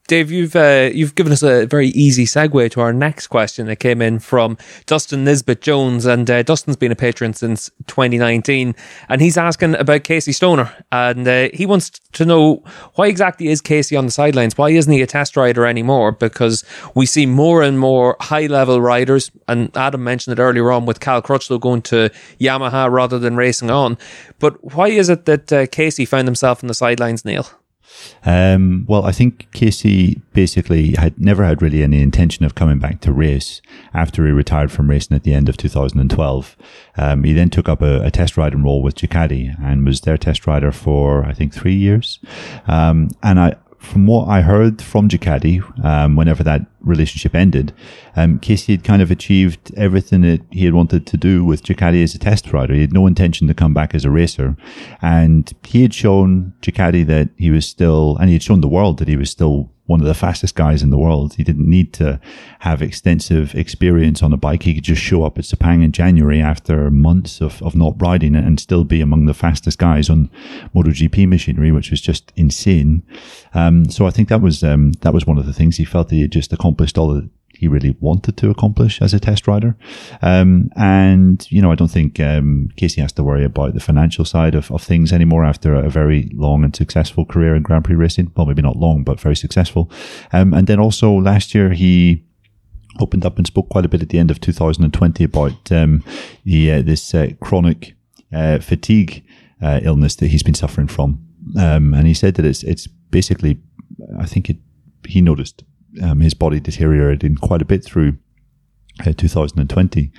Dave, 0.09 0.31
you've 0.31 0.55
uh, 0.55 0.89
you've 0.91 1.13
given 1.13 1.31
us 1.31 1.43
a 1.43 1.67
very 1.67 1.89
easy 1.89 2.25
segue 2.25 2.71
to 2.71 2.81
our 2.81 2.91
next 2.91 3.27
question 3.27 3.67
that 3.67 3.75
came 3.75 4.01
in 4.01 4.17
from 4.17 4.57
Dustin 4.87 5.23
Nisbet 5.23 5.61
Jones, 5.61 6.07
and 6.07 6.27
uh, 6.27 6.41
Dustin's 6.41 6.77
been 6.77 6.91
a 6.91 6.95
patron 6.95 7.35
since 7.35 7.69
2019, 7.85 8.73
and 9.07 9.21
he's 9.21 9.37
asking 9.37 9.75
about 9.75 10.03
Casey 10.03 10.31
Stoner, 10.31 10.73
and 10.91 11.27
uh, 11.27 11.49
he 11.53 11.67
wants 11.67 11.91
to 12.13 12.25
know 12.25 12.63
why 12.95 13.05
exactly 13.05 13.49
is 13.49 13.61
Casey 13.61 13.95
on 13.95 14.07
the 14.07 14.11
sidelines? 14.11 14.57
Why 14.57 14.71
isn't 14.71 14.91
he 14.91 15.03
a 15.03 15.05
test 15.05 15.37
rider 15.37 15.67
anymore? 15.67 16.11
Because 16.11 16.65
we 16.95 17.05
see 17.05 17.27
more 17.27 17.61
and 17.61 17.77
more 17.77 18.17
high 18.19 18.47
level 18.47 18.81
riders, 18.81 19.29
and 19.47 19.69
Adam 19.77 20.03
mentioned 20.03 20.39
it 20.39 20.41
earlier 20.41 20.71
on 20.71 20.87
with 20.87 20.99
Cal 21.01 21.21
Crutchlow 21.21 21.59
going 21.59 21.83
to 21.83 22.09
Yamaha 22.39 22.91
rather 22.91 23.19
than 23.19 23.35
racing 23.35 23.69
on. 23.69 23.95
But 24.39 24.73
why 24.73 24.87
is 24.87 25.07
it 25.07 25.25
that 25.25 25.53
uh, 25.53 25.67
Casey 25.67 26.05
found 26.05 26.27
himself 26.27 26.63
on 26.63 26.67
the 26.67 26.73
sidelines, 26.73 27.23
Neil? 27.23 27.47
Um, 28.25 28.85
well, 28.87 29.05
I 29.05 29.11
think 29.11 29.51
Casey 29.51 30.21
basically 30.33 30.93
had 30.93 31.19
never 31.19 31.43
had 31.43 31.61
really 31.61 31.83
any 31.83 32.01
intention 32.01 32.45
of 32.45 32.55
coming 32.55 32.79
back 32.79 33.01
to 33.01 33.13
race 33.13 33.61
after 33.93 34.25
he 34.25 34.31
retired 34.31 34.71
from 34.71 34.89
racing 34.89 35.15
at 35.15 35.23
the 35.23 35.33
end 35.33 35.49
of 35.49 35.57
2012. 35.57 36.57
Um, 36.97 37.23
he 37.23 37.33
then 37.33 37.49
took 37.49 37.69
up 37.69 37.81
a, 37.81 38.03
a, 38.03 38.11
test 38.11 38.37
riding 38.37 38.63
role 38.63 38.81
with 38.81 38.95
Ducati 38.95 39.55
and 39.63 39.85
was 39.85 40.01
their 40.01 40.17
test 40.17 40.45
rider 40.47 40.71
for, 40.71 41.25
I 41.25 41.33
think, 41.33 41.53
three 41.53 41.75
years. 41.75 42.19
Um, 42.67 43.09
and 43.23 43.39
I, 43.39 43.55
from 43.79 44.05
what 44.05 44.27
I 44.27 44.41
heard 44.41 44.81
from 44.81 45.07
Ducati, 45.07 45.63
um, 45.83 46.15
whenever 46.17 46.43
that 46.43 46.61
relationship 46.81 47.33
ended, 47.33 47.73
um, 48.15 48.37
Casey 48.39 48.73
had 48.73 48.83
kind 48.83 49.01
of 49.01 49.09
achieved 49.09 49.73
everything 49.77 50.21
that 50.21 50.41
he 50.51 50.65
had 50.65 50.73
wanted 50.73 51.07
to 51.07 51.17
do 51.17 51.45
with 51.45 51.63
Ducati 51.63 52.03
as 52.03 52.13
a 52.13 52.19
test 52.19 52.51
rider. 52.51 52.73
He 52.73 52.81
had 52.81 52.93
no 52.93 53.07
intention 53.07 53.47
to 53.47 53.53
come 53.53 53.73
back 53.73 53.95
as 53.95 54.03
a 54.03 54.11
racer. 54.11 54.57
And 55.01 55.51
he 55.65 55.81
had 55.81 55.93
shown 55.93 56.53
Ducati 56.61 57.05
that 57.07 57.29
he 57.37 57.51
was 57.51 57.65
still, 57.65 58.17
and 58.17 58.27
he 58.27 58.33
had 58.33 58.43
shown 58.43 58.61
the 58.61 58.67
world 58.67 58.99
that 58.99 59.07
he 59.07 59.15
was 59.15 59.31
still 59.31 59.71
one 59.89 59.99
of 59.99 60.05
the 60.05 60.13
fastest 60.13 60.53
guys 60.53 60.83
in 60.83 60.91
the 60.91 60.99
world. 60.99 61.33
He 61.33 61.43
didn't 61.43 61.67
need 61.67 61.93
to 61.93 62.21
have 62.59 62.83
extensive 62.83 63.55
experience 63.55 64.21
on 64.21 64.31
a 64.31 64.37
bike. 64.37 64.61
He 64.61 64.75
could 64.75 64.83
just 64.83 65.01
show 65.01 65.23
up 65.23 65.39
at 65.39 65.45
Sepang 65.45 65.83
in 65.83 65.91
January 65.91 66.39
after 66.41 66.91
months 66.91 67.41
of, 67.41 67.59
of 67.63 67.75
not 67.75 67.99
riding 67.99 68.35
it 68.35 68.45
and 68.45 68.59
still 68.59 68.83
be 68.83 69.01
among 69.01 69.25
the 69.25 69.33
fastest 69.33 69.79
guys 69.79 70.07
on 70.07 70.29
MotoGP 70.75 71.27
machinery, 71.27 71.71
which 71.71 71.89
was 71.89 72.01
just 72.01 72.31
insane. 72.35 73.01
Um, 73.55 73.89
so 73.89 74.05
I 74.05 74.11
think 74.11 74.29
that 74.29 74.41
was, 74.41 74.63
um, 74.63 74.91
that 75.01 75.13
was 75.13 75.25
one 75.25 75.39
of 75.39 75.47
the 75.47 75.53
things 75.53 75.77
he 75.77 75.85
felt 75.85 76.11
he 76.11 76.21
had 76.21 76.31
just 76.31 76.53
accomplished 76.53 76.99
all 76.99 77.27
he 77.59 77.67
really 77.67 77.93
wanted 77.99 78.37
to 78.37 78.49
accomplish 78.49 79.01
as 79.01 79.13
a 79.13 79.19
test 79.19 79.45
rider. 79.45 79.75
Um, 80.21 80.69
and, 80.77 81.45
you 81.51 81.61
know, 81.61 81.73
I 81.73 81.75
don't 81.75 81.91
think 81.91 82.17
um, 82.17 82.69
Casey 82.77 83.01
has 83.01 83.11
to 83.13 83.23
worry 83.23 83.43
about 83.43 83.73
the 83.73 83.81
financial 83.81 84.23
side 84.23 84.55
of, 84.55 84.71
of 84.71 84.81
things 84.81 85.11
anymore 85.11 85.43
after 85.43 85.75
a 85.75 85.89
very 85.89 86.29
long 86.33 86.63
and 86.63 86.73
successful 86.73 87.25
career 87.25 87.55
in 87.55 87.63
Grand 87.63 87.83
Prix 87.83 87.95
racing. 87.95 88.31
Well, 88.33 88.45
maybe 88.45 88.61
not 88.61 88.77
long, 88.77 89.03
but 89.03 89.19
very 89.19 89.35
successful. 89.35 89.91
Um, 90.31 90.53
and 90.53 90.67
then 90.67 90.79
also 90.79 91.11
last 91.11 91.53
year, 91.53 91.71
he 91.71 92.23
opened 93.01 93.25
up 93.25 93.37
and 93.37 93.45
spoke 93.45 93.67
quite 93.67 93.83
a 93.83 93.89
bit 93.89 94.01
at 94.01 94.07
the 94.07 94.19
end 94.19 94.31
of 94.31 94.39
2020 94.39 95.25
about 95.25 95.69
um, 95.73 96.01
the, 96.45 96.71
uh, 96.71 96.81
this 96.81 97.13
uh, 97.13 97.27
chronic 97.41 97.93
uh, 98.31 98.59
fatigue 98.59 99.21
uh, 99.61 99.81
illness 99.83 100.15
that 100.15 100.27
he's 100.27 100.43
been 100.43 100.53
suffering 100.53 100.87
from. 100.87 101.21
Um, 101.57 101.93
and 101.93 102.07
he 102.07 102.13
said 102.13 102.35
that 102.35 102.45
it's, 102.45 102.63
it's 102.63 102.87
basically, 102.87 103.59
I 104.17 104.25
think 104.25 104.49
it, 104.49 104.57
he 105.05 105.19
noticed 105.19 105.65
um, 106.01 106.19
his 106.19 106.33
body 106.33 106.59
deteriorated 106.59 107.41
quite 107.41 107.61
a 107.61 107.65
bit 107.65 107.83
through 107.83 108.17
uh, 109.05 109.13
2020. 109.13 110.11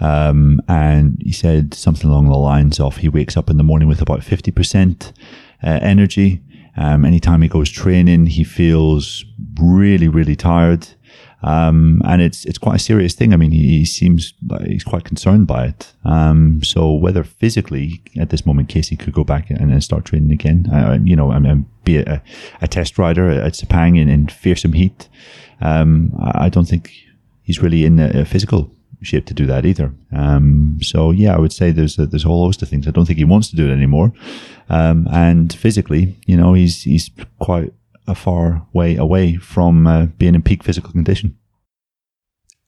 Um, 0.00 0.60
and 0.68 1.20
he 1.22 1.32
said 1.32 1.74
something 1.74 2.10
along 2.10 2.28
the 2.28 2.36
lines 2.36 2.78
of 2.78 2.98
he 2.98 3.08
wakes 3.08 3.36
up 3.36 3.50
in 3.50 3.56
the 3.56 3.64
morning 3.64 3.88
with 3.88 4.02
about 4.02 4.20
50% 4.20 5.12
uh, 5.62 5.78
energy. 5.82 6.42
Um, 6.76 7.04
anytime 7.04 7.42
he 7.42 7.48
goes 7.48 7.70
training, 7.70 8.26
he 8.26 8.44
feels 8.44 9.24
really, 9.60 10.08
really 10.08 10.36
tired. 10.36 10.88
Um, 11.42 12.02
and 12.04 12.22
it's 12.22 12.44
it's 12.44 12.58
quite 12.58 12.76
a 12.76 12.78
serious 12.78 13.14
thing. 13.14 13.32
I 13.32 13.36
mean, 13.36 13.50
he, 13.50 13.78
he 13.78 13.84
seems 13.84 14.32
like 14.48 14.62
he's 14.62 14.84
quite 14.84 15.04
concerned 15.04 15.46
by 15.46 15.66
it. 15.66 15.92
Um, 16.04 16.62
so 16.62 16.92
whether 16.92 17.22
physically 17.24 18.02
at 18.18 18.30
this 18.30 18.46
moment 18.46 18.68
Casey 18.68 18.96
could 18.96 19.12
go 19.12 19.24
back 19.24 19.50
and, 19.50 19.70
and 19.70 19.84
start 19.84 20.06
training 20.06 20.32
again, 20.32 20.68
uh, 20.72 20.98
you 21.02 21.14
know, 21.14 21.30
I 21.32 21.38
mean, 21.38 21.66
be 21.84 21.98
a, 21.98 22.22
a 22.60 22.68
test 22.68 22.98
rider 22.98 23.28
at 23.30 23.52
Sepang 23.52 23.98
in, 23.98 24.08
in 24.08 24.28
fearsome 24.28 24.72
heat, 24.72 25.08
um, 25.60 26.12
I 26.34 26.48
don't 26.48 26.68
think 26.68 26.92
he's 27.42 27.62
really 27.62 27.84
in 27.84 28.00
a, 28.00 28.20
a 28.20 28.24
physical 28.24 28.70
shape 29.02 29.26
to 29.26 29.34
do 29.34 29.46
that 29.46 29.64
either. 29.64 29.94
Um, 30.12 30.78
so 30.82 31.10
yeah, 31.10 31.34
I 31.34 31.38
would 31.38 31.52
say 31.52 31.70
there's 31.70 31.98
a, 31.98 32.06
there's 32.06 32.24
a 32.24 32.28
whole 32.28 32.44
host 32.44 32.62
of 32.62 32.68
things. 32.68 32.88
I 32.88 32.90
don't 32.90 33.06
think 33.06 33.18
he 33.18 33.24
wants 33.24 33.48
to 33.50 33.56
do 33.56 33.68
it 33.68 33.72
anymore. 33.72 34.12
Um, 34.68 35.06
and 35.12 35.52
physically, 35.52 36.16
you 36.26 36.36
know, 36.36 36.54
he's 36.54 36.82
he's 36.82 37.10
quite 37.38 37.72
a 38.06 38.14
far 38.14 38.66
way 38.72 38.96
away 38.96 39.36
from 39.36 39.86
uh, 39.86 40.06
being 40.18 40.34
in 40.34 40.42
peak 40.42 40.62
physical 40.62 40.90
condition. 40.90 41.36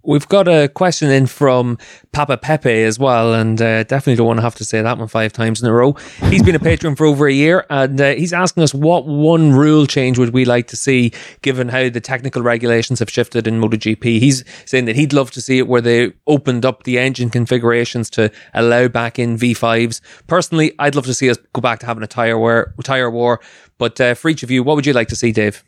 We've 0.04 0.28
got 0.28 0.48
a 0.48 0.68
question 0.68 1.10
in 1.10 1.26
from 1.26 1.76
Papa 2.12 2.38
Pepe 2.38 2.84
as 2.84 3.00
well, 3.00 3.34
and 3.34 3.60
uh, 3.60 3.82
definitely 3.82 4.14
don't 4.14 4.28
want 4.28 4.38
to 4.38 4.42
have 4.42 4.54
to 4.54 4.64
say 4.64 4.80
that 4.80 4.96
one 4.96 5.08
five 5.08 5.34
times 5.34 5.60
in 5.60 5.68
a 5.68 5.72
row. 5.72 5.94
He's 6.30 6.42
been 6.42 6.54
a 6.54 6.60
patron 6.60 6.94
for 6.94 7.04
over 7.04 7.26
a 7.26 7.32
year, 7.32 7.66
and 7.68 8.00
uh, 8.00 8.14
he's 8.14 8.32
asking 8.32 8.62
us 8.62 8.72
what 8.72 9.06
one 9.06 9.52
rule 9.52 9.86
change 9.86 10.16
would 10.16 10.32
we 10.32 10.44
like 10.44 10.68
to 10.68 10.76
see, 10.76 11.12
given 11.42 11.68
how 11.68 11.90
the 11.90 12.00
technical 12.00 12.42
regulations 12.42 13.00
have 13.00 13.10
shifted 13.10 13.48
in 13.48 13.60
MotoGP. 13.60 14.20
He's 14.20 14.44
saying 14.64 14.84
that 14.84 14.96
he'd 14.96 15.12
love 15.12 15.32
to 15.32 15.42
see 15.42 15.58
it 15.58 15.66
where 15.66 15.82
they 15.82 16.12
opened 16.28 16.64
up 16.64 16.84
the 16.84 16.98
engine 16.98 17.28
configurations 17.28 18.08
to 18.10 18.30
allow 18.54 18.86
back 18.86 19.18
in 19.18 19.36
V5s. 19.36 20.00
Personally, 20.26 20.74
I'd 20.78 20.94
love 20.94 21.06
to 21.06 21.14
see 21.14 21.28
us 21.28 21.38
go 21.52 21.60
back 21.60 21.80
to 21.80 21.86
having 21.86 22.04
a 22.04 22.06
tire 22.06 22.38
war. 22.38 22.72
Tire 22.82 23.10
war. 23.10 23.40
But 23.78 24.00
uh, 24.00 24.14
for 24.14 24.28
each 24.28 24.42
of 24.42 24.50
you, 24.50 24.62
what 24.62 24.76
would 24.76 24.86
you 24.86 24.92
like 24.92 25.08
to 25.08 25.16
see, 25.16 25.32
Dave? 25.32 25.64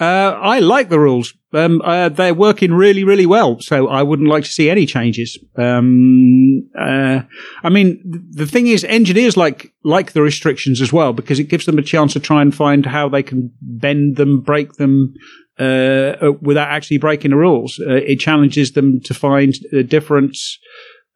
Uh, 0.00 0.38
I 0.42 0.58
like 0.58 0.88
the 0.88 0.98
rules. 0.98 1.34
Um, 1.52 1.80
uh, 1.82 2.10
they're 2.10 2.34
working 2.34 2.72
really, 2.74 3.02
really 3.02 3.24
well. 3.24 3.60
So 3.60 3.88
I 3.88 4.02
wouldn't 4.02 4.28
like 4.28 4.44
to 4.44 4.50
see 4.50 4.68
any 4.68 4.84
changes. 4.84 5.38
Um, 5.56 6.68
uh, 6.78 7.22
I 7.62 7.68
mean, 7.70 8.02
the 8.30 8.46
thing 8.46 8.66
is, 8.66 8.84
engineers 8.84 9.36
like 9.36 9.72
like 9.82 10.12
the 10.12 10.22
restrictions 10.22 10.80
as 10.80 10.92
well 10.92 11.12
because 11.12 11.38
it 11.38 11.44
gives 11.44 11.64
them 11.64 11.78
a 11.78 11.82
chance 11.82 12.12
to 12.12 12.20
try 12.20 12.42
and 12.42 12.54
find 12.54 12.84
how 12.84 13.08
they 13.08 13.22
can 13.22 13.52
bend 13.60 14.16
them, 14.16 14.40
break 14.40 14.74
them. 14.74 15.14
Uh, 15.58 16.32
without 16.42 16.68
actually 16.68 16.98
breaking 16.98 17.30
the 17.30 17.36
rules, 17.36 17.80
uh, 17.80 17.94
it 17.94 18.16
challenges 18.16 18.72
them 18.72 19.00
to 19.00 19.14
find 19.14 19.54
a 19.72 19.82
different 19.82 20.36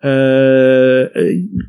uh, 0.03 1.11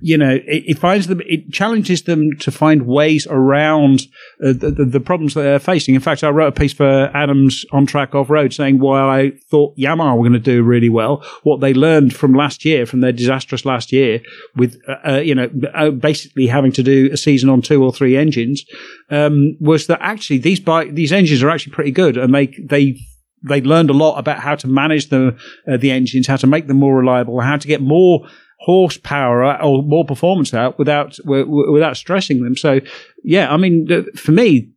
you 0.01 0.17
know, 0.17 0.35
it, 0.35 0.63
it, 0.65 0.79
finds 0.79 1.07
them, 1.07 1.21
it 1.25 1.51
challenges 1.51 2.03
them 2.03 2.37
to 2.39 2.49
find 2.49 2.87
ways 2.87 3.27
around 3.29 4.03
uh, 4.41 4.53
the, 4.53 4.71
the, 4.71 4.85
the, 4.85 4.99
problems 5.01 5.33
that 5.33 5.41
they're 5.41 5.59
facing. 5.59 5.95
In 5.95 6.01
fact, 6.01 6.23
I 6.23 6.29
wrote 6.29 6.47
a 6.47 6.59
piece 6.59 6.71
for 6.71 7.11
Adams 7.13 7.65
on 7.73 7.85
track 7.85 8.15
off 8.15 8.29
road 8.29 8.53
saying 8.53 8.79
while 8.79 9.09
I 9.09 9.31
thought 9.49 9.75
Yamaha 9.75 10.15
were 10.15 10.23
going 10.23 10.31
to 10.31 10.39
do 10.39 10.63
really 10.63 10.87
well, 10.87 11.25
what 11.43 11.59
they 11.59 11.73
learned 11.73 12.15
from 12.15 12.33
last 12.33 12.63
year, 12.63 12.85
from 12.85 13.01
their 13.01 13.11
disastrous 13.11 13.65
last 13.65 13.91
year, 13.91 14.21
with 14.55 14.81
uh, 14.87 15.09
uh 15.09 15.19
you 15.19 15.35
know 15.35 15.49
uh, 15.73 15.89
basically 15.89 16.47
having 16.47 16.71
to 16.71 16.83
do 16.83 17.09
a 17.11 17.17
season 17.17 17.49
on 17.49 17.61
two 17.61 17.83
or 17.83 17.91
three 17.91 18.15
engines, 18.15 18.63
um, 19.09 19.57
was 19.59 19.87
that 19.87 19.99
actually 20.01 20.37
these 20.37 20.61
bike 20.61 20.93
these 20.95 21.11
engines 21.11 21.43
are 21.43 21.49
actually 21.49 21.73
pretty 21.73 21.91
good, 21.91 22.15
and 22.15 22.33
they 22.33 22.47
they 22.47 22.97
they 23.43 23.61
learned 23.61 23.89
a 23.89 23.93
lot 23.93 24.17
about 24.17 24.39
how 24.39 24.55
to 24.55 24.67
manage 24.67 25.09
the 25.09 25.35
uh, 25.67 25.77
the 25.77 25.91
engines, 25.91 26.27
how 26.27 26.37
to 26.37 26.47
make 26.47 26.67
them 26.67 26.77
more 26.77 26.97
reliable, 26.97 27.39
how 27.39 27.57
to 27.57 27.67
get 27.67 27.81
more 27.81 28.27
horsepower 28.59 29.59
or 29.61 29.81
more 29.81 30.05
performance 30.05 30.53
out 30.53 30.77
without 30.77 31.17
without 31.25 31.97
stressing 31.97 32.43
them. 32.43 32.55
So, 32.55 32.79
yeah, 33.23 33.51
I 33.51 33.57
mean, 33.57 34.05
for 34.15 34.31
me, 34.31 34.69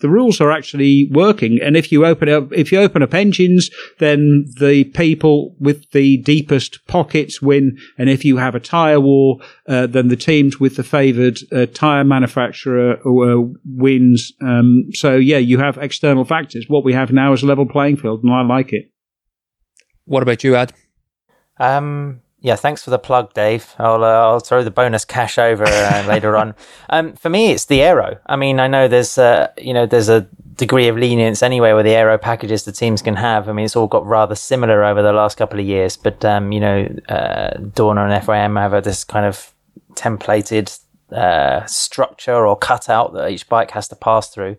the 0.00 0.08
rules 0.08 0.40
are 0.40 0.50
actually 0.50 1.08
working. 1.12 1.58
And 1.62 1.76
if 1.76 1.92
you 1.92 2.04
open 2.04 2.28
up, 2.28 2.52
if 2.52 2.72
you 2.72 2.78
open 2.78 3.02
up 3.02 3.14
engines, 3.14 3.70
then 3.98 4.44
the 4.58 4.84
people 4.84 5.54
with 5.58 5.90
the 5.92 6.18
deepest 6.18 6.86
pockets 6.86 7.40
win. 7.40 7.78
And 7.98 8.10
if 8.10 8.24
you 8.24 8.36
have 8.36 8.54
a 8.54 8.60
tire 8.60 9.00
war, 9.00 9.38
uh, 9.68 9.86
then 9.86 10.08
the 10.08 10.16
teams 10.16 10.58
with 10.58 10.76
the 10.76 10.82
favoured 10.82 11.38
uh, 11.52 11.66
tire 11.66 12.04
manufacturer 12.04 12.98
uh, 13.06 13.42
wins. 13.64 14.32
Um, 14.40 14.84
so 14.92 15.16
yeah, 15.16 15.38
you 15.38 15.58
have 15.58 15.78
external 15.78 16.24
factors. 16.24 16.66
What 16.68 16.84
we 16.84 16.92
have 16.92 17.12
now 17.12 17.32
is 17.32 17.42
a 17.42 17.46
level 17.46 17.66
playing 17.66 17.96
field, 17.96 18.22
and 18.22 18.32
I 18.32 18.42
like 18.42 18.72
it. 18.72 18.90
What 20.04 20.22
about 20.22 20.42
you, 20.42 20.56
Ad? 20.56 20.72
Um, 21.58 22.20
yeah, 22.42 22.56
thanks 22.56 22.82
for 22.82 22.90
the 22.90 22.98
plug, 22.98 23.32
Dave. 23.34 23.72
I'll 23.78 24.02
uh, 24.02 24.08
I'll 24.08 24.40
throw 24.40 24.64
the 24.64 24.70
bonus 24.70 25.04
cash 25.04 25.38
over 25.38 25.64
uh, 25.64 26.04
later 26.08 26.36
on. 26.36 26.54
Um, 26.90 27.12
for 27.14 27.30
me, 27.30 27.52
it's 27.52 27.66
the 27.66 27.82
aero. 27.82 28.18
I 28.26 28.34
mean, 28.34 28.58
I 28.58 28.66
know 28.66 28.88
there's 28.88 29.16
uh, 29.16 29.52
you 29.56 29.72
know 29.72 29.86
there's 29.86 30.08
a 30.08 30.22
degree 30.56 30.88
of 30.88 30.96
lenience 30.96 31.42
anyway 31.42 31.72
with 31.72 31.84
the 31.84 31.92
aero 31.92 32.18
packages 32.18 32.64
the 32.64 32.72
teams 32.72 33.00
can 33.00 33.14
have. 33.14 33.48
I 33.48 33.52
mean, 33.52 33.64
it's 33.64 33.76
all 33.76 33.86
got 33.86 34.04
rather 34.04 34.34
similar 34.34 34.84
over 34.84 35.02
the 35.02 35.12
last 35.12 35.38
couple 35.38 35.60
of 35.60 35.66
years, 35.66 35.96
but 35.96 36.24
um, 36.24 36.50
you 36.50 36.58
know, 36.58 36.88
uh, 37.08 37.58
Dorna 37.58 38.10
and 38.10 38.26
FIM 38.26 38.60
have 38.60 38.82
this 38.82 39.04
kind 39.04 39.24
of 39.24 39.54
templated 39.94 40.80
uh, 41.12 41.64
structure 41.66 42.44
or 42.44 42.56
cutout 42.56 43.12
that 43.14 43.30
each 43.30 43.48
bike 43.48 43.70
has 43.70 43.86
to 43.88 43.96
pass 43.96 44.28
through. 44.28 44.56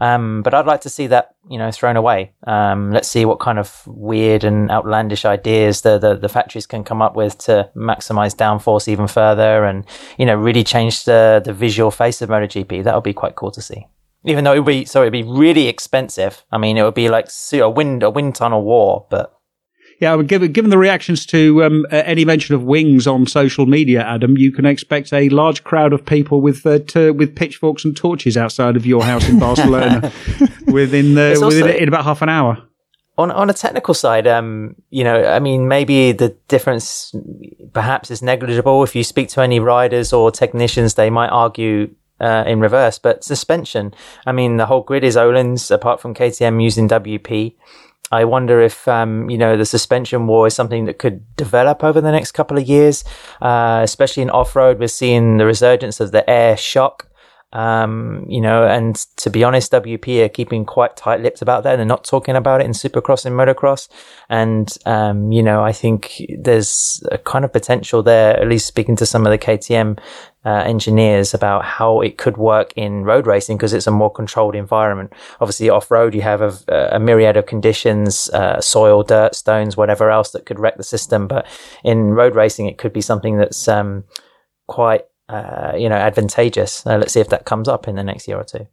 Um, 0.00 0.42
but 0.42 0.54
I'd 0.54 0.66
like 0.66 0.82
to 0.82 0.90
see 0.90 1.06
that, 1.08 1.34
you 1.50 1.58
know, 1.58 1.70
thrown 1.70 1.96
away. 1.96 2.32
Um, 2.46 2.92
let's 2.92 3.08
see 3.08 3.24
what 3.24 3.40
kind 3.40 3.58
of 3.58 3.82
weird 3.86 4.44
and 4.44 4.70
outlandish 4.70 5.24
ideas 5.24 5.82
the, 5.82 5.98
the, 5.98 6.14
the, 6.14 6.28
factories 6.28 6.66
can 6.66 6.84
come 6.84 7.02
up 7.02 7.16
with 7.16 7.38
to 7.38 7.70
maximize 7.74 8.34
downforce 8.34 8.88
even 8.88 9.08
further 9.08 9.64
and, 9.64 9.84
you 10.18 10.26
know, 10.26 10.36
really 10.36 10.64
change 10.64 11.04
the, 11.04 11.42
the 11.44 11.52
visual 11.52 11.90
face 11.90 12.22
of 12.22 12.28
MotoGP. 12.28 12.84
That 12.84 12.94
would 12.94 13.04
be 13.04 13.14
quite 13.14 13.34
cool 13.34 13.50
to 13.52 13.62
see. 13.62 13.86
Even 14.24 14.44
though 14.44 14.52
it 14.52 14.58
would 14.58 14.66
be, 14.66 14.84
so 14.84 15.02
it'd 15.02 15.12
be 15.12 15.22
really 15.22 15.68
expensive. 15.68 16.44
I 16.50 16.58
mean, 16.58 16.76
it 16.76 16.82
would 16.82 16.94
be 16.94 17.08
like 17.08 17.28
a 17.52 17.70
wind, 17.70 18.02
a 18.02 18.10
wind 18.10 18.34
tunnel 18.34 18.62
war, 18.62 19.06
but 19.10 19.37
yeah, 20.00 20.20
given, 20.22 20.52
given 20.52 20.70
the 20.70 20.78
reactions 20.78 21.26
to 21.26 21.64
um, 21.64 21.84
uh, 21.90 21.96
any 22.04 22.24
mention 22.24 22.54
of 22.54 22.62
wings 22.62 23.06
on 23.06 23.26
social 23.26 23.66
media, 23.66 24.04
Adam, 24.04 24.36
you 24.36 24.52
can 24.52 24.64
expect 24.64 25.12
a 25.12 25.28
large 25.30 25.64
crowd 25.64 25.92
of 25.92 26.04
people 26.04 26.40
with 26.40 26.64
uh, 26.64 26.78
t- 26.78 27.10
with 27.10 27.34
pitchforks 27.34 27.84
and 27.84 27.96
torches 27.96 28.36
outside 28.36 28.76
of 28.76 28.86
your 28.86 29.02
house 29.02 29.28
in 29.28 29.38
Barcelona 29.40 30.12
within 30.66 31.14
the, 31.14 31.38
within 31.42 31.42
also, 31.42 31.66
in 31.66 31.88
about 31.88 32.04
half 32.04 32.22
an 32.22 32.28
hour. 32.28 32.62
On 33.16 33.32
on 33.32 33.50
a 33.50 33.52
technical 33.52 33.92
side, 33.92 34.28
um, 34.28 34.76
you 34.90 35.02
know, 35.02 35.24
I 35.24 35.40
mean, 35.40 35.66
maybe 35.66 36.12
the 36.12 36.36
difference 36.46 37.12
perhaps 37.72 38.12
is 38.12 38.22
negligible. 38.22 38.84
If 38.84 38.94
you 38.94 39.02
speak 39.02 39.28
to 39.30 39.40
any 39.40 39.58
riders 39.58 40.12
or 40.12 40.30
technicians, 40.30 40.94
they 40.94 41.10
might 41.10 41.30
argue 41.30 41.92
uh, 42.20 42.44
in 42.46 42.60
reverse. 42.60 43.00
But 43.00 43.24
suspension, 43.24 43.92
I 44.26 44.30
mean, 44.30 44.58
the 44.58 44.66
whole 44.66 44.82
grid 44.82 45.02
is 45.02 45.16
Öhlins, 45.16 45.72
apart 45.72 46.00
from 46.00 46.14
KTM 46.14 46.62
using 46.62 46.88
WP. 46.88 47.56
I 48.10 48.24
wonder 48.24 48.60
if 48.60 48.88
um, 48.88 49.28
you 49.28 49.38
know 49.38 49.56
the 49.56 49.66
suspension 49.66 50.26
war 50.26 50.46
is 50.46 50.54
something 50.54 50.86
that 50.86 50.98
could 50.98 51.36
develop 51.36 51.84
over 51.84 52.00
the 52.00 52.12
next 52.12 52.32
couple 52.32 52.56
of 52.56 52.66
years, 52.66 53.04
uh, 53.40 53.80
especially 53.82 54.22
in 54.22 54.30
off 54.30 54.56
road. 54.56 54.78
We're 54.78 54.88
seeing 54.88 55.36
the 55.36 55.46
resurgence 55.46 56.00
of 56.00 56.12
the 56.12 56.28
air 56.28 56.56
shock. 56.56 57.07
Um, 57.52 58.26
you 58.28 58.42
know, 58.42 58.66
and 58.66 58.94
to 59.16 59.30
be 59.30 59.42
honest, 59.42 59.72
WP 59.72 60.24
are 60.24 60.28
keeping 60.28 60.66
quite 60.66 60.96
tight 60.96 61.20
lipped 61.20 61.40
about 61.40 61.64
that. 61.64 61.76
They're 61.76 61.86
not 61.86 62.04
talking 62.04 62.36
about 62.36 62.60
it 62.60 62.64
in 62.64 62.72
Supercross 62.72 63.24
and 63.24 63.34
Motocross. 63.34 63.88
And, 64.28 64.70
um, 64.84 65.32
you 65.32 65.42
know, 65.42 65.64
I 65.64 65.72
think 65.72 66.20
there's 66.38 67.02
a 67.10 67.16
kind 67.16 67.44
of 67.44 67.52
potential 67.52 68.02
there, 68.02 68.38
at 68.38 68.48
least 68.48 68.66
speaking 68.66 68.96
to 68.96 69.06
some 69.06 69.26
of 69.26 69.30
the 69.30 69.38
KTM 69.38 69.98
uh, 70.44 70.62
engineers 70.64 71.34
about 71.34 71.64
how 71.64 72.00
it 72.00 72.16
could 72.16 72.36
work 72.36 72.72
in 72.76 73.04
road 73.04 73.26
racing 73.26 73.56
because 73.56 73.72
it's 73.72 73.86
a 73.86 73.90
more 73.90 74.10
controlled 74.10 74.54
environment. 74.54 75.12
Obviously, 75.40 75.68
off 75.68 75.90
road, 75.90 76.14
you 76.14 76.22
have 76.22 76.40
a, 76.40 76.90
a, 76.92 76.98
myriad 76.98 77.36
of 77.36 77.46
conditions, 77.46 78.30
uh, 78.30 78.60
soil, 78.60 79.02
dirt, 79.02 79.34
stones, 79.34 79.76
whatever 79.76 80.10
else 80.10 80.30
that 80.30 80.46
could 80.46 80.58
wreck 80.58 80.76
the 80.76 80.84
system. 80.84 81.28
But 81.28 81.46
in 81.84 82.10
road 82.10 82.34
racing, 82.34 82.66
it 82.66 82.78
could 82.78 82.92
be 82.92 83.00
something 83.00 83.36
that's 83.36 83.68
um, 83.68 84.04
quite, 84.68 85.04
uh, 85.28 85.72
you 85.76 85.88
know, 85.88 85.96
advantageous. 85.96 86.86
Uh, 86.86 86.98
let's 86.98 87.12
see 87.12 87.20
if 87.20 87.28
that 87.28 87.44
comes 87.44 87.68
up 87.68 87.88
in 87.88 87.96
the 87.96 88.04
next 88.04 88.28
year 88.28 88.38
or 88.38 88.44
two. 88.44 88.66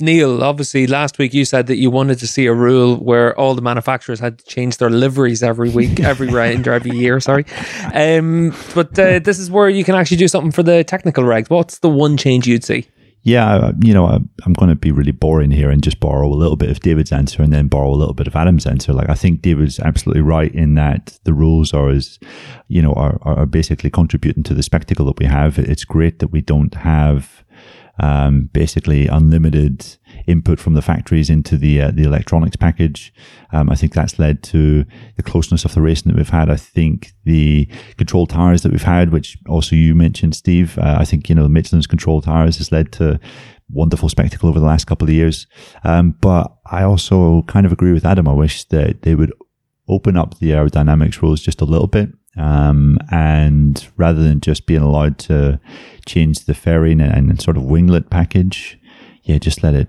Neil, 0.00 0.42
obviously, 0.42 0.86
last 0.86 1.18
week 1.18 1.34
you 1.34 1.44
said 1.44 1.66
that 1.66 1.76
you 1.76 1.90
wanted 1.90 2.18
to 2.18 2.26
see 2.26 2.46
a 2.46 2.54
rule 2.54 2.96
where 2.96 3.38
all 3.38 3.54
the 3.54 3.62
manufacturers 3.62 4.18
had 4.20 4.38
to 4.38 4.44
change 4.46 4.78
their 4.78 4.88
liveries 4.88 5.42
every 5.42 5.68
week, 5.68 6.00
every 6.00 6.28
round, 6.32 6.66
or 6.66 6.72
every 6.72 6.92
year. 6.92 7.20
Sorry, 7.20 7.44
um, 7.94 8.54
but 8.74 8.98
uh, 8.98 9.18
this 9.18 9.38
is 9.38 9.50
where 9.50 9.68
you 9.68 9.84
can 9.84 9.94
actually 9.94 10.16
do 10.16 10.28
something 10.28 10.50
for 10.50 10.62
the 10.62 10.82
technical 10.82 11.24
regs. 11.24 11.50
What's 11.50 11.80
the 11.80 11.90
one 11.90 12.16
change 12.16 12.46
you'd 12.46 12.64
see? 12.64 12.88
Yeah, 13.24 13.70
you 13.80 13.94
know, 13.94 14.06
I'm 14.08 14.52
going 14.54 14.70
to 14.70 14.74
be 14.74 14.90
really 14.90 15.12
boring 15.12 15.52
here 15.52 15.70
and 15.70 15.80
just 15.80 16.00
borrow 16.00 16.26
a 16.26 16.34
little 16.34 16.56
bit 16.56 16.70
of 16.70 16.80
David's 16.80 17.12
answer 17.12 17.40
and 17.40 17.52
then 17.52 17.68
borrow 17.68 17.90
a 17.90 17.94
little 17.94 18.14
bit 18.14 18.26
of 18.26 18.34
Adam's 18.34 18.66
answer. 18.66 18.92
Like, 18.92 19.08
I 19.08 19.14
think 19.14 19.42
David's 19.42 19.78
absolutely 19.78 20.22
right 20.22 20.52
in 20.52 20.74
that 20.74 21.18
the 21.22 21.32
rules 21.32 21.72
are 21.72 21.88
as, 21.88 22.18
you 22.66 22.82
know, 22.82 22.92
are, 22.94 23.20
are 23.22 23.46
basically 23.46 23.90
contributing 23.90 24.42
to 24.42 24.54
the 24.54 24.62
spectacle 24.62 25.06
that 25.06 25.20
we 25.20 25.26
have. 25.26 25.56
It's 25.58 25.84
great 25.84 26.18
that 26.18 26.28
we 26.28 26.40
don't 26.40 26.74
have 26.74 27.44
um, 27.98 28.48
basically 28.52 29.06
unlimited 29.06 29.98
input 30.26 30.58
from 30.58 30.74
the 30.74 30.82
factories 30.82 31.28
into 31.28 31.56
the 31.56 31.80
uh, 31.80 31.90
the 31.90 32.04
electronics 32.04 32.56
package. 32.56 33.12
Um, 33.52 33.70
I 33.70 33.74
think 33.74 33.92
that's 33.92 34.18
led 34.18 34.42
to 34.44 34.84
the 35.16 35.22
closeness 35.22 35.64
of 35.64 35.74
the 35.74 35.82
racing 35.82 36.10
that 36.10 36.16
we've 36.16 36.28
had. 36.28 36.48
I 36.48 36.56
think 36.56 37.12
the 37.24 37.68
control 37.96 38.26
tires 38.26 38.62
that 38.62 38.72
we've 38.72 38.82
had, 38.82 39.10
which 39.12 39.36
also 39.48 39.76
you 39.76 39.94
mentioned, 39.94 40.34
Steve. 40.34 40.78
Uh, 40.78 40.96
I 40.98 41.04
think 41.04 41.28
you 41.28 41.34
know 41.34 41.48
Michelin's 41.48 41.86
control 41.86 42.22
tires 42.22 42.58
has 42.58 42.72
led 42.72 42.92
to 42.92 43.20
wonderful 43.70 44.08
spectacle 44.08 44.48
over 44.48 44.60
the 44.60 44.66
last 44.66 44.86
couple 44.86 45.08
of 45.08 45.14
years. 45.14 45.46
Um, 45.84 46.14
but 46.20 46.54
I 46.66 46.82
also 46.82 47.42
kind 47.42 47.66
of 47.66 47.72
agree 47.72 47.92
with 47.92 48.04
Adam. 48.04 48.28
I 48.28 48.32
wish 48.32 48.64
that 48.64 49.02
they 49.02 49.14
would 49.14 49.32
open 49.88 50.16
up 50.16 50.38
the 50.38 50.50
aerodynamics 50.50 51.20
rules 51.20 51.40
just 51.40 51.60
a 51.60 51.66
little 51.66 51.86
bit. 51.86 52.10
Um, 52.36 52.98
and 53.10 53.86
rather 53.96 54.22
than 54.22 54.40
just 54.40 54.66
being 54.66 54.80
allowed 54.80 55.18
to 55.18 55.60
change 56.06 56.46
the 56.46 56.54
fairing 56.54 57.00
and, 57.00 57.30
and, 57.30 57.42
sort 57.42 57.56
of 57.56 57.64
winglet 57.64 58.08
package, 58.08 58.78
yeah, 59.22 59.38
just 59.38 59.62
let 59.62 59.74
it, 59.74 59.88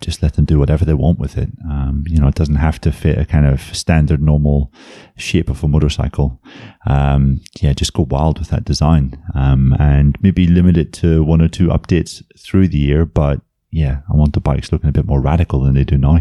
just 0.00 0.22
let 0.22 0.34
them 0.34 0.46
do 0.46 0.58
whatever 0.58 0.84
they 0.84 0.94
want 0.94 1.18
with 1.18 1.36
it. 1.36 1.50
Um, 1.64 2.04
you 2.08 2.18
know, 2.18 2.28
it 2.28 2.34
doesn't 2.34 2.56
have 2.56 2.80
to 2.80 2.92
fit 2.92 3.18
a 3.18 3.26
kind 3.26 3.46
of 3.46 3.60
standard 3.76 4.22
normal 4.22 4.72
shape 5.16 5.50
of 5.50 5.62
a 5.62 5.68
motorcycle. 5.68 6.40
Um, 6.86 7.42
yeah, 7.60 7.74
just 7.74 7.92
go 7.92 8.06
wild 8.08 8.38
with 8.38 8.48
that 8.48 8.64
design. 8.64 9.22
Um, 9.34 9.76
and 9.78 10.16
maybe 10.22 10.46
limit 10.46 10.78
it 10.78 10.92
to 10.94 11.22
one 11.22 11.42
or 11.42 11.48
two 11.48 11.68
updates 11.68 12.22
through 12.38 12.68
the 12.68 12.78
year. 12.78 13.04
But 13.04 13.42
yeah, 13.70 14.00
I 14.12 14.16
want 14.16 14.32
the 14.32 14.40
bikes 14.40 14.72
looking 14.72 14.88
a 14.88 14.92
bit 14.92 15.06
more 15.06 15.20
radical 15.20 15.60
than 15.60 15.74
they 15.74 15.84
do 15.84 15.98
now. 15.98 16.20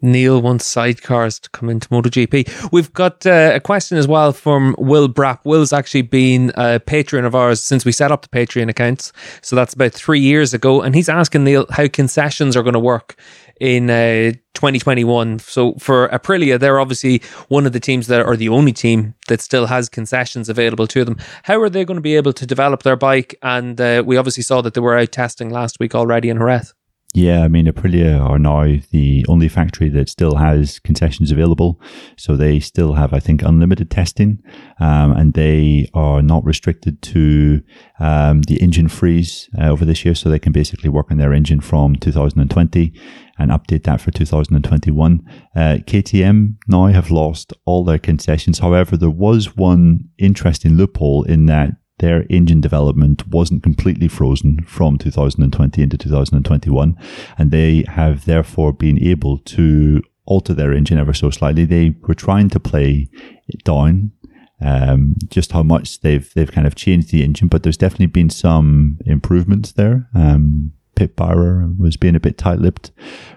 Neil 0.00 0.40
wants 0.40 0.72
sidecars 0.72 1.40
to 1.40 1.50
come 1.50 1.68
into 1.68 1.88
MotoGP. 1.88 2.70
We've 2.72 2.92
got 2.92 3.26
uh, 3.26 3.52
a 3.54 3.60
question 3.60 3.98
as 3.98 4.06
well 4.06 4.32
from 4.32 4.74
Will 4.78 5.08
Brapp. 5.08 5.40
Will's 5.44 5.72
actually 5.72 6.02
been 6.02 6.52
a 6.54 6.78
patron 6.80 7.24
of 7.24 7.34
ours 7.34 7.60
since 7.60 7.84
we 7.84 7.92
set 7.92 8.12
up 8.12 8.22
the 8.22 8.28
Patreon 8.28 8.68
accounts. 8.68 9.12
So 9.42 9.56
that's 9.56 9.74
about 9.74 9.92
three 9.92 10.20
years 10.20 10.54
ago. 10.54 10.82
And 10.82 10.94
he's 10.94 11.08
asking 11.08 11.44
Neil 11.44 11.66
how 11.70 11.88
concessions 11.88 12.56
are 12.56 12.62
going 12.62 12.74
to 12.74 12.80
work 12.80 13.16
in 13.60 13.90
uh, 13.90 14.32
2021. 14.54 15.40
So 15.40 15.74
for 15.74 16.08
Aprilia, 16.08 16.58
they're 16.58 16.80
obviously 16.80 17.22
one 17.48 17.66
of 17.66 17.72
the 17.72 17.80
teams 17.80 18.06
that 18.06 18.20
are 18.20 18.36
the 18.36 18.48
only 18.48 18.72
team 18.72 19.14
that 19.28 19.40
still 19.40 19.66
has 19.66 19.88
concessions 19.88 20.48
available 20.48 20.86
to 20.88 21.04
them. 21.04 21.16
How 21.42 21.60
are 21.60 21.70
they 21.70 21.84
going 21.84 21.96
to 21.96 22.02
be 22.02 22.16
able 22.16 22.32
to 22.34 22.46
develop 22.46 22.82
their 22.82 22.96
bike? 22.96 23.36
And 23.42 23.80
uh, 23.80 24.02
we 24.06 24.16
obviously 24.16 24.42
saw 24.42 24.60
that 24.62 24.74
they 24.74 24.80
were 24.80 24.96
out 24.96 25.12
testing 25.12 25.50
last 25.50 25.80
week 25.80 25.94
already 25.94 26.28
in 26.28 26.38
Jerez. 26.38 26.74
Yeah, 27.14 27.42
I 27.42 27.48
mean, 27.48 27.66
Aprilia 27.66 28.20
are 28.20 28.38
now 28.38 28.64
the 28.90 29.24
only 29.28 29.48
factory 29.48 29.88
that 29.88 30.10
still 30.10 30.36
has 30.36 30.78
concessions 30.78 31.32
available. 31.32 31.80
So 32.16 32.36
they 32.36 32.60
still 32.60 32.92
have, 32.92 33.14
I 33.14 33.18
think, 33.18 33.42
unlimited 33.42 33.90
testing, 33.90 34.42
um, 34.78 35.12
and 35.12 35.32
they 35.32 35.88
are 35.94 36.20
not 36.20 36.44
restricted 36.44 37.00
to 37.02 37.62
um, 37.98 38.42
the 38.42 38.60
engine 38.60 38.88
freeze 38.88 39.48
uh, 39.58 39.68
over 39.68 39.86
this 39.86 40.04
year. 40.04 40.14
So 40.14 40.28
they 40.28 40.38
can 40.38 40.52
basically 40.52 40.90
work 40.90 41.10
on 41.10 41.16
their 41.16 41.32
engine 41.32 41.60
from 41.60 41.96
2020 41.96 42.92
and 43.38 43.50
update 43.50 43.84
that 43.84 44.02
for 44.02 44.10
2021. 44.10 45.22
Uh, 45.56 45.60
KTM 45.86 46.56
now 46.66 46.86
have 46.86 47.10
lost 47.10 47.54
all 47.64 47.84
their 47.84 47.98
concessions. 47.98 48.58
However, 48.58 48.98
there 48.98 49.08
was 49.08 49.56
one 49.56 50.10
interesting 50.18 50.76
loophole 50.76 51.24
in 51.24 51.46
that 51.46 51.70
their 51.98 52.24
engine 52.30 52.60
development 52.60 53.26
wasn't 53.28 53.62
completely 53.62 54.08
frozen 54.08 54.64
from 54.64 54.98
2020 54.98 55.82
into 55.82 55.98
2021, 55.98 56.96
and 57.36 57.50
they 57.50 57.84
have 57.88 58.24
therefore 58.24 58.72
been 58.72 59.02
able 59.02 59.38
to 59.38 60.02
alter 60.24 60.54
their 60.54 60.72
engine 60.72 60.98
ever 60.98 61.14
so 61.14 61.30
slightly. 61.30 61.64
They 61.64 61.94
were 62.06 62.14
trying 62.14 62.50
to 62.50 62.60
play 62.60 63.08
it 63.48 63.64
down 63.64 64.12
um, 64.60 65.14
just 65.28 65.52
how 65.52 65.62
much 65.62 66.00
they've 66.00 66.32
they've 66.34 66.50
kind 66.50 66.66
of 66.66 66.74
changed 66.74 67.10
the 67.10 67.22
engine, 67.22 67.48
but 67.48 67.62
there's 67.62 67.76
definitely 67.76 68.06
been 68.06 68.30
some 68.30 68.98
improvements 69.06 69.72
there. 69.72 70.08
Um, 70.14 70.72
Pit 70.96 71.16
Beirer 71.16 71.78
was 71.78 71.96
being 71.96 72.16
a 72.16 72.20
bit 72.20 72.36
tight-lipped 72.36 72.90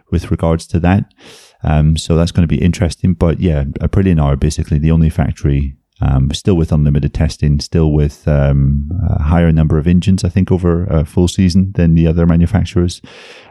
with 0.10 0.32
regards 0.32 0.66
to 0.68 0.80
that. 0.80 1.14
Um, 1.64 1.96
so 1.96 2.16
that's 2.16 2.32
going 2.32 2.48
to 2.48 2.56
be 2.56 2.62
interesting. 2.62 3.14
But 3.14 3.40
yeah, 3.40 3.66
Aprilia 3.80 4.20
are 4.20 4.36
basically 4.36 4.80
the 4.80 4.90
only 4.90 5.12
factory 5.12 5.76
um, 6.02 6.32
still 6.32 6.56
with 6.56 6.72
unlimited 6.72 7.14
testing, 7.14 7.60
still 7.60 7.92
with 7.92 8.28
um, 8.28 8.90
a 9.10 9.22
higher 9.22 9.52
number 9.52 9.78
of 9.78 9.88
engines, 9.88 10.24
I 10.24 10.30
think, 10.30 10.52
over 10.52 10.86
a 10.86 11.06
full 11.06 11.28
season 11.28 11.72
than 11.74 11.94
the 11.94 12.08
other 12.08 12.26
manufacturers. 12.26 13.02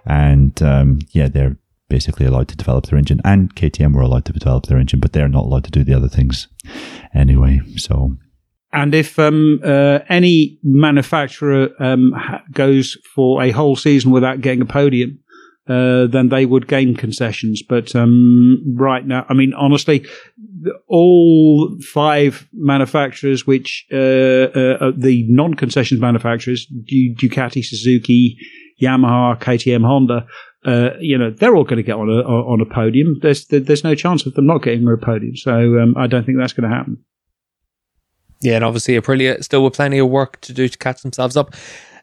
And 0.04 0.60
um, 0.62 0.98
yeah, 1.10 1.28
they're 1.28 1.56
basically 1.88 2.26
allowed 2.26 2.48
to 2.48 2.56
develop 2.56 2.86
their 2.86 2.98
engine. 2.98 3.20
And 3.24 3.54
KTM 3.54 3.94
were 3.94 4.02
allowed 4.02 4.24
to 4.26 4.32
develop 4.32 4.66
their 4.66 4.78
engine, 4.78 5.00
but 5.00 5.12
they're 5.12 5.28
not 5.28 5.44
allowed 5.44 5.64
to 5.64 5.70
do 5.70 5.84
the 5.84 5.94
other 5.94 6.08
things 6.08 6.48
anyway. 7.14 7.60
So. 7.76 8.16
And 8.72 8.94
if 8.94 9.18
um, 9.18 9.60
uh, 9.64 9.98
any 10.08 10.58
manufacturer 10.62 11.70
um, 11.80 12.14
goes 12.52 12.96
for 13.14 13.42
a 13.42 13.50
whole 13.50 13.74
season 13.74 14.12
without 14.12 14.40
getting 14.40 14.62
a 14.62 14.66
podium, 14.66 15.18
uh, 15.70 16.08
then 16.08 16.28
they 16.30 16.46
would 16.46 16.66
gain 16.66 16.96
concessions. 16.96 17.62
But 17.62 17.94
um, 17.94 18.62
right 18.76 19.06
now, 19.06 19.24
I 19.28 19.34
mean, 19.34 19.54
honestly, 19.54 20.04
all 20.88 21.78
five 21.80 22.48
manufacturers, 22.52 23.46
which 23.46 23.86
uh, 23.92 23.96
uh, 23.96 24.76
uh 24.80 24.92
the 24.96 25.24
non-concessions 25.28 26.00
manufacturers, 26.00 26.66
Ducati, 26.66 27.64
Suzuki, 27.64 28.36
Yamaha, 28.82 29.40
KTM, 29.40 29.84
Honda, 29.86 30.26
uh, 30.66 30.90
you 30.98 31.16
know, 31.16 31.30
they're 31.30 31.54
all 31.54 31.64
going 31.64 31.76
to 31.76 31.82
get 31.82 31.94
on 31.94 32.08
a 32.10 32.22
on 32.22 32.60
a 32.60 32.66
podium. 32.66 33.18
There's 33.22 33.46
there's 33.46 33.84
no 33.84 33.94
chance 33.94 34.26
of 34.26 34.34
them 34.34 34.46
not 34.46 34.62
getting 34.62 34.86
a 34.88 34.96
podium. 34.96 35.36
So 35.36 35.78
um, 35.78 35.94
I 35.96 36.08
don't 36.08 36.26
think 36.26 36.38
that's 36.38 36.52
going 36.52 36.68
to 36.68 36.76
happen. 36.76 36.98
Yeah, 38.42 38.56
and 38.56 38.64
obviously 38.64 38.98
Aprilia 38.98 39.42
still 39.44 39.62
with 39.62 39.74
plenty 39.74 39.98
of 39.98 40.08
work 40.08 40.40
to 40.40 40.52
do 40.52 40.66
to 40.68 40.78
catch 40.78 41.02
themselves 41.02 41.36
up. 41.36 41.54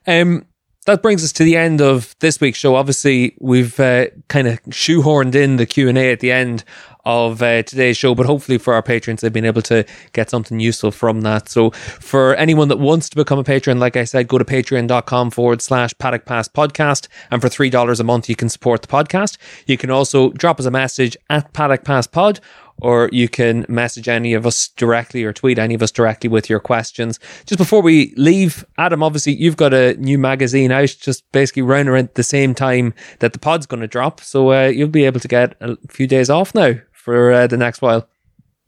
Um, 0.06 0.46
that 0.88 1.02
brings 1.02 1.22
us 1.22 1.34
to 1.34 1.44
the 1.44 1.58
end 1.58 1.82
of 1.82 2.16
this 2.20 2.40
week's 2.40 2.58
show. 2.58 2.76
Obviously, 2.76 3.36
we've 3.40 3.78
uh, 3.78 4.06
kind 4.30 4.48
of 4.48 4.62
shoehorned 4.70 5.36
in 5.36 5.58
the 5.58 5.66
Q 5.66 5.90
and 5.90 5.98
A 5.98 6.14
at 6.14 6.22
the 6.22 6.32
end 6.32 6.64
of 7.04 7.42
uh, 7.42 7.62
today's 7.64 7.98
show, 7.98 8.16
but 8.16 8.26
hopefully 8.26 8.58
for 8.58 8.74
our 8.74 8.82
patrons, 8.82 9.20
they've 9.20 9.32
been 9.32 9.46
able 9.46 9.62
to 9.62 9.86
get 10.14 10.30
something 10.30 10.62
useful 10.62 10.92
from 10.92 11.22
that. 11.22 11.50
So 11.50 11.72
for 11.72 12.36
anyone 12.36 12.70
that 12.70 12.80
wants 12.80 13.10
to 13.10 13.18
become 13.18 13.38
a 13.38 13.44
patron, 13.44 13.80
like 13.80 13.98
I 13.98 14.06
said, 14.06 14.30
go 14.30 14.38
to 14.38 14.46
patreon.com 14.46 15.32
forward 15.32 15.62
slash 15.62 15.98
paddock 15.98 16.26
pass 16.26 16.48
podcast. 16.48 17.10
And 17.32 17.42
for 17.42 17.50
$3 17.50 18.00
a 18.00 18.04
month, 18.04 18.30
you 18.30 18.38
can 18.38 18.48
support 18.48 18.82
the 18.82 18.88
podcast. 18.88 19.38
You 19.66 19.78
can 19.78 19.90
also 19.90 20.32
drop 20.32 20.58
us 20.58 20.66
a 20.66 20.72
message 20.72 21.18
at 21.30 21.52
paddock 21.52 21.84
pass 21.84 22.08
pod 22.08 22.40
or 22.82 23.10
you 23.12 23.28
can 23.28 23.66
message 23.68 24.08
any 24.08 24.34
of 24.34 24.46
us 24.46 24.70
directly 24.70 25.24
or 25.24 25.34
tweet 25.34 25.60
any 25.60 25.74
of 25.74 25.82
us 25.82 25.92
directly 25.92 26.30
with 26.30 26.50
your 26.50 26.60
questions. 26.60 27.20
Just 27.46 27.58
before 27.58 27.82
we 27.82 28.14
leave, 28.18 28.66
Adam, 28.78 29.04
obviously 29.04 29.34
you've 29.34 29.58
got 29.58 29.74
a 29.74 29.96
new 29.96 30.18
magazine 30.18 30.72
out 30.72 30.96
just 31.00 31.30
basically 31.32 31.64
around 31.64 31.88
around 31.88 32.10
the 32.14 32.24
same 32.24 32.54
time 32.54 32.94
that 33.20 33.34
the 33.34 33.40
pod's 33.40 33.66
going 33.66 33.82
to 33.82 33.88
drop. 33.88 34.22
So 34.22 34.52
uh, 34.52 34.68
you'll 34.68 34.90
be 34.90 35.06
able 35.06 35.20
to 35.20 35.28
get 35.28 35.56
a 35.62 35.78
few 35.90 36.08
days 36.08 36.30
off 36.30 36.54
now 36.54 36.76
for 36.92 37.32
uh, 37.32 37.48
the 37.48 37.58
next 37.58 37.82
while. 37.82 38.08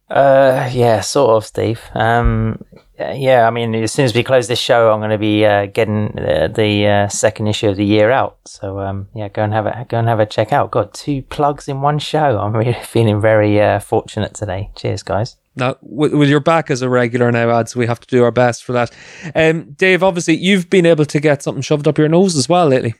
Uh, 0.09 0.69
yeah, 0.73 1.01
sort 1.01 1.31
of, 1.31 1.45
Steve. 1.45 1.81
Um, 1.93 2.63
yeah, 2.99 3.47
I 3.47 3.49
mean, 3.49 3.73
as 3.75 3.91
soon 3.91 4.05
as 4.05 4.13
we 4.13 4.23
close 4.23 4.47
this 4.47 4.59
show, 4.59 4.91
I'm 4.91 4.99
going 4.99 5.11
to 5.11 5.17
be 5.17 5.45
uh, 5.45 5.67
getting 5.67 6.17
uh, 6.19 6.49
the 6.49 6.87
uh, 6.87 7.07
second 7.07 7.47
issue 7.47 7.69
of 7.69 7.77
the 7.77 7.85
year 7.85 8.11
out. 8.11 8.37
So, 8.45 8.79
um, 8.79 9.07
yeah, 9.15 9.29
go 9.29 9.43
and 9.43 9.53
have 9.53 9.65
a 9.65 9.85
go 9.87 9.99
and 9.99 10.07
have 10.07 10.19
a 10.19 10.25
check 10.25 10.51
out. 10.51 10.71
Got 10.71 10.93
two 10.93 11.21
plugs 11.23 11.67
in 11.67 11.81
one 11.81 11.99
show. 11.99 12.39
I'm 12.41 12.55
really 12.55 12.73
feeling 12.73 13.21
very 13.21 13.61
uh, 13.61 13.79
fortunate 13.79 14.33
today. 14.33 14.71
Cheers, 14.75 15.03
guys. 15.03 15.37
Now, 15.55 15.77
with, 15.81 16.13
with 16.13 16.29
your 16.29 16.39
back 16.39 16.69
as 16.69 16.81
a 16.81 16.89
regular 16.89 17.31
now, 17.31 17.49
ads, 17.51 17.75
we 17.75 17.87
have 17.87 17.99
to 17.99 18.07
do 18.07 18.23
our 18.23 18.31
best 18.31 18.63
for 18.63 18.73
that. 18.73 18.91
Um, 19.35 19.71
Dave, 19.73 20.03
obviously, 20.03 20.35
you've 20.35 20.69
been 20.69 20.85
able 20.85 21.05
to 21.05 21.19
get 21.19 21.43
something 21.43 21.61
shoved 21.61 21.87
up 21.87 21.97
your 21.97 22.07
nose 22.07 22.35
as 22.35 22.47
well 22.47 22.67
lately. 22.67 22.95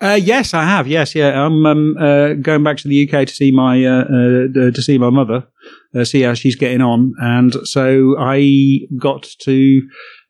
Uh, 0.00 0.18
yes, 0.20 0.54
I 0.54 0.64
have. 0.64 0.86
Yes, 0.86 1.14
yeah. 1.14 1.44
I'm 1.44 1.66
um, 1.66 1.96
uh, 1.98 2.34
going 2.34 2.62
back 2.62 2.78
to 2.78 2.88
the 2.88 3.08
UK 3.08 3.26
to 3.26 3.34
see 3.34 3.50
my 3.50 3.84
uh, 3.84 4.04
uh 4.04 4.70
to 4.70 4.82
see 4.82 4.98
my 4.98 5.10
mother, 5.10 5.46
uh, 5.94 6.04
see 6.04 6.22
how 6.22 6.34
she's 6.34 6.56
getting 6.56 6.80
on, 6.80 7.14
and 7.20 7.54
so 7.64 8.16
I 8.18 8.80
got 8.98 9.22
to 9.40 9.82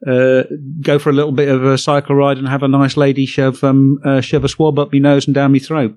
uh, 0.07 0.43
go 0.81 0.99
for 0.99 1.11
a 1.11 1.13
little 1.13 1.33
bit 1.33 1.49
of 1.49 1.65
a 1.65 1.79
cycle 1.79 2.15
ride 2.15 2.39
and 2.39 2.49
have 2.49 2.63
a 2.63 2.69
nice 2.69 2.97
lady 2.97 3.27
shove 3.27 3.63
um, 3.65 3.99
shove 4.21 4.45
a 4.45 4.49
swab 4.49 4.79
up 4.79 4.93
my 4.93 4.99
nose 4.99 5.27
and 5.27 5.35
down 5.35 5.53
my 5.53 5.59
throat. 5.59 5.95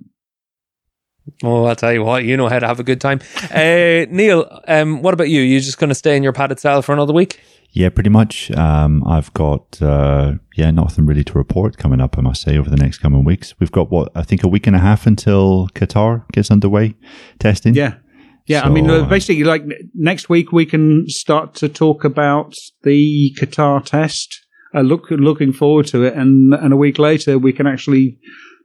Oh, 1.43 1.65
I'll 1.65 1.75
tell 1.75 1.91
you 1.91 2.03
what, 2.03 2.23
you 2.23 2.37
know 2.37 2.47
how 2.47 2.59
to 2.59 2.67
have 2.67 2.79
a 2.79 2.83
good 2.83 3.01
time. 3.01 3.19
Neil, 3.53 4.61
um, 4.67 5.01
what 5.01 5.13
about 5.13 5.27
you? 5.27 5.41
You 5.41 5.59
just 5.59 5.77
going 5.77 5.89
to 5.89 5.95
stay 5.95 6.15
in 6.15 6.23
your 6.23 6.31
padded 6.31 6.57
cell 6.57 6.81
for 6.81 6.93
another 6.93 7.11
week? 7.11 7.41
Yeah, 7.71 7.89
pretty 7.89 8.09
much. 8.09 8.49
Um, 8.51 9.03
I've 9.05 9.31
got 9.33 9.81
uh, 9.81 10.33
yeah 10.55 10.71
nothing 10.71 11.05
really 11.05 11.23
to 11.25 11.33
report 11.33 11.77
coming 11.77 12.01
up. 12.01 12.17
I 12.17 12.21
must 12.21 12.41
say 12.41 12.57
over 12.57 12.69
the 12.69 12.75
next 12.75 12.99
coming 12.99 13.23
weeks. 13.23 13.53
We've 13.59 13.71
got 13.71 13.91
what 13.91 14.11
I 14.15 14.23
think 14.23 14.43
a 14.43 14.47
week 14.47 14.67
and 14.67 14.75
a 14.75 14.79
half 14.79 15.05
until 15.05 15.67
Qatar 15.75 16.27
gets 16.31 16.49
underway 16.49 16.95
testing. 17.39 17.75
Yeah, 17.75 17.95
yeah. 18.47 18.61
So, 18.61 18.67
I 18.67 18.69
mean, 18.69 18.89
uh, 18.89 19.05
basically, 19.05 19.43
like 19.43 19.63
next 19.93 20.29
week 20.29 20.51
we 20.51 20.65
can 20.65 21.07
start 21.07 21.53
to 21.55 21.69
talk 21.69 22.03
about 22.03 22.55
the 22.83 23.35
Qatar 23.39 23.83
test. 23.83 24.45
Uh, 24.73 24.81
look, 24.81 25.09
looking 25.11 25.53
forward 25.53 25.87
to 25.87 26.03
it, 26.03 26.13
and 26.13 26.53
and 26.53 26.73
a 26.73 26.77
week 26.77 26.97
later 26.97 27.37
we 27.37 27.53
can 27.53 27.67
actually 27.67 28.17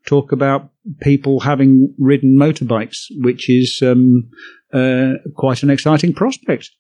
talk 0.07 0.33
about 0.33 0.71
people 1.01 1.41
having 1.41 1.95
ridden 1.99 2.37
motorbikes, 2.37 3.07
which 3.21 3.49
is 3.49 3.81
um, 3.83 4.29
uh, 4.73 5.13
quite 5.37 5.63
an 5.63 5.71
exciting 5.71 6.13
prospect. 6.13 6.71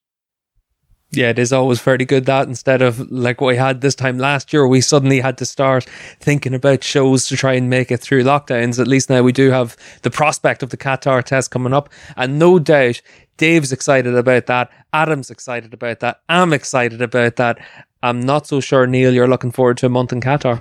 Yeah, 1.14 1.28
it 1.28 1.38
is 1.38 1.52
always 1.52 1.78
fairly 1.78 2.06
good 2.06 2.24
that 2.24 2.48
instead 2.48 2.80
of 2.80 3.10
like 3.12 3.42
what 3.42 3.48
we 3.48 3.56
had 3.56 3.82
this 3.82 3.94
time 3.94 4.16
last 4.16 4.50
year, 4.50 4.66
we 4.66 4.80
suddenly 4.80 5.20
had 5.20 5.36
to 5.38 5.44
start 5.44 5.84
thinking 6.20 6.54
about 6.54 6.82
shows 6.82 7.26
to 7.26 7.36
try 7.36 7.52
and 7.52 7.68
make 7.68 7.90
it 7.90 7.98
through 7.98 8.24
lockdowns. 8.24 8.80
At 8.80 8.88
least 8.88 9.10
now 9.10 9.22
we 9.22 9.32
do 9.32 9.50
have 9.50 9.76
the 10.00 10.10
prospect 10.10 10.62
of 10.62 10.70
the 10.70 10.78
Qatar 10.78 11.22
test 11.22 11.50
coming 11.50 11.74
up. 11.74 11.90
And 12.16 12.38
no 12.38 12.58
doubt 12.58 13.02
Dave's 13.36 13.72
excited 13.72 14.14
about 14.14 14.46
that. 14.46 14.70
Adam's 14.94 15.30
excited 15.30 15.74
about 15.74 16.00
that. 16.00 16.22
I'm 16.30 16.54
excited 16.54 17.02
about 17.02 17.36
that. 17.36 17.58
I'm 18.02 18.20
not 18.20 18.46
so 18.46 18.60
sure, 18.60 18.86
Neil, 18.86 19.14
you're 19.14 19.28
looking 19.28 19.52
forward 19.52 19.76
to 19.78 19.86
a 19.86 19.88
month 19.88 20.12
in 20.12 20.20
Qatar. 20.20 20.60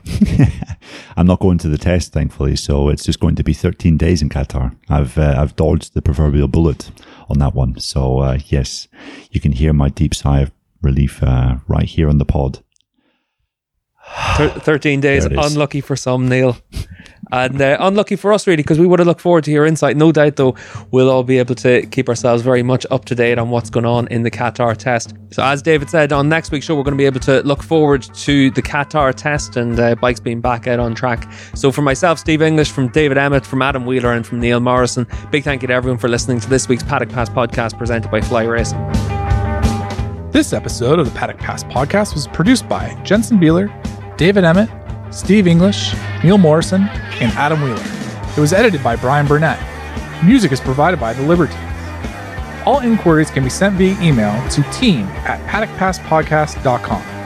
I'm 1.18 1.26
not 1.26 1.40
going 1.40 1.58
to 1.60 1.70
the 1.70 1.78
test, 1.78 2.14
thankfully, 2.14 2.56
so 2.56 2.90
it's 2.90 3.04
just 3.04 3.20
going 3.20 3.36
to 3.36 3.44
be 3.44 3.54
13 3.54 3.98
days 3.98 4.22
in 4.22 4.30
Qatar. 4.30 4.76
I've 4.90 5.18
uh, 5.18 5.36
I've 5.38 5.56
dodged 5.56 5.94
the 5.94 6.02
proverbial 6.02 6.48
bullet 6.48 6.92
on 7.30 7.40
that 7.40 7.56
one. 7.56 7.80
So 7.80 8.20
uh, 8.20 8.40
yes, 8.46 8.88
you 9.32 9.42
can 9.42 9.52
hear 9.54 9.74
my 9.74 9.90
deep 9.90 10.14
sigh 10.14 10.42
of 10.42 10.52
relief 10.82 11.24
uh, 11.24 11.58
right 11.68 11.86
here 11.86 12.10
on 12.10 12.20
the 12.20 12.26
pod. 12.26 12.64
13 14.38 15.00
days, 15.00 15.26
unlucky 15.26 15.82
for 15.82 15.96
some, 15.96 16.28
Neil. 16.28 16.58
And 17.32 17.62
uh, 17.62 17.78
unlucky 17.80 18.16
for 18.16 18.34
us, 18.34 18.46
really, 18.46 18.58
because 18.58 18.80
we 18.80 18.86
would 18.86 19.00
have 19.00 19.08
looked 19.08 19.22
forward 19.22 19.44
to 19.46 19.52
your 19.52 19.66
insight. 19.66 19.96
No 19.96 20.12
doubt, 20.12 20.36
though, 20.36 20.56
we'll 20.92 21.10
all 21.10 21.24
be 21.24 21.38
able 21.40 21.56
to 21.56 21.86
keep 21.88 22.10
ourselves 22.10 22.44
very 22.44 22.62
much 22.62 22.86
up 22.92 23.06
to 23.06 23.16
date 23.16 23.38
on 23.38 23.50
what's 23.50 23.70
going 23.70 23.86
on 23.86 24.08
in 24.08 24.24
the 24.24 24.32
Qatar 24.32 24.76
test. 24.76 25.14
So, 25.32 25.44
as 25.44 25.62
David 25.62 25.90
said, 25.90 26.12
on 26.12 26.28
next 26.28 26.52
week's 26.52 26.66
show, 26.66 26.76
we're 26.76 26.84
going 26.84 26.98
to 26.98 27.02
be 27.02 27.06
able 27.06 27.22
to 27.22 27.42
look 27.44 27.64
forward 27.64 28.02
to 28.02 28.52
the 28.52 28.62
Qatar 28.62 29.14
test 29.16 29.56
and 29.56 29.80
uh, 29.80 29.96
bikes 29.96 30.20
being 30.20 30.42
back 30.42 30.68
out 30.68 30.80
on 30.80 30.94
track. 30.94 31.32
So, 31.56 31.72
for 31.72 31.82
myself, 31.82 32.20
Steve 32.20 32.42
English, 32.42 32.72
from 32.72 32.90
David 32.90 33.18
Emmett, 33.18 33.46
from 33.46 33.62
Adam 33.62 33.86
Wheeler, 33.86 34.12
and 34.12 34.26
from 34.26 34.40
Neil 34.40 34.60
Morrison, 34.60 35.08
big 35.32 35.44
thank 35.44 35.62
you 35.62 35.70
to 35.70 35.74
everyone 35.74 36.00
for 36.00 36.10
listening 36.10 36.40
to 36.42 36.50
this 36.50 36.68
week's 36.68 36.84
Paddock 36.84 37.10
Pass 37.10 37.30
podcast 37.30 37.78
presented 37.78 38.12
by 38.12 38.20
Fly 38.20 38.44
Racing. 38.44 38.80
This 40.32 40.54
episode 40.54 41.00
of 41.00 41.06
the 41.06 41.18
Paddock 41.18 41.40
Pass 41.40 41.64
podcast 41.66 42.14
was 42.14 42.28
produced 42.28 42.68
by 42.68 42.94
Jensen 43.04 43.38
Beeler, 43.38 43.68
David 44.18 44.44
Emmett, 44.44 44.70
Steve 45.12 45.46
English, 45.48 45.94
Neil 46.24 46.38
Morrison, 46.38 46.84
and 47.20 47.32
Adam 47.34 47.62
Wheeler. 47.62 47.84
It 48.36 48.40
was 48.40 48.54
edited 48.54 48.82
by 48.84 48.96
Brian 48.96 49.28
Burnett. 49.28 49.60
Music 50.24 50.52
is 50.52 50.60
provided 50.60 51.00
by 51.00 51.14
The 51.14 51.24
Liberty. 51.24 51.56
All 52.66 52.80
inquiries 52.80 53.30
can 53.30 53.44
be 53.44 53.50
sent 53.50 53.76
via 53.76 54.00
email 54.02 54.50
to 54.50 54.64
team 54.72 55.06
at 55.26 55.40
paddockpasspodcast.com. 55.48 57.21